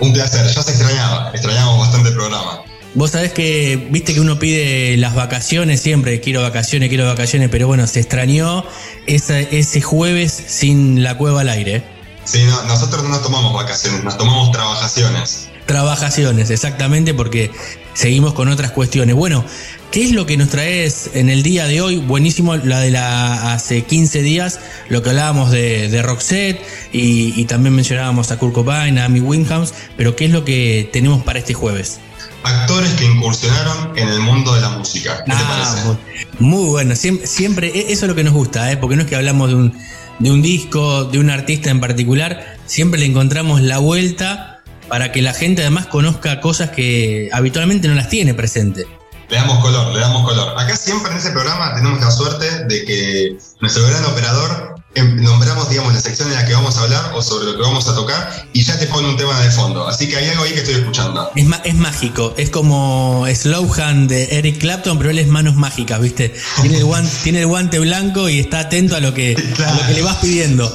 Un 0.00 0.12
placer, 0.12 0.52
ya 0.52 0.62
se 0.64 0.72
extrañaba, 0.72 1.30
extrañamos 1.32 1.78
bastante 1.78 2.08
el 2.08 2.16
programa. 2.16 2.67
Vos 2.94 3.10
sabés 3.10 3.32
que, 3.32 3.88
viste 3.90 4.14
que 4.14 4.20
uno 4.20 4.38
pide 4.38 4.96
las 4.96 5.14
vacaciones 5.14 5.80
siempre, 5.80 6.20
quiero 6.20 6.42
vacaciones, 6.42 6.88
quiero 6.88 7.06
vacaciones, 7.06 7.48
pero 7.50 7.66
bueno, 7.66 7.86
se 7.86 8.00
extrañó 8.00 8.64
ese, 9.06 9.48
ese 9.56 9.80
jueves 9.80 10.32
sin 10.32 11.02
la 11.02 11.16
cueva 11.18 11.42
al 11.42 11.50
aire. 11.50 11.84
Sí, 12.24 12.42
no, 12.44 12.62
nosotros 12.64 13.02
no 13.02 13.10
nos 13.10 13.22
tomamos 13.22 13.54
vacaciones, 13.54 14.04
nos 14.04 14.16
tomamos 14.16 14.52
trabajaciones. 14.52 15.48
Trabajaciones, 15.66 16.48
exactamente, 16.48 17.12
porque 17.12 17.50
seguimos 17.92 18.32
con 18.32 18.48
otras 18.48 18.70
cuestiones. 18.70 19.14
Bueno, 19.14 19.44
¿qué 19.90 20.04
es 20.04 20.12
lo 20.12 20.24
que 20.24 20.38
nos 20.38 20.48
traes 20.48 21.10
en 21.12 21.28
el 21.28 21.42
día 21.42 21.66
de 21.66 21.82
hoy? 21.82 21.98
Buenísimo 21.98 22.56
la 22.56 22.80
de 22.80 22.90
la 22.90 23.52
hace 23.52 23.82
15 23.82 24.22
días, 24.22 24.60
lo 24.88 25.02
que 25.02 25.10
hablábamos 25.10 25.50
de, 25.50 25.88
de 25.88 26.02
Roxette 26.02 26.60
y, 26.90 27.38
y 27.38 27.44
también 27.44 27.74
mencionábamos 27.74 28.30
a 28.30 28.38
Kurt 28.38 28.54
Cobain, 28.54 28.98
a 28.98 29.04
Amy 29.04 29.20
Winehouse, 29.20 29.74
pero 29.96 30.16
¿qué 30.16 30.24
es 30.24 30.30
lo 30.30 30.44
que 30.44 30.88
tenemos 30.90 31.22
para 31.22 31.38
este 31.38 31.52
jueves? 31.52 32.00
Actores 32.44 32.90
que 32.94 33.04
incursionaron 33.04 33.96
en 33.96 34.08
el 34.08 34.20
mundo 34.20 34.54
de 34.54 34.60
la 34.60 34.70
música. 34.70 35.22
¿Qué 35.24 35.32
te 35.32 35.36
Ah, 35.38 35.74
parece? 35.84 36.26
muy, 36.38 36.68
bueno, 36.68 36.94
siempre, 36.96 37.26
siempre, 37.26 37.92
eso 37.92 38.04
es 38.04 38.08
lo 38.08 38.14
que 38.14 38.24
nos 38.24 38.32
gusta, 38.32 38.70
¿eh? 38.72 38.76
porque 38.76 38.96
no 38.96 39.02
es 39.02 39.08
que 39.08 39.16
hablamos 39.16 39.48
de 39.48 39.54
un, 39.56 39.78
de 40.18 40.30
un 40.30 40.40
disco, 40.40 41.04
de 41.04 41.18
un 41.18 41.30
artista 41.30 41.70
en 41.70 41.80
particular, 41.80 42.56
siempre 42.66 43.00
le 43.00 43.06
encontramos 43.06 43.60
la 43.60 43.78
vuelta 43.78 44.60
para 44.88 45.12
que 45.12 45.20
la 45.20 45.34
gente 45.34 45.62
además 45.62 45.86
conozca 45.86 46.40
cosas 46.40 46.70
que 46.70 47.28
habitualmente 47.32 47.88
no 47.88 47.94
las 47.94 48.08
tiene 48.08 48.34
presente. 48.34 48.86
Le 49.28 49.36
damos 49.36 49.58
color, 49.58 49.92
le 49.92 50.00
damos 50.00 50.22
color. 50.26 50.54
Acá 50.58 50.74
siempre 50.76 51.12
en 51.12 51.18
ese 51.18 51.32
programa 51.32 51.74
tenemos 51.74 52.00
la 52.00 52.10
suerte 52.10 52.64
de 52.64 52.84
que 52.86 53.36
nuestro 53.60 53.86
gran 53.86 54.04
operador 54.06 54.76
nombramos, 54.96 55.68
digamos, 55.68 55.94
la 55.94 56.00
sección 56.00 56.28
en 56.28 56.34
la 56.34 56.46
que 56.46 56.54
vamos 56.54 56.76
a 56.76 56.82
hablar 56.82 57.12
o 57.14 57.22
sobre 57.22 57.46
lo 57.46 57.56
que 57.56 57.62
vamos 57.62 57.86
a 57.88 57.94
tocar 57.94 58.48
y 58.52 58.64
ya 58.64 58.78
te 58.78 58.86
pone 58.86 59.08
un 59.08 59.16
tema 59.16 59.38
de 59.40 59.50
fondo. 59.50 59.86
Así 59.86 60.08
que 60.08 60.16
hay 60.16 60.28
algo 60.28 60.44
ahí 60.44 60.52
que 60.52 60.60
estoy 60.60 60.74
escuchando. 60.74 61.30
Es, 61.36 61.46
es 61.64 61.74
mágico, 61.74 62.34
es 62.36 62.50
como 62.50 63.24
Slowhand 63.32 64.08
de 64.08 64.24
Eric 64.38 64.58
Clapton, 64.58 64.98
pero 64.98 65.10
él 65.10 65.18
es 65.18 65.28
manos 65.28 65.54
mágicas, 65.56 66.00
¿viste? 66.00 66.34
Tiene 66.62 66.78
el 66.78 66.84
guante, 66.84 67.12
tiene 67.22 67.40
el 67.40 67.46
guante 67.46 67.78
blanco 67.78 68.28
y 68.28 68.40
está 68.40 68.60
atento 68.60 68.96
a 68.96 69.00
lo 69.00 69.14
que, 69.14 69.36
a 69.66 69.72
lo 69.74 69.86
que 69.86 69.92
le 69.94 70.02
vas 70.02 70.16
pidiendo. 70.16 70.66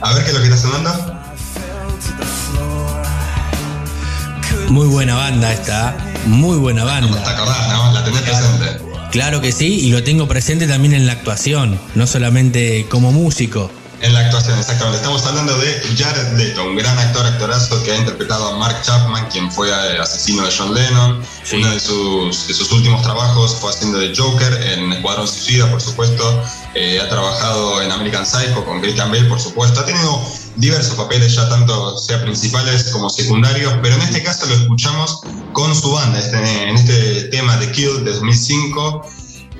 A 0.00 0.14
ver 0.14 0.24
qué 0.24 0.30
es 0.30 0.34
lo 0.36 0.42
que 0.42 0.48
está 0.48 0.58
sonando. 0.60 1.14
Muy 4.68 4.86
buena 4.86 5.14
banda 5.14 5.52
esta, 5.52 5.96
muy 6.26 6.58
buena 6.58 6.82
¿Te 6.82 6.86
banda. 6.86 7.30
acordás, 7.30 7.68
no? 7.68 7.92
La 7.92 8.04
tenés 8.04 8.20
presente. 8.20 8.87
Claro 9.10 9.40
que 9.40 9.52
sí, 9.52 9.80
y 9.80 9.90
lo 9.90 10.02
tengo 10.02 10.28
presente 10.28 10.66
también 10.66 10.92
en 10.92 11.06
la 11.06 11.12
actuación, 11.12 11.78
no 11.94 12.06
solamente 12.06 12.86
como 12.88 13.10
músico. 13.10 13.70
En 14.00 14.14
la 14.14 14.20
actuación, 14.20 14.56
exactamente. 14.58 14.98
Estamos 14.98 15.26
hablando 15.26 15.56
de 15.58 15.82
Jared 15.96 16.36
Leto, 16.38 16.64
un 16.64 16.76
gran 16.76 16.96
actor, 16.98 17.26
actorazo 17.26 17.82
que 17.82 17.90
ha 17.92 17.96
interpretado 17.96 18.46
a 18.54 18.56
Mark 18.56 18.80
Chapman, 18.82 19.26
quien 19.28 19.50
fue 19.50 19.72
asesino 20.00 20.44
de 20.46 20.52
John 20.56 20.72
Lennon. 20.72 21.20
Sí. 21.42 21.56
Uno 21.56 21.70
de 21.72 21.80
sus, 21.80 22.46
de 22.46 22.54
sus 22.54 22.70
últimos 22.70 23.02
trabajos 23.02 23.56
fue 23.56 23.70
haciendo 23.70 23.98
de 23.98 24.14
Joker 24.16 24.52
en 24.62 24.92
Escuadrón 24.92 25.26
Suicida, 25.26 25.68
por 25.68 25.80
supuesto. 25.80 26.42
Eh, 26.74 27.00
ha 27.00 27.08
trabajado 27.08 27.82
en 27.82 27.90
American 27.90 28.24
Psycho 28.24 28.64
con 28.64 28.80
Christian 28.80 29.10
Bale, 29.10 29.24
por 29.24 29.40
supuesto. 29.40 29.80
Ha 29.80 29.84
tenido 29.84 30.22
diversos 30.54 30.94
papeles, 30.94 31.34
ya 31.34 31.48
tanto 31.48 31.98
sea 31.98 32.20
principales 32.22 32.84
como 32.92 33.10
secundarios, 33.10 33.74
pero 33.82 33.96
en 33.96 34.02
este 34.02 34.22
caso 34.22 34.46
lo 34.46 34.54
escuchamos 34.54 35.22
con 35.52 35.74
su 35.74 35.90
banda, 35.90 36.20
este- 36.20 36.68
en 36.68 36.76
este 36.76 37.22
tema 37.30 37.56
de 37.56 37.72
Kill 37.72 38.04
de 38.04 38.12
2005 38.12 39.02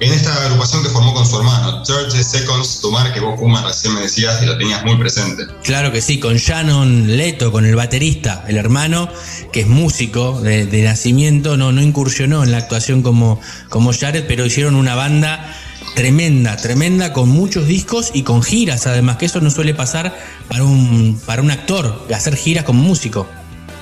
en 0.00 0.12
esta 0.12 0.34
agrupación 0.44 0.82
que 0.82 0.90
formó 0.90 1.12
con 1.12 1.26
su 1.26 1.36
hermano, 1.38 1.82
30 1.82 2.22
Seconds 2.22 2.80
to 2.80 2.90
Mars, 2.90 3.10
que 3.12 3.20
vos, 3.20 3.38
Puma, 3.38 3.62
recién 3.62 3.94
me 3.94 4.02
decías 4.02 4.40
y 4.42 4.46
lo 4.46 4.56
tenías 4.56 4.84
muy 4.84 4.96
presente. 4.96 5.44
Claro 5.64 5.90
que 5.92 6.00
sí, 6.00 6.20
con 6.20 6.36
Shannon 6.36 7.16
Leto, 7.16 7.50
con 7.50 7.66
el 7.66 7.74
baterista, 7.74 8.44
el 8.46 8.56
hermano, 8.56 9.08
que 9.52 9.60
es 9.62 9.66
músico 9.66 10.40
de, 10.40 10.66
de 10.66 10.82
nacimiento, 10.82 11.56
no, 11.56 11.72
no 11.72 11.82
incursionó 11.82 12.44
en 12.44 12.52
la 12.52 12.58
actuación 12.58 13.02
como, 13.02 13.40
como 13.68 13.92
Jared, 13.92 14.24
pero 14.28 14.46
hicieron 14.46 14.74
una 14.76 14.94
banda 14.94 15.52
tremenda, 15.94 16.56
tremenda, 16.56 17.12
con 17.12 17.28
muchos 17.28 17.66
discos 17.66 18.10
y 18.14 18.22
con 18.22 18.42
giras, 18.42 18.86
además, 18.86 19.16
que 19.16 19.26
eso 19.26 19.40
no 19.40 19.50
suele 19.50 19.74
pasar 19.74 20.16
para 20.48 20.62
un, 20.62 21.20
para 21.26 21.42
un 21.42 21.50
actor, 21.50 22.06
hacer 22.14 22.36
giras 22.36 22.64
como 22.64 22.82
músico. 22.82 23.26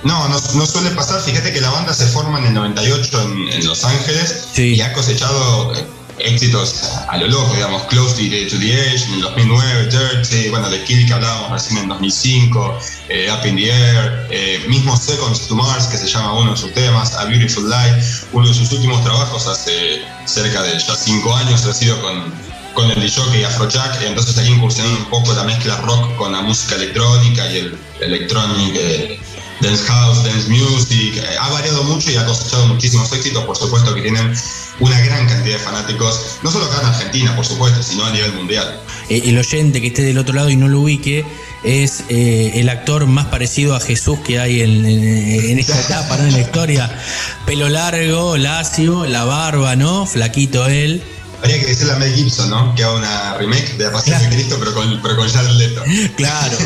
No, 0.05 0.29
no, 0.29 0.37
no 0.55 0.67
suele 0.67 0.91
pasar. 0.91 1.21
Fíjate 1.21 1.53
que 1.53 1.61
la 1.61 1.71
banda 1.71 1.93
se 1.93 2.07
forma 2.07 2.39
en 2.39 2.47
el 2.47 2.55
98 2.55 3.23
en, 3.23 3.49
en 3.61 3.67
Los 3.67 3.85
Ángeles 3.85 4.49
Sí. 4.55 4.75
y 4.77 4.81
ha 4.81 4.93
cosechado 4.93 5.75
eh, 5.75 5.85
éxitos 6.19 6.83
a 7.09 7.17
lo 7.19 7.29
loco, 7.29 7.55
digamos, 7.55 7.83
Close 7.85 8.15
to 8.51 8.59
the, 8.59 8.73
Edge 8.73 9.05
en 9.05 9.15
el 9.15 9.21
2009, 9.23 9.89
Dirty, 9.91 10.49
bueno, 10.49 10.69
The 10.69 10.83
Kill 10.85 11.07
que 11.07 11.13
hablábamos 11.13 11.51
recién 11.53 11.79
en 11.79 11.89
2005, 11.89 12.79
eh, 13.09 13.29
Up 13.31 13.47
in 13.47 13.57
the 13.57 13.71
Air, 13.71 14.27
eh, 14.31 14.65
mismo 14.69 14.97
Seconds 14.97 15.47
to 15.49 15.55
Mars, 15.55 15.87
que 15.87 15.97
se 15.97 16.07
llama 16.07 16.35
uno 16.35 16.53
de 16.53 16.57
sus 16.57 16.73
temas, 16.73 17.15
A 17.15 17.25
Beautiful 17.27 17.69
Life, 17.69 18.27
uno 18.33 18.49
de 18.49 18.55
sus 18.55 18.73
últimos 18.73 19.03
trabajos 19.05 19.47
hace 19.47 20.03
cerca 20.25 20.63
de 20.63 20.79
ya 20.79 20.95
cinco 20.95 21.35
años 21.35 21.65
ha 21.67 21.73
sido 21.73 22.01
con, 22.01 22.33
con 22.75 22.91
el 22.91 23.01
DJ 23.01 23.45
Afrojack, 23.47 24.03
entonces 24.03 24.37
ahí 24.39 24.49
incursionando 24.49 24.99
un 24.99 25.07
poco 25.07 25.33
la 25.33 25.45
mezcla 25.45 25.77
rock 25.79 26.17
con 26.17 26.33
la 26.33 26.43
música 26.43 26.77
electrónica 26.77 27.51
y 27.51 27.59
el 27.59 27.79
electronic 28.01 28.75
eh, 28.77 29.21
dance 29.61 29.85
house, 29.85 30.23
dance 30.25 30.49
music, 30.49 31.17
eh, 31.17 31.37
ha 31.41 31.49
variado 31.51 31.83
mucho 31.85 32.11
y 32.11 32.17
ha 32.17 32.25
cosechado 32.27 32.67
muchísimos 32.69 33.13
éxitos, 33.13 33.45
por 33.45 33.57
supuesto 33.57 33.95
que 33.95 34.03
tienen 34.03 34.33
una 34.81 35.01
gran 35.01 35.27
cantidad 35.27 35.57
de 35.57 35.63
fanáticos, 35.65 36.37
no 36.43 36.51
solo 36.51 36.67
acá 36.67 36.81
en 36.83 36.87
Argentina, 36.89 37.35
por 37.35 37.47
supuesto, 37.47 37.83
sino 37.83 38.05
a 38.05 38.11
nivel 38.11 38.33
mundial. 38.35 38.79
Eh, 39.09 39.23
el 39.25 39.39
oyente 39.39 39.81
que 39.81 39.87
esté 39.89 40.03
del 40.03 40.19
otro 40.19 40.35
lado 40.35 40.51
y 40.51 40.57
no 40.57 40.69
lo 40.69 40.81
ubique 40.81 41.25
es 41.65 42.05
eh, 42.11 42.53
el 42.57 42.69
actor 42.69 43.07
más 43.07 43.27
parecido 43.27 43.75
a 43.75 43.81
Jesús 43.81 44.19
que 44.21 44.39
hay 44.39 44.61
en, 44.61 44.85
en- 44.85 45.51
en 45.51 45.59
esta 45.59 45.81
etapa, 45.87 46.17
¿no? 46.19 46.25
en 46.25 46.33
la 46.33 46.41
historia. 46.41 47.03
Pelo 47.47 47.69
largo, 47.71 48.37
lacio, 48.37 49.07
la 49.07 49.25
barba, 49.25 49.75
¿no? 49.77 50.07
Flaquito 50.07 50.67
él. 50.69 51.03
Habría 51.39 51.61
que 51.61 51.67
decirle 51.67 51.93
a 51.93 51.97
Mel 51.97 52.15
Gibson, 52.15 52.51
¿no? 52.51 52.75
Que 52.75 52.85
haga 52.85 52.95
una 52.95 53.35
remake 53.39 53.77
de 53.77 53.89
Pasión 53.91 54.21
de 54.21 54.29
Cristo, 54.29 54.57
pero 54.59 54.75
con, 54.75 55.01
pero 55.03 55.17
con 55.17 55.29
Jared 55.29 55.51
Leto. 55.51 55.83
Claro, 56.17 56.57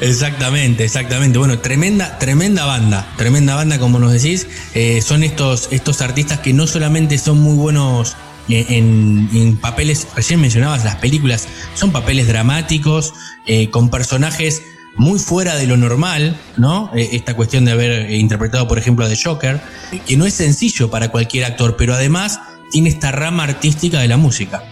exactamente, 0.00 0.84
exactamente. 0.84 1.38
Bueno, 1.38 1.58
tremenda, 1.58 2.18
tremenda 2.18 2.64
banda, 2.64 3.10
tremenda 3.16 3.54
banda, 3.54 3.78
como 3.78 3.98
nos 3.98 4.12
decís. 4.12 4.46
Eh, 4.74 5.00
son 5.02 5.22
estos, 5.22 5.68
estos 5.70 6.00
artistas 6.02 6.40
que 6.40 6.52
no 6.52 6.66
solamente 6.66 7.18
son 7.18 7.40
muy 7.40 7.56
buenos 7.56 8.16
en, 8.48 9.28
en 9.34 9.56
papeles, 9.56 10.06
recién 10.14 10.40
mencionabas 10.40 10.84
las 10.84 10.96
películas, 10.96 11.48
son 11.74 11.92
papeles 11.92 12.26
dramáticos, 12.28 13.12
eh, 13.46 13.70
con 13.70 13.90
personajes 13.90 14.62
muy 14.96 15.18
fuera 15.18 15.54
de 15.54 15.66
lo 15.66 15.76
normal, 15.76 16.36
¿no? 16.56 16.90
Eh, 16.94 17.10
esta 17.12 17.34
cuestión 17.34 17.64
de 17.64 17.72
haber 17.72 18.10
interpretado, 18.10 18.66
por 18.66 18.78
ejemplo, 18.78 19.04
a 19.04 19.08
The 19.08 19.18
Joker, 19.22 19.60
que 20.06 20.16
no 20.16 20.26
es 20.26 20.34
sencillo 20.34 20.90
para 20.90 21.10
cualquier 21.10 21.44
actor, 21.44 21.76
pero 21.76 21.94
además 21.94 22.40
tiene 22.70 22.88
esta 22.88 23.12
rama 23.12 23.44
artística 23.44 23.98
de 24.00 24.08
la 24.08 24.16
música. 24.16 24.62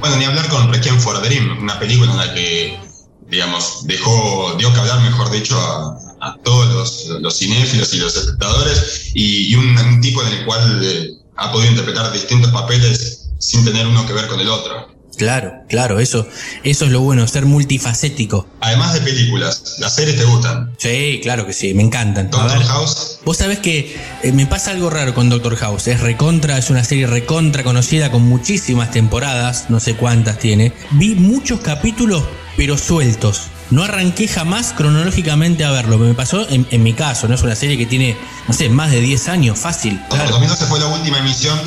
Bueno, 0.00 0.16
ni 0.16 0.24
hablar 0.24 0.48
con 0.48 0.72
Requiem 0.72 0.98
for 0.98 1.16
a 1.16 1.20
Dream, 1.20 1.58
una 1.60 1.78
película 1.78 2.10
en 2.10 2.16
la 2.18 2.34
que, 2.34 2.78
digamos, 3.28 3.86
dejó, 3.86 4.54
dio 4.58 4.72
que 4.72 4.80
hablar, 4.80 5.00
mejor 5.02 5.30
dicho, 5.30 5.58
a, 5.58 5.98
a 6.20 6.36
todos 6.42 6.72
los, 6.72 7.20
los 7.20 7.38
cinéfilos 7.38 7.92
y 7.94 7.98
los 7.98 8.16
espectadores, 8.16 9.10
y, 9.14 9.48
y 9.48 9.54
un, 9.56 9.76
un 9.76 10.00
tipo 10.00 10.22
en 10.22 10.28
el 10.28 10.44
cual 10.44 10.80
eh, 10.82 11.10
ha 11.36 11.52
podido 11.52 11.70
interpretar 11.70 12.12
distintos 12.12 12.50
papeles 12.50 13.30
sin 13.38 13.64
tener 13.64 13.86
uno 13.86 14.06
que 14.06 14.12
ver 14.12 14.26
con 14.26 14.40
el 14.40 14.48
otro. 14.48 14.88
Claro, 15.20 15.64
claro, 15.68 16.00
eso, 16.00 16.26
eso 16.64 16.86
es 16.86 16.90
lo 16.90 17.02
bueno, 17.02 17.26
ser 17.26 17.44
multifacético. 17.44 18.46
Además 18.60 18.94
de 18.94 19.02
películas, 19.02 19.76
¿las 19.78 19.94
series 19.94 20.16
te 20.16 20.24
gustan? 20.24 20.72
Sí, 20.78 21.20
claro 21.22 21.46
que 21.46 21.52
sí, 21.52 21.74
me 21.74 21.82
encantan. 21.82 22.30
Doctor 22.30 22.58
ver, 22.58 22.66
House, 22.66 23.18
Vos 23.22 23.36
sabés 23.36 23.58
que 23.58 24.00
eh, 24.22 24.32
me 24.32 24.46
pasa 24.46 24.70
algo 24.70 24.88
raro 24.88 25.12
con 25.12 25.28
Doctor 25.28 25.56
House. 25.56 25.88
Es 25.88 26.00
recontra, 26.00 26.56
es 26.56 26.70
una 26.70 26.84
serie 26.84 27.06
recontra 27.06 27.62
conocida 27.64 28.10
con 28.10 28.22
muchísimas 28.22 28.92
temporadas, 28.92 29.66
no 29.68 29.78
sé 29.78 29.94
cuántas 29.94 30.38
tiene. 30.38 30.72
Vi 30.92 31.14
muchos 31.16 31.60
capítulos, 31.60 32.24
pero 32.56 32.78
sueltos. 32.78 33.42
No 33.68 33.84
arranqué 33.84 34.26
jamás 34.26 34.72
cronológicamente 34.72 35.66
a 35.66 35.70
verlo. 35.70 35.98
Me 35.98 36.14
pasó 36.14 36.48
en, 36.48 36.66
en 36.70 36.82
mi 36.82 36.94
caso, 36.94 37.28
¿no? 37.28 37.34
Es 37.34 37.42
una 37.42 37.56
serie 37.56 37.76
que 37.76 37.84
tiene, 37.84 38.16
no 38.48 38.54
sé, 38.54 38.70
más 38.70 38.90
de 38.90 39.02
10 39.02 39.28
años, 39.28 39.58
fácil. 39.58 40.00
Claro. 40.08 40.30
2012 40.30 40.64
fue 40.64 40.80
la 40.80 40.86
última 40.86 41.18
emisión. 41.18 41.58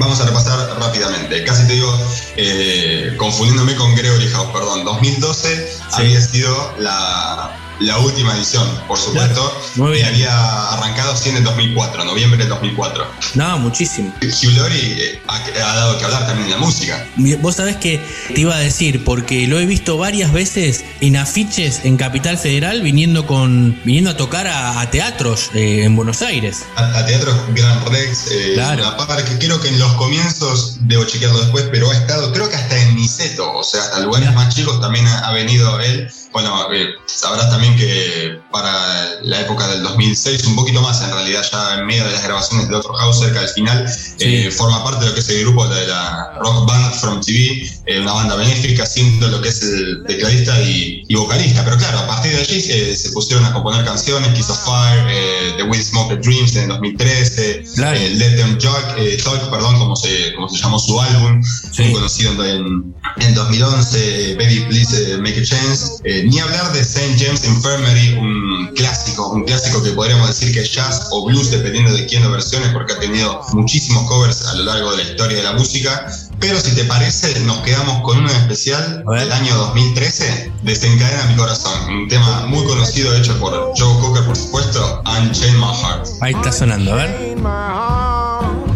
Vamos 0.00 0.18
a 0.18 0.24
repasar 0.24 0.58
rápidamente. 0.80 1.44
Casi 1.44 1.66
te 1.66 1.74
digo, 1.74 1.94
eh, 2.34 3.14
confundiéndome 3.18 3.76
con 3.76 3.94
Gregory 3.94 4.28
House, 4.28 4.48
perdón. 4.50 4.82
2012 4.82 5.76
había 5.92 6.18
sido 6.22 6.74
la, 6.78 7.69
la 7.80 7.98
última 7.98 8.36
edición, 8.36 8.68
por 8.86 8.98
supuesto. 8.98 9.60
Muy 9.76 9.92
bien. 9.92 10.06
Y 10.06 10.08
había 10.08 10.68
arrancado 10.72 11.12
así 11.12 11.30
en 11.30 11.38
el 11.38 11.44
2004, 11.44 12.04
noviembre 12.04 12.38
del 12.38 12.48
2004. 12.48 13.06
No, 13.34 13.58
muchísimo. 13.58 14.12
Hugh 14.22 14.56
Laurie 14.56 15.12
eh, 15.14 15.22
ha, 15.26 15.36
ha 15.36 15.74
dado 15.76 15.98
que 15.98 16.04
hablar 16.04 16.26
también 16.26 16.46
en 16.46 16.52
la 16.52 16.58
música. 16.58 17.06
Vos 17.40 17.56
sabés 17.56 17.76
que 17.76 18.00
te 18.34 18.40
iba 18.40 18.54
a 18.54 18.58
decir, 18.58 19.04
porque 19.04 19.46
lo 19.46 19.58
he 19.58 19.66
visto 19.66 19.96
varias 19.96 20.32
veces 20.32 20.84
en 21.00 21.16
afiches 21.16 21.80
en 21.84 21.96
Capital 21.96 22.38
Federal 22.38 22.82
viniendo 22.82 23.26
con 23.26 23.80
viniendo 23.84 24.10
a 24.10 24.16
tocar 24.16 24.46
a, 24.46 24.80
a 24.80 24.90
teatros 24.90 25.50
eh, 25.54 25.84
en 25.84 25.96
Buenos 25.96 26.22
Aires. 26.22 26.64
A, 26.76 26.98
a 26.98 27.06
teatros 27.06 27.34
Gran 27.54 27.84
Rex, 27.86 28.30
eh, 28.30 28.52
Claro. 28.54 28.96
Que 29.26 29.38
creo 29.38 29.60
que 29.60 29.68
en 29.68 29.78
los 29.78 29.92
comienzos, 29.94 30.76
debo 30.80 31.04
chequearlo 31.04 31.40
después, 31.40 31.66
pero 31.70 31.90
ha 31.90 31.96
estado, 31.96 32.32
creo 32.32 32.48
que 32.48 32.56
hasta 32.56 32.80
en 32.80 32.96
Niceto, 32.96 33.52
o 33.52 33.62
sea, 33.62 33.82
hasta 33.82 34.00
lugares 34.00 34.32
más 34.34 34.54
chicos 34.54 34.80
también 34.80 35.06
ha, 35.06 35.18
ha 35.28 35.32
venido 35.32 35.78
él. 35.80 36.10
Bueno, 36.32 36.72
eh, 36.72 36.94
sabrás 37.06 37.50
también 37.50 37.76
que 37.76 38.40
para 38.50 39.20
la 39.22 39.40
época 39.40 39.66
del 39.68 39.82
2006, 39.82 40.44
un 40.46 40.56
poquito 40.56 40.80
más 40.82 41.00
en 41.02 41.10
realidad, 41.10 41.42
ya 41.50 41.74
en 41.78 41.86
medio 41.86 42.04
de 42.04 42.12
las 42.12 42.22
grabaciones 42.24 42.68
de 42.68 42.74
otro 42.76 42.92
house, 42.94 43.18
cerca 43.20 43.40
del 43.40 43.48
final, 43.50 43.86
eh, 44.18 44.50
forma 44.50 44.82
parte 44.84 45.00
de 45.04 45.08
lo 45.10 45.14
que 45.14 45.20
es 45.20 45.28
el 45.28 45.40
grupo 45.42 45.66
de 45.68 45.86
la 45.86 46.32
Rock 46.40 46.66
Band 46.66 46.94
from 46.94 47.20
TV, 47.20 47.70
eh, 47.86 48.00
una 48.00 48.12
banda 48.12 48.36
benéfica, 48.36 48.84
siendo 48.86 49.28
lo 49.28 49.40
que 49.40 49.48
es 49.50 49.62
el 49.62 50.04
tecladista 50.06 50.60
y, 50.62 51.02
y 51.08 51.14
vocalista. 51.14 51.64
Pero 51.64 51.76
claro, 51.76 51.98
a 52.00 52.06
partir 52.06 52.32
de 52.32 52.38
allí 52.40 52.62
eh, 52.68 52.96
se 52.96 53.10
pusieron 53.10 53.44
a 53.44 53.52
componer 53.52 53.84
canciones, 53.84 54.32
Kiss 54.34 54.50
of 54.50 54.58
Fire, 54.64 55.06
eh, 55.10 55.54
The 55.56 55.62
Will 55.64 55.82
Smoke 55.82 56.14
the 56.14 56.16
Dreams 56.16 56.56
en 56.56 56.62
el 56.62 56.68
2013, 56.68 57.64
Claro. 57.76 57.96
eh, 57.98 58.10
Let 58.14 58.36
Them 58.36 58.58
Talk, 58.58 58.96
Talk, 59.24 59.50
perdón, 59.50 59.78
como 59.78 59.94
se, 59.96 60.34
como 60.34 60.48
se 60.48 60.56
llamó 60.58 60.78
su 60.78 61.00
álbum, 61.00 61.40
muy 61.78 61.92
conocido 61.92 62.44
en, 62.44 62.94
en 63.18 63.34
2011, 63.34 64.34
Baby 64.38 64.60
Please 64.68 65.16
Make 65.18 65.40
a 65.40 65.44
Chance. 65.44 66.02
Ni 66.24 66.38
hablar 66.38 66.72
de 66.72 66.80
St. 66.80 67.16
James 67.18 67.44
Infirmary, 67.44 68.14
un 68.18 68.39
clásico, 68.74 69.28
un 69.30 69.44
clásico 69.44 69.82
que 69.82 69.90
podríamos 69.90 70.28
decir 70.28 70.52
que 70.52 70.60
es 70.60 70.72
jazz 70.72 71.08
o 71.10 71.26
blues, 71.26 71.50
dependiendo 71.50 71.92
de 71.92 72.06
quién 72.06 72.22
lo 72.22 72.30
versione, 72.30 72.68
porque 72.70 72.94
ha 72.94 72.98
tenido 72.98 73.40
muchísimos 73.52 74.04
covers 74.08 74.46
a 74.46 74.54
lo 74.54 74.64
largo 74.64 74.90
de 74.92 75.04
la 75.04 75.10
historia 75.10 75.36
de 75.38 75.42
la 75.42 75.52
música. 75.52 76.06
Pero 76.38 76.58
si 76.60 76.74
te 76.74 76.84
parece, 76.84 77.38
nos 77.40 77.58
quedamos 77.58 78.00
con 78.02 78.18
uno 78.18 78.30
en 78.30 78.36
especial 78.36 79.04
del 79.06 79.32
año 79.32 79.54
2013, 79.56 80.52
Desencadena 80.62 81.24
mi 81.24 81.36
corazón, 81.36 81.72
un 81.90 82.08
tema 82.08 82.46
muy 82.46 82.64
conocido 82.66 83.14
hecho 83.16 83.38
por 83.38 83.72
Joe 83.76 84.00
Cocker, 84.00 84.24
por 84.24 84.36
supuesto, 84.36 85.02
Unchain 85.06 85.58
My 85.58 85.66
Heart. 85.66 86.06
Ahí 86.20 86.34
está 86.34 86.52
sonando, 86.52 86.92
a 86.92 86.96
ver. 86.96 87.36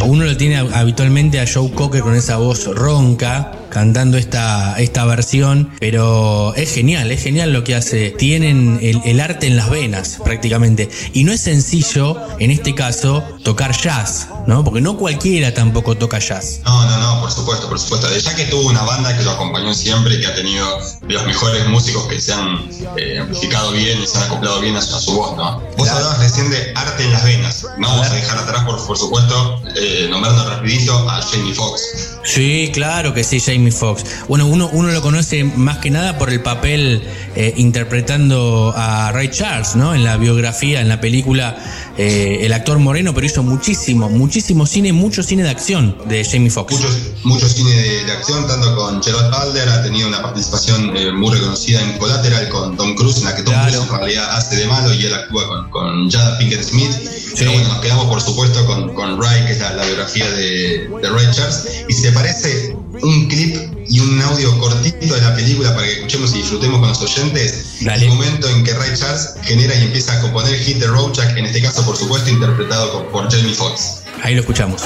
Uno 0.05 0.25
lo 0.25 0.37
tiene 0.37 0.59
habitualmente 0.59 1.41
a 1.41 1.47
Joe 1.53 1.71
Cocker 1.73 2.03
con 2.03 2.15
esa 2.15 2.37
voz 2.37 2.67
ronca, 2.67 3.53
cantando 3.75 4.17
esta, 4.17 4.77
esta 4.79 5.05
versión, 5.05 5.71
pero 5.81 6.55
es 6.55 6.73
genial, 6.73 7.11
es 7.11 7.25
genial 7.25 7.53
lo 7.53 7.65
que 7.65 7.75
hace. 7.75 8.11
Tienen 8.11 8.79
el, 8.81 9.01
el 9.05 9.21
arte 9.21 9.49
en 9.49 9.57
las 9.57 9.69
venas, 9.69 10.19
prácticamente. 10.25 10.89
Y 11.13 11.25
no 11.25 11.33
es 11.33 11.41
sencillo, 11.41 12.17
en 12.39 12.53
este 12.53 12.73
caso, 12.77 13.25
tocar 13.43 13.77
jazz, 13.77 14.29
¿no? 14.47 14.63
Porque 14.63 14.81
no 14.81 14.97
cualquiera 14.97 15.53
tampoco 15.53 15.97
toca 15.97 16.21
jazz. 16.21 16.61
No, 16.65 16.89
no, 16.89 16.99
no, 16.99 17.21
por 17.21 17.33
supuesto, 17.33 17.69
por 17.69 17.81
supuesto. 17.81 18.07
Ya 18.17 18.37
que 18.37 18.45
tuvo 18.45 18.69
una 18.69 18.83
banda 18.85 19.17
que 19.19 19.25
lo 19.25 19.33
acompañó 19.33 19.75
siempre, 19.75 20.21
que 20.21 20.27
ha 20.29 20.35
tenido 20.37 20.67
de 21.03 21.13
los 21.13 21.27
mejores 21.27 21.67
músicos 21.67 22.07
que 22.07 22.21
se 22.21 22.33
han 22.33 22.71
eh, 22.97 23.19
amplificado 23.19 23.73
bien 23.73 24.01
y 24.01 24.07
se 24.07 24.19
han 24.19 24.25
acoplado 24.25 24.61
bien 24.61 24.77
a 24.77 24.83
su, 24.83 24.95
a 24.95 25.01
su 25.01 25.17
voz, 25.17 25.37
¿no? 25.37 25.61
Vos 25.77 25.89
hablabas 25.89 26.21
recién 26.21 26.49
de 26.49 26.73
arte 26.77 27.03
en 27.03 27.13
las 27.13 27.25
venas. 27.25 27.67
No 27.79 27.89
vamos 27.89 28.07
a 28.07 28.15
dejar 28.15 28.39
atrás, 28.39 28.65
por, 28.65 28.87
por 28.87 28.97
supuesto, 28.97 29.61
eh, 29.75 30.07
nombrando 30.09 30.49
rapidito 30.49 30.97
a 31.11 31.21
Jamie 31.21 31.55
Foxx. 31.55 32.21
Sí, 32.23 32.71
claro 32.73 33.13
que 33.13 33.25
sí, 33.25 33.41
Jamie 33.41 33.64
Foxx. 33.71 34.05
Bueno, 34.29 34.47
uno, 34.47 34.69
uno 34.73 34.91
lo 34.91 35.03
conoce 35.03 35.45
más 35.45 35.79
que 35.79 35.91
nada 35.91 36.19
por 36.19 36.31
el 36.31 36.41
papel 36.41 37.03
eh, 37.37 37.55
interpretando 37.57 38.73
a 38.77 39.13
Ray 39.13 39.31
Charles, 39.31 39.77
¿no? 39.77 39.95
En 39.95 40.05
la 40.05 40.17
biografía, 40.17 40.81
en 40.81 40.89
la 40.89 41.01
película, 41.01 41.57
eh, 41.97 42.41
el 42.43 42.53
actor 42.53 42.79
moreno, 42.79 43.15
pero 43.15 43.27
hizo 43.27 43.43
muchísimo, 43.43 44.09
muchísimo 44.09 44.67
cine, 44.67 44.93
mucho 44.93 45.23
cine 45.23 45.43
de 45.43 45.51
acción 45.51 45.97
de 46.07 46.25
Jamie 46.25 46.51
Foxx. 46.51 46.73
Muchos, 46.73 46.97
mucho 47.25 47.49
cine 47.49 47.71
de, 47.71 48.05
de 48.05 48.13
acción, 48.13 48.47
tanto 48.47 48.75
con 48.77 49.03
Gerard 49.03 49.31
Butler, 49.31 49.69
ha 49.69 49.83
tenido 49.83 50.09
una 50.09 50.23
participación 50.23 50.97
eh, 50.97 51.13
muy 51.13 51.33
reconocida 51.35 51.83
en 51.83 51.99
Collateral 51.99 52.49
con 52.49 52.77
Tom 52.77 52.95
Cruise, 52.95 53.19
en 53.19 53.25
la 53.25 53.37
que 53.37 53.43
Tom 53.43 53.55
Cruise 53.55 53.83
en 53.83 53.97
realidad 53.97 54.37
hace 54.37 54.57
de 54.57 54.67
malo 54.67 54.93
y 54.95 55.07
él 55.07 55.15
actúa 55.15 55.47
con, 55.49 55.71
con 55.71 56.11
Jada 56.11 56.39
Pinkett 56.39 56.63
Smith. 56.63 56.93
Pero 57.37 57.53
bueno, 57.53 57.69
nos 57.69 57.79
quedamos 57.79 58.07
por 58.07 58.21
supuesto 58.21 58.65
con, 58.67 58.95
con 58.95 59.21
Ray, 59.21 59.45
que 59.47 59.53
es 59.53 59.61
la, 59.61 59.73
la 59.73 59.85
biografía 59.85 60.31
de, 60.31 60.89
de 61.03 61.11
Ray 61.11 61.27
Charles. 61.33 61.85
Y 61.89 61.93
si 61.93 62.03
te 62.03 62.13
parece, 62.13 62.77
un 63.03 63.29
clip 63.29 63.57
y 63.89 64.01
un 64.01 64.21
audio 64.23 64.57
cortito 64.59 65.15
de 65.15 65.21
la 65.21 65.35
película 65.35 65.75
para 65.75 65.87
que 65.87 65.93
escuchemos 65.95 66.33
y 66.35 66.39
disfrutemos 66.39 66.79
con 66.79 66.89
los 66.89 67.03
oyentes. 67.03 67.24
El 67.33 68.09
momento 68.09 68.49
en 68.49 68.65
que 68.65 68.75
Ray 68.75 68.91
Charles 68.95 69.35
genera 69.43 69.75
y 69.75 69.85
empieza 69.85 70.13
a 70.15 70.21
componer 70.21 70.59
Hit 70.59 70.81
the 70.81 70.87
Road 70.87 71.13
Jack, 71.13 71.37
en 71.37 71.47
este 71.47 71.63
caso, 71.63 71.85
por 71.85 71.97
supuesto, 71.97 72.31
interpretado 72.31 73.09
por 73.11 73.31
Jamie 73.31 73.55
Foxx. 73.55 74.03
Ahí 74.23 74.35
lo 74.35 74.41
escuchamos. 74.41 74.83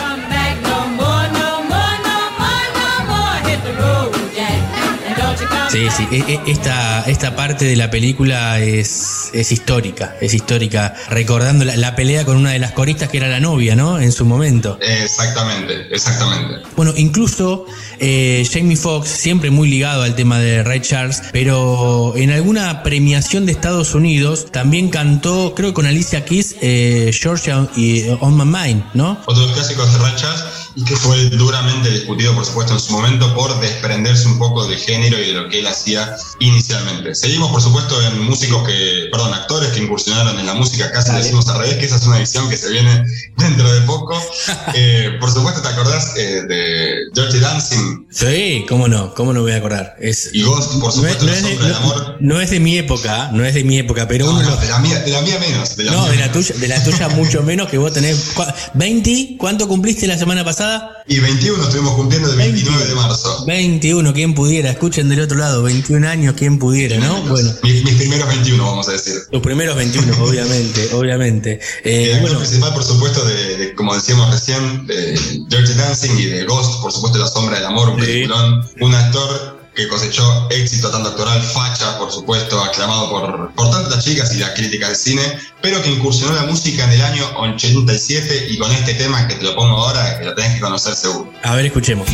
Sí, 5.71 5.87
sí, 5.95 6.09
e- 6.11 6.33
e- 6.33 6.41
esta, 6.51 7.03
esta 7.07 7.37
parte 7.37 7.67
de 7.67 7.77
la 7.77 7.91
película 7.91 8.59
es, 8.59 9.29
es 9.35 9.53
histórica, 9.53 10.17
es 10.21 10.33
histórica, 10.33 10.95
recordando 11.11 11.67
la, 11.67 11.77
la 11.77 11.95
pelea 11.95 12.25
con 12.25 12.39
una 12.39 12.53
de 12.53 12.59
las 12.59 12.73
coristas 12.73 13.11
que 13.11 13.19
era 13.19 13.29
la 13.29 13.39
novia, 13.39 13.77
¿no? 13.77 14.01
En 14.01 14.11
su 14.11 14.25
momento. 14.25 14.79
Exactamente, 14.81 15.87
exactamente. 15.91 16.63
Bueno, 16.75 16.95
incluso 16.97 17.67
eh, 17.99 18.49
Jamie 18.51 18.77
Foxx, 18.77 19.11
siempre 19.11 19.51
muy 19.51 19.69
ligado 19.69 20.05
al 20.05 20.15
tema 20.15 20.39
de 20.39 20.63
Ray 20.65 20.81
Charles, 20.81 21.23
pero 21.33 22.15
en 22.17 22.31
alguna 22.31 22.83
premiación 22.83 23.45
de 23.45 23.53
Estados 23.53 23.95
Unidos 23.95 24.47
también 24.51 24.89
cantó, 24.89 25.53
creo 25.55 25.71
que 25.71 25.75
con 25.75 25.87
Alicia 25.87 26.25
Keys, 26.25 26.57
eh, 26.63 27.11
Georgia 27.13 27.69
y 27.77 28.01
eh, 28.01 28.17
On 28.21 28.37
My 28.37 28.45
Mind, 28.45 28.85
¿no? 28.95 29.19
Otro 29.27 29.43
de 29.43 29.49
los 29.49 29.57
clásicos 29.57 29.93
de 29.93 29.99
Ray 29.99 30.15
Charles 30.17 30.45
y 30.81 30.85
que 30.85 30.97
fue 30.97 31.25
duramente 31.31 31.91
discutido, 31.91 32.35
por 32.35 32.45
supuesto, 32.45 32.73
en 32.75 32.79
su 32.81 32.93
momento 32.93 33.35
por 33.35 33.59
desprenderse 33.61 34.27
un 34.29 34.39
poco 34.39 34.65
del 34.67 34.79
género 34.79 35.19
y 35.19 35.27
de 35.29 35.33
lo 35.33 35.49
que 35.49 35.59
él 35.59 35.67
hacía 35.67 36.17
inicialmente. 36.39 37.15
Seguimos, 37.17 37.51
por 37.51 37.61
supuesto, 37.61 38.01
en 38.03 38.23
músicos 38.23 38.67
que, 38.67 39.09
perdón, 39.11 39.35
actores 39.35 39.71
que 39.71 39.81
incursionaron 39.83 40.39
en 40.39 40.47
la 40.47 40.55
música, 40.55 40.91
casi 40.93 41.09
Dale. 41.09 41.23
decimos 41.25 41.49
al 41.49 41.59
revés, 41.59 41.77
que 41.79 41.87
esa 41.87 41.97
es 41.97 42.07
una 42.07 42.19
edición 42.19 42.49
que 42.49 42.57
se 42.57 42.71
viene 42.71 43.05
dentro 43.37 43.73
de 43.73 43.81
poco. 43.83 44.15
Eh, 44.75 45.17
por 45.19 45.31
supuesto, 45.33 45.63
¿te 45.63 45.69
acordás 45.69 46.15
eh, 46.17 46.43
de 46.47 46.95
Dirty 47.15 47.39
Dancing? 47.41 48.07
Sí, 48.11 48.65
cómo 48.69 48.87
no, 48.87 49.15
cómo 49.15 49.33
no 49.33 49.41
voy 49.43 49.53
a 49.53 49.57
acordar. 49.57 49.97
Es, 49.99 50.31
Y 50.33 50.43
Ghost, 50.43 50.79
por 50.81 50.93
supuesto, 50.93 51.25
no, 51.25 51.31
Los 51.31 51.39
es 51.39 51.45
de, 51.45 51.57
del 51.59 51.69
no- 51.71 51.77
Amor. 51.79 52.17
no 52.21 52.41
es 52.41 52.51
de 52.51 52.61
mi 52.61 52.77
época, 52.79 53.31
no 53.33 53.45
es 53.45 53.55
de 53.55 53.65
mi 53.65 53.79
época, 53.79 54.07
pero 54.07 54.27
No, 54.27 54.33
uno 54.33 54.43
no, 54.43 54.57
de 54.57 54.69
la 54.69 54.79
mía, 54.79 54.99
de 55.01 55.11
la 55.11 55.23
mía 55.23 55.39
menos. 55.41 55.75
De 55.77 55.85
la 55.85 55.93
no, 55.93 56.03
mía 56.03 56.11
de 56.13 56.17
la 56.19 56.27
menos. 56.29 56.47
tuya, 56.47 56.61
de 56.61 56.69
la 56.69 56.85
tuya 56.85 57.09
mucho 57.17 57.43
menos 57.43 57.69
que 57.69 57.79
vos 57.79 57.93
tenés. 57.93 58.17
¿cu- 58.35 58.43
¿20? 58.75 59.37
¿Cuánto 59.39 59.67
cumpliste 59.67 60.07
la 60.07 60.19
semana 60.19 60.45
pasada? 60.45 60.68
Y 61.07 61.21
21 61.21 61.63
estuvimos 61.63 61.95
cumpliendo 61.95 62.31
el 62.31 62.37
29 62.37 62.87
de 62.87 62.95
marzo. 62.95 63.45
21, 63.47 64.13
quien 64.13 64.35
pudiera, 64.35 64.71
escuchen 64.71 65.09
del 65.09 65.21
otro 65.21 65.39
lado, 65.39 65.63
21 65.63 66.07
años, 66.07 66.35
quien 66.37 66.59
pudiera, 66.59 66.99
¿no? 66.99 67.23
Bueno, 67.23 67.51
Mis, 67.63 67.83
mis 67.85 67.95
primeros 67.95 68.29
21, 68.29 68.63
vamos 68.65 68.89
a 68.89 68.93
decir. 68.93 69.15
los 69.31 69.43
primeros 69.43 69.75
21, 69.77 70.17
obviamente, 70.25 70.89
obviamente. 70.95 71.61
Eh, 71.85 72.05
El 72.05 72.13
actor 72.17 72.21
bueno, 72.31 72.39
principal, 72.41 72.75
por 72.75 72.85
supuesto, 72.85 73.25
de, 73.25 73.57
de, 73.57 73.75
como 73.75 73.95
decíamos 73.95 74.31
recién, 74.31 74.87
de 74.87 75.13
Dirty 75.49 75.73
Dancing 75.75 76.19
y 76.19 76.25
de 76.27 76.45
Ghost, 76.45 76.83
por 76.83 76.93
supuesto, 76.93 77.19
La 77.19 77.29
Sombra 77.29 77.57
del 77.57 77.67
Amor, 77.67 77.89
un 77.91 78.01
Sí. 78.01 78.07
peliculón. 78.07 78.69
Un 78.81 78.95
actor 78.95 79.58
que 79.79 79.87
cosechó 79.87 80.49
éxito 80.51 80.91
tanto 80.91 81.11
actoral, 81.11 81.41
facha, 81.41 81.97
por 81.99 82.11
supuesto, 82.11 82.61
aclamado 82.61 83.11
por, 83.11 83.55
por 83.55 83.71
tantas 83.71 84.05
chicas 84.05 84.35
y 84.35 84.39
la 84.39 84.53
crítica 84.53 84.89
del 84.89 84.97
cine, 84.97 85.23
pero 85.63 85.81
que 85.81 85.89
incursionó 85.89 86.35
la 86.35 86.43
música 86.43 86.83
en 86.85 86.91
el 86.91 87.01
año 87.01 87.25
87 87.37 88.49
y 88.51 88.59
con 88.59 88.73
este 88.73 88.95
tema 88.95 89.29
que 89.29 89.37
te 89.37 89.45
lo 89.45 89.55
pongo 89.55 89.77
ahora, 89.77 90.19
que 90.19 90.25
lo 90.25 90.35
tenés 90.35 90.55
que 90.55 90.61
conocer 90.61 90.97
seguro. 90.97 91.33
a 91.45 91.55
ver, 91.55 91.67
escuchemos. 91.67 92.09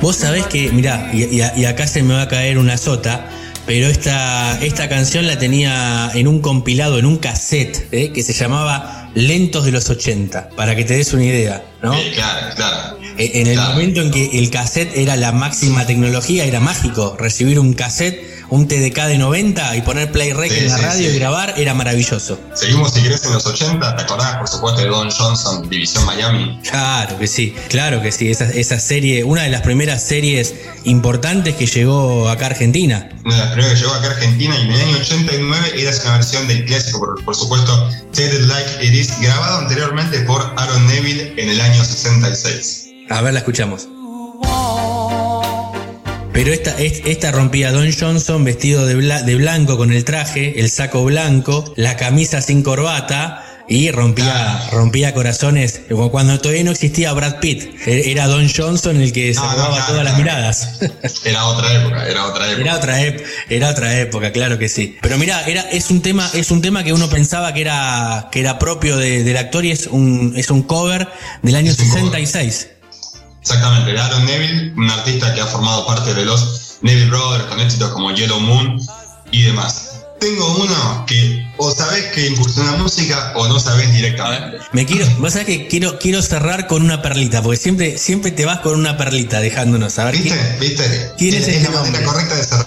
Vos 0.00 0.16
sabés 0.16 0.46
que, 0.46 0.70
mirá, 0.70 1.10
y, 1.12 1.64
acá 1.64 1.88
se 1.88 2.04
me 2.04 2.14
va 2.14 2.22
a 2.22 2.28
caer 2.28 2.58
una 2.58 2.76
sota, 2.76 3.28
pero 3.66 3.88
esta, 3.88 4.62
esta 4.62 4.88
canción 4.88 5.26
la 5.26 5.36
tenía 5.36 6.12
en 6.14 6.28
un 6.28 6.40
compilado, 6.40 7.00
en 7.00 7.06
un 7.06 7.16
cassette, 7.16 7.88
¿eh? 7.90 8.12
que 8.12 8.22
se 8.22 8.32
llamaba 8.32 9.10
Lentos 9.14 9.64
de 9.64 9.72
los 9.72 9.90
80, 9.90 10.50
para 10.50 10.76
que 10.76 10.84
te 10.84 10.94
des 10.94 11.12
una 11.12 11.24
idea, 11.24 11.64
¿no? 11.82 11.94
Eh, 11.94 12.12
claro, 12.14 12.54
claro. 12.54 13.03
Eh, 13.18 13.30
En 13.34 13.46
el 13.46 13.58
momento 13.58 14.00
en 14.00 14.10
que 14.10 14.38
el 14.38 14.50
cassette 14.50 14.96
era 14.96 15.16
la 15.16 15.32
máxima 15.32 15.86
tecnología, 15.86 16.44
era 16.44 16.60
mágico 16.60 17.16
recibir 17.18 17.58
un 17.58 17.74
cassette 17.74 18.34
un 18.50 18.68
TDK 18.68 19.06
de 19.06 19.18
90 19.18 19.76
y 19.76 19.80
poner 19.82 20.12
play 20.12 20.32
rec 20.32 20.52
Sí, 20.52 20.60
en 20.60 20.68
la 20.68 20.76
sí, 20.76 20.82
radio 20.84 21.10
sí. 21.10 21.16
y 21.16 21.18
grabar 21.18 21.54
era 21.56 21.74
maravilloso. 21.74 22.38
Seguimos, 22.54 22.92
si 22.92 23.02
querés, 23.02 23.24
en 23.24 23.32
los 23.32 23.44
80. 23.46 23.96
¿Te 23.96 24.02
acordás, 24.02 24.36
por 24.36 24.48
supuesto, 24.48 24.82
de 24.82 24.88
Don 24.88 25.10
Johnson, 25.10 25.68
División 25.68 26.04
Miami? 26.04 26.60
Claro 26.62 27.18
que 27.18 27.26
sí, 27.26 27.54
claro 27.68 28.02
que 28.02 28.12
sí. 28.12 28.30
Esa, 28.30 28.44
esa 28.50 28.78
serie, 28.78 29.24
una 29.24 29.42
de 29.42 29.48
las 29.48 29.62
primeras 29.62 30.04
series 30.04 30.54
importantes 30.84 31.54
que 31.56 31.66
llegó 31.66 32.28
acá 32.28 32.44
a 32.44 32.50
Argentina. 32.50 33.08
Una 33.24 33.34
de 33.34 33.40
las 33.40 33.52
primeras 33.52 33.74
que 33.74 33.80
llegó 33.80 33.94
acá 33.94 34.08
a 34.08 34.10
Argentina 34.10 34.56
y 34.58 34.62
en 34.62 34.72
el 34.72 34.80
año 34.80 34.96
89 34.98 35.70
era 35.76 35.90
una 36.04 36.14
versión 36.16 36.46
del 36.46 36.64
clásico, 36.66 36.98
por, 37.00 37.24
por 37.24 37.34
supuesto, 37.34 37.90
Treated 38.12 38.42
Like 38.42 38.86
It 38.86 38.92
Is, 38.94 39.20
grabado 39.20 39.58
anteriormente 39.58 40.20
por 40.20 40.42
Aaron 40.58 40.86
Neville 40.86 41.32
en 41.38 41.48
el 41.48 41.60
año 41.60 41.82
66. 41.82 42.83
A 43.10 43.20
ver, 43.22 43.32
la 43.34 43.40
escuchamos. 43.40 43.88
Pero 46.32 46.52
esta, 46.52 46.76
es- 46.80 47.02
esta 47.06 47.30
rompía 47.30 47.70
Don 47.72 47.88
Johnson 47.92 48.42
vestido 48.44 48.86
de, 48.86 48.96
bla- 48.96 49.22
de 49.22 49.36
blanco 49.36 49.76
con 49.76 49.92
el 49.92 50.04
traje, 50.04 50.58
el 50.58 50.68
saco 50.70 51.04
blanco, 51.04 51.72
la 51.76 51.96
camisa 51.96 52.40
sin 52.42 52.62
corbata 52.64 53.44
y 53.66 53.90
rompía, 53.92 54.68
rompía 54.72 55.14
corazones 55.14 55.80
como 55.88 56.10
cuando 56.10 56.38
todavía 56.40 56.64
no 56.64 56.72
existía 56.72 57.12
Brad 57.12 57.38
Pitt. 57.38 57.62
E- 57.86 58.10
Era 58.10 58.26
Don 58.26 58.46
Johnson 58.52 59.00
el 59.00 59.12
que 59.12 59.32
se 59.32 59.40
No, 59.40 59.46
no, 59.46 59.52
robaba 59.56 59.86
todas 59.86 60.04
las 60.04 60.18
miradas. 60.18 60.80
Era 61.24 61.46
otra 61.46 61.72
época, 61.72 62.06
era 62.08 62.24
otra 62.26 62.46
época. 62.50 62.60
Era 62.62 62.76
otra, 62.76 63.00
ep- 63.00 63.22
era 63.48 63.70
otra 63.70 63.98
época, 64.00 64.32
claro 64.32 64.58
que 64.58 64.68
sí. 64.68 64.96
Pero 65.00 65.16
mira, 65.18 65.44
era, 65.46 65.62
es 65.70 65.88
un 65.90 66.02
tema, 66.02 66.28
es 66.34 66.50
un 66.50 66.60
tema 66.60 66.82
que 66.84 66.92
uno 66.92 67.08
pensaba 67.08 67.54
que 67.54 67.60
era, 67.62 68.28
que 68.32 68.40
era 68.40 68.58
propio 68.58 68.96
de- 68.96 69.22
del 69.22 69.36
actor 69.36 69.64
y 69.64 69.70
es 69.70 69.86
un, 69.86 70.34
es 70.36 70.50
un 70.50 70.62
cover 70.64 71.08
del 71.42 71.54
año 71.54 71.70
Es 71.70 71.78
un 71.78 71.84
cover. 71.90 72.02
66. 73.44 73.50
Exactamente, 73.54 73.92
de 73.92 74.00
Aaron 74.00 74.24
Neville, 74.24 74.72
un 74.76 74.90
artista 74.90 75.34
que 75.34 75.40
ha 75.40 75.46
formado 75.46 75.86
parte 75.86 76.14
de 76.14 76.24
los 76.24 76.78
Neville 76.82 77.10
Brothers 77.10 77.44
con 77.44 77.60
éxitos 77.60 77.90
como 77.92 78.10
Yellow 78.12 78.40
Moon 78.40 78.80
y 79.30 79.42
demás. 79.42 79.90
Tengo 80.20 80.56
uno 80.56 81.04
que 81.06 81.46
o 81.58 81.70
sabés 81.70 82.04
que 82.14 82.28
incursiona 82.28 82.72
música 82.76 83.32
o 83.36 83.46
no 83.46 83.60
sabés 83.60 83.92
directamente. 83.92 84.58
Me 84.72 84.86
quiero, 84.86 85.06
vos 85.18 85.32
sabés 85.32 85.46
que 85.46 85.68
quiero, 85.68 85.98
quiero 85.98 86.22
cerrar 86.22 86.66
con 86.66 86.82
una 86.82 87.02
perlita, 87.02 87.42
porque 87.42 87.58
siempre, 87.58 87.98
siempre 87.98 88.30
te 88.30 88.46
vas 88.46 88.60
con 88.60 88.74
una 88.74 88.96
perlita 88.96 89.40
dejándonos. 89.40 89.98
A 89.98 90.04
ver, 90.06 90.14
¿Viste? 90.16 90.30
¿quién- 90.30 90.60
¿Viste? 90.60 91.12
quién 91.18 91.34
es 91.34 91.42
es, 91.48 91.54
este 91.56 91.70
la 91.72 91.80
manera 91.82 92.04
correcta 92.04 92.34
de 92.36 92.44
cerrar. 92.44 92.66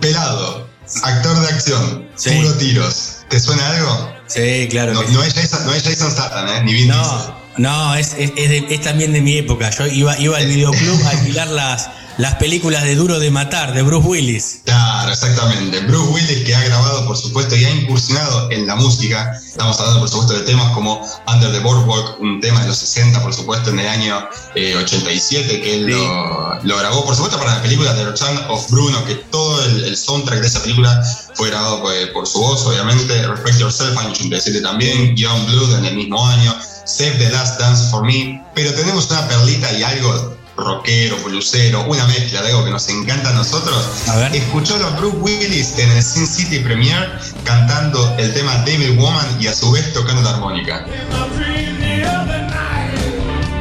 Pelado, 0.00 0.68
actor 1.02 1.40
de 1.40 1.48
acción, 1.48 2.08
Sí. 2.16 2.30
puro 2.30 2.54
tiros. 2.54 3.16
¿Te 3.28 3.38
suena 3.40 3.68
algo? 3.70 4.15
Sí, 4.26 4.66
claro. 4.70 4.92
No, 4.94 5.22
es 5.22 5.34
Jason, 5.34 5.64
no 5.66 5.72
es 5.74 5.82
Jason 5.82 6.10
Statham, 6.10 6.48
¿eh? 6.48 6.62
Ni 6.64 6.74
Vin. 6.74 6.88
No, 6.88 7.36
no, 7.58 7.94
es, 7.94 8.14
es, 8.18 8.32
es 8.36 8.48
de- 8.50 8.66
es 8.70 8.80
también 8.80 9.12
de 9.12 9.20
mi 9.20 9.38
época. 9.38 9.70
Yo 9.70 9.86
iba, 9.86 10.18
iba 10.18 10.36
al 10.36 10.46
videoclub 10.46 11.00
a 11.06 11.10
alquilar 11.10 11.48
las, 11.48 11.88
las 12.18 12.34
películas 12.36 12.84
de 12.84 12.94
Duro 12.94 13.18
de 13.18 13.30
Matar, 13.30 13.74
de 13.74 13.82
Bruce 13.82 14.06
Willis. 14.08 14.60
Claro, 14.64 15.10
exactamente. 15.10 15.80
Bruce 15.80 16.10
Willis 16.12 16.44
que 16.44 16.54
ha 16.54 16.62
grabado, 16.64 17.06
por 17.06 17.16
supuesto, 17.16 17.54
y 17.56 17.64
ha 17.64 17.70
incursionado 17.70 18.50
en 18.50 18.66
la 18.66 18.74
música. 18.76 19.32
Estamos 19.46 19.78
hablando, 19.80 20.00
por 20.00 20.08
supuesto, 20.08 20.32
de 20.34 20.40
temas 20.40 20.72
como 20.72 21.00
Under 21.32 21.52
the 21.52 21.60
Boardwalk, 21.60 22.20
un 22.20 22.40
tema 22.40 22.60
de 22.62 22.68
los 22.68 22.78
60, 22.78 23.22
por 23.22 23.34
supuesto, 23.34 23.70
en 23.70 23.80
el 23.80 23.88
año 23.88 24.28
eh, 24.54 24.76
87, 24.76 25.60
que 25.60 25.74
él 25.74 25.86
Sí. 25.86 25.92
lo, 25.92 26.62
lo 26.62 26.76
grabó, 26.78 27.04
por 27.04 27.14
supuesto, 27.14 27.38
para 27.38 27.56
la 27.56 27.62
película 27.62 27.94
The 27.94 28.04
Return 28.06 28.38
of 28.48 28.70
Bruno, 28.70 29.04
que 29.04 29.14
todo 29.16 29.62
el, 29.64 29.84
el 29.84 29.96
soundtrack 29.96 30.40
de 30.40 30.46
esa 30.46 30.62
película 30.62 31.02
fue 31.34 31.48
grabado 31.50 31.82
por, 31.82 31.92
por 32.12 32.26
su 32.26 32.40
voz, 32.40 32.64
obviamente. 32.66 33.26
Respect 33.26 33.58
Yourself, 33.58 33.96
año 33.98 34.10
87 34.10 34.60
también. 34.62 35.14
Young 35.16 35.46
Blood 35.46 35.78
en 35.78 35.84
el 35.86 35.96
mismo 35.96 36.26
año. 36.26 36.54
Save 36.86 37.12
the 37.18 37.30
Last 37.30 37.58
Dance 37.60 37.90
for 37.90 38.04
Me. 38.04 38.42
Pero 38.54 38.72
tenemos 38.74 39.10
una 39.10 39.26
perlita 39.28 39.70
y 39.72 39.82
algo 39.82 40.36
rockero, 40.56 41.16
bluesero, 41.24 41.84
una 41.84 42.06
mezcla 42.06 42.42
de 42.42 42.48
algo 42.48 42.64
que 42.64 42.70
nos 42.70 42.88
encanta 42.88 43.30
a 43.30 43.32
nosotros. 43.34 43.84
A 44.08 44.16
ver. 44.16 44.34
Escuchó 44.36 44.76
a 44.76 44.90
Bruce 44.98 45.16
Willis 45.18 45.78
en 45.78 45.90
el 45.90 46.02
Sin 46.02 46.26
City 46.26 46.60
Premiere 46.60 47.06
cantando 47.44 48.14
el 48.18 48.32
tema 48.32 48.56
Devil 48.64 48.92
Woman 48.96 49.26
y 49.40 49.46
a 49.48 49.54
su 49.54 49.70
vez 49.72 49.92
tocando 49.92 50.22
la 50.22 50.30
armónica. 50.30 50.86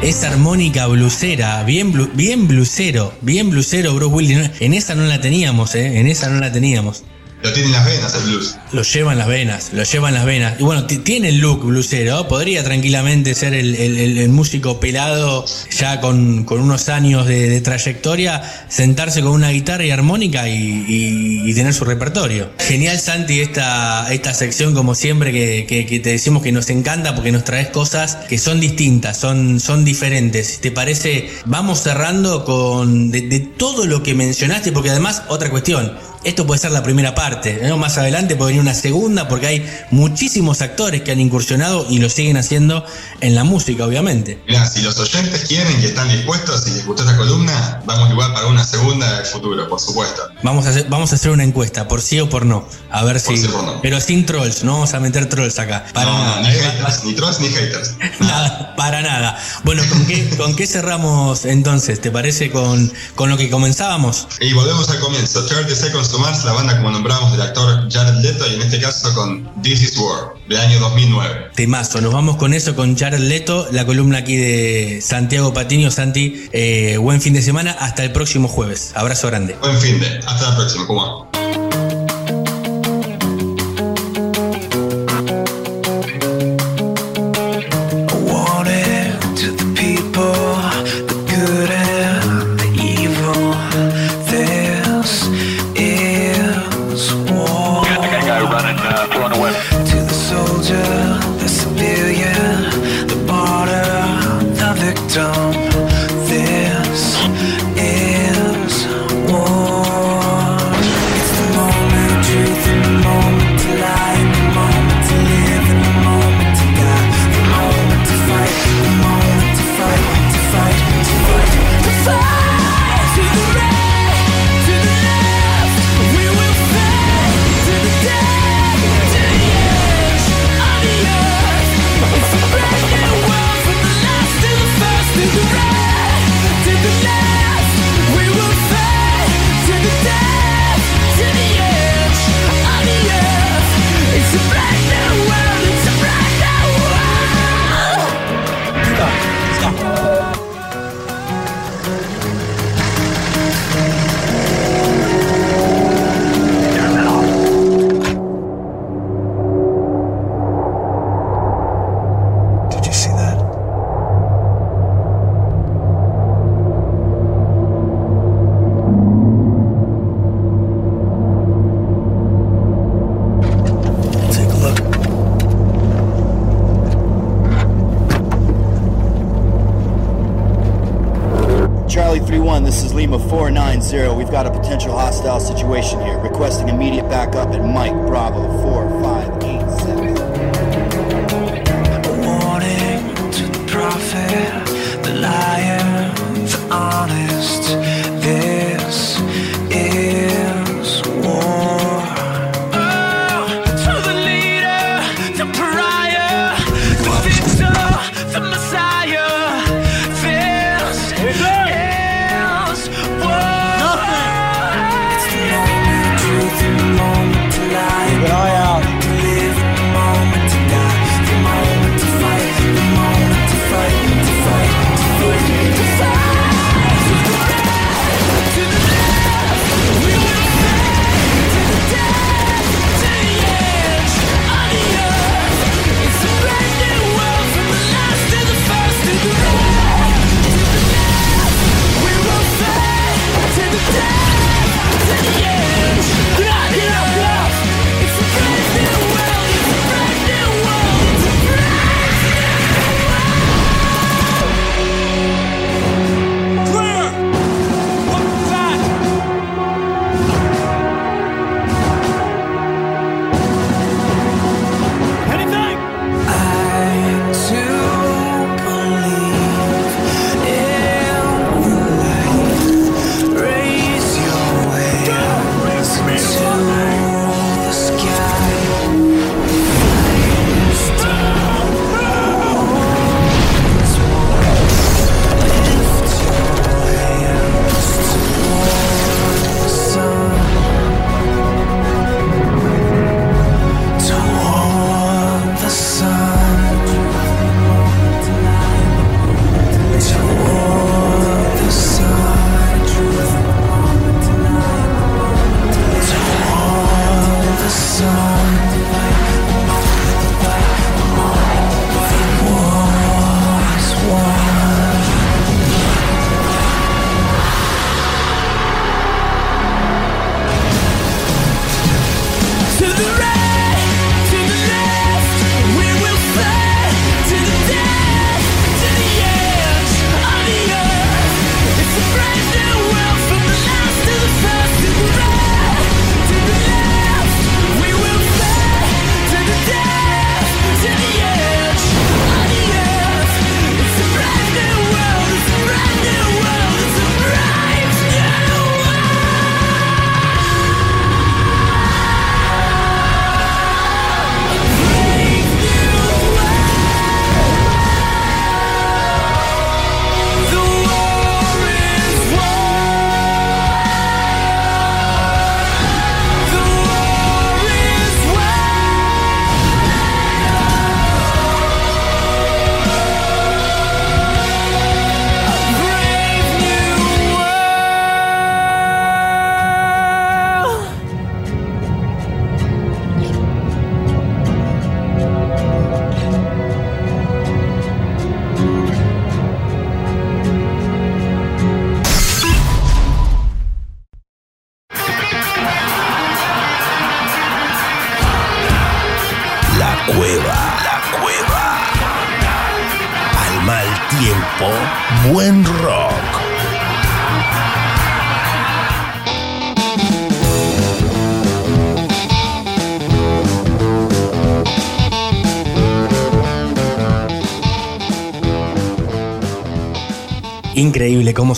Esa 0.01 0.27
armónica 0.29 0.85
blusera, 0.87 1.63
bien, 1.63 1.91
blu- 1.91 2.11
bien 2.13 2.47
blusero, 2.47 3.13
bien 3.21 3.49
blusero 3.49 3.95
Bruce 3.95 4.13
Willis. 4.13 4.51
En 4.59 4.73
esa 4.75 4.93
no 4.93 5.03
la 5.05 5.19
teníamos, 5.19 5.73
¿eh? 5.73 5.99
En 5.99 6.07
esa 6.07 6.29
no 6.29 6.39
la 6.39 6.51
teníamos. 6.51 7.03
Lo 7.41 7.51
tiene 7.53 7.67
en 7.67 7.73
las 7.73 7.85
venas 7.85 8.15
el 8.15 8.21
blues. 8.23 8.55
Lo 8.75 8.83
lleva 8.83 9.13
en 9.13 9.19
las 9.19 9.27
venas, 9.29 9.69
lo 9.71 9.83
lleva 9.83 10.09
en 10.09 10.15
las 10.15 10.25
venas. 10.25 10.59
Y 10.59 10.63
bueno, 10.63 10.85
tiene 10.85 11.29
el 11.29 11.37
look 11.37 11.63
blusero, 11.63 12.27
podría 12.27 12.61
tranquilamente 12.61 13.33
ser 13.33 13.53
el, 13.53 14.27
músico 14.27 14.81
pelado 14.81 15.45
ya 15.71 16.01
con, 16.01 16.43
con 16.43 16.59
unos 16.59 16.89
años 16.89 17.25
de, 17.25 17.61
trayectoria, 17.61 18.43
sentarse 18.67 19.21
con 19.21 19.31
una 19.31 19.51
guitarra 19.51 19.85
y 19.85 19.91
armónica 19.91 20.49
y, 20.49 21.53
tener 21.53 21.73
su 21.73 21.85
repertorio. 21.85 22.49
Genial 22.59 22.99
Santi 22.99 23.39
esta, 23.39 24.11
esta 24.11 24.33
sección 24.33 24.73
como 24.73 24.93
siempre 24.93 25.31
que, 25.31 25.65
que- 25.65 25.99
te 26.01 26.09
decimos 26.09 26.43
que 26.43 26.51
nos 26.51 26.69
encanta 26.69 27.15
porque 27.15 27.31
nos 27.31 27.45
traes 27.45 27.69
cosas 27.69 28.17
que 28.27 28.37
son 28.37 28.59
distintas, 28.59 29.17
son, 29.17 29.61
son 29.61 29.85
diferentes. 29.85 30.59
¿Te 30.59 30.71
parece? 30.71 31.29
Vamos 31.45 31.81
cerrando 31.81 32.43
con 32.43 33.09
de, 33.09 33.39
todo 33.55 33.85
lo 33.85 34.03
que 34.03 34.13
mencionaste 34.15 34.73
porque 34.73 34.89
además 34.89 35.23
otra 35.29 35.49
cuestión. 35.49 35.93
Esto 36.25 36.47
puede 36.47 36.59
ser 36.59 36.71
la 36.71 36.81
primera 36.81 37.13
parte, 37.13 37.61
más 37.77 37.99
adelante 37.99 38.35
puede 38.35 38.53
venir 38.53 38.64
una 38.65 38.73
segunda 38.73 39.27
porque 39.27 39.45
hay 39.45 39.69
muchísimos 39.91 40.61
actores 40.63 41.03
que 41.03 41.11
han 41.11 41.19
incursionado 41.19 41.85
y 41.87 41.99
lo 41.99 42.09
siguen 42.09 42.35
haciendo 42.35 42.83
en 43.21 43.35
la 43.35 43.43
música, 43.43 43.85
obviamente. 43.85 44.41
Mirá, 44.47 44.67
si 44.67 44.81
los 44.81 44.97
oyentes 44.97 45.45
quieren 45.47 45.79
y 45.81 45.85
están 45.85 46.09
dispuestos 46.09 46.65
y 46.65 46.71
les 46.71 46.83
gustó 46.85 47.03
esta 47.03 47.15
columna, 47.15 47.83
vamos 47.85 48.09
igual 48.09 48.33
para 48.33 48.47
una 48.47 48.63
segunda 48.65 49.17
del 49.17 49.25
futuro, 49.27 49.69
por 49.69 49.79
supuesto. 49.79 50.23
Vamos 50.41 50.65
a 50.65 50.69
hacer, 50.69 50.87
vamos 50.89 51.11
a 51.11 51.15
hacer 51.15 51.29
una 51.29 51.43
encuesta, 51.43 51.87
por 51.87 52.01
sí 52.01 52.19
o 52.19 52.27
por 52.27 52.43
no. 52.43 52.67
A 52.89 53.03
ver 53.03 53.21
Por 53.21 53.35
si. 53.37 53.43
sí 53.43 53.47
no. 53.51 53.79
Pero 53.83 54.01
sin 54.01 54.25
trolls, 54.25 54.63
no 54.63 54.73
vamos 54.73 54.93
a 54.95 54.99
meter 54.99 55.29
trolls 55.29 55.59
acá. 55.59 55.85
Para 55.93 56.11
no, 56.11 56.17
nada. 56.17 56.41
ni 56.41 56.47
haters, 56.47 57.03
ni 57.03 57.13
trolls 57.13 57.39
ni 57.39 57.49
haters. 57.49 57.93
Nada, 58.19 58.73
para 58.75 59.01
nada. 59.03 59.37
Bueno, 59.63 59.83
¿con 59.89 60.07
qué, 60.07 60.27
¿con 60.37 60.55
qué 60.55 60.65
cerramos 60.65 61.45
entonces? 61.45 62.01
¿Te 62.01 62.09
parece 62.09 62.49
con, 62.49 62.91
con 63.13 63.29
lo 63.29 63.37
que 63.37 63.47
comenzábamos? 63.51 64.27
Y 64.39 64.53
volvemos 64.53 64.89
al 64.89 64.99
comienzo. 64.99 65.45
30 65.45 65.75
Seconds 65.75 66.09
to 66.09 66.17
Mars, 66.17 66.43
la 66.45 66.53
banda 66.53 66.77
como 66.77 66.89
nombramos 66.89 67.31
del 67.31 67.41
actor 67.41 67.87
Jared 67.91 68.15
Leto 68.21 68.44
y 68.47 68.55
en 68.55 68.61
este 68.61 68.79
caso 68.79 69.13
con 69.13 69.49
This 69.61 69.81
Is 69.81 69.97
War, 69.97 70.33
del 70.47 70.59
año 70.59 70.79
2009. 70.79 71.51
Temazo, 71.55 72.01
nos 72.01 72.13
vamos 72.13 72.37
con 72.37 72.53
eso, 72.53 72.75
con 72.75 72.97
Jared 72.97 73.19
Leto, 73.19 73.67
la 73.71 73.85
columna 73.85 74.19
aquí 74.19 74.35
de 74.35 74.99
Santiago 75.01 75.53
Patiño. 75.53 75.91
Santi, 75.91 76.47
eh, 76.51 76.97
buen 76.97 77.21
fin 77.21 77.33
de 77.33 77.41
semana, 77.41 77.71
hasta 77.71 78.03
el 78.03 78.11
próximo 78.11 78.47
jueves. 78.47 78.91
Abrazo 78.95 79.27
grande. 79.27 79.55
Buen 79.61 79.77
fin 79.79 79.99
de. 79.99 80.19
Hasta 80.25 80.49
la 80.49 80.55
próxima. 80.55 80.87
¿Cómo 80.87 81.29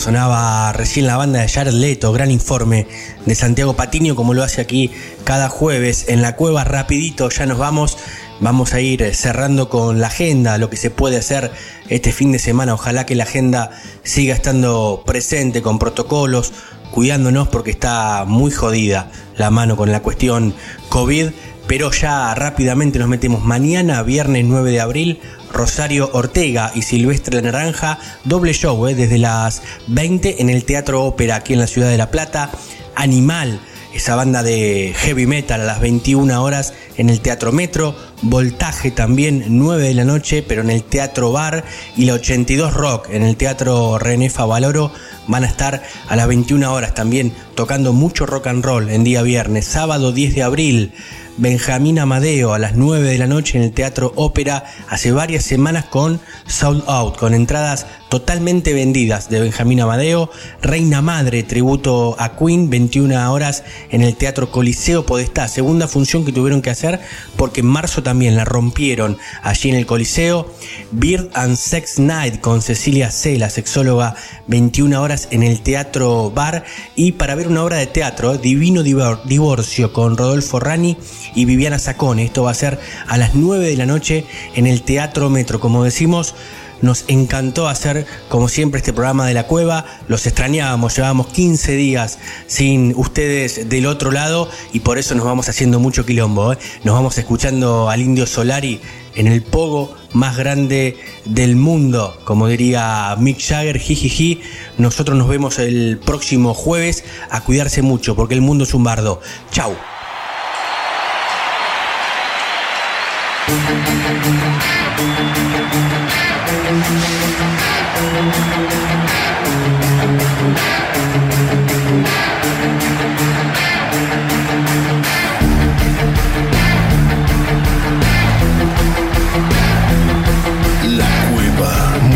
Sonaba 0.08 0.72
recién 0.72 1.06
la 1.06 1.18
banda 1.18 1.42
de 1.42 1.50
Jared 1.50 1.74
Leto, 1.74 2.14
gran 2.14 2.32
informe 2.32 2.88
de 3.26 3.36
Santiago 3.36 3.76
Patiño, 3.76 4.16
como 4.16 4.34
lo 4.34 4.42
hace 4.42 4.62
aquí 4.62 4.90
cada 5.26 5.50
jueves 5.50 6.06
en 6.08 6.22
la 6.22 6.38
cueva. 6.38 6.64
Rapidito, 6.64 7.28
ya 7.28 7.46
nos 7.46 7.58
vamos. 7.58 7.98
Vamos 8.40 8.74
a 8.74 8.80
ir 8.80 9.02
eh, 9.02 9.14
cerrando 9.14 9.68
con 9.68 10.00
la 10.00 10.08
agenda, 10.08 10.58
lo 10.58 10.70
que 10.70 10.78
se 10.78 10.92
puede 10.92 11.18
hacer 11.18 11.52
este 11.90 12.14
fin 12.14 12.32
de 12.32 12.40
semana. 12.40 12.74
Ojalá 12.74 13.06
que 13.06 13.16
la 13.16 13.26
agenda 13.26 13.72
siga 14.04 14.34
estando 14.34 15.04
presente 15.06 15.62
con 15.62 15.78
protocolos, 15.78 16.54
cuidándonos 16.92 17.50
porque 17.50 17.72
está 17.72 18.24
muy 18.26 18.52
jodida 18.52 19.12
la 19.36 19.52
mano 19.52 19.76
con 19.76 19.92
la 19.92 20.02
cuestión 20.02 20.54
COVID. 20.88 21.32
Pero 21.68 21.92
ya 21.92 22.34
rápidamente 22.34 22.98
nos 22.98 23.10
metemos 23.10 23.44
mañana, 23.44 24.02
viernes 24.04 24.46
9 24.46 24.72
de 24.72 24.80
abril, 24.80 25.20
Rosario 25.58 26.12
Ortega 26.14 26.72
y 26.76 26.84
Silvestre 26.84 27.42
La 27.42 27.52
Naranja, 27.52 27.98
doble 28.26 28.54
show 28.54 28.88
eh, 28.88 28.94
desde 28.94 29.18
las 29.18 29.64
20 29.88 30.42
en 30.42 30.50
el 30.50 30.64
Teatro 30.64 31.04
Ópera 31.04 31.38
aquí 31.38 31.54
en 31.54 31.60
la 31.60 31.66
ciudad 31.66 31.90
de 31.90 31.98
La 31.98 32.12
Plata. 32.12 32.52
Animal, 32.94 33.60
esa 33.92 34.16
banda 34.16 34.44
de 34.44 34.94
heavy 34.96 35.26
metal 35.26 35.62
a 35.62 35.66
las 35.66 35.82
21 35.82 36.44
horas 36.44 36.74
en 36.98 37.10
el 37.10 37.22
Teatro 37.22 37.52
Metro. 37.52 37.96
Voltaje 38.22 38.92
también 38.92 39.46
9 39.48 39.82
de 39.82 39.94
la 39.96 40.06
noche, 40.06 40.44
pero 40.44 40.62
en 40.62 40.70
el 40.70 40.84
Teatro 40.84 41.32
Bar. 41.32 41.66
Y 41.96 42.06
la 42.06 42.14
82 42.14 42.76
Rock 42.76 43.10
en 43.10 43.24
el 43.24 43.36
Teatro 43.36 43.98
René 43.98 44.30
Favaloro 44.30 44.92
van 45.28 45.44
a 45.44 45.48
estar 45.48 45.82
a 46.08 46.16
las 46.16 46.28
21 46.28 46.72
horas 46.72 46.94
también 46.94 47.34
tocando 47.56 47.94
mucho 47.94 48.28
rock 48.28 48.46
and 48.46 48.64
roll 48.64 48.90
en 48.90 49.04
día 49.04 49.24
viernes. 49.24 49.66
Sábado 49.66 50.12
10 50.12 50.36
de 50.36 50.44
abril 50.44 50.94
Benjamín 51.38 52.00
Amadeo 52.00 52.54
a 52.56 52.60
las 52.60 52.76
9 52.76 53.08
de 53.10 53.18
la 53.20 53.28
noche 53.28 53.60
en 53.60 53.64
el 53.64 53.72
Teatro 53.72 54.12
Ópera 54.16 54.64
hace 54.90 55.12
varias 55.12 55.44
semanas 55.44 55.86
con 55.86 56.20
Sold 56.48 56.84
Out, 56.88 57.18
con 57.18 57.36
entradas 57.36 57.86
totalmente 58.10 58.74
vendidas 58.74 59.30
de 59.30 59.42
Benjamín 59.42 59.82
Amadeo. 59.82 60.32
Reina 60.64 61.04
Madre, 61.04 61.44
tributo 61.44 62.16
a 62.18 62.36
Queen, 62.38 62.72
21 62.72 63.32
horas 63.32 63.64
en 63.92 64.02
el 64.02 64.16
Teatro 64.16 64.50
Coliseo 64.50 65.06
Podestá, 65.06 65.48
segunda 65.48 65.88
función 65.88 66.26
que 66.26 66.32
tuvieron 66.32 66.64
que 66.64 66.72
hacer 66.72 67.00
porque 67.36 67.60
en 67.60 67.68
marzo 67.68 68.02
también 68.02 68.36
la 68.36 68.44
rompieron 68.46 69.18
allí 69.44 69.70
en 69.70 69.76
el 69.76 69.86
Coliseo. 69.86 70.52
Beard 70.92 71.30
and 71.36 71.56
Sex 71.56 72.00
Night 72.00 72.42
con 72.42 72.64
Cecilia 72.64 73.12
C, 73.12 73.38
la 73.38 73.52
sexóloga, 73.52 74.16
21 74.48 75.00
horas 75.00 75.28
en 75.30 75.44
el 75.44 75.62
Teatro 75.62 76.32
Bar. 76.32 76.64
Y 76.96 77.12
para 77.12 77.36
ver 77.36 77.48
una 77.48 77.64
obra 77.64 77.78
de 77.78 77.86
teatro, 77.86 78.40
Divino 78.40 78.82
Divor- 78.82 79.24
Divorcio 79.26 79.94
con 79.94 80.18
Rodolfo 80.18 80.60
Rani 80.60 80.98
y 81.36 81.46
Viviana 81.46 81.80
Sacone. 81.80 82.24
Esto 82.24 82.44
va 82.44 82.52
a 82.52 82.56
ser 82.56 82.80
a 83.08 83.18
las 83.18 83.36
9 83.36 83.68
de 83.68 83.78
la 83.78 83.86
noche 83.86 84.26
en 84.56 84.68
el 84.68 84.82
Teatro 84.82 85.30
Metro. 85.30 85.60
Como 85.60 85.84
decimos, 85.84 86.36
nos 86.82 87.06
encantó 87.08 87.68
hacer, 87.68 88.06
como 88.30 88.50
siempre, 88.50 88.80
este 88.80 88.94
programa 88.94 89.26
de 89.26 89.34
la 89.34 89.48
cueva. 89.48 89.86
Los 90.08 90.26
extrañábamos, 90.28 90.96
llevábamos 90.96 91.28
15 91.28 91.76
días 91.76 92.20
sin 92.46 92.94
ustedes 92.96 93.70
del 93.70 93.88
otro 93.88 94.12
lado 94.12 94.50
y 94.74 94.82
por 94.82 94.98
eso 94.98 95.16
nos 95.16 95.26
vamos 95.26 95.50
haciendo 95.50 95.80
mucho 95.80 96.06
quilombo. 96.06 96.54
¿eh? 96.54 96.58
Nos 96.84 96.94
vamos 96.94 97.18
escuchando 97.18 97.90
al 97.90 98.02
Indio 98.02 98.28
Solari 98.28 98.80
en 99.16 99.28
el 99.28 99.42
pogo 99.42 99.96
más 100.14 100.38
grande 100.38 100.98
del 101.26 101.56
mundo, 101.56 102.20
como 102.24 102.48
diría 102.48 103.16
Mick 103.18 103.42
Jagger, 103.42 103.80
jijiji. 103.80 104.42
Nosotros 104.78 105.18
nos 105.18 105.28
vemos 105.28 105.58
el 105.58 106.00
próximo 106.04 106.54
jueves. 106.54 107.04
A 107.32 107.42
cuidarse 107.42 107.82
mucho, 107.82 108.16
porque 108.16 108.36
el 108.36 108.42
mundo 108.42 108.64
es 108.64 108.74
un 108.74 108.84
bardo. 108.84 109.20
Chau. 109.52 109.72
La 109.72 109.76
Cueva. 109.76 109.86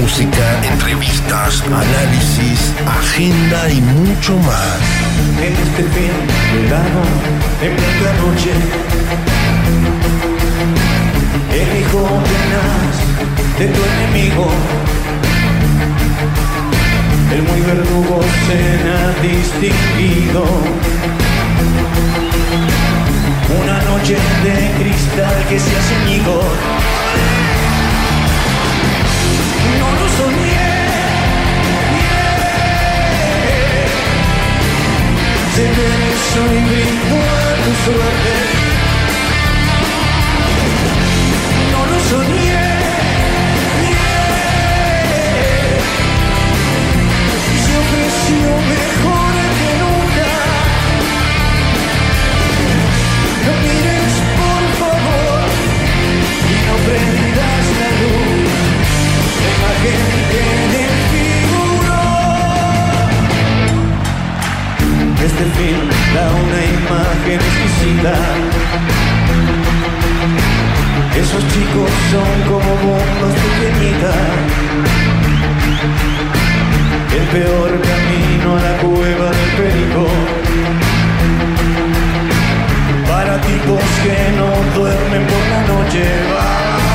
Música, 0.02 0.62
entrevistas, 0.74 1.64
análisis, 1.68 2.74
agenda 2.86 3.70
y 3.70 3.82
mucho 3.82 4.38
más. 4.40 4.80
En 5.42 5.54
este 5.54 5.84
fin 5.84 6.12
de 6.52 6.76
en 7.66 7.76
plena 7.76 8.14
noche, 8.22 9.31
penas 12.00 12.96
de 13.60 13.68
tu 13.68 13.82
enemigo. 13.84 14.48
El 17.34 17.44
muy 17.44 17.62
verdugo 17.62 18.22
cena 18.48 19.14
distinguido. 19.22 20.44
Una 23.62 23.82
noche 23.82 24.16
de 24.44 24.84
cristal 24.84 25.46
que 25.50 25.60
se 25.60 25.78
hace 25.78 25.96
añigo. 26.04 26.42
No 29.80 29.88
lo 30.00 30.08
soñé. 30.18 30.72
Se 35.56 35.64
me 35.64 35.88
hizo 36.08 36.42
brindó 36.68 37.20
a 37.20 37.76
suerte. 37.84 38.61
Este 65.24 65.46
film 65.58 65.88
da 66.14 66.26
una 66.44 66.62
imagen 66.80 67.40
exquisita. 67.40 68.14
Esos 71.16 71.44
chicos 71.54 71.90
son 72.12 72.32
como 72.50 72.70
bombas 72.86 73.36
pequeñitas. 73.44 74.16
El 77.18 77.26
peor 77.28 77.70
camino 77.82 78.58
a 78.58 78.62
la 78.62 78.78
cueva 78.78 79.30
del 79.32 79.52
perico. 79.58 80.08
Para 83.08 83.40
tipos 83.42 83.84
que 84.04 84.18
no 84.38 84.80
duermen 84.80 85.24
por 85.28 85.44
la 85.50 85.62
noche. 85.74 86.04
Va. 86.34 86.91